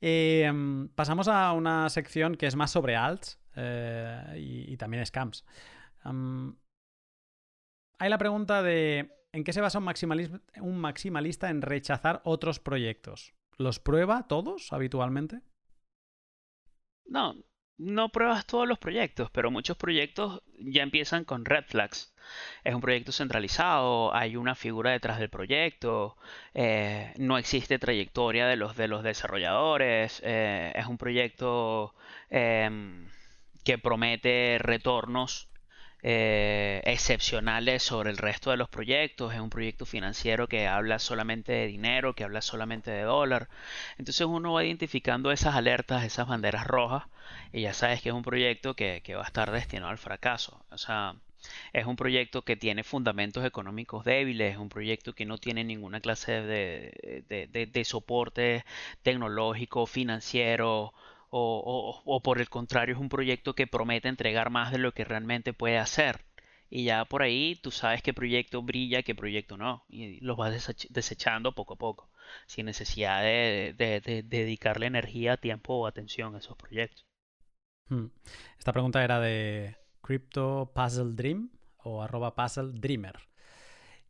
em, 0.01 0.89
pasamos 0.89 1.27
a 1.27 1.53
una 1.53 1.89
sección 1.89 2.35
que 2.35 2.45
es 2.45 2.55
más 2.55 2.69
sobre 2.69 2.95
alts 2.95 3.39
eh, 3.55 4.35
y, 4.37 4.77
también 4.77 5.05
scams. 5.05 5.45
hay 6.03 8.09
la 8.09 8.17
pregunta 8.17 8.61
de 8.61 9.09
¿en 9.31 9.43
qué 9.43 9.53
se 9.53 9.61
basa 9.61 9.79
un 9.79 10.79
maximalista 10.79 11.49
en 11.49 11.61
rechazar 11.61 12.21
otros 12.25 12.59
proyectos? 12.59 13.33
¿Los 13.59 13.77
prueba 13.77 14.25
todos 14.25 14.71
habitualmente? 14.71 15.41
No, 17.05 17.35
no 17.77 18.07
pruebas 18.07 18.45
todos 18.45 18.65
los 18.65 18.79
proyectos, 18.79 19.29
pero 19.31 19.51
muchos 19.51 19.75
proyectos 19.75 20.41
ya 20.59 20.81
empiezan 20.81 21.25
con 21.25 21.43
red 21.43 21.65
flags. 21.67 22.15
Es 22.63 22.73
un 22.73 22.79
proyecto 22.79 23.11
centralizado, 23.11 24.15
hay 24.15 24.37
una 24.37 24.55
figura 24.55 24.91
detrás 24.91 25.19
del 25.19 25.29
proyecto, 25.29 26.15
eh, 26.53 27.13
no 27.17 27.37
existe 27.37 27.79
trayectoria 27.79 28.47
de 28.47 28.55
los, 28.55 28.77
de 28.77 28.87
los 28.87 29.03
desarrolladores, 29.03 30.21
eh, 30.23 30.71
es 30.73 30.85
un 30.85 30.97
proyecto 30.97 31.93
em, 32.29 33.09
que 33.65 33.77
promete 33.77 34.57
retornos 34.59 35.49
eh, 36.01 36.81
excepcionales 36.85 37.83
sobre 37.83 38.09
el 38.09 38.17
resto 38.17 38.51
de 38.51 38.57
los 38.57 38.69
proyectos. 38.69 39.33
Es 39.33 39.39
un 39.39 39.49
proyecto 39.49 39.85
financiero 39.85 40.47
que 40.47 40.67
habla 40.67 40.99
solamente 40.99 41.51
de 41.51 41.67
dinero, 41.67 42.15
que 42.15 42.23
habla 42.23 42.41
solamente 42.41 42.91
de 42.91 43.01
dólar. 43.03 43.49
Entonces 43.97 44.25
uno 44.25 44.53
va 44.53 44.63
identificando 44.63 45.31
esas 45.31 45.55
alertas, 45.55 46.03
esas 46.03 46.27
banderas 46.27 46.65
rojas, 46.67 47.03
y 47.51 47.61
ya 47.61 47.73
sabes 47.73 48.01
que 48.01 48.09
es 48.09 48.15
un 48.15 48.23
proyecto 48.23 48.75
que, 48.75 49.01
va 49.15 49.23
a 49.23 49.27
estar 49.27 49.51
destinado 49.51 49.91
al 49.91 49.97
fracaso. 49.97 50.63
O 50.71 50.77
sea, 50.77 51.15
es 51.73 51.85
un 51.85 51.95
proyecto 51.95 52.43
que 52.43 52.55
tiene 52.55 52.83
fundamentos 52.83 53.45
económicos 53.45 54.05
débiles, 54.05 54.53
es 54.53 54.57
un 54.57 54.69
proyecto 54.69 55.13
que 55.13 55.25
no 55.25 55.37
tiene 55.37 55.63
ninguna 55.63 55.99
clase 56.01 56.31
de 56.41 57.81
soporte 57.85 58.65
tecnológico, 59.03 59.85
financiero, 59.85 60.93
o, 61.29 62.21
por 62.23 62.39
el 62.39 62.49
contrario 62.49 62.95
es 62.95 63.01
un 63.01 63.09
proyecto 63.09 63.53
que 63.53 63.67
promete 63.67 64.07
entregar 64.07 64.49
más 64.49 64.71
de 64.71 64.79
lo 64.79 64.93
que 64.93 65.05
realmente 65.05 65.53
puede 65.53 65.77
hacer. 65.77 66.25
Y 66.71 66.83
ya 66.85 67.05
por 67.05 67.23
ahí 67.23 67.55
tú 67.61 67.71
sabes 67.71 68.03
qué 68.03 68.13
proyecto 68.13 68.61
brilla, 68.61 69.01
qué 69.03 69.15
proyecto 69.15 69.57
no. 69.57 69.85
Y 69.89 70.19
los 70.21 70.37
vas 70.37 70.75
desechando 70.89 71.53
poco 71.55 71.73
a 71.73 71.77
poco, 71.77 72.09
sin 72.45 72.65
necesidad 72.65 73.23
de, 73.23 74.23
dedicarle 74.25 74.85
energía, 74.85 75.37
tiempo 75.37 75.75
o 75.75 75.87
atención 75.87 76.35
a 76.35 76.39
esos 76.39 76.57
proyectos. 76.57 77.05
Hmm. 77.87 78.07
Esta 78.57 78.71
pregunta 78.71 79.03
era 79.03 79.19
de 79.19 79.77
Crypto 80.01 80.71
Puzzle 80.75 81.13
Dream 81.13 81.49
o 81.77 82.03
arroba 82.03 82.35
Puzzle 82.35 82.71
Dreamer. 82.73 83.15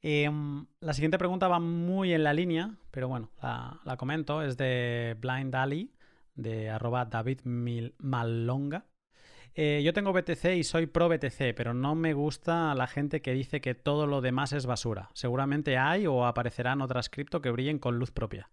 Em, 0.02 0.66
la 0.80 0.94
siguiente 0.94 1.18
pregunta 1.18 1.48
va 1.48 1.60
muy 1.60 2.14
en 2.14 2.24
la 2.24 2.34
línea, 2.34 2.78
pero 2.92 3.08
bueno, 3.08 3.32
la, 3.42 3.80
la 3.86 3.98
comento. 3.98 4.42
Es 4.42 4.58
de 4.58 5.16
Blind 5.20 5.56
Ali 5.56 5.94
de 6.42 6.70
arroba 6.70 7.06
David 7.06 7.42
Malonga. 7.44 8.86
Eh, 9.56 9.82
yo 9.84 9.94
tengo 9.94 10.14
BTC 10.14 10.58
y 10.58 10.64
soy 10.64 10.86
pro 10.86 11.10
BTC, 11.10 11.54
pero 11.56 11.74
no 11.74 11.96
me 11.96 12.14
gusta 12.14 12.74
la 12.76 12.88
gente 12.88 13.22
que 13.22 13.34
dice 13.34 13.62
que 13.62 13.76
todo 13.76 14.08
lo 14.08 14.22
demás 14.22 14.54
es 14.54 14.66
basura. 14.66 15.10
Seguramente 15.14 15.78
hay 15.78 16.08
o 16.08 16.26
aparecerán 16.26 16.82
otras 16.82 17.10
cripto 17.10 17.42
que 17.42 17.52
brillen 17.52 17.80
con 17.80 18.00
luz 18.00 18.12
propia. 18.12 18.50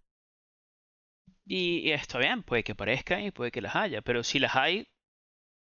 Y, 1.47 1.91
esto 1.93 2.19
bien, 2.19 2.43
puede 2.43 2.65
que 2.65 2.75
parezcan 2.75 3.23
y 3.23 3.31
puede 3.31 3.53
que 3.53 3.61
las 3.61 3.77
haya, 3.77 4.03
pero 4.03 4.25
si 4.25 4.41
las 4.41 4.57
hay, 4.57 4.89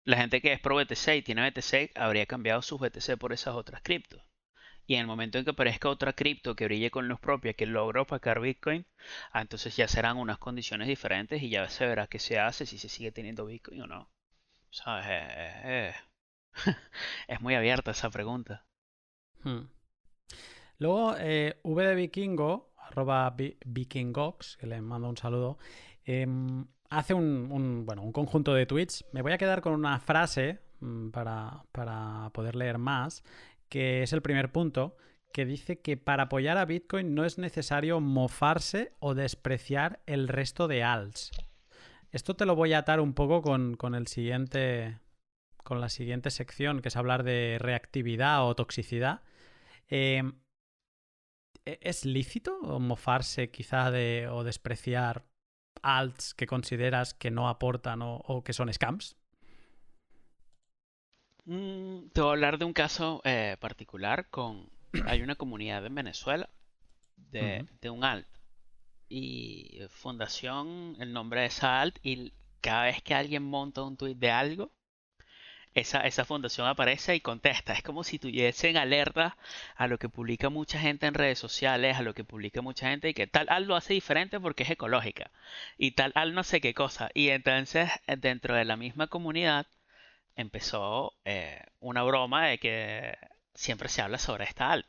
la 0.05 0.19
gente 0.19 0.43
que 0.43 0.53
es 0.53 0.61
pro 0.61 0.77
BTC 0.77 1.17
y 1.17 1.23
tiene 1.23 1.49
BTC 1.51 1.97
habría 1.97 2.27
cambiado 2.27 2.61
sus 2.61 2.79
BTC 2.81 3.17
por 3.19 3.33
esas 3.33 3.55
otras 3.55 3.81
criptos. 3.83 4.23
Y 4.91 4.97
en 4.97 5.03
el 5.03 5.07
momento 5.07 5.39
en 5.39 5.45
que 5.45 5.53
aparezca 5.53 5.89
otra 5.89 6.15
cripto 6.15 6.57
que 6.57 6.65
brille 6.65 6.91
con 6.91 7.07
luz 7.07 7.21
propia 7.21 7.53
que 7.53 7.65
logre 7.65 8.01
opacar 8.01 8.41
Bitcoin, 8.41 8.85
ah, 9.31 9.41
entonces 9.41 9.77
ya 9.77 9.87
serán 9.87 10.17
unas 10.17 10.39
condiciones 10.39 10.89
diferentes 10.89 11.41
y 11.45 11.49
ya 11.49 11.69
se 11.69 11.87
verá 11.87 12.09
qué 12.09 12.19
se 12.19 12.41
hace, 12.41 12.67
si 12.67 12.77
se 12.77 12.89
sigue 12.89 13.13
teniendo 13.13 13.47
Bitcoin 13.47 13.83
o 13.83 13.87
no. 13.87 14.11
¿Sabes? 14.69 15.95
es 17.29 17.41
muy 17.41 17.55
abierta 17.55 17.93
esa 17.93 18.11
pregunta. 18.11 18.67
Hmm. 19.45 19.69
Luego, 20.79 21.15
eh, 21.19 21.61
V 21.63 21.87
de 21.87 21.95
Vikingo, 21.95 22.75
arroba 22.77 23.33
Vikingox, 23.65 24.57
que 24.57 24.67
le 24.67 24.81
mando 24.81 25.09
un 25.09 25.17
saludo, 25.17 25.59
em, 26.05 26.67
hace 26.89 27.15
un, 27.15 27.87
bueno, 27.87 28.03
un 28.03 28.11
conjunto 28.11 28.55
de 28.55 28.67
tweets. 28.67 29.05
Me 29.13 29.23
voy 29.23 29.31
a 29.31 29.39
quedar 29.39 29.61
con 29.61 29.73
una 29.73 30.01
frase 30.01 30.59
mm, 30.81 31.11
para, 31.11 31.63
para 31.71 32.31
poder 32.33 32.57
leer 32.57 32.79
más, 32.79 33.23
que 33.71 34.03
es 34.03 34.13
el 34.13 34.21
primer 34.21 34.53
punto, 34.53 34.97
que 35.33 35.47
dice 35.47 35.81
que 35.81 35.97
para 35.97 36.25
apoyar 36.25 36.59
a 36.59 36.65
Bitcoin 36.65 37.15
no 37.15 37.25
es 37.25 37.39
necesario 37.39 38.01
mofarse 38.01 38.93
o 38.99 39.15
despreciar 39.15 40.01
el 40.07 40.29
resto 40.29 40.69
de 40.69 40.83
alts. 40.83 41.31
Esto 42.11 42.35
te 42.35 42.45
lo 42.45 42.57
voy 42.57 42.73
a 42.73 42.79
atar 42.79 43.01
un 43.01 43.15
poco 43.15 43.41
con, 43.41 43.95
el 43.95 44.07
siguiente. 44.09 44.99
con 45.63 45.81
la 45.81 45.89
siguiente 45.89 46.31
sección, 46.31 46.83
que 46.83 46.89
es 46.89 46.97
hablar 46.97 47.23
de 47.23 47.59
reactividad 47.61 48.45
o 48.45 48.57
toxicidad. 48.57 49.23
Em, 49.89 50.41
¿e-, 51.65 51.79
¿Es 51.81 52.05
lícito 52.05 52.61
mofarse 52.81 53.51
quizá 53.51 53.91
de, 53.93 54.29
o 54.29 54.43
despreciar 54.43 55.25
alts 55.83 56.35
que 56.35 56.47
consideras 56.47 57.15
que 57.15 57.31
no 57.31 57.49
aportan 57.49 58.01
o 58.03 58.43
que 58.45 58.53
son 58.53 58.73
scams? 58.73 59.20
Mm, 61.51 62.11
te 62.13 62.21
voy 62.21 62.29
a 62.29 62.33
hablar 62.33 62.59
de 62.59 62.65
un 62.65 62.73
caso 62.73 63.23
eh, 63.25 63.57
particular 63.59 64.29
con... 64.31 64.71
Hay 65.07 65.21
una 65.23 65.35
comunidad 65.35 65.85
en 65.85 65.95
Venezuela 65.97 66.49
de, 67.17 67.67
un 67.91 68.05
alt. 68.05 68.29
Y 69.09 69.81
fundación, 69.91 70.97
el 71.01 71.13
nombre 71.13 71.41
de 71.41 71.47
esa 71.49 71.81
alt. 71.81 71.99
Y 72.05 72.33
cada 72.61 72.85
vez 72.85 73.03
que 73.03 73.15
alguien 73.15 73.43
monta 73.43 73.83
un 73.83 73.97
tweet 73.97 74.15
de 74.15 74.31
algo, 74.31 74.71
esa, 75.75 76.03
esa 76.03 76.25
fundación 76.25 76.69
aparece 76.69 77.17
y 77.17 77.21
contesta. 77.21 77.73
Es 77.73 77.83
como 77.83 78.05
si 78.05 78.21
tuviesen 78.21 78.77
alerta 78.77 79.37
a 79.75 79.89
lo 79.89 79.99
que 79.99 80.09
publica 80.09 80.51
mucha 80.51 80.79
gente 80.79 81.07
en 81.07 81.15
redes 81.15 81.41
sociales, 81.41 81.97
a 81.97 82.03
lo 82.03 82.15
que 82.15 82.23
publica 82.23 82.63
mucha 82.63 82.91
gente 82.91 83.09
y 83.09 83.15
que 83.15 83.27
tal 83.27 83.49
alt 83.51 83.67
lo 83.67 83.75
hace 83.75 83.95
diferente 83.95 84.39
porque 84.39 84.63
es 84.63 84.71
ecológica. 84.71 85.33
Y 85.77 85.93
tal 85.93 86.13
alt 86.15 86.33
no 86.33 86.45
sé 86.45 86.61
qué 86.61 86.75
cosa. 86.75 87.11
Y 87.13 87.31
entonces 87.31 87.91
dentro 88.19 88.55
de 88.55 88.65
la 88.65 88.77
misma 88.77 89.09
comunidad 89.09 89.67
empezó 90.41 91.15
eh, 91.25 91.63
una 91.81 92.03
broma 92.03 92.49
de 92.49 92.59
que 92.59 93.17
siempre 93.55 93.89
se 93.89 94.03
habla 94.03 94.19
sobre 94.19 94.45
esta 94.45 94.73
alt. 94.73 94.87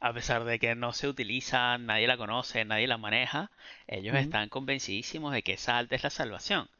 A 0.00 0.12
pesar 0.12 0.44
de 0.44 0.58
que 0.58 0.74
no 0.74 0.92
se 0.92 1.08
utiliza, 1.08 1.76
nadie 1.78 2.06
la 2.06 2.16
conoce, 2.16 2.64
nadie 2.64 2.86
la 2.86 2.98
maneja, 2.98 3.50
ellos 3.86 4.16
están 4.16 4.48
convencidísimos 4.48 5.32
de 5.32 5.42
que 5.42 5.54
esa 5.54 5.78
alt 5.78 5.92
es 5.92 6.04
la 6.04 6.10
salvación. 6.10 6.70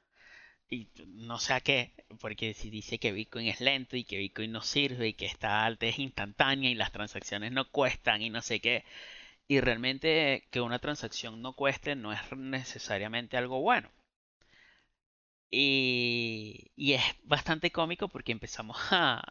Y 0.71 0.89
no 1.07 1.39
sé 1.39 1.55
a 1.55 1.61
qué, 1.61 1.93
porque 2.21 2.55
si 2.55 2.71
dice 2.71 2.99
que 2.99 3.13
Bitcoin 3.13 3.47
es 3.47 3.61
lento 3.61 3.97
y 3.97 4.05
que 4.05 4.19
Bitcoin 4.19 4.53
no 4.53 4.63
sirve 4.63 5.09
y 5.09 5.15
que 5.15 5.27
esta 5.27 5.65
alt 5.65 5.83
es 5.83 5.99
instantánea 5.99 6.71
y 6.71 6.75
las 6.75 6.93
transacciones 6.93 7.53
no 7.53 7.71
cuestan 7.71 8.23
y 8.23 8.31
no 8.31 8.43
sé 8.43 8.61
qué. 8.61 8.85
Y 9.49 9.61
realmente 9.61 10.47
que 10.51 10.61
una 10.61 10.79
transacción 10.79 11.43
no 11.43 11.55
cueste 11.55 11.97
no 11.97 12.13
es 12.13 12.21
necesariamente 12.37 13.37
algo 13.37 13.61
bueno. 13.61 13.91
Y, 15.51 16.71
es 16.77 17.03
bastante 17.25 17.71
cómico 17.71 18.09
porque 18.09 18.33
empezamos 18.33 18.77
a, 18.91 19.23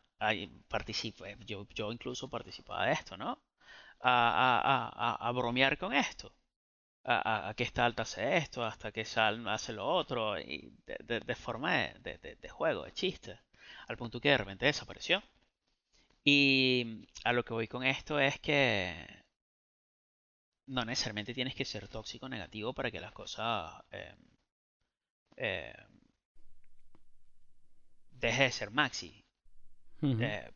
participar, 0.67 1.37
yo, 1.45 1.67
yo 1.75 1.91
incluso 1.91 2.29
participaba 2.29 2.85
de 2.87 2.93
esto, 2.93 3.17
¿no? 3.17 3.41
A, 4.01 5.31
bromear 5.35 5.77
con 5.77 5.93
esto. 5.93 6.33
A, 7.05 7.53
que 7.55 7.63
esta 7.63 7.85
alta 7.85 8.03
hace 8.03 8.37
esto, 8.37 8.63
hasta 8.65 8.91
que 8.91 9.05
Sal 9.05 9.47
hace 9.47 9.73
lo 9.73 9.87
otro, 9.87 10.39
y 10.39 10.73
de, 10.85 11.35
forma 11.35 11.73
de, 11.73 12.37
de, 12.41 12.49
juego, 12.49 12.83
de 12.83 12.93
chiste, 12.93 13.39
al 13.87 13.97
punto 13.97 14.19
que 14.21 14.29
de 14.29 14.37
repente 14.37 14.65
desapareció. 14.65 15.23
Y 16.23 17.07
a 17.23 17.33
lo 17.33 17.43
que 17.45 17.53
voy 17.53 17.67
con 17.67 17.83
esto 17.83 18.19
es 18.19 18.39
que 18.39 19.23
no 20.67 20.83
necesariamente 20.85 21.33
tienes 21.33 21.55
que 21.55 21.65
ser 21.65 21.87
tóxico 21.87 22.27
negativo 22.29 22.73
para 22.73 22.91
que 22.91 22.99
las 22.99 23.13
cosas 23.13 23.81
eh, 23.91 24.15
eh, 25.37 25.73
deje 28.19 28.43
de 28.43 28.51
ser 28.51 28.71
maxi. 28.71 29.23
Eh, 30.01 30.51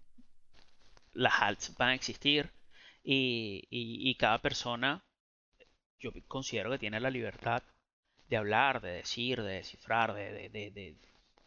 las 1.14 1.42
alts 1.42 1.76
van 1.78 1.90
a 1.90 1.96
existir 1.96 2.52
y, 3.04 4.16
cada 4.20 4.40
persona, 4.40 5.04
yo 6.00 6.12
considero 6.28 6.72
que 6.72 6.80
tiene 6.80 7.00
la 7.00 7.10
libertad 7.10 7.64
de 8.28 8.38
hablar, 8.38 8.82
de 8.82 8.92
decir, 8.92 9.42
de 9.42 9.54
descifrar, 9.54 10.14
de, 10.14 10.50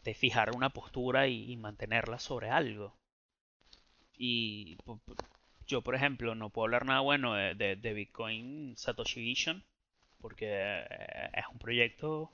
de, 0.03 0.13
fijar 0.13 0.55
una 0.55 0.69
postura 0.69 1.27
y, 1.27 1.55
mantenerla 1.57 2.19
sobre 2.19 2.49
algo. 2.49 2.97
Y 4.17 4.77
yo, 5.65 5.81
por 5.81 5.95
ejemplo, 5.95 6.35
no 6.35 6.49
puedo 6.49 6.65
hablar 6.65 6.85
nada 6.85 6.99
bueno 7.01 7.33
de, 7.33 7.93
Bitcoin 7.93 8.75
Satoshi 8.77 9.21
Vision 9.21 9.63
porque 10.19 10.47
eh, 10.49 11.29
es 11.33 11.45
un 11.51 11.59
proyecto 11.59 12.31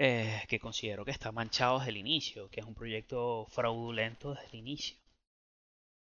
eh, 0.00 0.44
que 0.48 0.60
considero 0.60 1.04
que 1.04 1.10
está 1.10 1.32
manchado 1.32 1.78
desde 1.78 1.90
el 1.90 1.96
inicio, 1.96 2.48
que 2.50 2.60
es 2.60 2.66
un 2.66 2.74
proyecto 2.74 3.46
fraudulento 3.50 4.32
desde 4.32 4.46
el 4.46 4.54
inicio. 4.54 4.96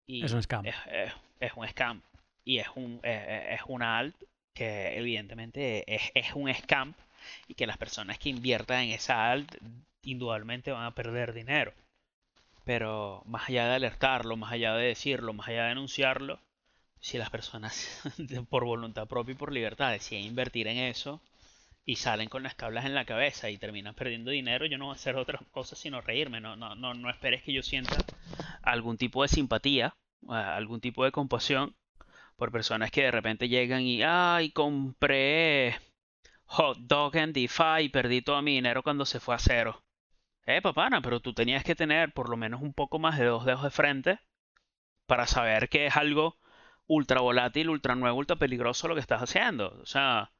Y 0.07 0.25
es 0.25 0.33
un 0.33 0.43
scam. 0.43 0.65
Es, 0.67 1.53
un 1.55 1.69
scam. 1.69 2.03
Y 2.43 2.59
es, 2.59 2.69
un, 2.75 3.01
es 3.05 3.61
una 3.69 3.99
alt 3.99 4.17
que 4.55 4.97
evidentemente 4.99 5.85
es, 5.95 6.11
es 6.15 6.33
un 6.35 6.53
scam 6.53 6.95
y 7.47 7.55
que 7.55 7.67
las 7.67 7.77
personas 7.77 8.19
que 8.19 8.31
inviertan 8.31 8.85
en 8.85 8.91
esa 8.93 9.31
alt 9.31 9.55
indudablemente 10.03 10.73
van 10.73 10.85
a 10.85 10.95
perder 10.95 11.35
dinero. 11.35 11.73
Pero 12.65 13.23
más 13.27 13.49
allá 13.49 13.69
de 13.69 13.75
alertarlo, 13.75 14.37
más 14.37 14.53
allá 14.53 14.75
de 14.75 14.87
decirlo, 14.87 15.33
más 15.33 15.49
allá 15.49 15.65
de 15.65 15.69
denunciarlo, 15.71 16.41
si 17.01 17.19
las 17.19 17.31
personas 17.31 18.03
por 18.49 18.65
voluntad 18.65 19.07
propia 19.07 19.33
y 19.33 19.37
por 19.37 19.53
libertad 19.53 19.91
deciden 19.91 20.25
invertir 20.25 20.69
en 20.69 20.79
eso, 20.79 21.21
y 21.85 21.97
salen 21.97 22.29
con 22.29 22.43
las 22.43 22.57
tablas 22.57 22.85
en 22.85 22.95
la 22.95 23.05
cabeza 23.05 23.51
y 23.51 23.59
terminan 23.59 23.95
perdiendo 23.95 24.31
dinero, 24.31 24.67
yo 24.67 24.79
no 24.79 24.87
voy 24.87 24.95
a 24.95 24.97
hacer 24.97 25.17
otra 25.17 25.41
cosa 25.51 25.77
sino 25.77 26.01
reírme. 26.01 26.41
No, 26.41 26.57
no, 26.57 26.75
no, 26.75 26.95
no 26.95 27.11
esperes 27.11 27.43
que 27.43 27.53
yo 27.53 27.63
sienta 27.63 27.97
algún 28.63 28.97
tipo 28.97 29.23
de 29.23 29.29
simpatía, 29.29 29.97
algún 30.29 30.81
tipo 30.81 31.05
de 31.05 31.13
compasión 31.13 31.75
por 32.37 32.53
personas 32.53 32.91
que 32.91 33.03
de 33.03 33.11
repente 33.11 33.49
llegan 33.49 33.83
y, 33.83 34.03
ay, 34.03 34.51
compré 34.53 35.77
hot 36.47 36.79
dog 36.79 37.17
en 37.17 37.33
DeFi 37.33 37.83
y 37.83 37.89
perdí 37.89 38.23
todo 38.23 38.43
mi 38.43 38.55
dinero 38.55 38.83
cuando 38.83 39.05
se 39.07 39.21
fue 39.21 39.35
a 39.35 39.39
cero. 39.39 39.83
Eh, 40.47 40.61
papana, 40.61 41.01
pero 41.01 41.21
tú 41.21 41.35
tenías 41.35 41.65
que 41.65 41.75
tener 41.75 42.13
por 42.13 42.29
lo 42.29 42.37
menos 42.37 42.63
un 42.63 42.75
poco 42.75 42.99
más 42.99 43.19
de 43.19 43.27
dos 43.27 43.45
dedos 43.45 43.63
de 43.63 43.71
frente 43.71 44.21
para 45.07 45.27
saber 45.27 45.69
que 45.69 45.87
es 45.87 45.97
algo 45.97 46.37
ultra 46.87 47.21
volátil, 47.21 47.71
ultra 47.71 47.95
nuevo, 47.95 48.19
ultra 48.19 48.37
peligroso 48.37 48.89
lo 48.89 48.95
que 48.95 49.01
estás 49.01 49.23
haciendo. 49.23 49.79
O 49.83 49.87
sea, 49.87 50.33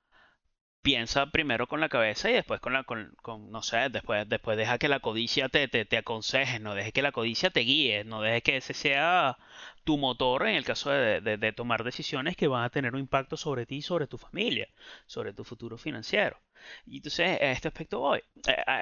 piensa 0.83 1.27
primero 1.31 1.69
con 1.69 1.81
la 1.81 1.89
cabeza 1.89 2.29
y 2.31 2.35
después 2.35 2.61
con 2.61 2.73
la, 2.73 2.85
con, 2.85 3.51
no 3.51 3.63
sé, 3.63 3.89
después, 3.91 4.29
después 4.29 4.57
deja 4.57 4.79
que 4.79 4.89
la 4.89 5.01
codicia 5.01 5.49
te, 5.49 5.69
te, 5.69 5.97
aconseje, 5.97 6.59
no 6.59 6.75
deje 6.75 6.93
que 6.93 7.03
la 7.03 7.13
codicia 7.13 7.51
te 7.51 7.61
guíe, 7.61 8.05
no 8.05 8.21
deje 8.21 8.43
que 8.43 8.57
ese 8.57 8.75
sea 8.75 9.39
tu 9.85 9.97
motor 9.99 10.47
en 10.49 10.57
el 10.57 10.65
caso 10.65 10.91
de, 10.91 11.21
de, 11.21 11.53
tomar 11.53 11.85
decisiones 11.85 12.37
que 12.37 12.49
van 12.49 12.65
a 12.65 12.71
tener 12.71 12.95
un 12.95 13.01
impacto 13.01 13.37
sobre 13.37 13.67
ti 13.67 13.83
sobre 13.83 14.07
tu 14.07 14.19
familia, 14.19 14.69
sobre 15.07 15.33
tu 15.33 15.45
futuro 15.45 15.79
financiero. 15.79 16.41
Y 16.87 16.97
entonces, 16.99 17.41
a 17.41 17.53
este 17.53 17.69
aspecto 17.69 18.01
voy. 18.01 18.23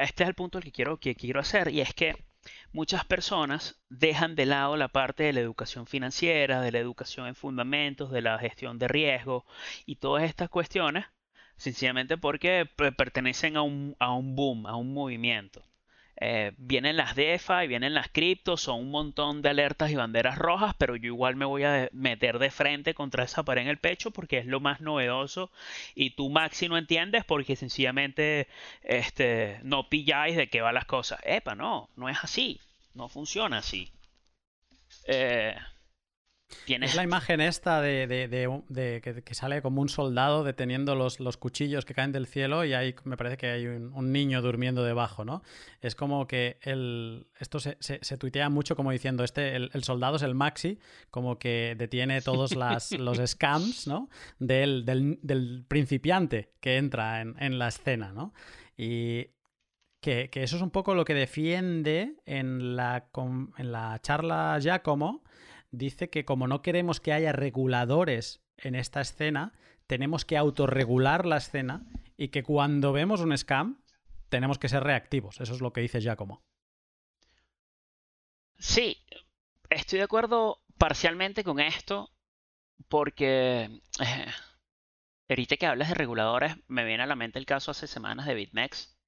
Este 0.02 0.22
es 0.24 0.28
el 0.28 0.34
punto 0.34 0.60
que 0.60 0.72
quiero, 0.72 0.98
que 0.98 1.14
quiero 1.14 1.40
hacer 1.40 1.68
y 1.72 1.80
es 1.80 1.94
que 1.94 2.14
muchas 2.72 3.04
personas 3.04 3.80
dejan 3.88 4.34
de 4.34 4.46
lado 4.46 4.76
la 4.76 4.88
parte 4.88 5.24
de 5.24 5.32
la 5.34 5.40
educación 5.40 5.86
financiera, 5.86 6.60
de 6.62 6.72
la 6.72 6.78
educación 6.78 7.26
en 7.26 7.34
fundamentos, 7.34 8.10
de 8.10 8.22
la 8.22 8.38
gestión 8.38 8.78
de 8.78 8.88
riesgo 8.88 9.44
y 9.86 9.96
todas 9.96 10.24
estas 10.24 10.48
cuestiones 10.48 11.06
sencillamente 11.60 12.16
porque 12.16 12.66
pertenecen 12.96 13.58
a 13.58 13.62
un, 13.62 13.94
a 13.98 14.14
un 14.14 14.34
boom, 14.34 14.66
a 14.66 14.76
un 14.76 14.94
movimiento. 14.94 15.62
Eh, 16.22 16.52
vienen 16.56 16.96
las 16.96 17.14
DeFi, 17.14 17.66
vienen 17.66 17.92
las 17.92 18.08
criptos, 18.08 18.62
son 18.62 18.80
un 18.80 18.90
montón 18.90 19.42
de 19.42 19.50
alertas 19.50 19.90
y 19.90 19.94
banderas 19.94 20.38
rojas, 20.38 20.74
pero 20.78 20.96
yo 20.96 21.06
igual 21.08 21.36
me 21.36 21.44
voy 21.44 21.64
a 21.64 21.90
meter 21.92 22.38
de 22.38 22.50
frente 22.50 22.94
contra 22.94 23.24
esa 23.24 23.42
pared 23.42 23.62
en 23.62 23.68
el 23.68 23.78
pecho 23.78 24.10
porque 24.10 24.38
es 24.38 24.46
lo 24.46 24.60
más 24.60 24.80
novedoso 24.80 25.50
y 25.94 26.10
tú 26.10 26.30
Maxi 26.30 26.68
no 26.68 26.78
entiendes 26.78 27.24
porque 27.26 27.56
sencillamente 27.56 28.48
este, 28.82 29.60
no 29.62 29.88
pilláis 29.90 30.36
de 30.36 30.48
qué 30.48 30.62
van 30.62 30.74
las 30.74 30.86
cosas. 30.86 31.20
Epa, 31.24 31.54
no, 31.54 31.90
no 31.96 32.08
es 32.08 32.18
así, 32.22 32.58
no 32.94 33.08
funciona 33.08 33.58
así. 33.58 33.92
Eh, 35.06 35.54
es 36.66 36.94
la 36.94 37.02
imagen 37.02 37.40
esta 37.40 37.80
de, 37.80 39.02
que, 39.24 39.34
sale 39.34 39.62
como 39.62 39.80
un 39.80 39.88
soldado 39.88 40.44
deteniendo 40.44 40.94
los, 40.94 41.20
los, 41.20 41.36
cuchillos 41.36 41.84
que 41.84 41.94
caen 41.94 42.12
del 42.12 42.26
cielo 42.26 42.64
y 42.64 42.74
ahí 42.74 42.94
me 43.04 43.16
parece 43.16 43.36
que 43.36 43.50
hay 43.50 43.66
un, 43.66 44.12
niño 44.12 44.42
durmiendo 44.42 44.82
debajo, 44.82 45.24
¿no? 45.24 45.42
Es 45.80 45.94
como 45.94 46.26
que 46.26 46.58
el, 46.62 47.26
esto 47.38 47.60
se, 47.60 47.76
se, 47.80 48.16
tuitea 48.18 48.48
mucho 48.48 48.76
como 48.76 48.90
diciendo, 48.90 49.24
este, 49.24 49.56
el, 49.56 49.84
soldado 49.84 50.16
es 50.16 50.22
el 50.22 50.34
Maxi, 50.34 50.78
como 51.10 51.38
que 51.38 51.74
detiene 51.78 52.20
todos 52.20 52.56
las, 52.56 52.92
los 52.92 53.18
scams, 53.18 53.86
¿no? 53.86 54.08
Del, 54.38 54.84
del, 54.84 55.64
principiante 55.68 56.52
que 56.60 56.76
entra 56.76 57.20
en, 57.20 57.36
en 57.38 57.58
la 57.58 57.68
escena, 57.68 58.12
¿no? 58.12 58.32
Y 58.76 59.28
que, 60.00 60.30
que, 60.30 60.42
eso 60.42 60.56
es 60.56 60.62
un 60.62 60.70
poco 60.70 60.94
lo 60.94 61.04
que 61.04 61.14
defiende 61.14 62.16
en 62.24 62.76
la, 62.76 63.08
en 63.58 63.72
la 63.72 63.98
charla 64.02 64.58
Giacomo 64.58 65.22
dice 65.70 66.10
que 66.10 66.24
como 66.24 66.46
no 66.46 66.62
queremos 66.62 67.00
que 67.00 67.12
haya 67.12 67.32
reguladores 67.32 68.42
en 68.56 68.74
esta 68.74 69.00
escena, 69.00 69.52
tenemos 69.86 70.24
que 70.24 70.36
autorregular 70.36 71.26
la 71.26 71.38
escena 71.38 71.84
y 72.16 72.28
que 72.28 72.42
cuando 72.42 72.92
vemos 72.92 73.20
un 73.20 73.36
scam 73.36 73.82
tenemos 74.28 74.58
que 74.58 74.68
ser 74.68 74.84
reactivos. 74.84 75.40
Eso 75.40 75.54
es 75.54 75.60
lo 75.60 75.72
que 75.72 75.80
dice 75.80 76.00
Giacomo. 76.00 76.42
Sí, 78.58 78.98
estoy 79.70 79.98
de 79.98 80.04
acuerdo 80.04 80.62
parcialmente 80.78 81.42
con 81.44 81.60
esto 81.60 82.10
porque 82.88 83.80
eh, 84.00 84.26
ahorita 85.28 85.56
que 85.56 85.66
hablas 85.66 85.88
de 85.88 85.94
reguladores 85.94 86.56
me 86.68 86.84
viene 86.84 87.02
a 87.02 87.06
la 87.06 87.16
mente 87.16 87.38
el 87.38 87.46
caso 87.46 87.70
hace 87.70 87.86
semanas 87.86 88.26
de 88.26 88.34
BitMEX 88.34 88.99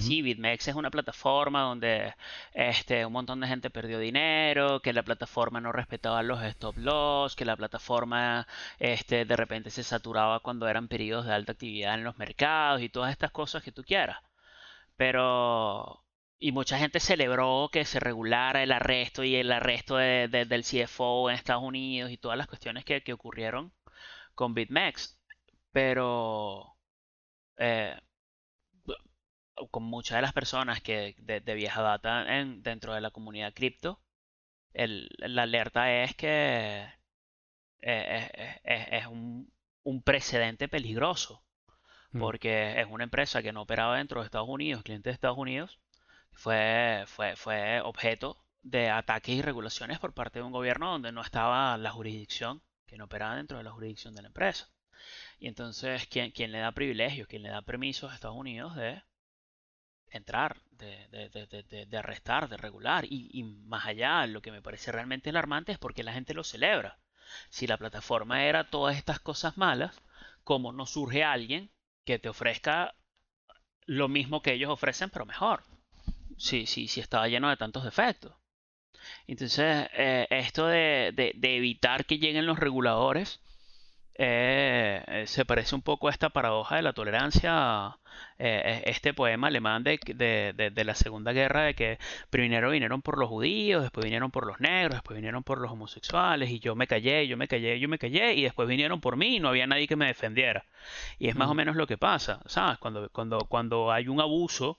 sí, 0.00 0.22
BitMEX 0.22 0.68
es 0.68 0.74
una 0.76 0.90
plataforma 0.90 1.62
donde 1.62 2.14
este, 2.54 3.04
un 3.04 3.12
montón 3.12 3.40
de 3.40 3.48
gente 3.48 3.70
perdió 3.70 3.98
dinero, 3.98 4.80
que 4.80 4.92
la 4.92 5.02
plataforma 5.02 5.60
no 5.60 5.72
respetaba 5.72 6.22
los 6.22 6.42
stop 6.42 6.76
loss, 6.78 7.34
que 7.34 7.44
la 7.44 7.56
plataforma 7.56 8.46
este, 8.78 9.24
de 9.24 9.36
repente 9.36 9.70
se 9.70 9.82
saturaba 9.82 10.40
cuando 10.40 10.68
eran 10.68 10.88
periodos 10.88 11.26
de 11.26 11.34
alta 11.34 11.52
actividad 11.52 11.94
en 11.94 12.04
los 12.04 12.18
mercados 12.18 12.82
y 12.82 12.88
todas 12.88 13.10
estas 13.12 13.32
cosas 13.32 13.62
que 13.62 13.72
tú 13.72 13.82
quieras. 13.84 14.18
Pero... 14.96 16.04
Y 16.42 16.52
mucha 16.52 16.78
gente 16.78 17.00
celebró 17.00 17.68
que 17.72 17.84
se 17.84 18.00
regulara 18.00 18.62
el 18.62 18.72
arresto 18.72 19.24
y 19.24 19.36
el 19.36 19.52
arresto 19.52 19.96
del 19.96 20.64
CFO 20.64 21.28
en 21.30 21.36
Estados 21.36 21.62
Unidos 21.62 22.10
y 22.10 22.16
todas 22.16 22.38
las 22.38 22.46
cuestiones 22.46 22.84
que, 22.84 23.02
que 23.02 23.12
ocurrieron 23.12 23.72
con 24.34 24.54
BitMEX. 24.54 25.18
Pero... 25.72 26.76
Eh, 27.58 27.96
con 29.70 29.82
muchas 29.84 30.16
de 30.16 30.22
las 30.22 30.32
personas 30.32 30.80
que 30.80 31.14
de, 31.18 31.54
vieja 31.54 31.82
data 31.82 32.38
en, 32.38 32.62
dentro 32.62 32.94
de 32.94 33.00
la 33.00 33.10
comunidad 33.10 33.52
cripto, 33.54 34.00
la 34.72 35.42
alerta 35.42 36.02
es 36.02 36.14
que 36.14 36.86
eh, 37.82 38.60
es, 38.64 39.06
un, 39.06 39.52
precedente 40.04 40.68
peligroso, 40.68 41.44
mm. 42.12 42.20
porque 42.20 42.80
es 42.80 42.86
una 42.88 43.04
empresa 43.04 43.42
que 43.42 43.52
no 43.52 43.62
operaba 43.62 43.98
dentro 43.98 44.20
de 44.20 44.26
Estados 44.26 44.48
Unidos, 44.48 44.82
cliente 44.82 45.10
de 45.10 45.14
Estados 45.14 45.38
Unidos, 45.38 45.80
fue, 46.32 47.04
fue, 47.06 47.36
fue 47.36 47.80
objeto 47.80 48.44
de 48.62 48.90
ataques 48.90 49.34
y 49.34 49.42
regulaciones 49.42 49.98
por 49.98 50.14
parte 50.14 50.38
de 50.38 50.44
un 50.44 50.52
gobierno 50.52 50.92
donde 50.92 51.12
no 51.12 51.22
estaba 51.22 51.76
la 51.78 51.90
jurisdicción, 51.90 52.62
que 52.86 52.96
no 52.96 53.04
operaba 53.04 53.36
dentro 53.36 53.58
de 53.58 53.64
la 53.64 53.72
jurisdicción 53.72 54.14
de 54.14 54.22
la 54.22 54.28
empresa. 54.28 54.70
Y 55.38 55.48
entonces, 55.48 56.06
¿quién, 56.06 56.30
quién 56.30 56.52
le 56.52 56.58
da 56.58 56.72
privilegios, 56.72 57.26
quién 57.28 57.42
le 57.42 57.48
da 57.48 57.62
permisos 57.62 58.10
a 58.10 58.14
Estados 58.14 58.36
Unidos 58.36 58.76
de 58.76 59.02
entrar, 60.10 60.56
de, 60.72 61.88
arrestar, 61.96 62.48
de 62.48 62.56
regular. 62.56 63.04
Y, 63.08 63.42
más 63.42 63.86
allá, 63.86 64.26
lo 64.26 64.42
que 64.42 64.52
me 64.52 64.62
parece 64.62 64.92
realmente 64.92 65.30
alarmante 65.30 65.72
es 65.72 65.78
porque 65.78 66.02
la 66.02 66.12
gente 66.12 66.34
lo 66.34 66.44
celebra. 66.44 66.98
Si 67.48 67.66
la 67.66 67.78
plataforma 67.78 68.44
era 68.44 68.64
todas 68.64 68.96
estas 68.96 69.20
cosas 69.20 69.56
malas, 69.56 70.00
¿cómo 70.44 70.72
no 70.72 70.86
surge 70.86 71.22
alguien 71.24 71.70
que 72.04 72.18
te 72.18 72.28
ofrezca 72.28 72.94
lo 73.86 74.08
mismo 74.08 74.42
que 74.42 74.54
ellos 74.54 74.70
ofrecen, 74.70 75.10
pero 75.10 75.26
mejor? 75.26 75.62
Si, 76.36 76.66
si, 76.66 76.88
si 76.88 77.00
estaba 77.00 77.28
lleno 77.28 77.50
de 77.50 77.56
tantos 77.56 77.84
defectos. 77.84 78.34
Entonces, 79.26 79.88
eh, 79.94 80.26
esto 80.30 80.66
de, 80.66 81.12
evitar 81.42 82.04
que 82.04 82.18
lleguen 82.18 82.46
los 82.46 82.58
reguladores 82.58 83.40
eh, 84.22 85.24
se 85.26 85.46
parece 85.46 85.74
un 85.74 85.80
poco 85.80 86.08
a 86.08 86.10
esta 86.10 86.28
paradoja 86.28 86.76
de 86.76 86.82
la 86.82 86.92
tolerancia, 86.92 87.98
eh, 88.38 88.82
este 88.84 89.14
poema 89.14 89.46
alemán 89.46 89.82
de, 89.82 89.98
de, 90.54 90.84
la 90.84 90.94
Segunda 90.94 91.32
Guerra, 91.32 91.62
de 91.62 91.74
que 91.74 91.98
primero 92.28 92.70
vinieron 92.70 93.00
por 93.00 93.18
los 93.18 93.30
judíos, 93.30 93.80
después 93.80 94.04
vinieron 94.04 94.30
por 94.30 94.46
los 94.46 94.60
negros, 94.60 94.96
después 94.96 95.16
vinieron 95.16 95.42
por 95.42 95.58
los 95.58 95.70
homosexuales, 95.70 96.50
y 96.50 96.58
yo 96.58 96.74
me 96.76 96.86
callé, 96.86 97.26
yo 97.28 97.38
me 97.38 97.48
callé, 97.48 97.80
yo 97.80 97.88
me 97.88 97.98
callé, 97.98 98.34
y 98.34 98.42
después 98.42 98.68
vinieron 98.68 99.00
por 99.00 99.16
mí 99.16 99.36
y 99.36 99.40
no 99.40 99.48
había 99.48 99.66
nadie 99.66 99.88
que 99.88 99.96
me 99.96 100.08
defendiera. 100.08 100.66
Y 101.18 101.28
es 101.28 101.34
más 101.34 101.48
o 101.48 101.54
menos 101.54 101.74
lo 101.76 101.86
que 101.86 101.96
pasa, 101.96 102.42
¿sabes? 102.44 102.76
Cuando, 102.78 103.08
cuando, 103.08 103.38
cuando 103.46 103.90
hay 103.90 104.08
un 104.08 104.20
abuso, 104.20 104.78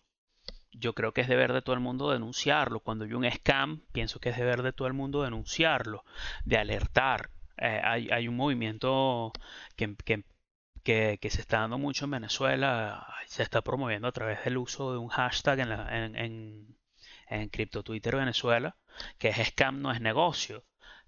yo 0.72 0.94
creo 0.94 1.14
que 1.14 1.22
es 1.22 1.28
deber 1.28 1.52
de 1.52 1.64
todo 1.64 1.74
el 1.74 1.82
mundo 1.82 2.12
denunciarlo. 2.12 2.80
Cuando 2.80 3.06
hay 3.06 3.14
un 3.14 3.30
scam, 3.32 3.82
pienso 3.92 4.20
que 4.20 4.30
es 4.30 4.38
deber 4.38 4.62
de 4.62 4.72
todo 4.72 4.88
el 4.88 4.94
mundo 4.94 5.24
denunciarlo, 5.24 6.04
de 6.46 6.58
alertar, 6.60 7.32
eh, 7.62 7.82
hay, 7.84 8.28
un 8.28 8.36
movimiento 8.36 9.32
que, 9.76 9.96
que, 10.84 11.30
se 11.30 11.42
está 11.42 11.60
dando 11.60 11.78
mucho 11.78 12.06
en 12.06 12.12
Venezuela, 12.12 13.08
se 13.28 13.44
está 13.44 13.62
promoviendo 13.62 14.08
a 14.08 14.12
través 14.12 14.44
del 14.44 14.58
uso 14.58 14.92
de 14.92 14.98
un 14.98 15.10
hashtag 15.10 15.60
en, 15.60 15.72
en, 15.72 16.16
en, 16.16 16.78
en 17.28 17.50
Crypto 17.50 17.84
Twitter 17.84 18.16
Venezuela, 18.16 18.76
que 19.20 19.30
es 19.30 19.38
scam 19.50 19.82
no 19.82 19.92
es 19.92 20.02
negocio. 20.02 20.64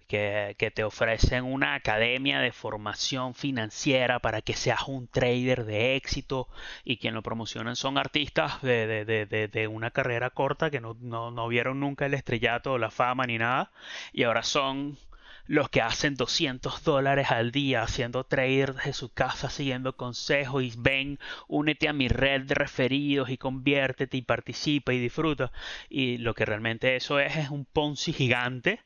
Que, 0.07 0.55
que, 0.59 0.69
te 0.69 0.83
ofrecen 0.83 1.45
una 1.45 1.75
academia 1.75 2.39
de 2.39 2.51
formación 2.51 3.33
financiera 3.33 4.19
para 4.19 4.41
que 4.41 4.53
seas 4.53 4.87
un 4.87 5.07
trader 5.07 5.63
de 5.65 5.95
éxito 5.95 6.49
y 6.83 6.97
quien 6.97 7.13
lo 7.15 7.23
promocionan 7.23 7.75
son 7.77 7.97
artistas 7.97 8.61
de, 8.61 8.85
de, 8.85 9.25
de, 9.25 9.47
de 9.47 9.67
una 9.67 9.91
carrera 9.91 10.29
corta 10.29 10.69
que 10.69 10.81
no, 10.81 10.95
no, 10.99 11.31
no, 11.31 11.47
vieron 11.47 11.79
nunca 11.79 12.05
el 12.05 12.13
estrellato 12.13 12.77
la 12.77 12.91
fama 12.91 13.25
ni 13.25 13.37
nada 13.37 13.71
y 14.11 14.23
ahora 14.23 14.43
son 14.43 14.99
los 15.45 15.69
que 15.69 15.81
hacen 15.81 16.15
200 16.15 16.83
dólares 16.83 17.31
al 17.31 17.51
día 17.51 17.83
haciendo 17.83 18.23
trader 18.23 18.73
desde 18.75 18.93
su 18.93 19.13
casa 19.13 19.49
siguiendo 19.49 19.95
consejos 19.97 20.63
y 20.63 20.73
ven, 20.77 21.19
únete 21.47 21.89
a 21.89 21.93
mi 21.93 22.07
red 22.07 22.43
de 22.43 22.55
referidos 22.55 23.29
y 23.29 23.37
conviértete 23.37 24.17
y 24.17 24.21
participa 24.21 24.93
y 24.93 24.99
disfruta. 24.99 25.51
Y 25.89 26.17
lo 26.17 26.33
que 26.33 26.45
realmente 26.45 26.95
eso 26.95 27.19
es 27.19 27.35
es 27.35 27.49
un 27.49 27.65
Ponzi 27.65 28.13
gigante 28.13 28.81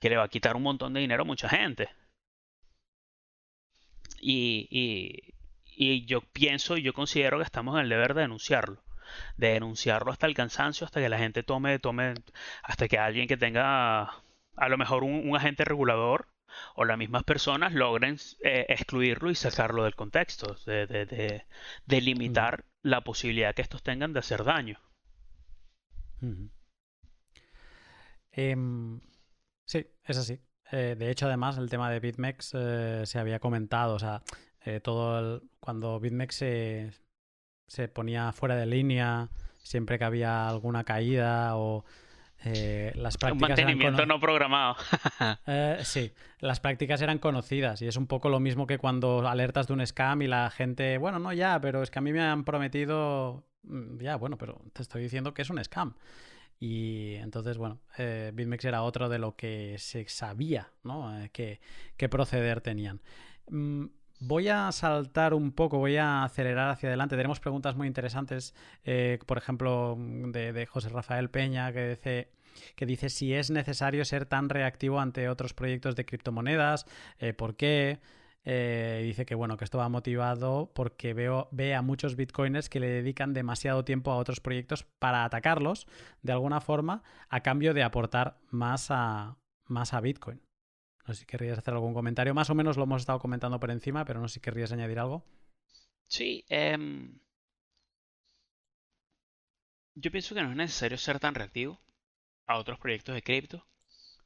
que 0.00 0.10
le 0.10 0.16
va 0.16 0.24
a 0.24 0.28
quitar 0.28 0.56
un 0.56 0.62
montón 0.62 0.92
de 0.94 1.00
dinero 1.00 1.22
a 1.22 1.26
mucha 1.26 1.48
gente. 1.48 1.88
Y, 4.20 5.34
y 5.76 6.04
yo 6.06 6.20
pienso 6.20 6.76
y 6.76 6.82
yo 6.82 6.92
considero 6.92 7.38
que 7.38 7.44
estamos 7.44 7.74
en 7.76 7.82
el 7.82 7.88
deber 7.88 8.14
de 8.14 8.22
denunciarlo 8.22 8.82
de 9.36 9.48
denunciarlo 9.52 10.10
hasta 10.10 10.26
el 10.26 10.34
cansancio, 10.34 10.86
hasta 10.86 11.00
que 11.00 11.08
la 11.08 11.18
gente 11.18 11.42
tome, 11.42 11.78
tome, 11.78 12.14
hasta 12.62 12.88
que 12.88 12.98
alguien 12.98 13.28
que 13.28 13.36
tenga 13.36 14.10
a 14.62 14.68
lo 14.68 14.78
mejor 14.78 15.02
un, 15.02 15.34
agente 15.34 15.64
regulador 15.64 16.28
o 16.76 16.84
las 16.84 16.96
mismas 16.96 17.24
personas 17.24 17.72
logren 17.72 18.16
eh, 18.44 18.66
excluirlo 18.68 19.28
y 19.30 19.34
sacarlo 19.34 19.82
del 19.82 19.96
contexto, 19.96 20.54
de, 20.66 20.86
de, 21.84 22.00
limitar 22.00 22.64
la 22.82 23.00
posibilidad 23.00 23.54
que 23.54 23.62
estos 23.62 23.82
tengan 23.82 24.12
de 24.12 24.20
hacer 24.20 24.44
daño. 24.44 24.78
Em, 28.30 29.00
sí, 29.64 29.84
es 30.04 30.16
así. 30.16 30.38
Eh, 30.70 30.94
de 30.96 31.10
hecho, 31.10 31.26
además, 31.26 31.58
el 31.58 31.68
tema 31.68 31.90
de 31.90 31.98
BitMEX 31.98 32.52
eh, 32.54 33.02
se 33.04 33.18
había 33.18 33.40
comentado, 33.40 33.94
o 33.96 33.98
sea, 33.98 34.22
todo 34.84 35.42
cuando 35.58 35.98
BitMEX 35.98 36.34
se, 36.36 36.92
se 37.66 37.88
ponía 37.88 38.30
fuera 38.30 38.54
de 38.54 38.66
línea 38.66 39.28
siempre 39.64 39.98
que 39.98 40.04
había 40.04 40.48
alguna 40.48 40.84
caída 40.84 41.56
o 41.56 41.84
eh, 42.44 42.92
las 42.94 43.16
prácticas. 43.16 43.50
Un 43.50 43.56
mantenimiento 43.56 44.06
no 44.06 44.20
programado. 44.20 44.76
Eh, 45.46 45.78
sí, 45.82 46.12
las 46.40 46.60
prácticas 46.60 47.00
eran 47.02 47.18
conocidas 47.18 47.80
y 47.82 47.86
es 47.86 47.96
un 47.96 48.06
poco 48.06 48.28
lo 48.28 48.40
mismo 48.40 48.66
que 48.66 48.78
cuando 48.78 49.26
alertas 49.28 49.66
de 49.66 49.72
un 49.72 49.86
scam 49.86 50.22
y 50.22 50.26
la 50.26 50.50
gente, 50.50 50.98
bueno, 50.98 51.18
no 51.18 51.32
ya, 51.32 51.60
pero 51.60 51.82
es 51.82 51.90
que 51.90 51.98
a 51.98 52.02
mí 52.02 52.12
me 52.12 52.20
han 52.20 52.44
prometido. 52.44 53.44
Mm, 53.62 53.98
ya, 54.00 54.16
bueno, 54.16 54.36
pero 54.38 54.62
te 54.72 54.82
estoy 54.82 55.02
diciendo 55.02 55.34
que 55.34 55.42
es 55.42 55.50
un 55.50 55.62
scam. 55.62 55.94
Y 56.58 57.14
entonces, 57.16 57.58
bueno, 57.58 57.80
eh, 57.98 58.30
BitMEX 58.34 58.64
era 58.64 58.82
otro 58.82 59.08
de 59.08 59.18
lo 59.18 59.34
que 59.34 59.76
se 59.78 60.08
sabía, 60.08 60.70
¿no? 60.84 61.22
Eh, 61.22 61.30
qué 61.32 62.08
proceder 62.08 62.60
tenían. 62.60 63.00
Mm, 63.48 63.86
Voy 64.24 64.48
a 64.48 64.70
saltar 64.70 65.34
un 65.34 65.50
poco, 65.50 65.78
voy 65.78 65.96
a 65.96 66.22
acelerar 66.22 66.70
hacia 66.70 66.88
adelante. 66.88 67.16
Tenemos 67.16 67.40
preguntas 67.40 67.74
muy 67.74 67.88
interesantes, 67.88 68.54
eh, 68.84 69.18
por 69.26 69.36
ejemplo, 69.36 69.96
de, 69.98 70.64
José 70.66 70.90
Rafael 70.90 71.28
Peña, 71.28 71.72
que 71.72 71.88
dice, 71.88 72.28
que 72.76 72.86
dice 72.86 73.08
si 73.10 73.34
es 73.34 73.50
necesario 73.50 74.04
ser 74.04 74.24
tan 74.26 74.48
reactivo 74.48 75.00
ante 75.00 75.28
otros 75.28 75.54
proyectos 75.54 75.96
de 75.96 76.04
criptomonedas, 76.04 76.86
eh, 77.18 77.32
¿por 77.32 77.56
qué? 77.56 77.98
Eh, 78.44 79.02
dice 79.04 79.26
que 79.26 79.34
bueno, 79.34 79.56
que 79.56 79.64
esto 79.64 79.78
va 79.78 79.88
motivado 79.88 80.70
porque 80.72 81.14
veo, 81.14 81.48
ve 81.50 81.74
a 81.74 81.82
muchos 81.82 82.14
bitcoiners 82.14 82.68
que 82.68 82.78
le 82.78 82.88
dedican 82.88 83.34
demasiado 83.34 83.84
tiempo 83.84 84.12
a 84.12 84.16
otros 84.18 84.40
proyectos 84.40 84.84
para 85.00 85.24
atacarlos 85.24 85.88
de 86.22 86.32
alguna 86.32 86.60
forma 86.60 87.02
a 87.28 87.40
cambio 87.40 87.74
de 87.74 87.82
aportar 87.82 88.38
más 88.50 88.86
a, 88.90 89.36
más 89.66 89.94
a 89.94 90.00
Bitcoin. 90.00 90.40
No 91.06 91.14
sé 91.14 91.20
si 91.20 91.26
querrías 91.26 91.58
hacer 91.58 91.74
algún 91.74 91.94
comentario. 91.94 92.34
Más 92.34 92.50
o 92.50 92.54
menos 92.54 92.76
lo 92.76 92.84
hemos 92.84 93.02
estado 93.02 93.18
comentando 93.18 93.58
por 93.58 93.70
encima, 93.70 94.04
pero 94.04 94.20
no 94.20 94.28
sé 94.28 94.34
si 94.34 94.40
querrías 94.40 94.72
añadir 94.72 94.98
algo. 94.98 95.24
Sí. 96.06 96.44
Em, 96.48 97.18
yo 99.94 100.10
pienso 100.10 100.34
que 100.34 100.42
no 100.42 100.50
es 100.50 100.56
necesario 100.56 100.98
ser 100.98 101.18
tan 101.18 101.34
reactivo 101.34 101.80
a 102.46 102.58
otros 102.58 102.78
proyectos 102.78 103.14
de 103.14 103.22
cripto, 103.22 103.66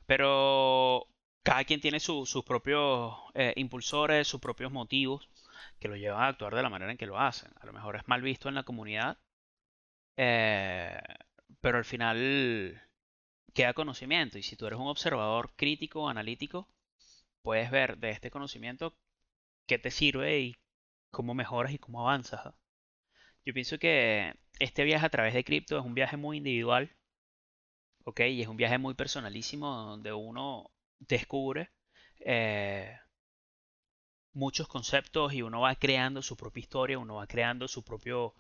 pero 0.07 1.07
cada 1.43 1.65
quien 1.65 1.81
tiene 1.81 2.01
sus 2.01 2.45
propios 2.45 3.15
eh, 3.35 3.53
impulsores, 3.57 4.29
sus 4.29 4.41
propios 4.41 4.73
motivos 4.73 5.29
que 5.79 5.89
lo 5.89 5.97
llevan 5.97 6.23
a 6.23 6.29
actuar 6.29 6.55
de 6.55 6.63
la 6.63 6.71
manera 6.71 6.91
en 6.93 6.99
que 6.99 7.07
lo 7.07 7.19
hacen. 7.19 7.53
A 7.61 7.67
lo 7.67 7.73
mejor 7.73 7.97
es 7.97 8.09
mal 8.09 8.23
visto 8.23 8.49
en 8.49 8.55
la 8.55 8.65
comunidad, 8.65 9.19
eh, 10.17 11.01
pero 11.61 11.79
al 11.79 11.85
final 11.85 12.83
queda 13.57 13.73
conocimiento. 13.73 14.39
Y 14.39 14.43
si 14.43 14.55
tú 14.55 14.67
eres 14.67 14.79
un 14.79 14.87
observador 14.87 15.51
crítico, 15.57 16.09
analítico, 16.09 16.69
puedes 17.43 17.71
ver 17.71 17.99
de 17.99 18.11
este 18.11 18.31
conocimiento 18.31 18.95
qué 19.67 19.79
te 19.79 19.91
sirve 19.91 20.41
y 20.41 20.57
cómo 21.11 21.35
mejoras 21.35 21.73
y 21.73 21.79
cómo 21.79 22.03
avanzas. 22.03 22.55
Yo 23.45 23.55
pienso 23.55 23.79
que 23.79 24.35
este 24.59 24.85
viaje 24.85 25.07
a 25.07 25.11
través 25.11 25.35
de 25.35 25.45
cripto 25.45 25.79
es 25.79 25.85
un 25.85 25.95
viaje 25.95 26.17
muy 26.17 26.37
individual, 26.37 26.95
¿ok? 28.05 28.21
Y 28.29 28.43
es 28.43 28.49
un 28.49 28.57
viaje 28.59 28.79
muy 28.79 28.95
personalísimo 28.95 29.69
donde 29.69 30.13
uno 30.13 30.71
descubre 30.99 31.71
eh, 32.21 32.99
muchos 34.35 34.69
conceptos 34.69 35.33
y 35.33 35.43
uno 35.43 35.61
va 35.61 35.77
creando 35.77 36.21
su 36.21 36.37
propia 36.37 36.61
historia, 36.61 36.99
uno 36.99 37.15
va 37.17 37.27
creando 37.27 37.69
su 37.69 37.83
propio 37.83 38.35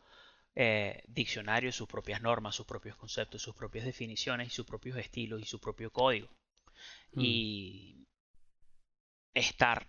eh, 0.58 1.02
diccionario, 1.06 1.70
sus 1.70 1.86
propias 1.86 2.22
normas, 2.22 2.54
sus 2.54 2.64
propios 2.64 2.96
conceptos, 2.96 3.42
sus 3.42 3.54
propias 3.54 3.84
definiciones 3.84 4.48
y 4.48 4.50
sus 4.50 4.64
propios 4.64 4.96
estilos 4.96 5.42
y 5.42 5.44
su 5.44 5.60
propio 5.60 5.92
código. 5.92 6.30
Mm. 7.12 7.20
Y 7.20 8.06
estar 9.34 9.86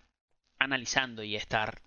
analizando 0.58 1.22
y 1.22 1.36
estar 1.36 1.80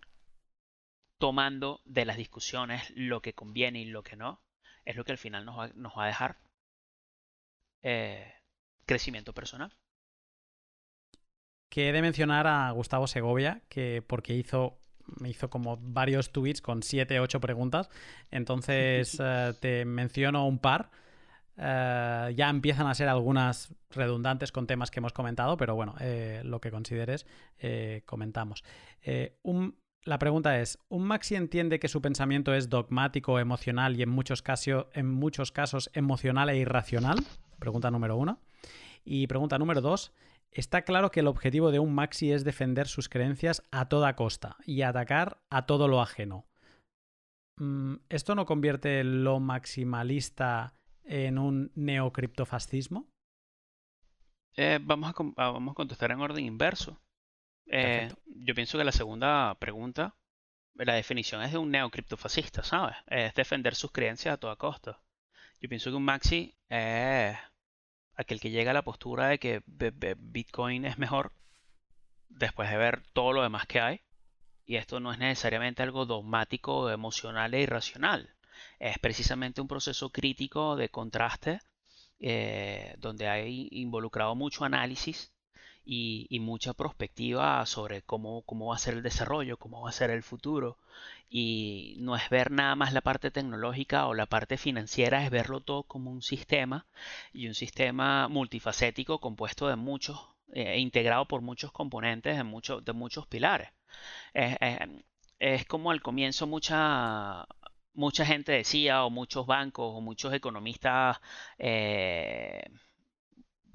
tomando 1.19 1.81
de 1.85 2.05
las 2.05 2.17
discusiones 2.17 2.91
lo 2.95 3.21
que 3.21 3.35
conviene 3.35 3.81
y 3.81 3.85
lo 3.85 4.01
que 4.01 4.15
no, 4.15 4.41
es 4.83 4.95
lo 4.95 5.03
que 5.03 5.11
al 5.11 5.19
final 5.19 5.45
nos 5.45 5.57
va, 5.57 6.03
a 6.03 6.07
dejar 6.07 6.39
eh, 7.83 8.33
crecimiento 8.87 9.31
personal. 9.31 9.71
Que 11.69 11.89
he 11.89 11.91
de 11.91 12.01
mencionar 12.01 12.47
a 12.47 12.71
Gustavo 12.71 13.05
Segovia, 13.05 13.61
que 13.69 14.01
porque 14.01 14.33
hizo 14.33 14.80
me 15.19 15.29
hizo 15.29 15.49
como 15.49 15.77
varios 15.77 16.31
tweets 16.31 16.61
con 16.61 16.83
7, 16.83 17.19
8 17.19 17.39
preguntas. 17.39 17.89
Entonces 18.29 19.17
eh, 19.23 19.53
te 19.59 19.85
menciono 19.85 20.47
un 20.47 20.59
par. 20.59 20.91
Eh, 21.57 22.33
ya 22.35 22.49
empiezan 22.49 22.87
a 22.87 22.95
ser 22.95 23.09
algunas 23.09 23.73
redundantes 23.91 24.51
con 24.51 24.67
temas 24.67 24.89
que 24.89 24.99
hemos 24.99 25.13
comentado, 25.13 25.57
pero 25.57 25.75
bueno, 25.75 25.95
eh, 25.99 26.41
lo 26.43 26.59
que 26.61 26.71
consideres, 26.71 27.25
comentamos. 28.05 28.63
la 30.03 30.17
pregunta 30.17 30.59
es, 30.59 30.79
¿un 30.89 31.03
Maxi 31.03 31.35
entiende 31.35 31.79
que 31.79 31.87
su 31.87 32.01
pensamiento 32.01 32.53
es 32.53 32.69
dogmático, 32.69 33.37
emocional 33.37 33.99
y 33.99 34.01
en 34.01 34.09
muchos, 34.09 34.41
casos, 34.41 34.87
en 34.93 35.07
muchos 35.07 35.51
casos 35.51 35.91
emocional 35.93 36.49
e 36.49 36.57
irracional? 36.57 37.17
Pregunta 37.59 37.91
número 37.91 38.17
uno. 38.17 38.39
Y 39.03 39.27
pregunta 39.27 39.57
número 39.57 39.81
dos, 39.81 40.11
Está 40.51 40.81
claro 40.81 41.11
que 41.11 41.21
el 41.21 41.27
objetivo 41.27 41.71
de 41.71 41.79
un 41.79 41.95
maxi 41.95 42.31
es 42.31 42.43
defender 42.43 42.87
sus 42.87 43.07
creencias 43.07 43.63
a 43.71 43.87
toda 43.87 44.15
costa 44.15 44.57
y 44.65 44.81
atacar 44.81 45.41
a 45.49 45.65
todo 45.65 45.87
lo 45.87 46.01
ajeno. 46.01 46.45
Mm, 47.57 47.95
¿Esto 48.09 48.35
no 48.35 48.45
convierte 48.45 49.03
lo 49.03 49.39
maximalista 49.39 50.73
en 51.05 51.37
un 51.37 51.71
neocriptofascismo? 51.75 53.07
Eh, 54.57 54.79
vamos, 54.81 55.13
a, 55.17 55.51
vamos 55.51 55.71
a 55.71 55.75
contestar 55.75 56.11
en 56.11 56.19
orden 56.19 56.43
inverso. 56.43 57.01
Eh, 57.67 58.13
yo 58.25 58.53
pienso 58.53 58.77
que 58.77 58.83
la 58.83 58.91
segunda 58.91 59.55
pregunta, 59.55 60.17
la 60.73 60.95
definición 60.95 61.41
es 61.43 61.53
de 61.53 61.59
un 61.59 61.71
neocriptofascista, 61.71 62.63
¿sabes? 62.63 62.97
Es 63.07 63.33
defender 63.35 63.75
sus 63.75 63.91
creencias 63.91 64.33
a 64.33 64.37
toda 64.37 64.57
costa. 64.57 65.01
Yo 65.61 65.69
pienso 65.69 65.91
que 65.91 65.95
un 65.95 66.03
maxi 66.03 66.53
es 66.67 67.37
aquel 68.21 68.39
que 68.39 68.49
llega 68.51 68.71
a 68.71 68.73
la 68.73 68.83
postura 68.83 69.27
de 69.27 69.39
que 69.39 69.61
Bitcoin 69.65 70.85
es 70.85 70.97
mejor 70.97 71.33
después 72.29 72.69
de 72.69 72.77
ver 72.77 73.03
todo 73.13 73.33
lo 73.33 73.43
demás 73.43 73.65
que 73.67 73.81
hay. 73.81 74.01
Y 74.65 74.77
esto 74.77 74.99
no 74.99 75.11
es 75.11 75.19
necesariamente 75.19 75.83
algo 75.83 76.05
dogmático, 76.05 76.89
emocional 76.89 77.53
e 77.53 77.61
irracional. 77.61 78.35
Es 78.79 78.99
precisamente 78.99 79.61
un 79.61 79.67
proceso 79.67 80.11
crítico 80.11 80.75
de 80.75 80.89
contraste 80.89 81.59
eh, 82.19 82.95
donde 82.99 83.27
hay 83.27 83.67
involucrado 83.71 84.35
mucho 84.35 84.63
análisis 84.63 85.33
y, 85.83 86.39
mucha 86.39 86.73
perspectiva 86.73 87.65
sobre 87.65 88.01
cómo, 88.01 88.43
cómo 88.43 88.67
va 88.67 88.75
a 88.75 88.79
ser 88.79 88.95
el 88.95 89.03
desarrollo, 89.03 89.57
cómo 89.57 89.81
va 89.81 89.89
a 89.89 89.93
ser 89.93 90.09
el 90.11 90.23
futuro. 90.23 90.77
Y 91.29 91.95
no 91.99 92.15
es 92.15 92.29
ver 92.29 92.51
nada 92.51 92.75
más 92.75 92.93
la 92.93 93.01
parte 93.01 93.31
tecnológica 93.31 94.07
o 94.07 94.13
la 94.13 94.25
parte 94.27 94.57
financiera, 94.57 95.23
es 95.23 95.31
verlo 95.31 95.61
todo 95.61 95.83
como 95.83 96.11
un 96.11 96.21
sistema 96.21 96.85
y 97.33 97.47
un 97.47 97.55
sistema 97.55 98.27
multifacético 98.27 99.19
compuesto 99.19 99.67
de 99.67 99.75
muchos, 99.75 100.19
e 100.53 100.79
integrado 100.79 101.25
por 101.27 101.41
muchos 101.41 101.71
componentes 101.71 102.37
de, 102.37 102.43
muchos 102.43 102.83
de 102.85 102.93
muchos 102.93 103.27
pilares. 103.27 103.69
Es, 105.39 105.65
como 105.65 105.91
al 105.91 106.01
comienzo 106.01 106.47
mucha, 106.47 107.45
mucha 107.93 108.25
gente 108.25 108.51
decía, 108.51 109.03
o 109.05 109.09
muchos 109.09 109.45
bancos, 109.47 109.93
o 109.95 110.01
muchos 110.01 110.33
economistas 110.33 111.19
eh, 111.57 112.63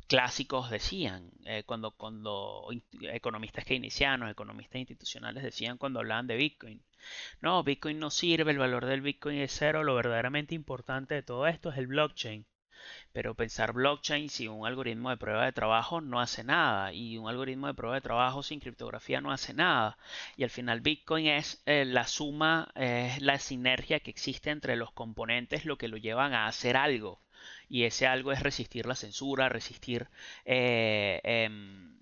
clásicos 0.07 0.71
decían, 0.71 1.31
eh, 1.45 1.65
cuando, 1.67 1.91
cuando 1.93 2.69
economistas 3.03 3.65
keynesianos, 3.65 4.31
economistas 4.31 4.79
institucionales 4.81 5.43
decían 5.43 5.79
cuando 5.79 6.01
hablaban 6.01 6.27
de 6.27 6.37
Bitcoin. 6.37 6.83
No, 7.41 7.63
Bitcoin 7.63 7.99
no 7.99 8.11
sirve, 8.11 8.53
el 8.53 8.59
valor 8.59 8.87
del 8.87 9.01
Bitcoin 9.01 9.39
es 9.39 9.53
cero, 9.53 9.85
lo 9.85 9.95
verdaderamente 9.95 10.55
importante 10.55 11.15
de 11.15 11.23
todo 11.23 11.47
esto 11.47 11.71
es 11.71 11.79
el 11.79 11.87
blockchain. 11.87 12.47
Pero 13.13 13.35
pensar 13.35 13.73
blockchain 13.73 14.29
sin 14.29 14.51
un 14.51 14.67
algoritmo 14.67 15.11
de 15.11 15.17
prueba 15.17 15.45
de 15.45 15.53
trabajo 15.53 16.01
no 16.01 16.21
hace 16.21 16.45
nada. 16.45 16.93
Y 16.93 17.19
un 17.19 17.29
algoritmo 17.29 17.67
de 17.67 17.75
prueba 17.75 17.97
de 17.97 18.01
trabajo 18.01 18.43
sin 18.43 18.61
criptografía 18.61 19.21
no 19.21 19.33
hace 19.33 19.55
nada. 19.55 19.99
Y 20.37 20.45
al 20.45 20.51
final 20.51 20.81
Bitcoin 20.83 21.27
es 21.27 21.63
eh, 21.67 21.85
la 21.85 22.07
suma, 22.07 22.71
es 22.77 23.21
la 23.23 23.39
sinergia 23.39 24.01
que 24.01 24.11
existe 24.11 24.51
entre 24.51 24.77
los 24.77 24.93
componentes 24.93 25.65
lo 25.65 25.79
que 25.79 25.89
lo 25.89 25.97
llevan 25.97 26.33
a 26.33 26.47
hacer 26.47 26.77
algo 26.77 27.21
y 27.69 27.85
ese 27.85 28.07
algo 28.07 28.33
es 28.33 28.43
resistir 28.43 28.87
la 28.87 28.95
censura, 28.95 29.49
resistir 29.49 30.09
eh, 30.45 31.21
em, 31.25 32.01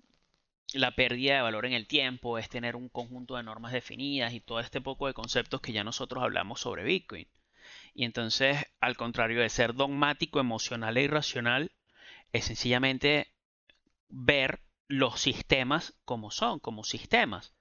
la 0.73 0.91
pérdida 0.95 1.35
de 1.35 1.41
valor 1.41 1.65
en 1.65 1.73
el 1.73 1.87
tiempo, 1.87 2.37
es 2.37 2.49
tener 2.49 2.75
un 2.75 2.89
conjunto 2.89 3.35
de 3.35 3.43
normas 3.43 3.71
definidas 3.71 4.33
y 4.33 4.41
todo 4.41 4.59
este 4.59 4.81
poco 4.81 5.07
de 5.07 5.13
conceptos 5.13 5.61
que 5.61 5.73
ya 5.73 5.83
nosotros 5.83 6.23
hablamos 6.23 6.59
sobre 6.61 6.83
Bitcoin. 6.83 7.27
Y 7.93 8.05
entonces, 8.05 8.57
al 8.79 8.97
contrario 8.97 9.41
de 9.41 9.49
ser 9.49 9.73
dogmático, 9.73 10.39
emocional 10.39 10.97
e 10.97 11.03
irracional, 11.03 11.71
es 12.33 12.45
sencillamente 12.45 13.31
ver 14.09 14.61
los 14.87 15.19
sistemas 15.19 15.95
como 16.05 16.29
son, 16.31 16.59
como 16.59 16.83
sistemas. 16.83 17.53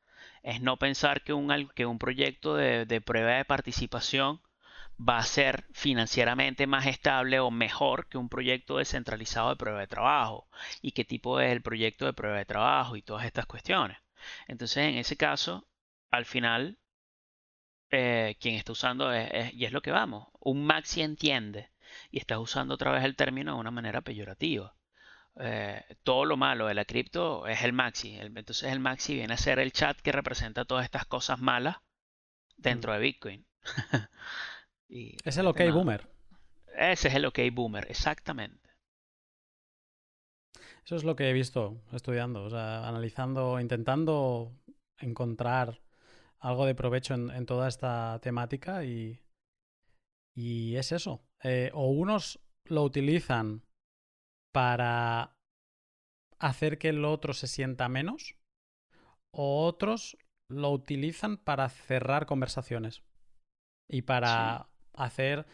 Es 0.42 0.60
no 0.60 0.76
pensar 0.78 1.22
que 1.22 1.32
un, 1.32 1.70
que 1.74 1.86
un 1.86 1.98
proyecto 1.98 2.54
de, 2.56 2.84
de 2.84 3.00
prueba 3.00 3.36
de 3.36 3.44
participación 3.44 4.40
va 4.98 5.18
a 5.18 5.22
ser 5.24 5.66
financieramente 5.72 6.66
más 6.66 6.86
estable 6.86 7.40
o 7.40 7.50
mejor 7.50 8.08
que 8.08 8.18
un 8.18 8.28
proyecto 8.28 8.78
descentralizado 8.78 9.50
de 9.50 9.56
prueba 9.56 9.80
de 9.80 9.86
trabajo 9.86 10.48
y 10.82 10.92
qué 10.92 11.04
tipo 11.04 11.40
es 11.40 11.52
el 11.52 11.62
proyecto 11.62 12.06
de 12.06 12.12
prueba 12.12 12.38
de 12.38 12.44
trabajo 12.44 12.96
y 12.96 13.02
todas 13.02 13.26
estas 13.26 13.46
cuestiones. 13.46 13.98
Entonces, 14.46 14.78
en 14.78 14.96
ese 14.96 15.16
caso, 15.16 15.66
al 16.10 16.24
final, 16.24 16.78
eh, 17.90 18.36
quien 18.40 18.54
está 18.56 18.72
usando 18.72 19.12
es, 19.12 19.52
y 19.54 19.64
es 19.64 19.72
lo 19.72 19.82
que 19.82 19.90
vamos, 19.90 20.28
un 20.40 20.64
maxi 20.64 21.02
entiende 21.02 21.70
y 22.10 22.18
estás 22.18 22.38
usando 22.38 22.74
otra 22.74 22.92
vez 22.92 23.04
el 23.04 23.16
término 23.16 23.54
de 23.54 23.60
una 23.60 23.70
manera 23.70 24.00
peyorativa. 24.00 24.74
Eh, 25.40 25.82
todo 26.04 26.24
lo 26.24 26.36
malo 26.36 26.66
de 26.68 26.74
la 26.74 26.84
cripto 26.84 27.46
es 27.48 27.62
el 27.62 27.72
maxi. 27.72 28.16
entonces 28.16 28.70
el 28.70 28.78
maxi 28.78 29.14
viene 29.14 29.34
a 29.34 29.36
ser 29.36 29.58
el 29.58 29.72
chat 29.72 29.98
que 30.00 30.12
representa 30.12 30.64
todas 30.64 30.84
estas 30.84 31.06
cosas 31.06 31.40
malas 31.40 31.78
dentro 32.56 32.92
mm. 32.92 32.94
de 32.94 33.00
Bitcoin. 33.00 33.46
es 34.94 35.36
el 35.36 35.46
OK 35.48 35.60
Boomer. 35.72 36.08
Ese 36.76 37.08
es 37.08 37.14
el 37.14 37.24
OK 37.26 37.38
Boomer, 37.52 37.86
exactamente. 37.90 38.70
Eso 40.84 40.96
es 40.96 41.04
lo 41.04 41.16
que 41.16 41.30
he 41.30 41.32
visto 41.32 41.82
estudiando, 41.92 42.44
o 42.44 42.50
sea, 42.50 42.86
analizando, 42.86 43.58
intentando 43.58 44.52
encontrar 44.98 45.80
algo 46.38 46.66
de 46.66 46.74
provecho 46.74 47.14
en, 47.14 47.46
toda 47.46 47.68
esta 47.68 48.20
temática 48.20 48.84
y, 48.84 49.18
y 50.34 50.76
es 50.76 50.92
eso. 50.92 51.24
Eh, 51.42 51.70
o 51.74 51.88
unos 51.88 52.38
lo 52.66 52.82
utilizan 52.82 53.62
para 54.52 55.36
hacer 56.38 56.78
que 56.78 56.90
el 56.90 57.04
otro 57.04 57.32
se 57.32 57.46
sienta 57.46 57.88
menos, 57.88 58.36
o 59.32 59.64
otros 59.64 60.16
lo 60.48 60.70
utilizan 60.70 61.38
para 61.38 61.68
cerrar 61.68 62.26
conversaciones 62.26 63.02
y 63.88 64.02
para 64.02 64.68
hacer 64.96 65.46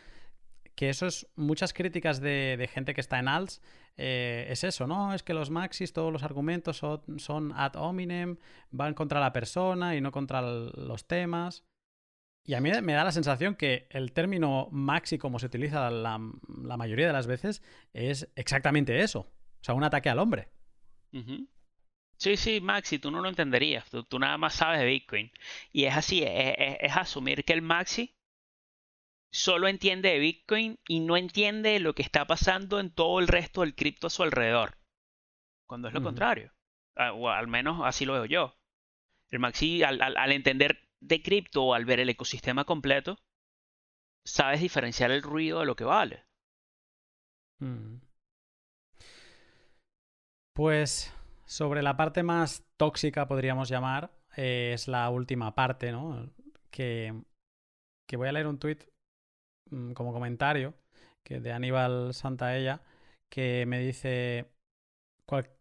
que 0.81 0.89
eso 0.89 1.07
es 1.07 1.27
muchas 1.37 1.75
críticas 1.75 2.23
de, 2.23 2.67
gente 2.73 2.95
que 2.95 3.03
está 3.03 3.19
en 3.19 3.29
alts, 3.29 3.61
eh, 3.99 4.47
es 4.49 4.65
eso, 4.65 4.87
¿no? 4.87 5.13
Es 5.13 5.23
que 5.23 5.35
los 5.35 5.51
maxis, 5.51 5.93
todos 5.93 6.11
los 6.11 6.23
argumentos 6.23 6.79
son, 6.79 7.53
ad 7.55 7.77
hominem, 7.77 8.39
van 8.71 8.95
contra 8.95 9.21
la 9.21 9.31
persona 9.31 9.95
y 9.95 10.01
no 10.01 10.11
contra 10.11 10.41
los 10.41 11.07
temas. 11.07 11.67
Y 12.47 12.55
a 12.55 12.63
mí 12.63 12.71
me 12.83 12.95
da 12.95 13.05
la 13.05 13.13
sensación 13.13 13.57
que 13.57 13.89
el 13.91 14.13
término 14.13 14.69
maxi, 14.71 15.19
como 15.19 15.39
se 15.39 15.47
utiliza 15.47 15.91
la, 15.91 16.17
mayoría 16.17 17.09
de 17.09 17.13
las 17.13 17.27
veces, 17.27 17.63
es 17.93 18.31
exactamente 18.35 19.01
eso. 19.01 19.21
O 19.21 19.63
sea, 19.63 19.75
un 19.75 19.85
ataque 19.85 20.09
al 20.09 20.19
hombre. 20.19 20.49
Sí, 22.17 22.39
sí, 22.39 22.63
Maxi, 22.63 22.99
tú 22.99 23.11
no 23.11 23.21
lo 23.21 23.29
entenderías. 23.29 23.85
Tú, 24.09 24.19
nada 24.19 24.39
más 24.39 24.55
sabes 24.55 24.81
de 24.81 24.87
Bitcoin. 24.87 25.31
Y 25.73 25.85
es 25.85 25.95
así, 25.95 26.23
es 26.25 26.97
asumir 26.97 27.45
que 27.45 27.53
el 27.53 27.61
Maxi 27.61 28.15
solo 29.33 29.69
entiende 29.69 30.11
de 30.11 30.19
Bitcoin 30.19 30.79
y 30.89 31.01
no 31.01 31.17
entiende 31.17 31.79
lo 31.81 31.95
que 31.95 32.03
está 32.03 32.27
pasando 32.27 32.81
en 32.81 32.91
todo 32.91 33.21
el 33.21 33.29
resto 33.29 33.61
del 33.63 33.75
cripto 33.75 34.09
a 34.09 34.11
su 34.11 34.23
alrededor. 34.23 34.77
Cuando 35.67 35.89
es 35.89 35.95
lo 35.95 36.03
contrario. 36.03 36.53
Ah, 36.97 37.13
o 37.13 37.29
al 37.29 37.47
menos 37.47 37.81
así 37.85 38.05
lo 38.05 38.15
veo 38.15 38.25
yo. 38.25 38.57
El 39.31 39.39
Maxi, 39.39 39.83
al, 39.85 40.33
entender 40.33 40.89
de 41.01 41.23
cripto 41.23 41.65
o 41.65 41.75
al 41.75 41.85
ver 41.85 42.01
el 42.01 42.09
ecosistema 42.09 42.65
completo, 42.65 43.19
sabes 44.25 44.61
diferenciar 44.61 45.13
el 45.13 45.23
ruido 45.23 45.61
de 45.61 45.67
lo 45.67 45.77
que 45.77 45.85
vale. 45.85 46.25
Mm. 47.61 48.01
Pues 50.55 51.15
sobre 51.45 51.83
la 51.83 51.97
parte 51.97 52.25
más 52.25 52.67
tóxica, 52.77 53.29
podríamos 53.29 53.69
llamar, 53.69 54.11
eh, 54.37 54.73
es 54.75 54.89
la 54.89 55.09
última 55.11 55.55
parte, 55.55 55.93
¿no? 55.93 56.29
Que, 56.71 57.23
que 58.09 58.17
voy 58.17 58.29
a 58.29 58.33
leer 58.33 58.49
un 58.49 58.59
tuit 58.59 58.83
como 59.95 60.13
comentario 60.13 60.75
que 61.23 61.41
de 61.41 61.53
Aníbal 61.53 62.15
Santaella 62.15 62.83
que 63.29 63.65
me 63.67 63.79
dice 63.79 64.51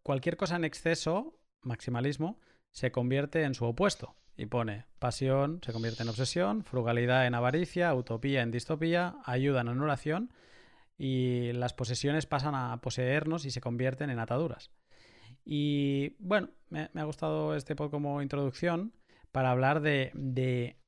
cualquier 0.03 0.35
cosa 0.35 0.55
en 0.55 0.65
exceso, 0.65 1.39
maximalismo, 1.61 2.39
se 2.71 2.91
convierte 2.91 3.43
en 3.43 3.53
su 3.53 3.65
opuesto. 3.65 4.15
Y 4.35 4.45
pone 4.45 4.85
pasión 4.99 5.59
se 5.63 5.73
convierte 5.73 6.01
en 6.03 6.09
obsesión, 6.09 6.63
frugalidad 6.63 7.27
en 7.27 7.35
avaricia, 7.35 7.93
utopía 7.93 8.41
en 8.41 8.51
distopía, 8.51 9.17
ayuda 9.25 9.61
en 9.61 9.67
anulación 9.67 10.33
y 10.97 11.51
las 11.53 11.73
posesiones 11.73 12.25
pasan 12.25 12.55
a 12.55 12.79
poseernos 12.81 13.45
y 13.45 13.51
se 13.51 13.59
convierten 13.59 14.09
en 14.09 14.19
ataduras. 14.19 14.71
Y 15.43 16.15
bueno, 16.19 16.49
me, 16.69 16.89
ha 16.93 17.03
gustado 17.03 17.53
este 17.53 17.75
poco 17.75 17.91
como 17.91 18.21
introducción 18.21 18.93
para 19.31 19.51
hablar 19.51 19.81
de 19.81 20.78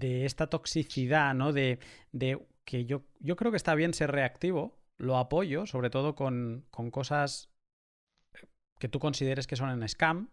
esta 0.00 0.48
toxicidad, 0.48 1.34
¿no? 1.34 1.52
De, 1.52 1.78
de 2.12 2.38
que 2.64 2.84
yo, 2.84 3.02
yo 3.20 3.36
creo 3.36 3.50
que 3.50 3.56
está 3.56 3.74
bien 3.74 3.94
ser 3.94 4.10
reactivo, 4.12 4.78
lo 4.98 5.18
apoyo, 5.18 5.66
sobre 5.66 5.90
todo 5.90 6.14
con, 6.14 6.64
con 6.70 6.90
cosas 6.90 7.50
que 8.78 8.88
tú 8.88 8.98
consideres 8.98 9.46
que 9.46 9.56
son 9.56 9.70
en 9.70 9.88
scam. 9.88 10.30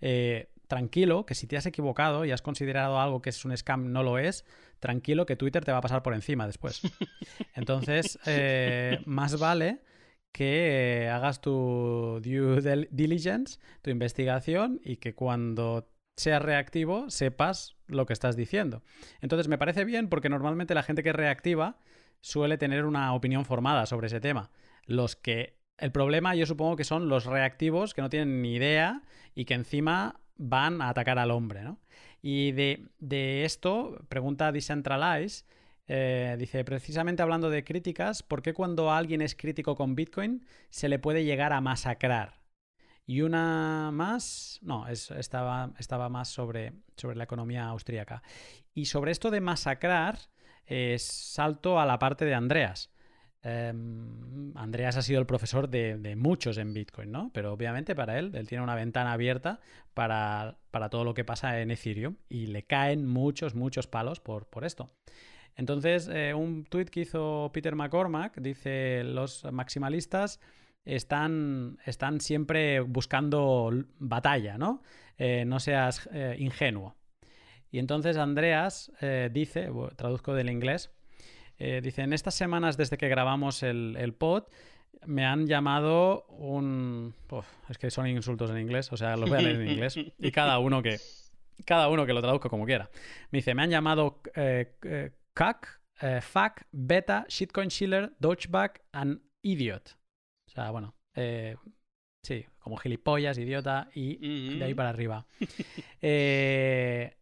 Eh, 0.00 0.50
tranquilo, 0.70 1.26
que 1.26 1.34
si 1.34 1.46
te 1.48 1.56
has 1.56 1.66
equivocado 1.66 2.24
y 2.24 2.30
has 2.30 2.42
considerado 2.42 3.00
algo 3.00 3.20
que 3.20 3.30
es 3.30 3.44
un 3.44 3.54
scam, 3.56 3.92
no 3.92 4.04
lo 4.04 4.18
es, 4.18 4.44
tranquilo 4.78 5.26
que 5.26 5.34
Twitter 5.34 5.64
te 5.64 5.72
va 5.72 5.78
a 5.78 5.80
pasar 5.82 6.02
por 6.02 6.14
encima 6.14 6.46
después. 6.46 6.80
Entonces, 7.56 8.18
eh, 8.24 9.00
más 9.04 9.38
vale 9.38 9.80
que 10.32 11.10
hagas 11.12 11.40
tu 11.40 12.20
due 12.22 12.88
diligence, 12.90 13.58
tu 13.82 13.90
investigación 13.90 14.80
y 14.84 14.96
que 14.98 15.14
cuando 15.14 15.89
seas 16.16 16.42
reactivo, 16.42 17.10
sepas 17.10 17.76
lo 17.86 18.06
que 18.06 18.12
estás 18.12 18.36
diciendo. 18.36 18.82
Entonces 19.20 19.48
me 19.48 19.58
parece 19.58 19.84
bien 19.84 20.08
porque 20.08 20.28
normalmente 20.28 20.74
la 20.74 20.82
gente 20.82 21.02
que 21.02 21.12
reactiva 21.12 21.78
suele 22.20 22.58
tener 22.58 22.84
una 22.84 23.14
opinión 23.14 23.44
formada 23.44 23.86
sobre 23.86 24.08
ese 24.08 24.20
tema. 24.20 24.50
Los 24.84 25.16
que... 25.16 25.58
El 25.78 25.92
problema 25.92 26.34
yo 26.34 26.44
supongo 26.44 26.76
que 26.76 26.84
son 26.84 27.08
los 27.08 27.24
reactivos 27.24 27.94
que 27.94 28.02
no 28.02 28.10
tienen 28.10 28.42
ni 28.42 28.54
idea 28.54 29.02
y 29.34 29.46
que 29.46 29.54
encima 29.54 30.20
van 30.36 30.82
a 30.82 30.90
atacar 30.90 31.18
al 31.18 31.30
hombre, 31.30 31.62
¿no? 31.62 31.78
Y 32.22 32.52
de, 32.52 33.44
esto, 33.44 34.04
pregunta 34.08 34.52
Decentralize, 34.52 35.44
eh, 35.88 36.36
dice, 36.38 36.64
precisamente 36.64 37.22
hablando 37.22 37.48
de 37.48 37.64
críticas, 37.64 38.22
¿por 38.22 38.42
qué 38.42 38.52
cuando 38.52 38.92
alguien 38.92 39.22
es 39.22 39.34
crítico 39.34 39.74
con 39.74 39.94
Bitcoin 39.94 40.44
se 40.68 40.88
le 40.88 40.98
puede 40.98 41.24
llegar 41.24 41.54
a 41.54 41.62
masacrar? 41.62 42.39
Y 43.10 43.22
una 43.22 43.90
más, 43.92 44.60
no, 44.62 44.86
estaba, 44.86 45.72
estaba 45.80 46.08
más 46.08 46.28
sobre, 46.28 46.74
sobre 46.96 47.16
la 47.16 47.24
economía 47.24 47.66
austríaca. 47.66 48.22
Y 48.72 48.84
sobre 48.84 49.10
esto 49.10 49.32
de 49.32 49.40
masacrar, 49.40 50.20
salto 50.96 51.80
a 51.80 51.86
la 51.86 51.98
parte 51.98 52.24
de 52.24 52.34
Andreas. 52.34 52.92
Em, 53.42 54.56
Andreas 54.56 54.96
ha 54.96 55.02
sido 55.02 55.18
el 55.18 55.26
profesor 55.26 55.68
de, 55.68 56.14
muchos 56.14 56.56
en 56.56 56.72
Bitcoin, 56.72 57.10
¿no? 57.10 57.32
Pero 57.34 57.52
obviamente 57.52 57.96
para 57.96 58.16
él, 58.16 58.30
él 58.32 58.46
tiene 58.46 58.62
una 58.62 58.76
ventana 58.76 59.14
abierta 59.14 59.58
para, 59.92 60.60
todo 60.88 61.02
lo 61.02 61.12
que 61.12 61.24
pasa 61.24 61.60
en 61.60 61.72
Ethereum 61.72 62.14
y 62.28 62.46
le 62.46 62.62
caen 62.62 63.04
muchos, 63.08 63.56
muchos 63.56 63.88
palos 63.88 64.20
por, 64.20 64.46
por 64.46 64.64
esto. 64.64 64.88
Entonces, 65.56 66.08
eh, 66.12 66.32
un 66.32 66.64
tweet 66.64 66.84
que 66.84 67.00
hizo 67.00 67.50
Peter 67.52 67.74
McCormack 67.74 68.40
dice, 68.40 69.02
los 69.02 69.44
maximalistas 69.50 70.38
están, 70.84 71.78
están 71.84 72.20
siempre 72.20 72.80
buscando 72.80 73.70
batalla, 73.98 74.58
¿no? 74.58 74.82
Eh, 75.18 75.44
no 75.44 75.60
seas 75.60 76.08
eh, 76.12 76.36
ingenuo. 76.38 76.96
Y 77.70 77.78
entonces 77.78 78.16
Andreas 78.16 78.90
eh, 79.00 79.28
dice, 79.32 79.70
traduzco 79.96 80.34
del 80.34 80.50
inglés, 80.50 80.90
dice, 81.58 82.00
en 82.00 82.14
estas 82.14 82.34
semanas 82.34 82.78
desde 82.78 82.96
que 82.96 83.08
grabamos 83.08 83.62
el, 83.62 84.14
pod, 84.18 84.44
me 85.04 85.26
han 85.26 85.46
llamado 85.46 86.24
un... 86.28 87.14
es 87.68 87.76
que 87.76 87.90
son 87.90 88.06
insultos 88.06 88.50
en 88.50 88.58
inglés, 88.58 88.90
o 88.92 88.96
sea, 88.96 89.14
los 89.18 89.28
voy 89.28 89.38
a 89.38 89.42
leer 89.42 89.60
en 89.60 89.68
inglés. 89.68 89.94
Y 90.18 90.32
cada 90.32 90.58
uno 90.58 90.82
que, 90.82 90.98
cada 91.66 91.90
uno 91.90 92.06
que 92.06 92.14
lo 92.14 92.22
traduzca 92.22 92.48
como 92.48 92.64
quiera. 92.64 92.88
Me 93.30 93.40
dice, 93.40 93.54
me 93.54 93.62
han 93.62 93.68
llamado 93.68 94.22
CAC, 95.34 95.80
FAC, 96.22 96.66
Beta, 96.72 97.26
Shitcoin 97.28 97.68
Shiller, 97.68 98.14
Dogeback 98.18 98.80
and 98.92 99.20
Idiot. 99.42 99.99
O 100.50 100.52
sea, 100.52 100.70
bueno, 100.70 100.96
eh, 101.14 101.56
sí, 102.22 102.44
como 102.58 102.76
gilipollas, 102.76 103.38
idiota 103.38 103.88
y 103.94 104.58
de 104.58 104.64
ahí 104.64 104.74
para 104.74 104.90
arriba. 104.90 105.26
Eh, 106.02 107.14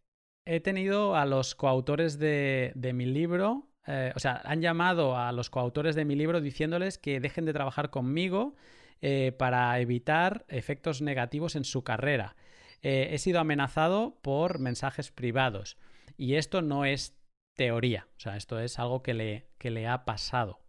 he 0.49 0.61
tenido 0.61 1.15
a 1.15 1.25
los 1.25 1.53
coautores 1.53 2.17
de, 2.17 2.73
mi 2.95 3.05
libro, 3.05 3.69
eh, 3.85 4.11
o 4.15 4.19
sea, 4.19 4.41
han 4.43 4.61
llamado 4.61 5.15
a 5.15 5.31
los 5.31 5.51
coautores 5.51 5.95
de 5.95 6.05
mi 6.05 6.15
libro 6.15 6.41
diciéndoles 6.41 6.97
que 6.97 7.19
dejen 7.19 7.45
de 7.45 7.53
trabajar 7.53 7.91
conmigo 7.91 8.55
eh, 9.01 9.31
para 9.37 9.79
evitar 9.79 10.45
efectos 10.47 11.03
negativos 11.03 11.55
en 11.55 11.65
su 11.65 11.83
carrera. 11.83 12.35
Eh, 12.81 13.09
he 13.11 13.19
sido 13.19 13.39
amenazado 13.39 14.17
por 14.23 14.57
mensajes 14.57 15.11
privados 15.11 15.77
y 16.17 16.33
esto 16.33 16.63
no 16.63 16.85
es 16.85 17.15
teoría, 17.55 18.07
o 18.17 18.19
sea, 18.19 18.35
esto 18.35 18.59
es 18.59 18.79
algo 18.79 19.03
que 19.03 19.13
le, 19.13 19.49
que 19.59 19.69
le 19.69 19.87
ha 19.87 20.03
pasado. 20.03 20.61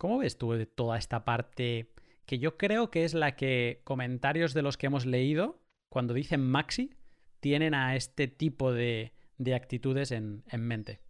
¿Cómo 0.00 0.16
ves 0.16 0.38
tú 0.38 0.56
toda 0.64 0.96
esta 0.96 1.26
parte 1.26 1.92
que 2.24 2.38
yo 2.38 2.56
creo 2.56 2.90
que 2.90 3.04
es 3.04 3.12
la 3.12 3.36
que 3.36 3.82
comentarios 3.84 4.54
de 4.54 4.62
los 4.62 4.78
que 4.78 4.86
hemos 4.86 5.04
leído, 5.04 5.60
cuando 5.90 6.14
dicen 6.14 6.40
Maxi, 6.40 6.96
tienen 7.40 7.74
a 7.74 7.94
este 7.94 8.26
tipo 8.26 8.72
de, 8.72 9.12
de 9.36 9.54
actitudes 9.54 10.10
en, 10.10 10.42
en 10.48 10.62
mente? 10.62 11.00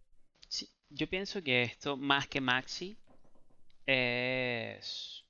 Sí, 0.49 0.67
yo 0.89 1.07
pienso 1.09 1.41
que 1.41 1.63
esto, 1.63 1.95
más 1.95 2.27
que 2.27 2.41
Maxi, 2.41 2.97
es 3.85 5.23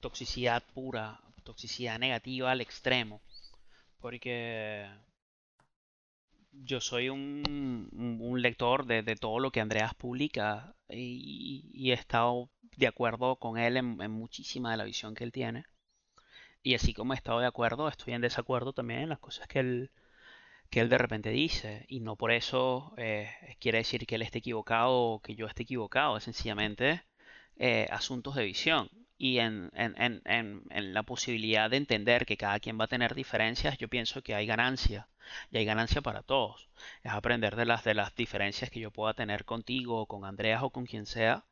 toxicidad 0.00 0.62
pura, 0.74 1.22
toxicidad 1.42 1.98
negativa 1.98 2.50
al 2.50 2.60
extremo. 2.60 3.22
Porque 3.98 4.86
yo 6.52 6.80
soy 6.80 7.08
un, 7.08 8.32
lector 8.42 8.86
de, 8.86 9.02
todo 9.16 9.38
lo 9.38 9.50
que 9.50 9.60
Andreas 9.60 9.94
publica 9.94 10.74
y, 10.88 11.90
he 11.90 11.94
estado 11.94 12.50
de 12.76 12.86
acuerdo 12.86 13.36
con 13.36 13.58
él 13.58 13.76
en, 13.76 14.10
muchísima 14.10 14.70
de 14.70 14.76
la 14.76 14.84
visión 14.84 15.14
que 15.14 15.24
él 15.24 15.32
tiene. 15.32 15.64
Y 16.62 16.74
así 16.74 16.92
como 16.94 17.14
he 17.14 17.16
estado 17.16 17.40
de 17.40 17.46
acuerdo, 17.46 17.88
estoy 17.88 18.14
en 18.14 18.20
desacuerdo 18.20 18.72
también 18.72 19.00
en 19.00 19.08
las 19.08 19.18
cosas 19.18 19.48
que 19.48 19.60
él, 19.60 19.90
que 20.70 20.80
él 20.80 20.88
de 20.88 20.98
repente 20.98 21.30
dice. 21.30 21.86
Y 21.88 22.00
no 22.00 22.16
por 22.16 22.32
eso 22.32 22.94
eh, 22.98 23.30
quiere 23.60 23.78
decir 23.78 24.06
que 24.06 24.16
él 24.16 24.22
esté 24.22 24.38
equivocado 24.38 24.92
o 24.92 25.20
que 25.22 25.34
yo 25.34 25.46
esté 25.46 25.62
equivocado. 25.64 26.16
Es 26.16 26.24
sencillamente 26.24 27.04
eh, 27.56 27.88
asuntos 27.90 28.34
de 28.36 28.44
visión 28.44 28.90
y 29.20 29.38
en, 29.38 29.70
la 30.72 31.02
posibilidad 31.02 31.68
de 31.68 31.76
entender 31.76 32.24
que 32.24 32.38
cada 32.38 32.58
quien 32.58 32.80
va 32.80 32.84
a 32.86 32.88
tener 32.94 33.14
diferencias, 33.14 33.76
yo 33.76 33.86
pienso 33.86 34.22
que 34.22 34.34
hay 34.34 34.46
ganancia 34.46 35.08
y 35.50 35.58
hay 35.58 35.66
ganancia 35.66 36.00
para 36.00 36.22
todos. 36.22 36.70
Es 37.02 37.12
aprender 37.12 37.54
de 37.54 37.66
las, 37.66 37.84
de 37.84 37.92
las 37.92 38.14
diferencias 38.14 38.70
que 38.70 38.80
yo 38.80 38.90
pueda 38.90 39.12
tener 39.12 39.44
contigo, 39.44 40.06
con 40.06 40.24
Andreas 40.24 40.62
o 40.62 40.70
con 40.70 40.86
quien 40.86 41.04
sea, 41.04 41.44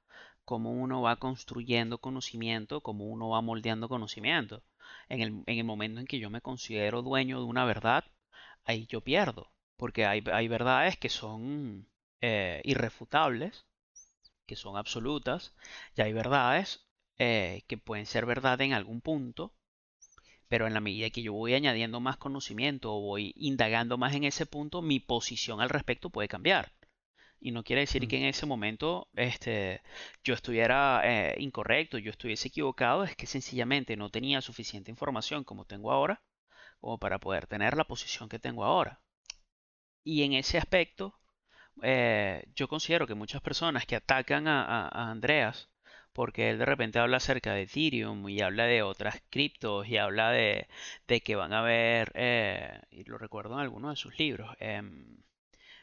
cómo 0.47 0.73
uno 0.73 1.03
va 1.03 1.17
construyendo 1.17 1.99
conocimiento, 1.99 2.81
cómo 2.81 3.05
uno 3.05 3.29
va 3.29 3.43
moldeando 3.43 3.87
conocimiento. 3.91 4.63
En 5.11 5.21
el, 5.21 5.29
en 5.45 5.59
el 5.59 5.65
momento 5.65 6.01
en 6.01 6.07
que 6.07 6.19
yo 6.19 6.31
me 6.31 6.41
considero 6.41 7.03
dueño 7.03 7.39
de 7.39 7.45
una 7.45 7.67
verdad, 7.67 8.05
ahí 8.65 8.87
yo 8.87 9.03
pierdo, 9.03 9.53
porque 9.77 10.07
hay, 10.07 10.25
hay 10.33 10.49
verdades 10.49 10.97
que 10.97 11.11
son 11.11 11.87
eh, 12.23 12.63
irrefutables, 12.65 13.67
que 14.47 14.57
son 14.57 14.79
absolutas, 14.79 15.55
y 15.97 16.01
hay 16.01 16.15
verdades 16.15 16.88
eh, 17.19 17.65
que 17.67 17.79
pueden 17.79 18.07
ser 18.07 18.27
verdad 18.27 18.61
en 18.61 18.73
algún 18.73 19.01
punto, 19.01 19.53
pero 20.49 20.67
en 20.67 20.75
la 20.75 20.81
medida 20.81 21.11
que 21.11 21.23
yo 21.23 21.33
voy 21.33 21.55
añadiendo 21.55 22.01
más 22.01 22.17
conocimiento 22.17 22.95
o 22.95 23.01
voy 23.01 23.35
indagando 23.37 23.99
más 23.99 24.15
en 24.15 24.25
ese 24.25 24.47
punto, 24.47 24.83
mi 24.83 25.01
posición 25.01 25.61
al 25.61 25.69
respecto 25.69 26.11
puede 26.11 26.29
cambiar. 26.29 26.73
Y 27.41 27.53
no 27.53 27.65
quiere 27.65 27.83
decir 27.83 28.05
mm. 28.05 28.09
que 28.09 28.19
en 28.19 28.25
ese 28.25 28.47
momento 28.47 29.09
este, 29.15 29.83
yo 30.25 30.35
estuviera 30.35 31.03
eh, 31.05 31.37
incorrecto, 31.39 31.99
yo 31.99 32.11
estuviese 32.11 32.49
equivocado, 32.49 33.05
es 33.05 33.17
que 33.17 33.27
sencillamente 33.27 33.97
no 33.97 34.11
tenía 34.11 34.41
suficiente 34.41 34.91
información 34.91 35.45
como 35.45 35.65
tengo 35.65 35.93
ahora, 35.93 36.23
como 36.81 36.99
para 36.99 37.19
poder 37.19 37.47
tener 37.47 37.77
la 37.77 37.85
posición 37.85 38.29
que 38.29 38.39
tengo 38.39 38.65
ahora. 38.65 39.01
Y 40.05 40.23
en 40.23 40.33
ese 40.35 40.59
aspecto, 40.59 41.19
eh, 41.83 42.45
yo 42.55 42.69
considero 42.69 43.07
que 43.07 43.15
muchas 43.15 43.43
personas 43.43 43.87
que 43.87 43.97
atacan 43.97 44.49
a 44.49 45.11
Andreas 45.11 45.69
porque 46.19 46.51
él 46.51 46.59
de 46.59 46.65
repente 46.65 46.99
habla 46.99 47.19
acerca 47.19 47.55
de 47.55 47.63
Ethereum 47.63 48.29
y 48.29 48.41
habla 48.41 48.65
de 48.65 48.83
otras 48.83 49.23
criptos 49.31 49.87
y 49.87 49.99
habla 49.99 50.33
de, 50.33 50.67
que 51.07 51.37
van 51.37 51.53
a 51.53 51.61
haber, 51.61 52.11
eh, 52.17 52.81
y 52.91 53.05
lo 53.05 53.19
recuerdo 53.19 53.55
en 53.55 53.61
algunos 53.61 53.93
de 53.93 53.97
sus 53.97 54.19
libros, 54.19 54.51
em, 54.59 55.19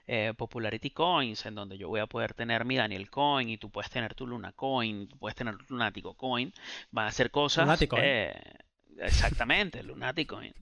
eh, 0.08 0.34
Popularity 0.36 0.90
Coins, 0.90 1.46
en 1.46 1.56
donde 1.56 1.78
yo 1.78 1.88
voy 1.88 2.02
a 2.02 2.08
poder 2.08 2.34
tener 2.34 2.66
mi 2.66 2.76
Daniel 2.76 3.10
Coin 3.10 3.48
y 3.48 3.58
tú 3.58 3.70
puedes 3.70 3.90
tener 3.90 4.14
tu 4.14 4.28
Luna 4.28 4.52
Coin, 4.52 5.08
tú 5.08 5.18
puedes 5.18 5.38
tener 5.38 5.56
tu 5.56 5.74
Lunatico 5.74 6.16
Coin, 6.16 6.52
van 6.92 7.06
a 7.06 7.08
hacer 7.08 7.32
cosas... 7.32 7.64
Lunatico, 7.64 7.96
eh, 7.98 8.36
exactamente, 8.98 9.84
Lunatico 9.84 10.36
Coin. 10.36 10.54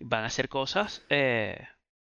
Van 0.00 0.24
a 0.24 0.26
hacer 0.26 0.48
cosas 0.48 1.06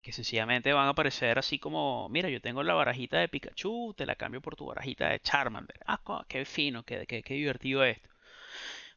que 0.03 0.11
sencillamente 0.11 0.73
van 0.73 0.88
a 0.88 0.89
aparecer 0.91 1.39
así 1.39 1.59
como, 1.59 2.09
mira, 2.09 2.30
yo 2.30 2.41
tengo 2.41 2.61
la 2.63 2.73
barajita 2.75 3.19
de 3.19 3.30
Pikachu, 3.30 3.93
te 3.97 4.05
la 4.05 4.15
cambio 4.15 4.41
por 4.41 4.55
tu 4.55 4.65
barajita 4.67 5.09
de 5.09 5.19
Charmander. 5.21 5.80
Ah, 5.88 6.25
qué 6.27 6.45
fino, 6.45 6.84
qué, 6.84 7.05
qué, 7.07 7.23
qué 7.23 7.34
divertido 7.35 7.84
esto. 7.85 8.09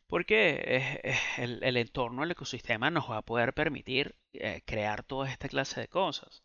Porque 0.09 1.15
el, 1.39 1.63
el, 1.63 1.77
entorno, 1.77 2.25
el 2.25 2.31
ecosistema 2.33 2.91
nos 2.91 3.11
va 3.11 3.19
a 3.19 3.23
poder 3.23 3.55
permitir 3.55 4.17
eh, 4.33 4.63
crear 4.67 5.03
toda 5.05 5.31
esta 5.31 5.49
clase 5.49 5.81
de 5.81 5.89
cosas. 5.89 6.43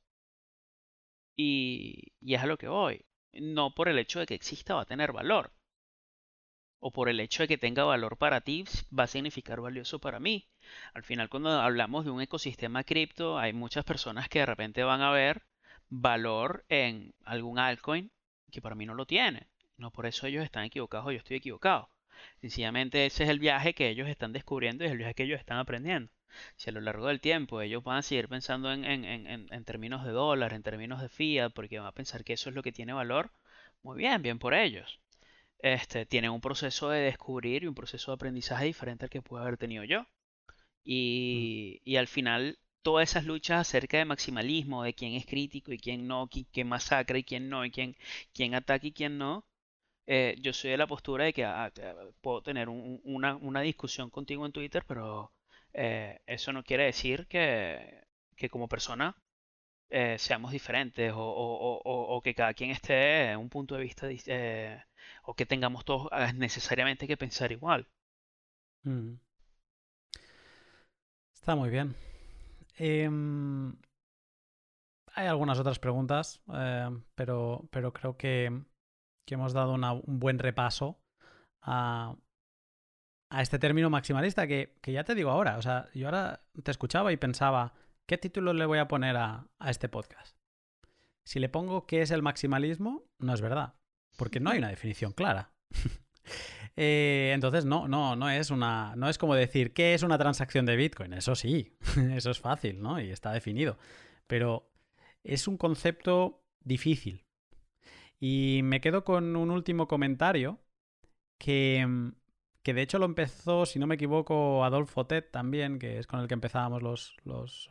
Y, 1.36 2.14
y 2.22 2.36
es 2.36 2.42
a 2.42 2.46
lo 2.46 2.58
que 2.58 2.68
voy. 2.68 3.06
No 3.34 3.74
por 3.74 3.90
el 3.90 4.00
hecho 4.00 4.20
de 4.20 4.26
que 4.28 4.36
exista 4.36 4.76
va 4.76 4.82
a 4.84 4.86
tener 4.86 5.12
valor. 5.12 5.52
O 6.82 6.92
por 6.92 7.08
el 7.08 7.22
hecho 7.22 7.44
de 7.44 7.48
que 7.48 7.58
tenga 7.58 7.86
valor 7.86 8.18
para 8.18 8.42
ti 8.42 8.66
va 8.98 9.06
a 9.06 9.08
significar 9.08 9.62
valioso 9.62 10.00
para 10.00 10.20
mí. 10.20 10.50
Al 10.94 11.04
final, 11.04 11.30
cuando 11.30 11.50
hablamos 11.50 12.04
de 12.04 12.12
un 12.12 12.22
ecosistema 12.22 12.84
cripto, 12.84 13.40
hay 13.40 13.54
muchas 13.54 13.86
personas 13.86 14.28
que 14.28 14.40
de 14.40 14.48
repente 14.48 14.84
van 14.84 15.02
a 15.02 15.12
ver 15.12 15.44
valor 15.90 16.66
en 16.70 17.14
algún 17.24 17.60
altcoin 17.60 18.12
que 18.52 18.62
para 18.62 18.76
mí 18.76 18.86
no 18.86 18.96
lo 18.96 19.06
tiene. 19.06 19.48
No 19.78 19.92
por 19.92 20.06
eso 20.06 20.28
ellos 20.28 20.44
están 20.44 20.66
equivocados 20.66 21.08
o 21.08 21.12
yo 21.12 21.20
estoy 21.20 21.38
equivocado. 21.38 21.90
Sencillamente 22.42 23.06
ese 23.06 23.24
es 23.24 23.30
el 23.30 23.40
viaje 23.40 23.74
que 23.74 23.90
ellos 23.90 24.08
están 24.08 24.34
descubriendo 24.34 24.84
y 24.84 24.88
es 24.88 24.92
el 24.92 24.98
viaje 24.98 25.16
que 25.16 25.24
ellos 25.24 25.40
están 25.40 25.58
aprendiendo. 25.58 26.12
Si 26.56 26.70
a 26.70 26.74
lo 26.74 26.82
largo 26.82 27.08
del 27.08 27.22
tiempo 27.22 27.62
ellos 27.62 27.84
van 27.84 27.98
a 27.98 28.02
seguir 28.02 28.28
pensando 28.30 28.72
en, 28.72 28.84
en 28.86 29.66
términos 29.66 30.06
de 30.06 30.12
dólar, 30.12 30.54
en 30.54 30.64
términos 30.64 31.02
de 31.02 31.10
fiat, 31.10 31.52
porque 31.54 31.80
van 31.80 31.88
a 31.88 31.92
pensar 31.92 32.24
que 32.24 32.34
eso 32.34 32.50
es 32.50 32.56
lo 32.56 32.64
que 32.64 32.72
tiene 32.72 32.94
valor, 32.94 33.32
muy 33.84 33.98
bien, 33.98 34.22
bien 34.22 34.40
por 34.40 34.54
ellos. 34.54 35.01
Este, 35.64 36.06
tienen 36.06 36.32
un 36.32 36.42
proceso 36.42 36.90
de 36.90 37.02
descubrir 37.02 37.64
y 37.64 37.68
un 37.68 37.76
proceso 37.76 38.12
de 38.12 38.16
aprendizaje 38.16 38.66
diferente 38.66 39.06
al 39.06 39.10
que 39.12 39.22
pude 39.22 39.42
haber 39.42 39.58
tenido 39.58 39.84
yo. 39.84 40.02
Mm. 40.02 40.06
Y, 40.84 41.96
al 41.98 42.08
final, 42.08 42.58
todas 42.82 43.10
esas 43.10 43.26
luchas 43.26 43.62
acerca 43.62 43.98
de 43.98 44.06
maximalismo, 44.06 44.84
de 44.84 44.94
quién 44.94 45.14
es 45.14 45.26
crítico 45.26 45.72
y 45.72 45.80
quién 45.80 46.08
no, 46.08 46.30
quién, 46.30 46.68
masacra 46.68 47.18
y 47.20 47.24
quién 47.24 47.50
no, 47.50 47.66
y 47.66 47.72
quién, 47.72 47.96
quién 48.34 48.56
ataca 48.56 48.88
y 48.88 48.92
quién 48.94 49.18
no, 49.18 49.46
eh, 50.08 50.36
yo 50.42 50.54
soy 50.54 50.72
de 50.72 50.78
la 50.78 50.88
postura 50.88 51.26
de 51.26 51.34
que 51.34 51.46
ah, 51.46 51.72
puedo 52.22 52.42
tener 52.42 52.70
una, 52.70 53.36
una, 53.38 53.62
discusión 53.62 54.10
contigo 54.10 54.46
en 54.46 54.52
Twitter, 54.52 54.84
pero 54.88 55.32
eh, 55.74 56.20
eso 56.28 56.54
no 56.54 56.64
quiere 56.64 56.86
decir 56.86 57.28
que, 57.28 58.04
que 58.36 58.50
como 58.50 58.68
persona 58.68 59.16
eh, 59.92 60.18
seamos 60.18 60.52
diferentes 60.52 61.12
o, 61.14 61.20
o, 61.20 61.82
o, 61.84 62.22
que 62.22 62.34
cada 62.34 62.54
quien 62.54 62.72
esté 62.72 63.32
en 63.32 63.40
un 63.40 63.50
punto 63.50 63.76
de 63.76 63.84
vista 63.84 64.08
o 65.24 65.36
que 65.36 65.46
tengamos 65.46 65.86
todos 65.86 66.08
ah, 66.12 66.32
necesariamente 66.34 67.08
que 67.08 67.18
pensar 67.18 67.52
igual. 67.52 67.88
Mm. 68.84 69.16
Está 71.34 71.56
muy 71.56 71.70
bien. 71.70 71.96
Em, 72.78 73.76
hay 75.14 75.28
algunas 75.28 75.60
otras 75.60 75.80
preguntas, 75.80 76.42
pero, 77.16 77.68
pero 77.72 77.94
creo 77.94 78.18
que, 78.18 78.64
hemos 79.28 79.54
dado 79.54 79.74
un 79.74 80.20
buen 80.20 80.40
repaso 80.40 81.00
a, 81.62 82.16
a 83.32 83.42
este 83.42 83.60
término 83.60 83.90
maximalista 83.90 84.46
que, 84.46 84.76
ya 84.86 85.04
te 85.04 85.16
digo 85.16 85.32
ahora. 85.32 85.58
O 85.58 85.62
sea, 85.62 85.90
yo 85.94 86.08
ahora 86.08 86.44
te 86.64 86.72
escuchaba 86.72 87.12
y 87.14 87.18
pensaba, 87.18 87.74
¿qué 88.12 88.18
título 88.18 88.52
le 88.52 88.66
voy 88.66 88.78
a 88.78 88.90
poner 88.90 89.16
a, 89.16 89.48
a 89.58 89.70
este 89.70 89.88
podcast? 89.88 90.36
Si 91.24 91.40
le 91.40 91.48
pongo 91.48 91.88
qué 91.88 92.02
es 92.02 92.12
el 92.12 92.22
maximalismo, 92.22 93.06
no 93.20 93.34
es 93.34 93.40
verdad, 93.40 93.76
porque 94.18 94.42
no 94.42 94.50
hay 94.50 94.58
una 94.58 94.68
definición 94.68 95.14
clara. 95.14 95.54
Eh, 96.78 97.32
entonces, 97.36 97.66
no, 97.66 97.90
no, 97.90 98.16
no 98.16 98.30
es 98.30 98.50
una. 98.50 98.96
No 98.96 99.10
es 99.10 99.18
como 99.18 99.36
decir, 99.36 99.74
¿qué 99.74 99.94
es 99.94 100.04
una 100.04 100.18
transacción 100.18 100.66
de 100.66 100.78
Bitcoin? 100.78 101.12
Eso 101.12 101.36
sí, 101.36 101.76
eso 102.16 102.32
es 102.32 102.40
fácil, 102.40 102.82
¿no? 102.82 103.02
Y 103.02 103.10
está 103.10 103.34
definido. 103.34 103.78
Pero 104.26 104.72
es 105.22 105.50
un 105.50 105.58
concepto 105.58 106.46
difícil. 106.62 107.26
Y 108.22 108.62
me 108.64 108.80
quedo 108.80 109.04
con 109.04 109.36
un 109.36 109.52
último 109.52 109.90
comentario 109.90 110.62
que, 111.38 112.14
que 112.64 112.74
de 112.74 112.82
hecho 112.82 113.00
lo 113.00 113.06
empezó, 113.06 113.66
si 113.66 113.80
no 113.80 113.88
me 113.88 113.96
equivoco, 113.96 114.64
Adolfo 114.64 115.06
Ted 115.06 115.26
también, 115.32 115.80
que 115.80 116.00
es 116.00 116.08
con 116.08 116.20
el 116.20 116.28
que 116.28 116.34
empezábamos 116.34 116.82
los, 116.84 117.16
los, 117.24 117.70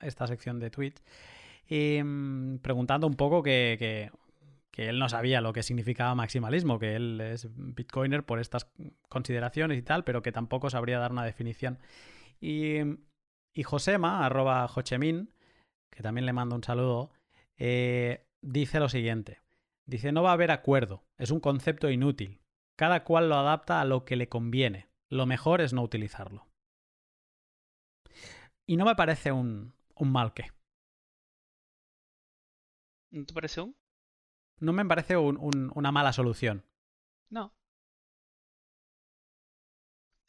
esta 0.00 0.26
sección 0.26 0.58
de 0.58 0.70
tweets, 0.70 1.02
em, 1.68 2.58
preguntando 2.58 3.06
un 3.06 3.14
poco 3.14 3.42
que, 3.42 4.10
que 4.70 4.88
él 4.88 4.98
no 4.98 5.08
sabía 5.08 5.40
lo 5.40 5.52
que 5.52 5.62
significaba 5.62 6.14
maximalismo, 6.14 6.78
que 6.78 6.96
él 6.96 7.20
es 7.20 7.48
bitcoiner 7.54 8.24
por 8.24 8.40
estas 8.40 8.70
consideraciones 9.08 9.78
y 9.78 9.82
tal, 9.82 10.04
pero 10.04 10.22
que 10.22 10.32
tampoco 10.32 10.70
sabría 10.70 10.98
dar 10.98 11.12
una 11.12 11.24
definición. 11.24 11.78
Y, 12.40 12.76
y 13.52 13.62
Josema, 13.62 14.24
arroba 14.24 14.66
Jochemin, 14.68 15.30
que 15.90 16.02
también 16.02 16.26
le 16.26 16.32
mando 16.32 16.54
un 16.54 16.64
saludo, 16.64 17.10
eh, 17.56 18.26
dice 18.40 18.80
lo 18.80 18.88
siguiente. 18.88 19.40
Dice, 19.86 20.12
no 20.12 20.22
va 20.22 20.30
a 20.30 20.34
haber 20.34 20.52
acuerdo, 20.52 21.04
es 21.18 21.30
un 21.30 21.40
concepto 21.40 21.90
inútil. 21.90 22.39
Cada 22.80 23.04
cual 23.04 23.28
lo 23.28 23.34
adapta 23.34 23.82
a 23.82 23.84
lo 23.84 24.06
que 24.06 24.16
le 24.16 24.30
conviene. 24.30 24.88
Lo 25.10 25.26
mejor 25.26 25.60
es 25.60 25.74
no 25.74 25.82
utilizarlo. 25.82 26.48
Y 28.64 28.78
no 28.78 28.86
me 28.86 28.96
parece 28.96 29.32
un, 29.32 29.74
un 29.96 30.10
mal 30.10 30.32
qué. 30.32 30.50
¿No 33.10 33.26
te 33.26 33.34
parece 33.34 33.60
un? 33.60 33.76
No 34.60 34.72
me 34.72 34.86
parece 34.86 35.18
una 35.18 35.92
mala 35.92 36.14
solución. 36.14 36.64
No. 37.28 37.52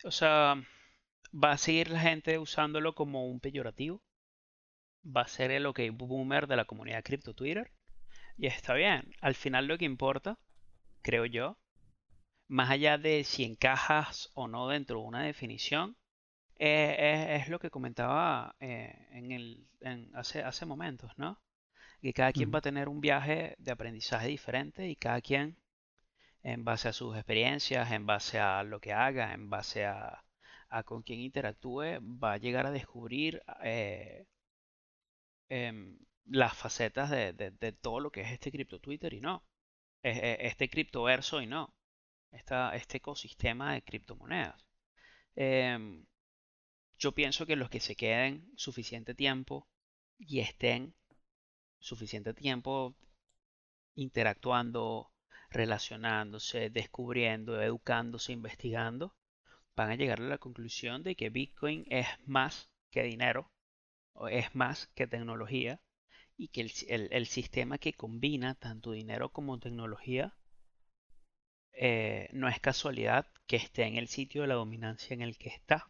O 0.03 0.11
sea, 0.11 0.61
va 1.33 1.53
a 1.53 1.57
seguir 1.57 1.89
la 1.89 2.01
gente 2.01 2.37
usándolo 2.37 2.95
como 2.95 3.27
un 3.27 3.39
peyorativo. 3.39 4.03
Va 5.05 5.21
a 5.21 5.27
ser 5.29 5.51
el 5.51 5.67
OK 5.67 5.79
boomer 5.93 6.47
de 6.47 6.57
la 6.57 6.65
comunidad 6.65 7.01
cripto 7.05 7.33
Twitter. 7.33 7.71
Y 8.35 8.47
está 8.47 8.73
bien. 8.73 9.09
Al 9.21 9.35
final 9.35 9.67
lo 9.67 9.77
que 9.77 9.85
importa, 9.85 10.37
creo 11.01 11.25
yo, 11.25 11.60
más 12.51 12.69
allá 12.69 12.97
de 12.97 13.23
si 13.23 13.45
encajas 13.45 14.29
o 14.33 14.47
no 14.49 14.67
dentro 14.67 14.99
de 14.99 15.05
una 15.05 15.23
definición, 15.23 15.95
eh, 16.59 17.37
es, 17.41 17.47
lo 17.47 17.59
que 17.59 17.69
comentaba 17.69 18.55
eh, 18.59 19.07
en 19.11 19.31
el, 19.31 19.67
hace, 20.13 20.43
hace 20.43 20.65
momentos, 20.65 21.11
¿no? 21.17 21.41
Que 22.01 22.13
cada 22.13 22.33
quien 22.33 22.51
va 22.53 22.59
a 22.59 22.61
tener 22.61 22.89
un 22.89 22.99
viaje 22.99 23.55
de 23.57 23.71
aprendizaje 23.71 24.27
diferente 24.27 24.89
y 24.89 24.97
cada 24.97 25.21
quien, 25.21 25.57
en 26.43 26.65
base 26.65 26.89
a 26.89 26.93
sus 26.93 27.15
experiencias, 27.15 27.89
en 27.91 28.05
base 28.05 28.37
a 28.39 28.63
lo 28.63 28.81
que 28.81 28.91
haga, 28.91 29.33
en 29.33 29.49
base 29.49 29.85
a, 29.85 30.21
con 30.83 31.03
quién 31.03 31.21
interactúe, 31.21 32.01
va 32.01 32.33
a 32.33 32.37
llegar 32.37 32.65
a 32.65 32.71
descubrir 32.71 33.41
eh, 33.63 34.25
em, 35.47 35.97
las 36.25 36.53
facetas 36.57 37.09
de, 37.09 37.77
todo 37.81 38.01
lo 38.01 38.11
que 38.11 38.21
es 38.21 38.31
este 38.31 38.51
cripto 38.51 38.79
Twitter 38.81 39.13
y 39.13 39.21
no. 39.21 39.45
este 40.03 40.69
criptoverso 40.69 41.41
y 41.41 41.47
no. 41.47 41.73
Este 42.31 42.97
ecosistema 42.97 43.73
de 43.73 43.81
criptomonedas. 43.83 44.65
Em, 45.35 46.05
yo 46.97 47.13
pienso 47.13 47.45
que 47.45 47.55
los 47.55 47.69
que 47.69 47.79
se 47.79 47.95
queden 47.95 48.51
suficiente 48.55 49.13
tiempo 49.15 49.67
y 50.17 50.39
estén 50.39 50.95
suficiente 51.79 52.33
tiempo 52.33 52.95
interactuando, 53.95 55.11
relacionándose, 55.49 56.69
descubriendo, 56.69 57.61
educándose, 57.61 58.31
investigando, 58.31 59.15
van 59.75 59.91
a 59.91 59.95
llegar 59.95 60.19
a 60.21 60.27
la 60.27 60.37
conclusión 60.37 61.03
de 61.03 61.15
que 61.15 61.29
Bitcoin 61.29 61.85
es 61.89 62.07
más 62.25 62.71
que 62.91 63.03
dinero, 63.03 63.51
o 64.13 64.27
es 64.27 64.53
más 64.55 64.87
que 64.95 65.07
tecnología, 65.07 65.81
y 66.37 66.49
que 66.49 66.61
el, 66.61 67.25
sistema 67.27 67.77
que 67.77 67.93
combina 67.93 68.55
tanto 68.55 68.91
dinero 68.91 69.29
como 69.29 69.59
tecnología 69.59 70.35
eh, 71.73 72.29
no 72.33 72.47
es 72.47 72.59
casualidad 72.59 73.27
que 73.47 73.55
esté 73.55 73.83
en 73.83 73.95
el 73.97 74.07
sitio 74.07 74.41
de 74.41 74.47
la 74.47 74.55
dominancia 74.55 75.13
en 75.13 75.21
el 75.21 75.37
que 75.37 75.49
está, 75.49 75.89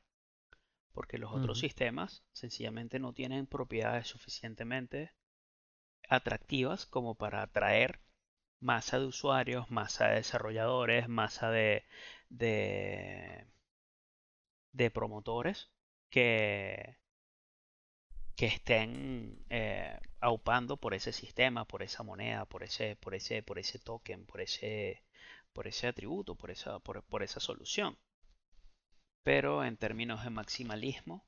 porque 0.94 1.18
los 1.18 1.32
otros 1.34 1.60
sistemas 1.60 2.24
sencillamente 2.34 3.00
no 3.00 3.14
tienen 3.14 3.48
propiedades 3.48 4.08
suficientemente 4.08 5.12
atractivas 6.10 6.86
como 6.86 7.16
para 7.16 7.42
atraer 7.42 8.00
masa 8.60 9.00
de 9.00 9.06
usuarios, 9.06 9.70
masa 9.72 10.10
de 10.10 10.16
desarrolladores, 10.16 11.10
masa 11.10 11.50
de, 11.50 11.86
de, 12.30 13.48
promotores 14.92 15.72
que, 16.10 16.98
que 18.36 18.46
estén 18.46 19.44
eh, 19.50 20.00
aupando 20.20 20.78
por 20.78 20.94
ese 20.94 21.12
sistema, 21.12 21.66
por 21.66 21.84
esa 21.84 22.04
moneda, 22.04 22.46
por 22.46 22.64
ese, 22.64 22.96
por 22.98 23.16
ese, 23.16 23.44
por 23.44 23.60
ese 23.60 23.80
token, 23.80 24.26
por 24.26 24.42
ese, 24.42 25.04
por 25.54 25.68
ese 25.68 25.88
atributo, 25.88 26.36
por 26.36 26.52
esa, 26.52 26.80
por 26.80 27.24
esa 27.24 27.40
solución. 27.40 27.98
Pero 29.24 29.64
en 29.64 29.78
términos 29.78 30.24
de 30.24 30.30
maximalismo, 30.30 31.26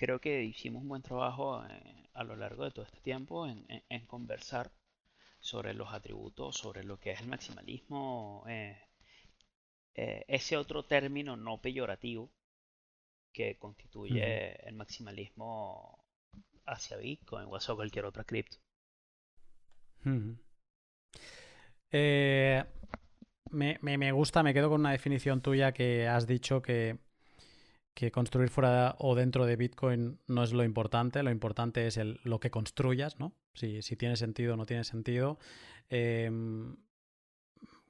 creo 0.00 0.18
que 0.18 0.42
hicimos 0.44 0.80
un 0.80 0.88
buen 0.88 1.02
trabajo 1.02 1.62
eh, 1.66 2.08
a 2.14 2.24
lo 2.24 2.34
largo 2.34 2.64
de 2.64 2.70
todo 2.70 2.86
este 2.86 3.00
tiempo 3.00 3.46
en, 3.46 4.06
conversar 4.06 4.72
sobre 5.38 5.74
los 5.74 5.92
atributos, 5.92 6.56
sobre 6.56 6.84
lo 6.84 6.98
que 6.98 7.10
es 7.10 7.20
el 7.20 7.28
maximalismo, 7.28 8.44
eh, 8.48 8.78
eh, 9.94 10.24
ese 10.26 10.56
otro 10.56 10.84
término 10.84 11.36
no 11.36 11.60
peyorativo 11.60 12.32
que 13.30 13.58
constituye 13.58 14.56
el 14.66 14.74
maximalismo 14.74 16.02
hacia 16.64 16.96
Bitcoin 16.96 17.46
o 17.50 17.56
hacia 17.56 17.74
cualquier 17.74 18.06
otra 18.06 18.24
cripto. 18.24 18.56
Me, 23.50 23.78
me, 23.80 24.12
gusta, 24.12 24.42
me 24.42 24.54
quedo 24.54 24.68
con 24.68 24.80
una 24.80 24.92
definición 24.92 25.40
tuya 25.40 25.72
que 25.72 26.08
has 26.08 26.26
dicho 26.26 26.62
que 26.62 26.98
que 27.94 28.10
construir 28.10 28.48
fuera 28.48 28.94
o 28.98 29.14
dentro 29.14 29.46
de 29.46 29.56
Bitcoin 29.56 30.18
no 30.26 30.42
es 30.42 30.52
lo 30.52 30.64
importante, 30.64 31.22
lo 31.22 31.30
importante 31.30 31.86
es 31.86 31.96
el, 31.96 32.20
lo 32.24 32.40
que 32.40 32.50
construyas, 32.50 33.18
¿no? 33.18 33.34
Si, 33.52 33.80
tiene 33.96 34.16
sentido 34.16 34.54
o 34.54 34.56
no 34.56 34.64
tiene 34.64 34.84
sentido. 34.84 35.38
Em, 35.88 36.76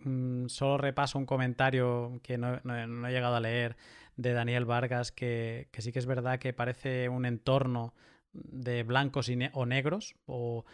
mm, 0.01 0.49
solo 0.49 0.79
repaso 0.79 1.19
un 1.19 1.27
comentario 1.27 2.19
que 2.23 2.39
no, 2.39 2.57
he 2.57 3.13
llegado 3.13 3.37
a 3.37 3.41
leer 3.41 3.77
de 4.17 4.33
Daniel 4.33 4.65
Vargas, 4.65 5.13
que, 5.13 5.69
que, 5.71 5.83
sí 5.83 5.93
que 5.93 5.99
es 5.99 6.07
verdad 6.07 6.39
que 6.39 6.53
parece 6.53 7.09
un 7.09 7.27
entorno 7.27 7.95
de 8.33 8.83
blancos 8.83 9.31
o 9.53 9.67
negros, 9.67 10.15
o, 10.27 10.65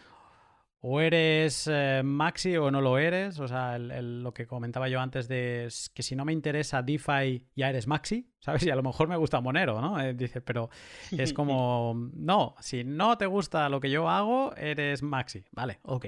o 0.81 1.01
eres 1.01 1.69
eh, 1.71 2.03
maxi 2.05 2.57
o 2.57 2.71
no 2.71 2.81
lo 2.81 2.99
eres. 2.99 3.39
O 3.41 3.49
sea, 3.49 3.79
lo 3.79 4.33
que 4.33 4.47
comentaba 4.47 4.89
yo 4.89 5.01
antes 5.01 5.29
de 5.29 5.69
que 5.95 6.03
si 6.03 6.15
no 6.15 6.25
me 6.25 6.33
interesa 6.33 6.83
DeFi, 6.83 7.47
ya 7.55 7.71
eres 7.71 7.87
maxi, 7.87 8.31
¿sabes? 8.41 8.65
Y 8.65 8.71
a 8.71 8.77
lo 8.77 8.83
mejor 8.83 9.09
me 9.09 9.17
gusta 9.17 9.41
Monero, 9.41 9.81
¿no? 9.81 10.01
Eh, 10.01 10.15
dice, 10.15 10.41
pero 10.41 10.71
es 11.11 11.33
como, 11.35 12.11
no, 12.15 12.55
si 12.61 12.85
no 12.85 13.17
te 13.19 13.27
gusta 13.27 13.69
lo 13.69 13.81
que 13.81 13.91
yo 13.91 14.09
hago, 14.09 14.55
eres 14.57 15.03
maxi. 15.03 15.45
Vale, 15.53 15.81
ok. 15.83 16.07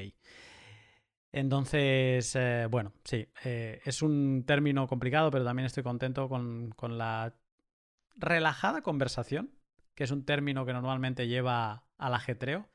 Entonces, 1.30 2.34
eh, 2.36 2.66
bueno, 2.70 2.92
sí, 3.04 3.28
es 3.44 4.02
un 4.02 4.44
término 4.46 4.86
complicado, 4.86 5.30
pero 5.30 5.44
también 5.44 5.66
estoy 5.66 5.82
contento 5.82 6.28
con, 6.28 6.70
con 6.70 6.96
la 6.96 7.34
relajada 8.16 8.80
conversación, 8.80 9.50
que 9.94 10.04
es 10.04 10.10
un 10.10 10.24
término 10.24 10.64
que 10.64 10.72
normalmente 10.72 11.28
lleva 11.28 11.84
al 11.98 12.14
ajetreo 12.14 12.66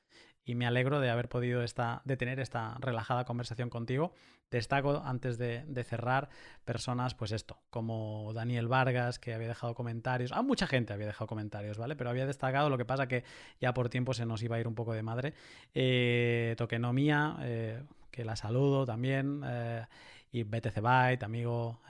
y 0.45 0.55
me 0.55 0.65
alegro 0.65 0.99
de 0.99 1.09
haber 1.09 1.29
podido 1.29 1.63
esta, 1.63 2.01
de 2.05 2.17
tener 2.17 2.39
esta 2.39 2.75
relajada 2.79 3.25
conversación 3.25 3.69
contigo. 3.69 4.13
Destaco 4.51 5.01
antes 5.03 5.37
de, 5.37 5.83
cerrar 5.83 6.29
personas, 6.63 7.15
pues 7.15 7.31
esto, 7.31 7.57
como 7.69 8.31
Daniel 8.33 8.67
Vargas, 8.67 9.17
que 9.17 9.33
había 9.33 9.47
dejado 9.47 9.73
comentarios. 9.73 10.31
Ah, 10.31 10.41
mucha 10.41 10.67
gente 10.67 10.93
había 10.93 11.07
dejado 11.07 11.27
comentarios, 11.27 11.77
¿vale? 11.77 11.95
Pero 11.95 12.09
había 12.09 12.27
destacado, 12.27 12.69
lo 12.69 12.77
que 12.77 12.85
pasa 12.85 13.07
que 13.07 13.23
ya 13.59 13.73
por 13.73 13.89
tiempo 13.89 14.13
se 14.13 14.25
nos 14.25 14.43
iba 14.43 14.57
a 14.57 14.59
ir 14.59 14.67
un 14.67 14.75
poco 14.75 14.93
de 14.93 15.01
madre. 15.01 15.33
Eh, 15.73 16.55
Tokenomía, 16.57 17.37
eh, 17.41 17.83
que 18.11 18.25
la 18.25 18.35
saludo 18.35 18.85
también. 18.85 19.41
Eh, 19.45 19.85
y 20.31 20.43
BTC 20.43 20.81
Byte, 20.81 21.23
amigo. 21.23 21.81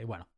y 0.00 0.04
bueno, 0.04 0.28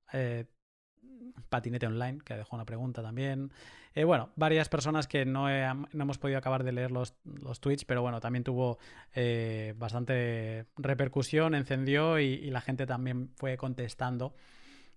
Patinete 1.48 1.86
Online, 1.86 2.18
que 2.24 2.34
dejó 2.34 2.56
una 2.56 2.64
pregunta 2.64 3.02
también. 3.02 3.52
Eh, 3.94 4.04
bueno, 4.04 4.30
varias 4.36 4.68
personas 4.68 5.08
que 5.08 5.24
no, 5.24 5.48
hemos 5.48 6.18
podido 6.18 6.38
acabar 6.38 6.62
de 6.62 6.72
leer 6.72 6.90
los, 6.92 7.14
tweets, 7.60 7.84
pero 7.84 8.02
bueno, 8.02 8.20
también 8.20 8.44
tuvo 8.44 8.78
eh, 9.14 9.74
bastante 9.76 10.66
repercusión, 10.76 11.54
encendió 11.54 12.18
y, 12.20 12.50
la 12.50 12.60
gente 12.60 12.86
también 12.86 13.30
fue 13.36 13.56
contestando 13.56 14.34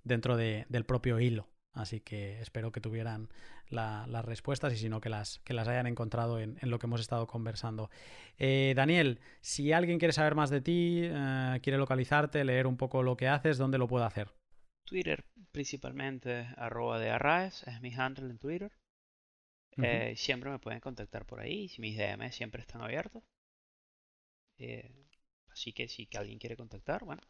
dentro 0.03 0.37
del 0.37 0.85
propio 0.85 1.19
hilo. 1.19 1.49
Así 1.73 2.01
que 2.01 2.39
espero 2.39 2.71
que 2.71 2.81
tuvieran 2.81 3.29
las 3.67 4.25
respuestas 4.25 4.73
y 4.73 4.77
si 4.77 4.89
no, 4.89 5.01
que 5.01 5.09
las, 5.09 5.39
que 5.39 5.55
las 5.55 5.67
hayan 5.67 5.87
encontrado 5.87 6.39
en, 6.39 6.57
lo 6.61 6.77
que 6.77 6.85
hemos 6.85 7.01
estado 7.01 7.25
conversando. 7.25 7.89
Eh, 8.37 8.73
Daniel, 8.75 9.19
si 9.41 9.73
alguien 9.73 9.97
quiere 9.97 10.13
saber 10.13 10.35
más 10.35 10.51
de 10.51 10.61
ti, 10.61 11.09
quiere 11.63 11.79
localizarte, 11.79 12.43
leer 12.43 12.67
un 12.67 12.77
poco 12.77 13.01
lo 13.01 13.17
que 13.17 13.27
haces, 13.27 13.57
¿dónde 13.57 13.79
lo 13.79 13.87
puede 13.87 14.05
hacer? 14.05 14.29
Twitter 14.85 15.25
principalmente, 15.51 16.47
arroba 16.57 16.99
de 16.99 17.09
Arraes, 17.09 17.63
es 17.63 17.81
mi 17.81 17.93
handle 17.93 18.29
en 18.29 18.39
Twitter. 18.39 18.71
Eh, 19.77 20.13
siempre 20.15 20.51
me 20.51 20.59
pueden 20.59 20.79
contactar 20.79 21.25
por 21.25 21.39
ahí, 21.39 21.71
mis 21.79 21.97
DM 21.97 22.31
siempre 22.31 22.61
están 22.61 22.81
abiertos. 22.81 23.23
Eh, 24.57 25.07
así 25.49 25.73
que 25.73 25.87
si 25.87 26.07
alguien 26.15 26.37
quiere 26.37 26.55
contactar, 26.55 27.03
bueno, 27.03 27.21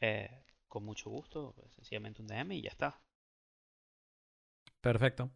eh, 0.00 0.44
con 0.66 0.84
mucho 0.84 1.10
gusto, 1.10 1.52
pues, 1.56 1.72
sencillamente 1.74 2.22
un 2.22 2.28
DM 2.28 2.56
y 2.56 2.62
ya 2.62 2.70
está. 2.70 3.00
Perfecto. 4.80 5.30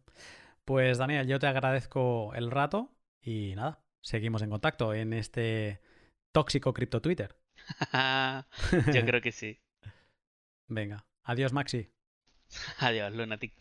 Pues 0.65 0.97
Daniel, 0.97 1.27
yo 1.27 1.39
te 1.39 1.47
agradezco 1.47 2.33
el 2.33 2.51
rato 2.51 2.91
y 3.21 3.53
nada, 3.55 3.83
seguimos 4.01 4.41
en 4.41 4.49
contacto 4.49 4.93
en 4.93 5.13
este 5.13 5.79
tóxico 6.31 6.73
cripto 6.73 7.01
Twitter. 7.01 7.37
yo 8.93 9.05
creo 9.05 9.21
que 9.21 9.31
sí. 9.31 9.59
Venga, 10.67 11.05
adiós 11.25 11.51
Maxi. 11.51 11.91
Adiós, 12.79 13.13
Lunatic. 13.13 13.53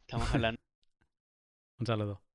Estamos 0.00 0.34
hablando. 0.34 0.58
Un 1.80 1.86
saludo. 1.86 2.27